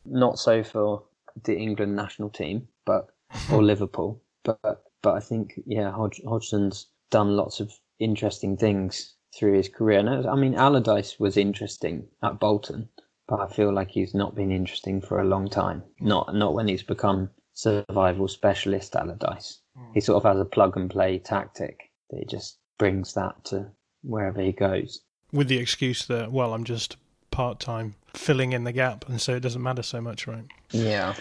Not 0.05 0.39
so 0.39 0.63
for 0.63 1.03
the 1.45 1.57
England 1.57 1.95
national 1.95 2.31
team, 2.31 2.69
but 2.85 3.09
or 3.53 3.63
Liverpool, 3.63 4.21
but 4.43 4.85
but 5.03 5.15
I 5.15 5.21
think 5.21 5.61
yeah, 5.67 5.93
Hodg- 5.93 6.25
Hodgson's 6.27 6.87
done 7.11 7.37
lots 7.37 7.61
of 7.61 7.73
interesting 7.99 8.57
things 8.57 9.15
through 9.37 9.57
his 9.57 9.69
career. 9.69 10.03
No, 10.03 10.29
I 10.29 10.37
mean 10.37 10.55
Allardyce 10.55 11.21
was 11.21 11.37
interesting 11.37 12.07
at 12.23 12.41
Bolton, 12.41 12.89
but 13.29 13.41
I 13.41 13.49
feel 13.49 13.73
like 13.73 13.91
he's 13.91 14.15
not 14.15 14.35
been 14.35 14.53
interesting 14.53 15.01
for 15.01 15.21
a 15.21 15.25
long 15.25 15.49
time. 15.49 15.83
Not 16.01 16.35
not 16.35 16.55
when 16.55 16.69
he's 16.69 16.83
become 16.83 17.31
survival 17.55 18.29
specialist 18.29 18.95
Allardyce. 18.95 19.61
Mm. 19.77 19.95
He 19.95 20.01
sort 20.01 20.23
of 20.23 20.31
has 20.31 20.41
a 20.41 20.45
plug 20.45 20.77
and 20.77 20.91
play 20.91 21.19
tactic 21.19 21.91
that 22.11 22.19
he 22.19 22.25
just 22.27 22.59
brings 22.79 23.15
that 23.15 23.45
to 23.47 23.67
wherever 24.03 24.41
he 24.41 24.53
goes. 24.53 25.01
With 25.33 25.49
the 25.49 25.59
excuse 25.59 26.07
that, 26.07 26.31
well, 26.31 26.55
I'm 26.55 26.65
just 26.65 26.97
part 27.31 27.59
time 27.59 27.95
filling 28.15 28.53
in 28.53 28.65
the 28.65 28.73
gap, 28.73 29.09
and 29.09 29.21
so 29.21 29.35
it 29.35 29.41
doesn't 29.41 29.63
matter 29.63 29.83
so 29.83 30.01
much, 30.01 30.27
right? 30.27 30.45
Yeah. 30.71 31.15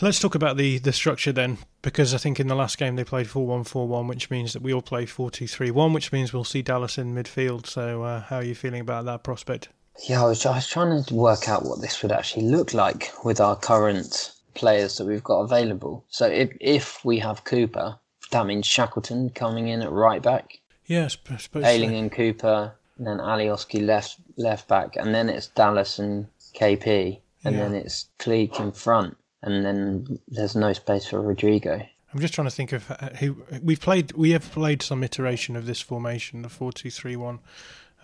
Let's 0.00 0.18
talk 0.18 0.34
about 0.34 0.56
the, 0.56 0.78
the 0.78 0.92
structure 0.92 1.32
then, 1.32 1.58
because 1.82 2.14
I 2.14 2.18
think 2.18 2.40
in 2.40 2.48
the 2.48 2.54
last 2.54 2.78
game 2.78 2.96
they 2.96 3.04
played 3.04 3.28
4 3.28 3.46
1 3.46 3.64
4 3.64 3.86
1, 3.86 4.06
which 4.06 4.30
means 4.30 4.52
that 4.54 4.62
we 4.62 4.72
all 4.72 4.82
play 4.82 5.06
4 5.06 5.30
2 5.30 5.46
3 5.46 5.70
1, 5.70 5.92
which 5.92 6.12
means 6.12 6.32
we'll 6.32 6.44
see 6.44 6.62
Dallas 6.62 6.98
in 6.98 7.14
midfield. 7.14 7.66
So, 7.66 8.02
uh, 8.02 8.22
how 8.22 8.36
are 8.36 8.44
you 8.44 8.54
feeling 8.54 8.80
about 8.80 9.04
that 9.04 9.22
prospect? 9.22 9.68
Yeah, 10.04 10.22
I 10.22 10.26
was, 10.26 10.44
I 10.44 10.56
was 10.56 10.68
trying 10.68 11.02
to 11.02 11.14
work 11.14 11.48
out 11.48 11.64
what 11.64 11.80
this 11.80 12.02
would 12.02 12.12
actually 12.12 12.46
look 12.46 12.74
like 12.74 13.12
with 13.24 13.40
our 13.40 13.56
current 13.56 14.32
players 14.54 14.98
that 14.98 15.06
we've 15.06 15.24
got 15.24 15.40
available. 15.40 16.04
So, 16.08 16.26
if, 16.26 16.50
if 16.60 17.04
we 17.04 17.18
have 17.18 17.44
Cooper, 17.44 17.98
that 18.30 18.46
means 18.46 18.66
Shackleton 18.66 19.30
coming 19.30 19.68
in 19.68 19.82
at 19.82 19.90
right 19.90 20.22
back. 20.22 20.60
Yes, 20.86 21.16
I 21.30 21.36
suppose 21.36 21.64
Ayling 21.64 21.90
so. 21.90 21.96
and 21.96 22.12
Cooper, 22.12 22.74
and 22.98 23.06
then 23.06 23.18
Alioski 23.18 23.84
left 23.84 24.16
left 24.36 24.68
back, 24.68 24.96
and 24.96 25.14
then 25.14 25.28
it's 25.28 25.48
Dallas 25.48 25.98
and 25.98 26.26
KP, 26.54 27.20
and 27.44 27.56
yeah. 27.56 27.62
then 27.62 27.74
it's 27.74 28.06
Klich 28.18 28.58
in 28.60 28.72
front, 28.72 29.16
and 29.42 29.64
then 29.64 30.18
there's 30.28 30.54
no 30.54 30.72
space 30.72 31.06
for 31.06 31.20
Rodrigo. 31.20 31.82
I'm 32.12 32.20
just 32.20 32.34
trying 32.34 32.46
to 32.46 32.54
think 32.54 32.72
of 32.72 32.90
uh, 32.90 33.10
who 33.18 33.36
we've 33.62 33.80
played. 33.80 34.12
We 34.12 34.30
have 34.30 34.50
played 34.52 34.80
some 34.80 35.02
iteration 35.02 35.56
of 35.56 35.66
this 35.66 35.80
formation, 35.80 36.42
the 36.42 36.48
four-two-three-one, 36.48 37.40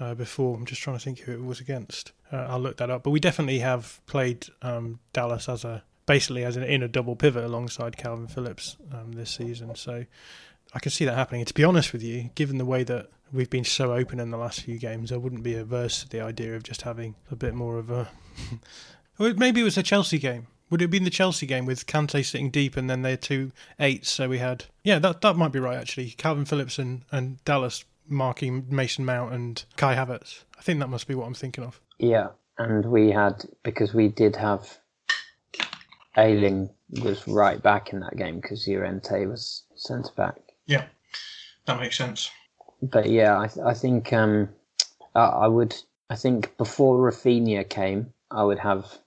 uh, 0.01 0.15
before. 0.15 0.57
I'm 0.57 0.67
just 0.67 0.83
trying 0.83 0.97
to 0.97 1.05
think 1.05 1.21
who 1.21 1.33
it 1.33 1.43
was 1.43 1.61
against. 1.61 2.13
Uh, 2.33 2.47
I'll 2.49 2.61
look 2.61 2.79
that 2.79 2.91
up. 2.91 3.03
But 3.03 3.11
we 3.11 3.21
definitely 3.21 3.61
have 3.61 4.01
played 4.07 4.47
um, 4.63 5.01
Dallas 5.13 5.49
as 5.49 5.65
a 5.65 5.83
basically 6.07 6.45
as 6.45 6.57
an 6.57 6.65
in 6.65 6.83
a 6.83 6.89
double 6.89 7.17
pivot 7.17 7.45
alongside 7.45 7.97
Kalvin 7.97 8.31
Phillips 8.31 8.77
um, 8.93 9.13
this 9.13 9.31
season. 9.31 9.75
So 9.75 10.05
I 10.75 10.79
can 10.79 10.91
see 10.91 11.05
that 11.05 11.15
happening. 11.15 11.43
And 11.43 11.49
to 11.49 11.55
be 11.55 11.65
honest 11.65 11.93
with 11.93 12.03
you, 12.03 12.31
given 12.35 12.59
the 12.59 12.65
way 12.65 12.85
that 12.85 13.11
we've 13.33 13.51
been 13.51 13.65
so 13.65 13.93
open 13.93 14.21
in 14.21 14.31
the 14.31 14.37
last 14.37 14.63
few 14.63 14.79
games, 14.79 15.13
I 15.13 15.17
wouldn't 15.17 15.43
be 15.43 15.55
averse 15.55 16.03
to 16.03 16.09
the 16.09 16.21
idea 16.21 16.55
of 16.55 16.63
just 16.63 16.83
having 16.83 17.15
a 17.31 17.37
bit 17.37 17.55
more 17.55 17.79
of 17.79 17.91
a. 17.91 18.09
maybe 19.19 19.61
it 19.61 19.65
was 19.65 19.79
a 19.79 19.83
Chelsea 19.83 20.19
game. 20.19 20.47
Would 20.71 20.81
it 20.81 20.85
have 20.85 20.91
been 20.91 21.05
the 21.05 21.11
Chelsea 21.11 21.45
game 21.45 21.67
with 21.67 21.87
Kante 21.87 22.25
sitting 22.25 22.51
deep 22.51 22.79
and 22.79 22.89
then 22.89 23.03
their 23.03 23.19
two 23.19 23.53
eights? 23.79 24.11
So 24.11 24.29
we 24.29 24.39
had, 24.39 24.65
yeah, 24.83 24.99
that 25.01 25.21
that 25.21 25.37
might 25.37 25.53
be 25.53 25.59
right 25.59 25.77
actually. 25.77 26.11
Kalvin 26.13 26.49
Phillips 26.49 26.79
and, 26.79 27.05
and 27.13 27.45
Dallas 27.45 27.85
marking 28.09 28.67
Mason 28.69 29.05
Mount 29.05 29.33
and 29.33 29.65
Kai 29.77 29.95
Havertz. 29.95 30.45
I 30.59 30.63
think 30.63 30.81
that 30.81 30.89
must 30.89 31.07
be 31.07 31.15
what 31.15 31.27
I'm 31.27 31.35
thinking 31.35 31.65
of. 31.65 31.81
Yeah, 31.99 32.29
and 32.59 32.85
we 32.87 33.11
had 33.11 33.45
because 33.63 33.95
we 33.95 34.09
did 34.09 34.37
have 34.37 34.79
Ayling 36.17 36.71
was 37.01 37.27
right 37.27 37.63
back 37.63 37.93
in 37.93 38.01
that 38.01 38.17
game 38.17 38.41
because 38.41 38.67
Llorente 38.67 39.27
was 39.27 39.65
centre 39.75 40.13
back. 40.17 40.37
Yeah, 40.67 40.85
that 41.67 41.81
makes 41.81 41.97
sense. 41.97 42.31
But 42.83 43.09
yeah, 43.09 43.39
I, 43.39 43.47
th- 43.47 43.65
I 43.65 43.75
think 43.75 44.13
um, 44.13 44.49
I, 45.15 45.25
I 45.25 45.47
would. 45.47 45.75
I 46.11 46.17
think 46.17 46.57
before 46.59 46.99
Raphinha 46.99 47.69
came, 47.69 48.13
I 48.31 48.45
would 48.45 48.59
have 48.59 48.99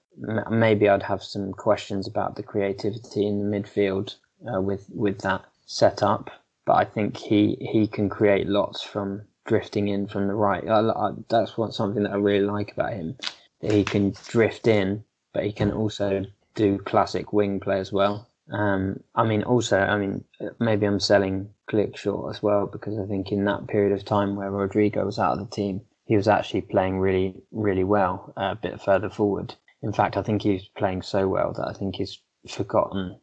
maybe 0.50 0.88
I'd 0.88 1.02
have 1.02 1.22
some 1.22 1.52
questions 1.52 2.06
about 2.06 2.36
the 2.36 2.42
creativity 2.42 3.26
in 3.26 3.38
the 3.50 3.56
midfield 3.56 4.16
uh, 4.52 4.60
with 4.60 4.86
with 4.90 5.20
that 5.20 5.44
setup. 5.66 6.30
But 6.66 6.74
I 6.74 6.84
think 6.84 7.16
he 7.16 7.56
he 7.60 7.86
can 7.86 8.08
create 8.08 8.48
lots 8.48 8.82
from 8.82 9.22
drifting 9.46 9.88
in 9.88 10.08
from 10.08 10.26
the 10.26 10.34
right. 10.34 10.68
I, 10.68 10.80
I, 10.80 11.12
that's 11.28 11.56
what 11.56 11.72
something 11.72 12.02
that 12.02 12.12
I 12.12 12.16
really 12.16 12.44
like 12.44 12.72
about 12.72 12.92
him. 12.92 13.16
That 13.60 13.72
he 13.72 13.84
can 13.84 14.14
drift 14.28 14.66
in, 14.66 15.04
but 15.32 15.44
he 15.44 15.52
can 15.52 15.72
also 15.72 16.26
do 16.54 16.78
classic 16.78 17.32
wing 17.32 17.60
play 17.60 17.78
as 17.78 17.92
well. 17.92 18.28
Um, 18.52 19.00
I 19.14 19.24
mean, 19.24 19.42
also, 19.44 19.78
I 19.78 19.96
mean, 19.96 20.24
maybe 20.60 20.86
I'm 20.86 21.00
selling 21.00 21.50
Klich 21.70 21.96
short 21.96 22.34
as 22.34 22.42
well 22.42 22.66
because 22.66 22.98
I 22.98 23.06
think 23.06 23.32
in 23.32 23.44
that 23.44 23.66
period 23.66 23.92
of 23.92 24.04
time 24.04 24.36
where 24.36 24.50
Rodrigo 24.50 25.04
was 25.04 25.18
out 25.18 25.32
of 25.32 25.38
the 25.38 25.54
team, 25.54 25.80
he 26.04 26.16
was 26.16 26.28
actually 26.28 26.62
playing 26.62 26.98
really, 26.98 27.42
really 27.50 27.84
well 27.84 28.32
uh, 28.36 28.52
a 28.52 28.58
bit 28.60 28.80
further 28.80 29.10
forward. 29.10 29.54
In 29.82 29.92
fact, 29.92 30.16
I 30.16 30.22
think 30.22 30.42
he's 30.42 30.68
playing 30.76 31.02
so 31.02 31.28
well 31.28 31.52
that 31.54 31.68
I 31.68 31.72
think 31.72 31.96
he's 31.96 32.18
forgotten 32.48 33.18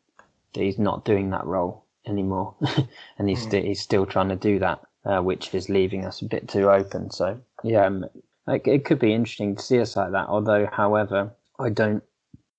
that 0.54 0.62
he's 0.62 0.80
not 0.80 1.06
doing 1.06 1.30
that 1.30 1.46
role 1.46 1.83
anymore, 2.08 2.56
and 3.18 3.30
he's 3.30 3.46
mm. 3.46 3.52
st- 3.52 3.66
he's 3.66 3.82
still 3.82 4.06
trying 4.06 4.30
to 4.30 4.36
do 4.36 4.60
that, 4.60 4.82
uh, 5.06 5.22
which 5.22 5.54
is 5.54 5.70
leaving 5.70 6.06
us 6.06 6.22
a 6.22 6.26
bit 6.26 6.48
too 6.48 6.70
open. 6.70 7.12
So 7.12 7.40
yeah, 7.64 7.86
um, 7.86 8.06
like, 8.48 8.68
it 8.68 8.86
could 8.86 9.00
be 9.00 9.14
interesting 9.14 9.56
to 9.56 9.62
see 9.62 9.80
us 9.80 9.96
like 9.96 10.12
that. 10.12 10.28
Although, 10.28 10.68
however, 10.72 11.32
I 11.60 11.70
don't 11.70 12.04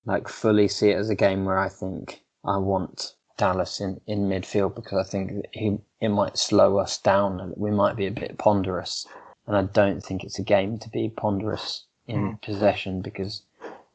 like 0.05 0.27
fully 0.27 0.67
see 0.67 0.89
it 0.89 0.97
as 0.97 1.09
a 1.09 1.15
game 1.15 1.45
where 1.45 1.57
I 1.57 1.69
think 1.69 2.21
I 2.43 2.57
want 2.57 3.15
Dallas 3.37 3.81
in, 3.81 3.99
in 4.07 4.29
midfield 4.29 4.75
because 4.75 5.05
I 5.05 5.09
think 5.09 5.45
he 5.51 5.77
it 5.99 6.09
might 6.09 6.37
slow 6.37 6.77
us 6.77 6.97
down 6.99 7.39
and 7.39 7.53
we 7.57 7.71
might 7.71 7.95
be 7.95 8.07
a 8.07 8.11
bit 8.11 8.37
ponderous. 8.37 9.05
And 9.47 9.55
I 9.55 9.63
don't 9.63 10.01
think 10.01 10.23
it's 10.23 10.39
a 10.39 10.43
game 10.43 10.79
to 10.79 10.89
be 10.89 11.09
ponderous 11.09 11.85
in 12.07 12.33
mm. 12.33 12.41
possession 12.41 13.01
because 13.01 13.43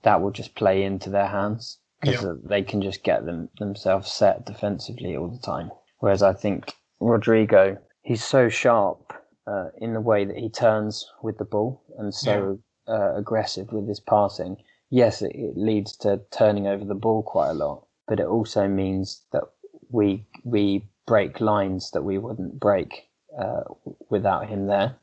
that 0.02 0.20
will 0.20 0.30
just 0.30 0.54
play 0.54 0.82
into 0.82 1.10
their 1.10 1.26
hands 1.26 1.78
because 2.00 2.22
yep. 2.22 2.36
they 2.44 2.62
can 2.62 2.82
just 2.82 3.02
get 3.02 3.26
them 3.26 3.48
themselves 3.58 4.10
set 4.10 4.46
defensively 4.46 5.16
all 5.16 5.28
the 5.28 5.38
time. 5.38 5.70
Whereas 5.98 6.22
I 6.22 6.32
think 6.32 6.72
Rodrigo, 7.00 7.78
he's 8.02 8.24
so 8.24 8.48
sharp 8.48 9.12
uh, 9.46 9.68
in 9.78 9.92
the 9.92 10.00
way 10.00 10.24
that 10.24 10.36
he 10.36 10.48
turns 10.48 11.06
with 11.22 11.38
the 11.38 11.44
ball 11.44 11.82
and 11.98 12.14
so 12.14 12.60
yeah. 12.88 12.94
uh, 12.94 13.14
aggressive 13.16 13.72
with 13.72 13.88
his 13.88 14.00
passing. 14.00 14.56
Yes, 14.90 15.22
it, 15.22 15.32
it 15.34 15.56
leads 15.56 15.96
to 15.98 16.20
turning 16.30 16.66
over 16.66 16.84
the 16.84 16.94
ball 16.94 17.22
quite 17.22 17.50
a 17.50 17.54
lot, 17.54 17.86
but 18.08 18.20
it 18.20 18.26
also 18.26 18.66
means 18.66 19.22
that 19.32 19.44
we 19.90 20.26
we 20.44 20.84
break 21.06 21.40
lines 21.40 21.90
that 21.92 22.02
we 22.02 22.18
wouldn't 22.18 22.58
break 22.58 23.08
uh, 23.38 23.62
without 24.08 24.48
him 24.48 24.66
there. 24.66 24.96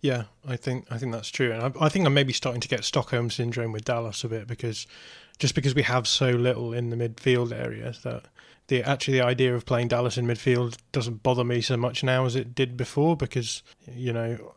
Yeah, 0.00 0.24
I 0.48 0.56
think 0.56 0.86
I 0.90 0.96
think 0.96 1.12
that's 1.12 1.28
true, 1.28 1.52
and 1.52 1.62
I, 1.62 1.84
I, 1.84 1.88
think 1.90 2.06
I'm 2.06 2.14
maybe 2.14 2.32
starting 2.32 2.62
to 2.62 2.68
get 2.68 2.84
Stockholm 2.84 3.28
syndrome 3.30 3.72
with 3.72 3.84
Dallas 3.84 4.24
a 4.24 4.28
bit 4.28 4.46
because 4.46 4.86
just 5.40 5.56
because 5.56 5.74
we 5.74 5.82
have 5.82 6.06
so 6.06 6.30
little 6.30 6.72
in 6.72 6.90
the 6.90 6.96
midfield 6.96 7.50
area 7.50 7.92
that 8.04 8.26
the 8.68 8.84
actually 8.84 9.18
the 9.18 9.24
idea 9.24 9.52
of 9.52 9.66
playing 9.66 9.88
Dallas 9.88 10.16
in 10.16 10.26
midfield 10.26 10.76
doesn't 10.92 11.24
bother 11.24 11.42
me 11.42 11.60
so 11.60 11.76
much 11.76 12.04
now 12.04 12.24
as 12.24 12.36
it 12.36 12.54
did 12.54 12.76
before 12.76 13.16
because 13.16 13.64
you 13.92 14.12
know 14.12 14.54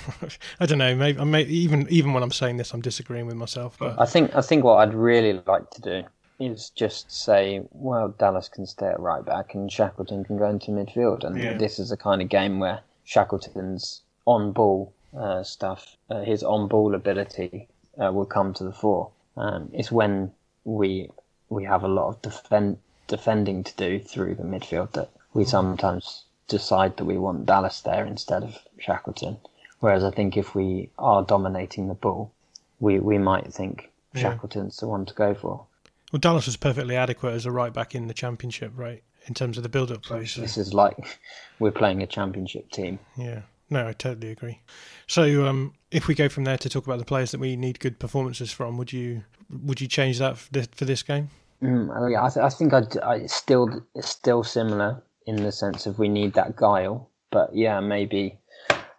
I 0.60 0.66
don't 0.66 0.78
know 0.78 0.96
maybe, 0.96 1.24
maybe 1.24 1.56
even 1.56 1.86
even 1.88 2.12
when 2.12 2.24
I'm 2.24 2.32
saying 2.32 2.56
this 2.56 2.74
I'm 2.74 2.80
disagreeing 2.80 3.26
with 3.26 3.36
myself. 3.36 3.76
But 3.78 4.00
I 4.00 4.06
think 4.06 4.34
I 4.34 4.40
think 4.40 4.64
what 4.64 4.78
I'd 4.78 4.94
really 4.94 5.40
like 5.46 5.70
to 5.70 5.80
do 5.80 6.02
is 6.40 6.70
just 6.70 7.12
say, 7.12 7.62
well, 7.70 8.08
Dallas 8.18 8.48
can 8.48 8.66
stay 8.66 8.88
at 8.88 8.98
right 8.98 9.24
back 9.24 9.54
and 9.54 9.70
Shackleton 9.70 10.24
can 10.24 10.38
go 10.38 10.48
into 10.48 10.72
midfield. 10.72 11.24
And 11.24 11.38
yeah. 11.38 11.56
this 11.56 11.78
is 11.78 11.92
a 11.92 11.96
kind 11.96 12.20
of 12.20 12.28
game 12.28 12.58
where 12.58 12.80
Shackleton's 13.04 14.02
on 14.26 14.50
ball 14.52 14.92
uh, 15.16 15.44
stuff, 15.44 15.96
uh, 16.10 16.22
his 16.22 16.42
on 16.42 16.66
ball 16.66 16.96
ability 16.96 17.68
uh, 18.02 18.10
will 18.12 18.26
come 18.26 18.52
to 18.54 18.64
the 18.64 18.72
fore. 18.72 19.10
Um, 19.36 19.70
it's 19.72 19.90
when 19.90 20.32
we 20.64 21.10
we 21.48 21.64
have 21.64 21.82
a 21.82 21.88
lot 21.88 22.08
of 22.08 22.22
defend, 22.22 22.78
defending 23.08 23.64
to 23.64 23.76
do 23.76 23.98
through 23.98 24.34
the 24.34 24.42
midfield 24.42 24.92
that 24.92 25.10
we 25.34 25.44
sometimes 25.44 26.24
decide 26.48 26.96
that 26.96 27.04
we 27.04 27.18
want 27.18 27.46
Dallas 27.46 27.80
there 27.80 28.06
instead 28.06 28.42
of 28.42 28.58
Shackleton. 28.78 29.36
Whereas 29.80 30.04
I 30.04 30.10
think 30.10 30.36
if 30.36 30.54
we 30.54 30.90
are 30.98 31.22
dominating 31.22 31.88
the 31.88 31.94
ball, 31.94 32.32
we, 32.80 32.98
we 33.00 33.18
might 33.18 33.52
think 33.52 33.90
Shackleton's 34.14 34.78
yeah. 34.78 34.80
the 34.80 34.88
one 34.88 35.06
to 35.06 35.14
go 35.14 35.34
for. 35.34 35.66
Well, 36.12 36.20
Dallas 36.20 36.46
was 36.46 36.56
perfectly 36.56 36.96
adequate 36.96 37.32
as 37.32 37.46
a 37.46 37.50
right 37.50 37.72
back 37.72 37.94
in 37.94 38.06
the 38.06 38.14
championship, 38.14 38.72
right? 38.76 39.02
In 39.26 39.34
terms 39.34 39.56
of 39.56 39.62
the 39.62 39.68
build-up 39.68 40.02
play. 40.02 40.26
So. 40.26 40.40
This 40.40 40.56
is 40.56 40.74
like 40.74 41.18
we're 41.58 41.70
playing 41.70 42.02
a 42.02 42.06
championship 42.06 42.70
team. 42.70 42.98
Yeah. 43.16 43.42
No, 43.70 43.88
I 43.88 43.92
totally 43.92 44.30
agree. 44.30 44.60
So, 45.06 45.46
um, 45.46 45.72
if 45.92 46.08
we 46.08 46.14
go 46.14 46.28
from 46.28 46.44
there 46.44 46.58
to 46.58 46.68
talk 46.68 46.86
about 46.86 46.98
the 46.98 47.04
players 47.04 47.30
that 47.30 47.40
we 47.40 47.56
need 47.56 47.78
good 47.78 47.98
performances 47.98 48.50
from, 48.50 48.76
would 48.78 48.92
you 48.92 49.22
would 49.50 49.80
you 49.80 49.88
change 49.88 50.18
that 50.18 50.38
for 50.38 50.50
this, 50.52 50.68
for 50.72 50.84
this 50.84 51.02
game? 51.02 51.30
Mm, 51.62 52.16
I, 52.16 52.28
th- 52.28 52.44
I 52.44 52.48
think 52.48 52.72
I'd, 52.72 52.98
I 52.98 53.26
still 53.26 53.84
it's 53.94 54.08
still 54.08 54.42
similar 54.42 55.02
in 55.26 55.36
the 55.36 55.52
sense 55.52 55.86
of 55.86 55.98
we 55.98 56.08
need 56.08 56.32
that 56.34 56.56
guile, 56.56 57.08
but 57.30 57.54
yeah, 57.54 57.78
maybe 57.80 58.38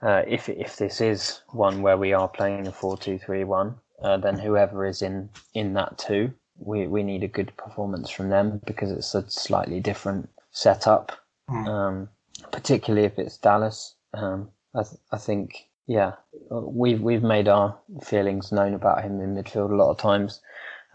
uh, 0.02 0.24
if 0.28 0.48
if 0.50 0.78
this 0.78 1.02
is 1.02 1.42
one 1.50 1.82
where 1.82 1.98
we 1.98 2.14
are 2.14 2.28
playing 2.28 2.68
a 2.68 2.72
four-two-three-one, 2.72 3.76
uh, 4.02 4.18
then 4.18 4.38
whoever 4.38 4.86
is 4.86 5.02
in 5.02 5.30
in 5.54 5.74
that 5.74 5.98
two, 5.98 6.32
we 6.58 6.88
we 6.88 7.04
need 7.04 7.24
a 7.24 7.28
good 7.28 7.56
performance 7.58 8.10
from 8.10 8.30
them 8.30 8.62
because 8.66 8.92
it's 8.92 9.16
a 9.16 9.30
slightly 9.30 9.80
different 9.80 10.30
setup, 10.52 11.12
mm. 11.50 11.68
um, 11.68 12.10
particularly 12.52 13.06
if 13.06 13.18
it's 13.20 13.38
Dallas. 13.38 13.96
Um, 14.14 14.50
I, 14.76 14.84
th- 14.84 15.02
I 15.12 15.18
think, 15.18 15.68
yeah, 15.88 16.14
we've 16.50 17.02
we've 17.02 17.24
made 17.24 17.48
our 17.48 17.78
feelings 18.04 18.52
known 18.52 18.74
about 18.74 19.04
him 19.04 19.20
in 19.20 19.36
midfield 19.36 19.72
a 19.72 19.76
lot 19.76 19.92
of 19.92 19.98
times. 19.98 20.42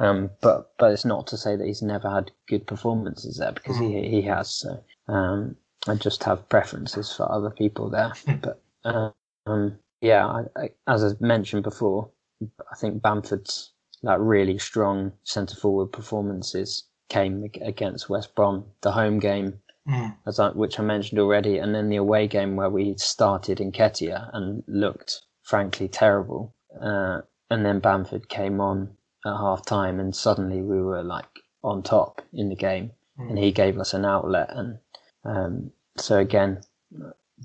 Um, 0.01 0.31
but 0.41 0.73
but 0.79 0.93
it's 0.93 1.05
not 1.05 1.27
to 1.29 1.37
say 1.37 1.57
that 1.57 1.67
he's 1.67 1.83
never 1.83 2.09
had 2.09 2.31
good 2.49 2.67
performances 2.67 3.39
there 3.39 3.53
because 3.53 3.77
mm. 3.77 4.05
he 4.05 4.09
he 4.09 4.23
has. 4.23 4.51
So 4.51 4.83
um, 5.09 5.57
I 5.87 5.95
just 5.95 6.25
have 6.25 6.49
preferences 6.49 7.13
for 7.13 7.31
other 7.31 7.51
people 7.51 7.91
there. 7.91 8.13
but 8.41 9.15
um, 9.47 9.79
yeah, 10.01 10.27
I, 10.27 10.43
I, 10.57 10.71
as 10.87 11.05
I 11.05 11.11
mentioned 11.21 11.65
before, 11.65 12.11
I 12.43 12.77
think 12.77 13.03
Bamford's 13.03 13.73
like 14.03 14.19
really 14.21 14.59
strong 14.59 15.13
centre 15.25 15.57
forward 15.57 15.89
performances 15.89 16.85
came 17.09 17.45
against 17.63 18.09
West 18.09 18.35
Brom. 18.35 18.65
The 18.83 18.93
home 18.93 19.19
game 19.19 19.59
mm. 19.89 20.15
as 20.27 20.39
I, 20.39 20.51
which 20.51 20.79
I 20.79 20.83
mentioned 20.83 21.19
already, 21.19 21.59
and 21.59 21.75
then 21.75 21.89
the 21.89 21.97
away 21.97 22.27
game 22.27 22.57
where 22.57 22.71
we 22.71 22.95
started 22.99 23.59
Nketiah 23.59 24.31
and 24.33 24.63
looked 24.67 25.23
frankly 25.43 25.89
terrible, 25.89 26.55
uh, 26.81 27.23
and 27.51 27.65
then 27.65 27.81
Bamford 27.81 28.29
came 28.29 28.61
on 28.61 28.97
at 29.27 29.37
half 29.37 29.65
time, 29.65 29.99
and 30.01 30.15
suddenly 30.15 30.63
we 30.63 30.83
were 30.83 31.03
like 31.03 31.41
on 31.63 31.83
top 31.83 32.23
in 32.33 32.49
the 32.49 32.57
game, 32.57 32.93
mm. 33.19 33.31
and 33.31 33.39
he 33.39 33.53
gave 33.53 33.79
us 33.79 33.95
an 33.95 34.05
outlet, 34.05 34.51
and 34.51 34.79
um, 35.25 35.71
so 35.97 36.19
again. 36.19 36.61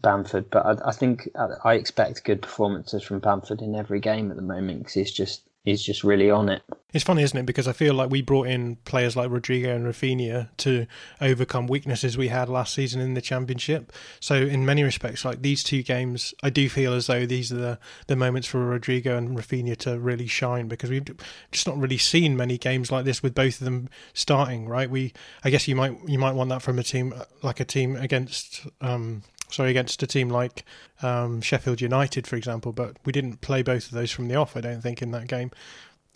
Bamford, 0.02 0.50
but 0.50 0.66
I, 0.66 0.90
I 0.90 0.92
think 0.92 1.30
I 1.64 1.76
expect 1.76 2.24
good 2.24 2.42
performances 2.42 3.04
from 3.04 3.20
Bamford 3.20 3.62
in 3.62 3.76
every 3.76 4.00
game 4.00 4.32
at 4.32 4.38
the 4.38 4.42
moment 4.42 4.80
because 4.80 4.96
he's 4.96 5.12
just 5.12 5.48
he's 5.64 5.82
just 5.82 6.04
really 6.04 6.30
on 6.30 6.50
it. 6.50 6.62
It's 6.94 7.04
funny, 7.04 7.24
isn't 7.24 7.38
it? 7.38 7.48
Because 7.48 7.68
I 7.68 7.74
feel 7.74 7.96
like 7.96 8.12
we 8.12 8.22
brought 8.22 8.48
in 8.48 8.76
players 8.86 9.16
like 9.16 9.32
Rodrigo 9.32 9.76
and 9.76 9.88
Raphinha 9.88 10.50
to 10.58 10.86
overcome 11.20 11.66
weaknesses 11.66 12.18
we 12.18 12.28
had 12.28 12.50
last 12.50 12.74
season 12.74 13.02
in 13.02 13.16
the 13.16 13.22
championship. 13.22 13.92
So 14.20 14.36
in 14.36 14.64
many 14.64 14.84
respects, 14.84 15.26
like 15.26 15.42
these 15.42 15.64
two 15.64 15.82
games, 15.82 16.36
I 16.44 16.52
do 16.52 16.70
feel 16.70 16.94
as 16.94 17.08
though 17.08 17.26
these 17.26 17.52
are 17.52 17.58
the, 17.58 17.80
the 18.06 18.16
moments 18.16 18.48
for 18.48 18.60
Rodrigo 18.64 19.18
and 19.18 19.36
Raphinha 19.36 19.76
to 19.78 20.00
really 20.00 20.28
shine 20.28 20.68
because 20.68 20.92
we've 20.92 21.06
just 21.52 21.66
not 21.66 21.80
really 21.80 21.98
seen 21.98 22.38
many 22.38 22.60
games 22.60 22.92
like 22.92 23.06
this 23.06 23.24
with 23.24 23.34
both 23.34 23.60
of 23.60 23.66
them 23.66 23.90
starting. 24.14 24.68
Right? 24.68 24.90
We, 24.90 25.14
I 25.44 25.50
guess 25.50 25.68
you 25.68 25.76
might 25.76 25.98
you 26.08 26.20
might 26.20 26.34
want 26.36 26.52
that 26.52 26.62
from 26.62 26.78
a 26.78 26.84
team 26.84 27.14
like 27.42 27.60
a 27.60 27.66
team 27.66 27.96
against 27.96 28.68
um, 28.82 29.24
sorry, 29.54 29.70
against 29.70 30.02
a 30.04 30.08
team 30.08 30.30
like 30.30 30.66
um, 31.02 31.42
Sheffield 31.42 31.82
United, 31.82 32.28
for 32.28 32.36
example. 32.36 32.72
But 32.72 32.98
we 33.06 33.12
didn't 33.12 33.42
play 33.42 33.62
both 33.62 33.86
of 33.86 33.92
those 33.92 34.12
from 34.12 34.28
the 34.28 34.36
off. 34.36 34.58
I 34.58 34.62
don't 34.62 34.82
think 34.82 35.02
in 35.02 35.12
that 35.12 35.28
game. 35.28 35.52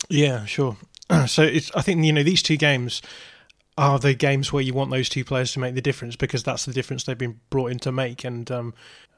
Yeah, 0.08 0.44
sure. 0.44 0.76
so 1.26 1.42
it's. 1.42 1.70
I 1.74 1.82
think 1.82 2.04
you 2.04 2.12
know 2.12 2.22
these 2.22 2.42
two 2.42 2.56
games 2.56 3.00
are 3.76 3.98
the 4.00 4.12
games 4.12 4.52
where 4.52 4.62
you 4.62 4.74
want 4.74 4.90
those 4.90 5.08
two 5.08 5.24
players 5.24 5.52
to 5.52 5.60
make 5.60 5.76
the 5.76 5.80
difference 5.80 6.16
because 6.16 6.42
that's 6.42 6.64
the 6.64 6.72
difference 6.72 7.04
they've 7.04 7.16
been 7.16 7.38
brought 7.48 7.70
in 7.70 7.78
to 7.78 7.92
make, 7.92 8.24
and 8.24 8.50
um, 8.50 8.74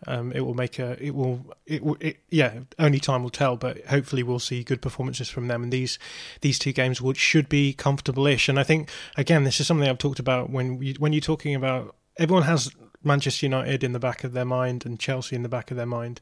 um, 0.06 0.32
it 0.32 0.40
will 0.40 0.54
make 0.54 0.78
a. 0.78 1.02
It 1.02 1.14
will. 1.14 1.44
It 1.66 1.82
will. 1.82 1.96
It, 2.00 2.18
yeah. 2.28 2.60
Only 2.78 3.00
time 3.00 3.22
will 3.22 3.30
tell, 3.30 3.56
but 3.56 3.84
hopefully 3.86 4.22
we'll 4.22 4.38
see 4.38 4.62
good 4.62 4.82
performances 4.82 5.30
from 5.30 5.48
them. 5.48 5.62
And 5.62 5.72
these 5.72 5.98
these 6.42 6.58
two 6.58 6.72
games 6.72 7.00
would, 7.00 7.16
should 7.16 7.48
be 7.48 7.72
comfortable-ish. 7.72 8.48
And 8.48 8.60
I 8.60 8.62
think 8.62 8.90
again, 9.16 9.44
this 9.44 9.60
is 9.60 9.66
something 9.66 9.88
I've 9.88 9.98
talked 9.98 10.18
about 10.18 10.50
when 10.50 10.78
we, 10.78 10.94
when 10.98 11.12
you're 11.12 11.20
talking 11.20 11.54
about 11.54 11.96
everyone 12.18 12.44
has 12.44 12.70
Manchester 13.02 13.46
United 13.46 13.82
in 13.82 13.92
the 13.92 13.98
back 13.98 14.24
of 14.24 14.32
their 14.32 14.44
mind 14.44 14.84
and 14.84 14.98
Chelsea 14.98 15.36
in 15.36 15.42
the 15.42 15.48
back 15.48 15.70
of 15.70 15.76
their 15.76 15.86
mind, 15.86 16.20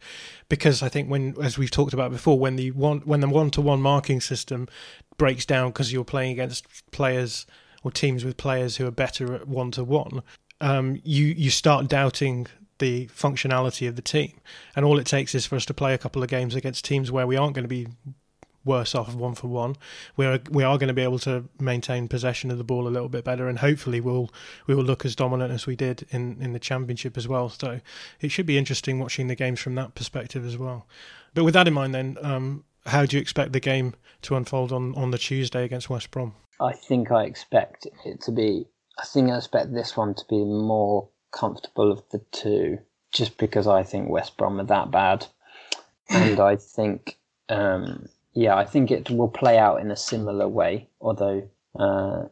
because 0.49 0.83
I 0.83 0.89
think 0.89 1.11
when, 1.11 1.35
as 1.43 1.59
we've 1.59 1.71
talked 1.71 1.93
about 1.93 2.11
before, 2.11 2.39
when 2.39 2.57
the 2.57 2.71
one 2.73 3.01
when 3.01 3.21
the 3.21 3.29
one 3.29 3.51
to 3.53 3.61
one 3.61 3.83
marking 3.83 4.21
system 4.21 4.69
breaks 5.17 5.45
down 5.45 5.71
because 5.71 5.93
you're 5.93 6.05
playing 6.05 6.33
against 6.33 6.67
players 6.93 7.47
or 7.83 7.91
teams 7.91 8.25
with 8.25 8.37
players 8.37 8.77
who 8.77 8.87
are 8.87 8.93
better 8.93 9.35
at 9.35 9.49
one 9.49 9.71
to 9.73 9.85
one, 9.85 10.23
you 11.03 11.27
you 11.27 11.51
start 11.51 11.89
doubting 11.89 12.47
the 12.79 13.07
functionality 13.09 13.89
of 13.89 13.97
the 13.97 14.03
team, 14.03 14.41
and 14.77 14.85
all 14.85 14.99
it 14.99 15.07
takes 15.07 15.35
is 15.35 15.45
for 15.47 15.57
us 15.57 15.67
to 15.67 15.75
play 15.75 15.95
a 15.95 15.99
couple 15.99 16.23
of 16.23 16.29
games 16.29 16.55
against 16.55 16.85
teams 16.85 17.11
where 17.11 17.27
we 17.27 17.37
aren't 17.37 17.55
going 17.55 17.65
to 17.65 17.69
be 17.69 17.89
worse 18.65 18.95
off 18.95 19.15
one 19.15 19.35
for 19.35 19.49
one. 19.49 19.77
We 20.17 20.27
are 20.27 20.41
we 20.51 20.63
are 20.63 20.79
going 20.79 20.89
to 20.89 20.95
be 20.95 21.03
able 21.03 21.19
to 21.21 21.45
maintain 21.59 22.09
possession 22.09 22.51
of 22.51 22.59
the 22.59 22.65
ball 22.65 22.87
a 22.87 22.91
little 22.91 23.09
bit 23.09 23.25
better, 23.25 23.49
and 23.49 23.59
hopefully 23.59 24.01
we'll 24.01 24.31
we 24.67 24.75
will 24.75 24.85
look 24.85 25.05
as 25.05 25.17
dominant 25.17 25.53
as 25.53 25.67
we 25.67 25.77
did 25.77 26.07
in 26.11 26.41
in 26.41 26.53
the 26.53 26.59
championship 26.59 27.17
as 27.17 27.27
well. 27.27 27.49
So 27.49 27.81
it 28.21 28.31
should 28.31 28.47
be 28.47 28.59
interesting 28.59 28.99
watching 28.99 29.29
the 29.29 29.35
games 29.35 29.61
from 29.61 29.75
that 29.77 29.95
perspective 29.95 30.47
as 30.47 30.57
well. 30.57 30.87
But 31.35 31.45
with 31.45 31.55
that 31.55 31.69
in 31.69 31.75
mind, 31.75 31.95
then, 31.95 32.17
um, 32.23 32.65
how 32.87 33.07
do 33.07 33.17
you 33.17 33.21
expect 33.21 33.53
the 33.53 33.61
game 33.61 33.95
to 34.23 34.37
unfold 34.37 34.73
on 34.73 34.95
on 34.95 35.11
the 35.11 35.19
Tuesday 35.19 35.65
against 35.65 35.91
West 35.91 36.11
Brom? 36.11 36.35
I 36.61 36.73
think 36.73 37.11
I 37.11 37.25
expect 37.25 37.87
it 38.05 38.21
to 38.23 38.33
be. 38.33 38.67
I 38.99 39.05
think 39.05 39.31
I 39.31 39.37
expect 39.37 39.73
this 39.73 39.97
one 39.97 40.15
to 40.15 40.25
be 40.29 40.45
more 40.45 41.09
comfortable 41.31 41.93
of 41.93 42.03
the 42.11 42.19
two, 42.33 42.79
just 43.13 43.39
because 43.39 43.69
I 43.69 43.85
think 43.85 44.09
West 44.09 44.37
Brom 44.37 44.61
are 44.61 44.65
that 44.65 44.91
bad, 44.91 45.27
and 46.11 46.41
I 46.41 46.57
think 46.57 47.17
um, 47.49 48.09
yeah, 48.39 48.55
I 48.55 48.65
think 48.65 48.93
it 48.93 49.11
will 49.11 49.29
play 49.29 49.59
out 49.59 49.81
in 49.81 49.91
a 49.91 49.97
similar 49.97 50.47
way, 50.47 50.87
although 51.01 51.49
uh, 51.77 52.27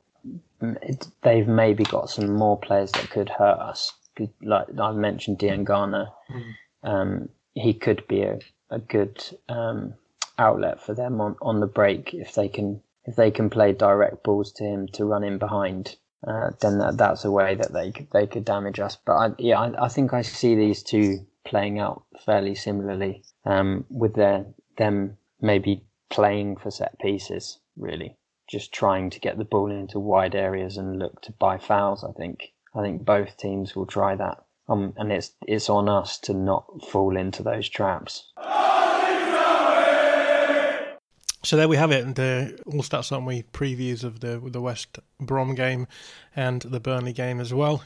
it, 0.60 1.04
they've 1.22 1.48
maybe 1.48 1.82
got 1.82 2.10
some 2.10 2.32
more 2.32 2.56
players 2.56 2.92
that 2.92 3.10
could 3.10 3.28
hurt 3.28 3.58
us. 3.58 3.92
Like 4.40 4.68
I 4.78 4.92
mentioned, 4.92 5.40
Diangana, 5.40 6.12
mm. 6.30 6.54
um, 6.84 7.28
he 7.54 7.74
could 7.74 8.06
be 8.06 8.22
a, 8.22 8.38
a 8.70 8.78
good 8.78 9.20
um, 9.48 9.94
outlet 10.38 10.80
for 10.80 10.94
them 10.94 11.20
on, 11.20 11.34
on 11.42 11.58
the 11.58 11.66
break 11.66 12.14
if 12.14 12.34
they 12.34 12.48
can 12.48 12.80
if 13.04 13.16
they 13.16 13.32
can 13.32 13.50
play 13.50 13.72
direct 13.72 14.22
balls 14.22 14.52
to 14.52 14.64
him 14.64 14.86
to 14.92 15.04
run 15.04 15.24
in 15.24 15.38
behind. 15.38 15.96
Uh, 16.24 16.50
then 16.60 16.78
that, 16.78 16.96
that's 16.96 17.24
a 17.24 17.30
way 17.32 17.56
that 17.56 17.72
they 17.72 17.90
could, 17.90 18.08
they 18.12 18.28
could 18.28 18.44
damage 18.44 18.78
us. 18.78 18.96
But 19.04 19.12
I, 19.12 19.30
yeah, 19.38 19.60
I, 19.60 19.86
I 19.86 19.88
think 19.88 20.12
I 20.12 20.22
see 20.22 20.54
these 20.54 20.84
two 20.84 21.26
playing 21.44 21.80
out 21.80 22.04
fairly 22.24 22.54
similarly, 22.54 23.24
um, 23.44 23.84
with 23.90 24.14
their 24.14 24.46
them 24.76 25.16
maybe 25.40 25.82
playing 26.10 26.56
for 26.56 26.70
set 26.70 26.98
pieces, 26.98 27.58
really. 27.76 28.16
Just 28.48 28.72
trying 28.72 29.10
to 29.10 29.20
get 29.20 29.38
the 29.38 29.44
ball 29.44 29.70
into 29.70 29.98
wide 29.98 30.34
areas 30.34 30.76
and 30.76 30.98
look 30.98 31.20
to 31.22 31.32
buy 31.32 31.58
fouls, 31.58 32.04
I 32.04 32.12
think. 32.12 32.52
I 32.74 32.82
think 32.82 33.04
both 33.04 33.36
teams 33.36 33.74
will 33.74 33.86
try 33.86 34.14
that. 34.16 34.44
Um, 34.68 34.94
and 34.96 35.12
it's 35.12 35.32
it's 35.46 35.70
on 35.70 35.88
us 35.88 36.18
to 36.20 36.34
not 36.34 36.66
fall 36.90 37.16
into 37.16 37.42
those 37.42 37.68
traps. 37.68 38.32
So 41.46 41.56
there 41.56 41.68
we 41.68 41.76
have 41.76 41.92
it. 41.92 42.16
The 42.16 42.58
All 42.66 42.82
Stats 42.82 43.12
Aren't 43.12 43.24
We 43.24 43.44
previews 43.44 44.02
of 44.02 44.18
the 44.18 44.42
the 44.44 44.60
West 44.60 44.98
Brom 45.20 45.54
game 45.54 45.86
and 46.34 46.60
the 46.62 46.80
Burnley 46.80 47.12
game 47.12 47.38
as 47.38 47.54
well. 47.54 47.84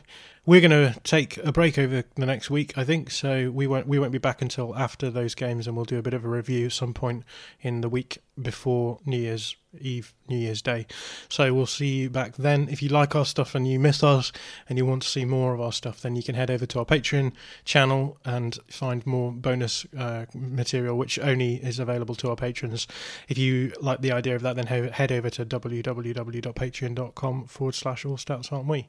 We're 0.51 0.61
going 0.61 0.93
to 0.93 0.99
take 1.05 1.37
a 1.37 1.53
break 1.53 1.79
over 1.79 2.03
the 2.17 2.27
next 2.27 2.51
week, 2.51 2.77
I 2.77 2.83
think. 2.83 3.13
So 3.13 3.53
we 3.53 3.69
won't 3.69 3.87
we 3.87 4.01
won't 4.01 4.11
be 4.11 4.19
back 4.19 4.43
until 4.43 4.77
after 4.77 5.09
those 5.09 5.37
games, 5.37 5.69
and 5.69 5.77
we'll 5.77 5.85
do 5.85 5.97
a 5.97 6.03
bit 6.03 6.13
of 6.13 6.25
a 6.25 6.29
review 6.29 6.67
at 6.67 6.73
some 6.73 6.93
point 6.93 7.23
in 7.61 7.83
the 7.83 7.89
week 7.89 8.19
before 8.43 8.99
New 9.07 9.19
Year's 9.19 9.55
Eve, 9.79 10.13
New 10.29 10.37
Year's 10.37 10.63
Day. 10.63 10.87
So 11.29 11.55
we'll 11.55 11.67
see 11.67 12.01
you 12.01 12.11
back 12.11 12.37
then. 12.37 12.69
If 12.69 12.83
you 12.83 12.89
like 12.89 13.15
our 13.15 13.25
stuff 13.25 13.55
and 13.55 13.69
you 13.69 13.79
miss 13.79 14.03
us 14.03 14.33
and 14.69 14.77
you 14.77 14.85
want 14.85 15.03
to 15.03 15.09
see 15.09 15.25
more 15.25 15.55
of 15.55 15.61
our 15.61 15.71
stuff, 15.71 16.03
then 16.03 16.17
you 16.17 16.25
can 16.25 16.35
head 16.35 16.51
over 16.51 16.67
to 16.67 16.81
our 16.81 16.85
Patreon 16.85 17.33
channel 17.65 18.19
and 18.25 18.59
find 18.69 19.07
more 19.07 19.31
bonus 19.31 19.87
uh, 19.97 20.27
material, 20.35 20.99
which 20.99 21.19
only 21.21 21.57
is 21.57 21.79
available 21.79 22.17
to 22.17 22.31
our 22.31 22.37
patrons. 22.37 22.89
If 23.29 23.39
you 23.39 23.73
like 23.81 24.01
the 24.01 24.11
idea 24.13 24.35
of 24.35 24.43
that, 24.43 24.57
then 24.57 24.67
head 24.67 25.13
over 25.13 25.31
to 25.31 25.47
www.patreon.com 25.47 27.45
forward 27.47 27.75
slash 27.75 28.05
all 28.05 28.17
stats, 28.17 28.53
aren't 28.53 28.67
we? 28.67 28.89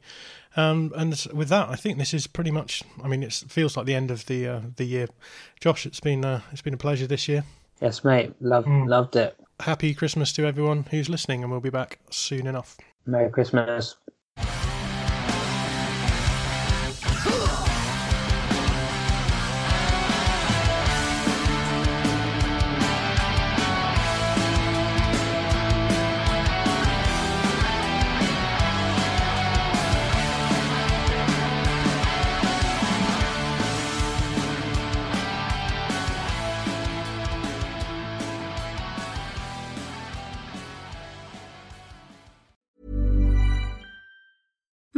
Um, 0.56 0.92
and 0.96 1.14
with 1.34 1.50
that, 1.50 1.70
I 1.70 1.76
think 1.76 1.98
this 1.98 2.14
is 2.14 2.28
pretty 2.28 2.52
much. 2.52 2.84
I 3.04 3.08
mean, 3.08 3.24
it 3.24 3.34
feels 3.48 3.78
like 3.78 3.86
the 3.86 3.96
end 3.96 4.12
of 4.12 4.26
the 4.26 4.48
uh, 4.48 4.62
the 4.76 4.86
year. 4.86 5.08
Josh, 5.60 5.86
it's 5.86 6.00
been 6.00 6.26
uh, 6.26 6.42
it's 6.52 6.62
been 6.62 6.74
a 6.74 6.78
pleasure 6.78 7.08
this 7.08 7.28
year. 7.28 7.44
Yes, 7.82 8.04
mate. 8.04 8.34
Love, 8.42 8.66
mm. 8.66 8.88
Loved 8.88 9.16
it. 9.16 9.36
Happy 9.62 9.94
Christmas 9.94 10.32
to 10.34 10.46
everyone 10.46 10.84
who's 10.92 11.10
listening, 11.10 11.42
and 11.44 11.52
we'll 11.52 11.62
be 11.62 11.70
back 11.70 12.00
soon 12.10 12.48
enough. 12.48 12.78
Merry 13.06 13.30
Christmas. 13.30 13.96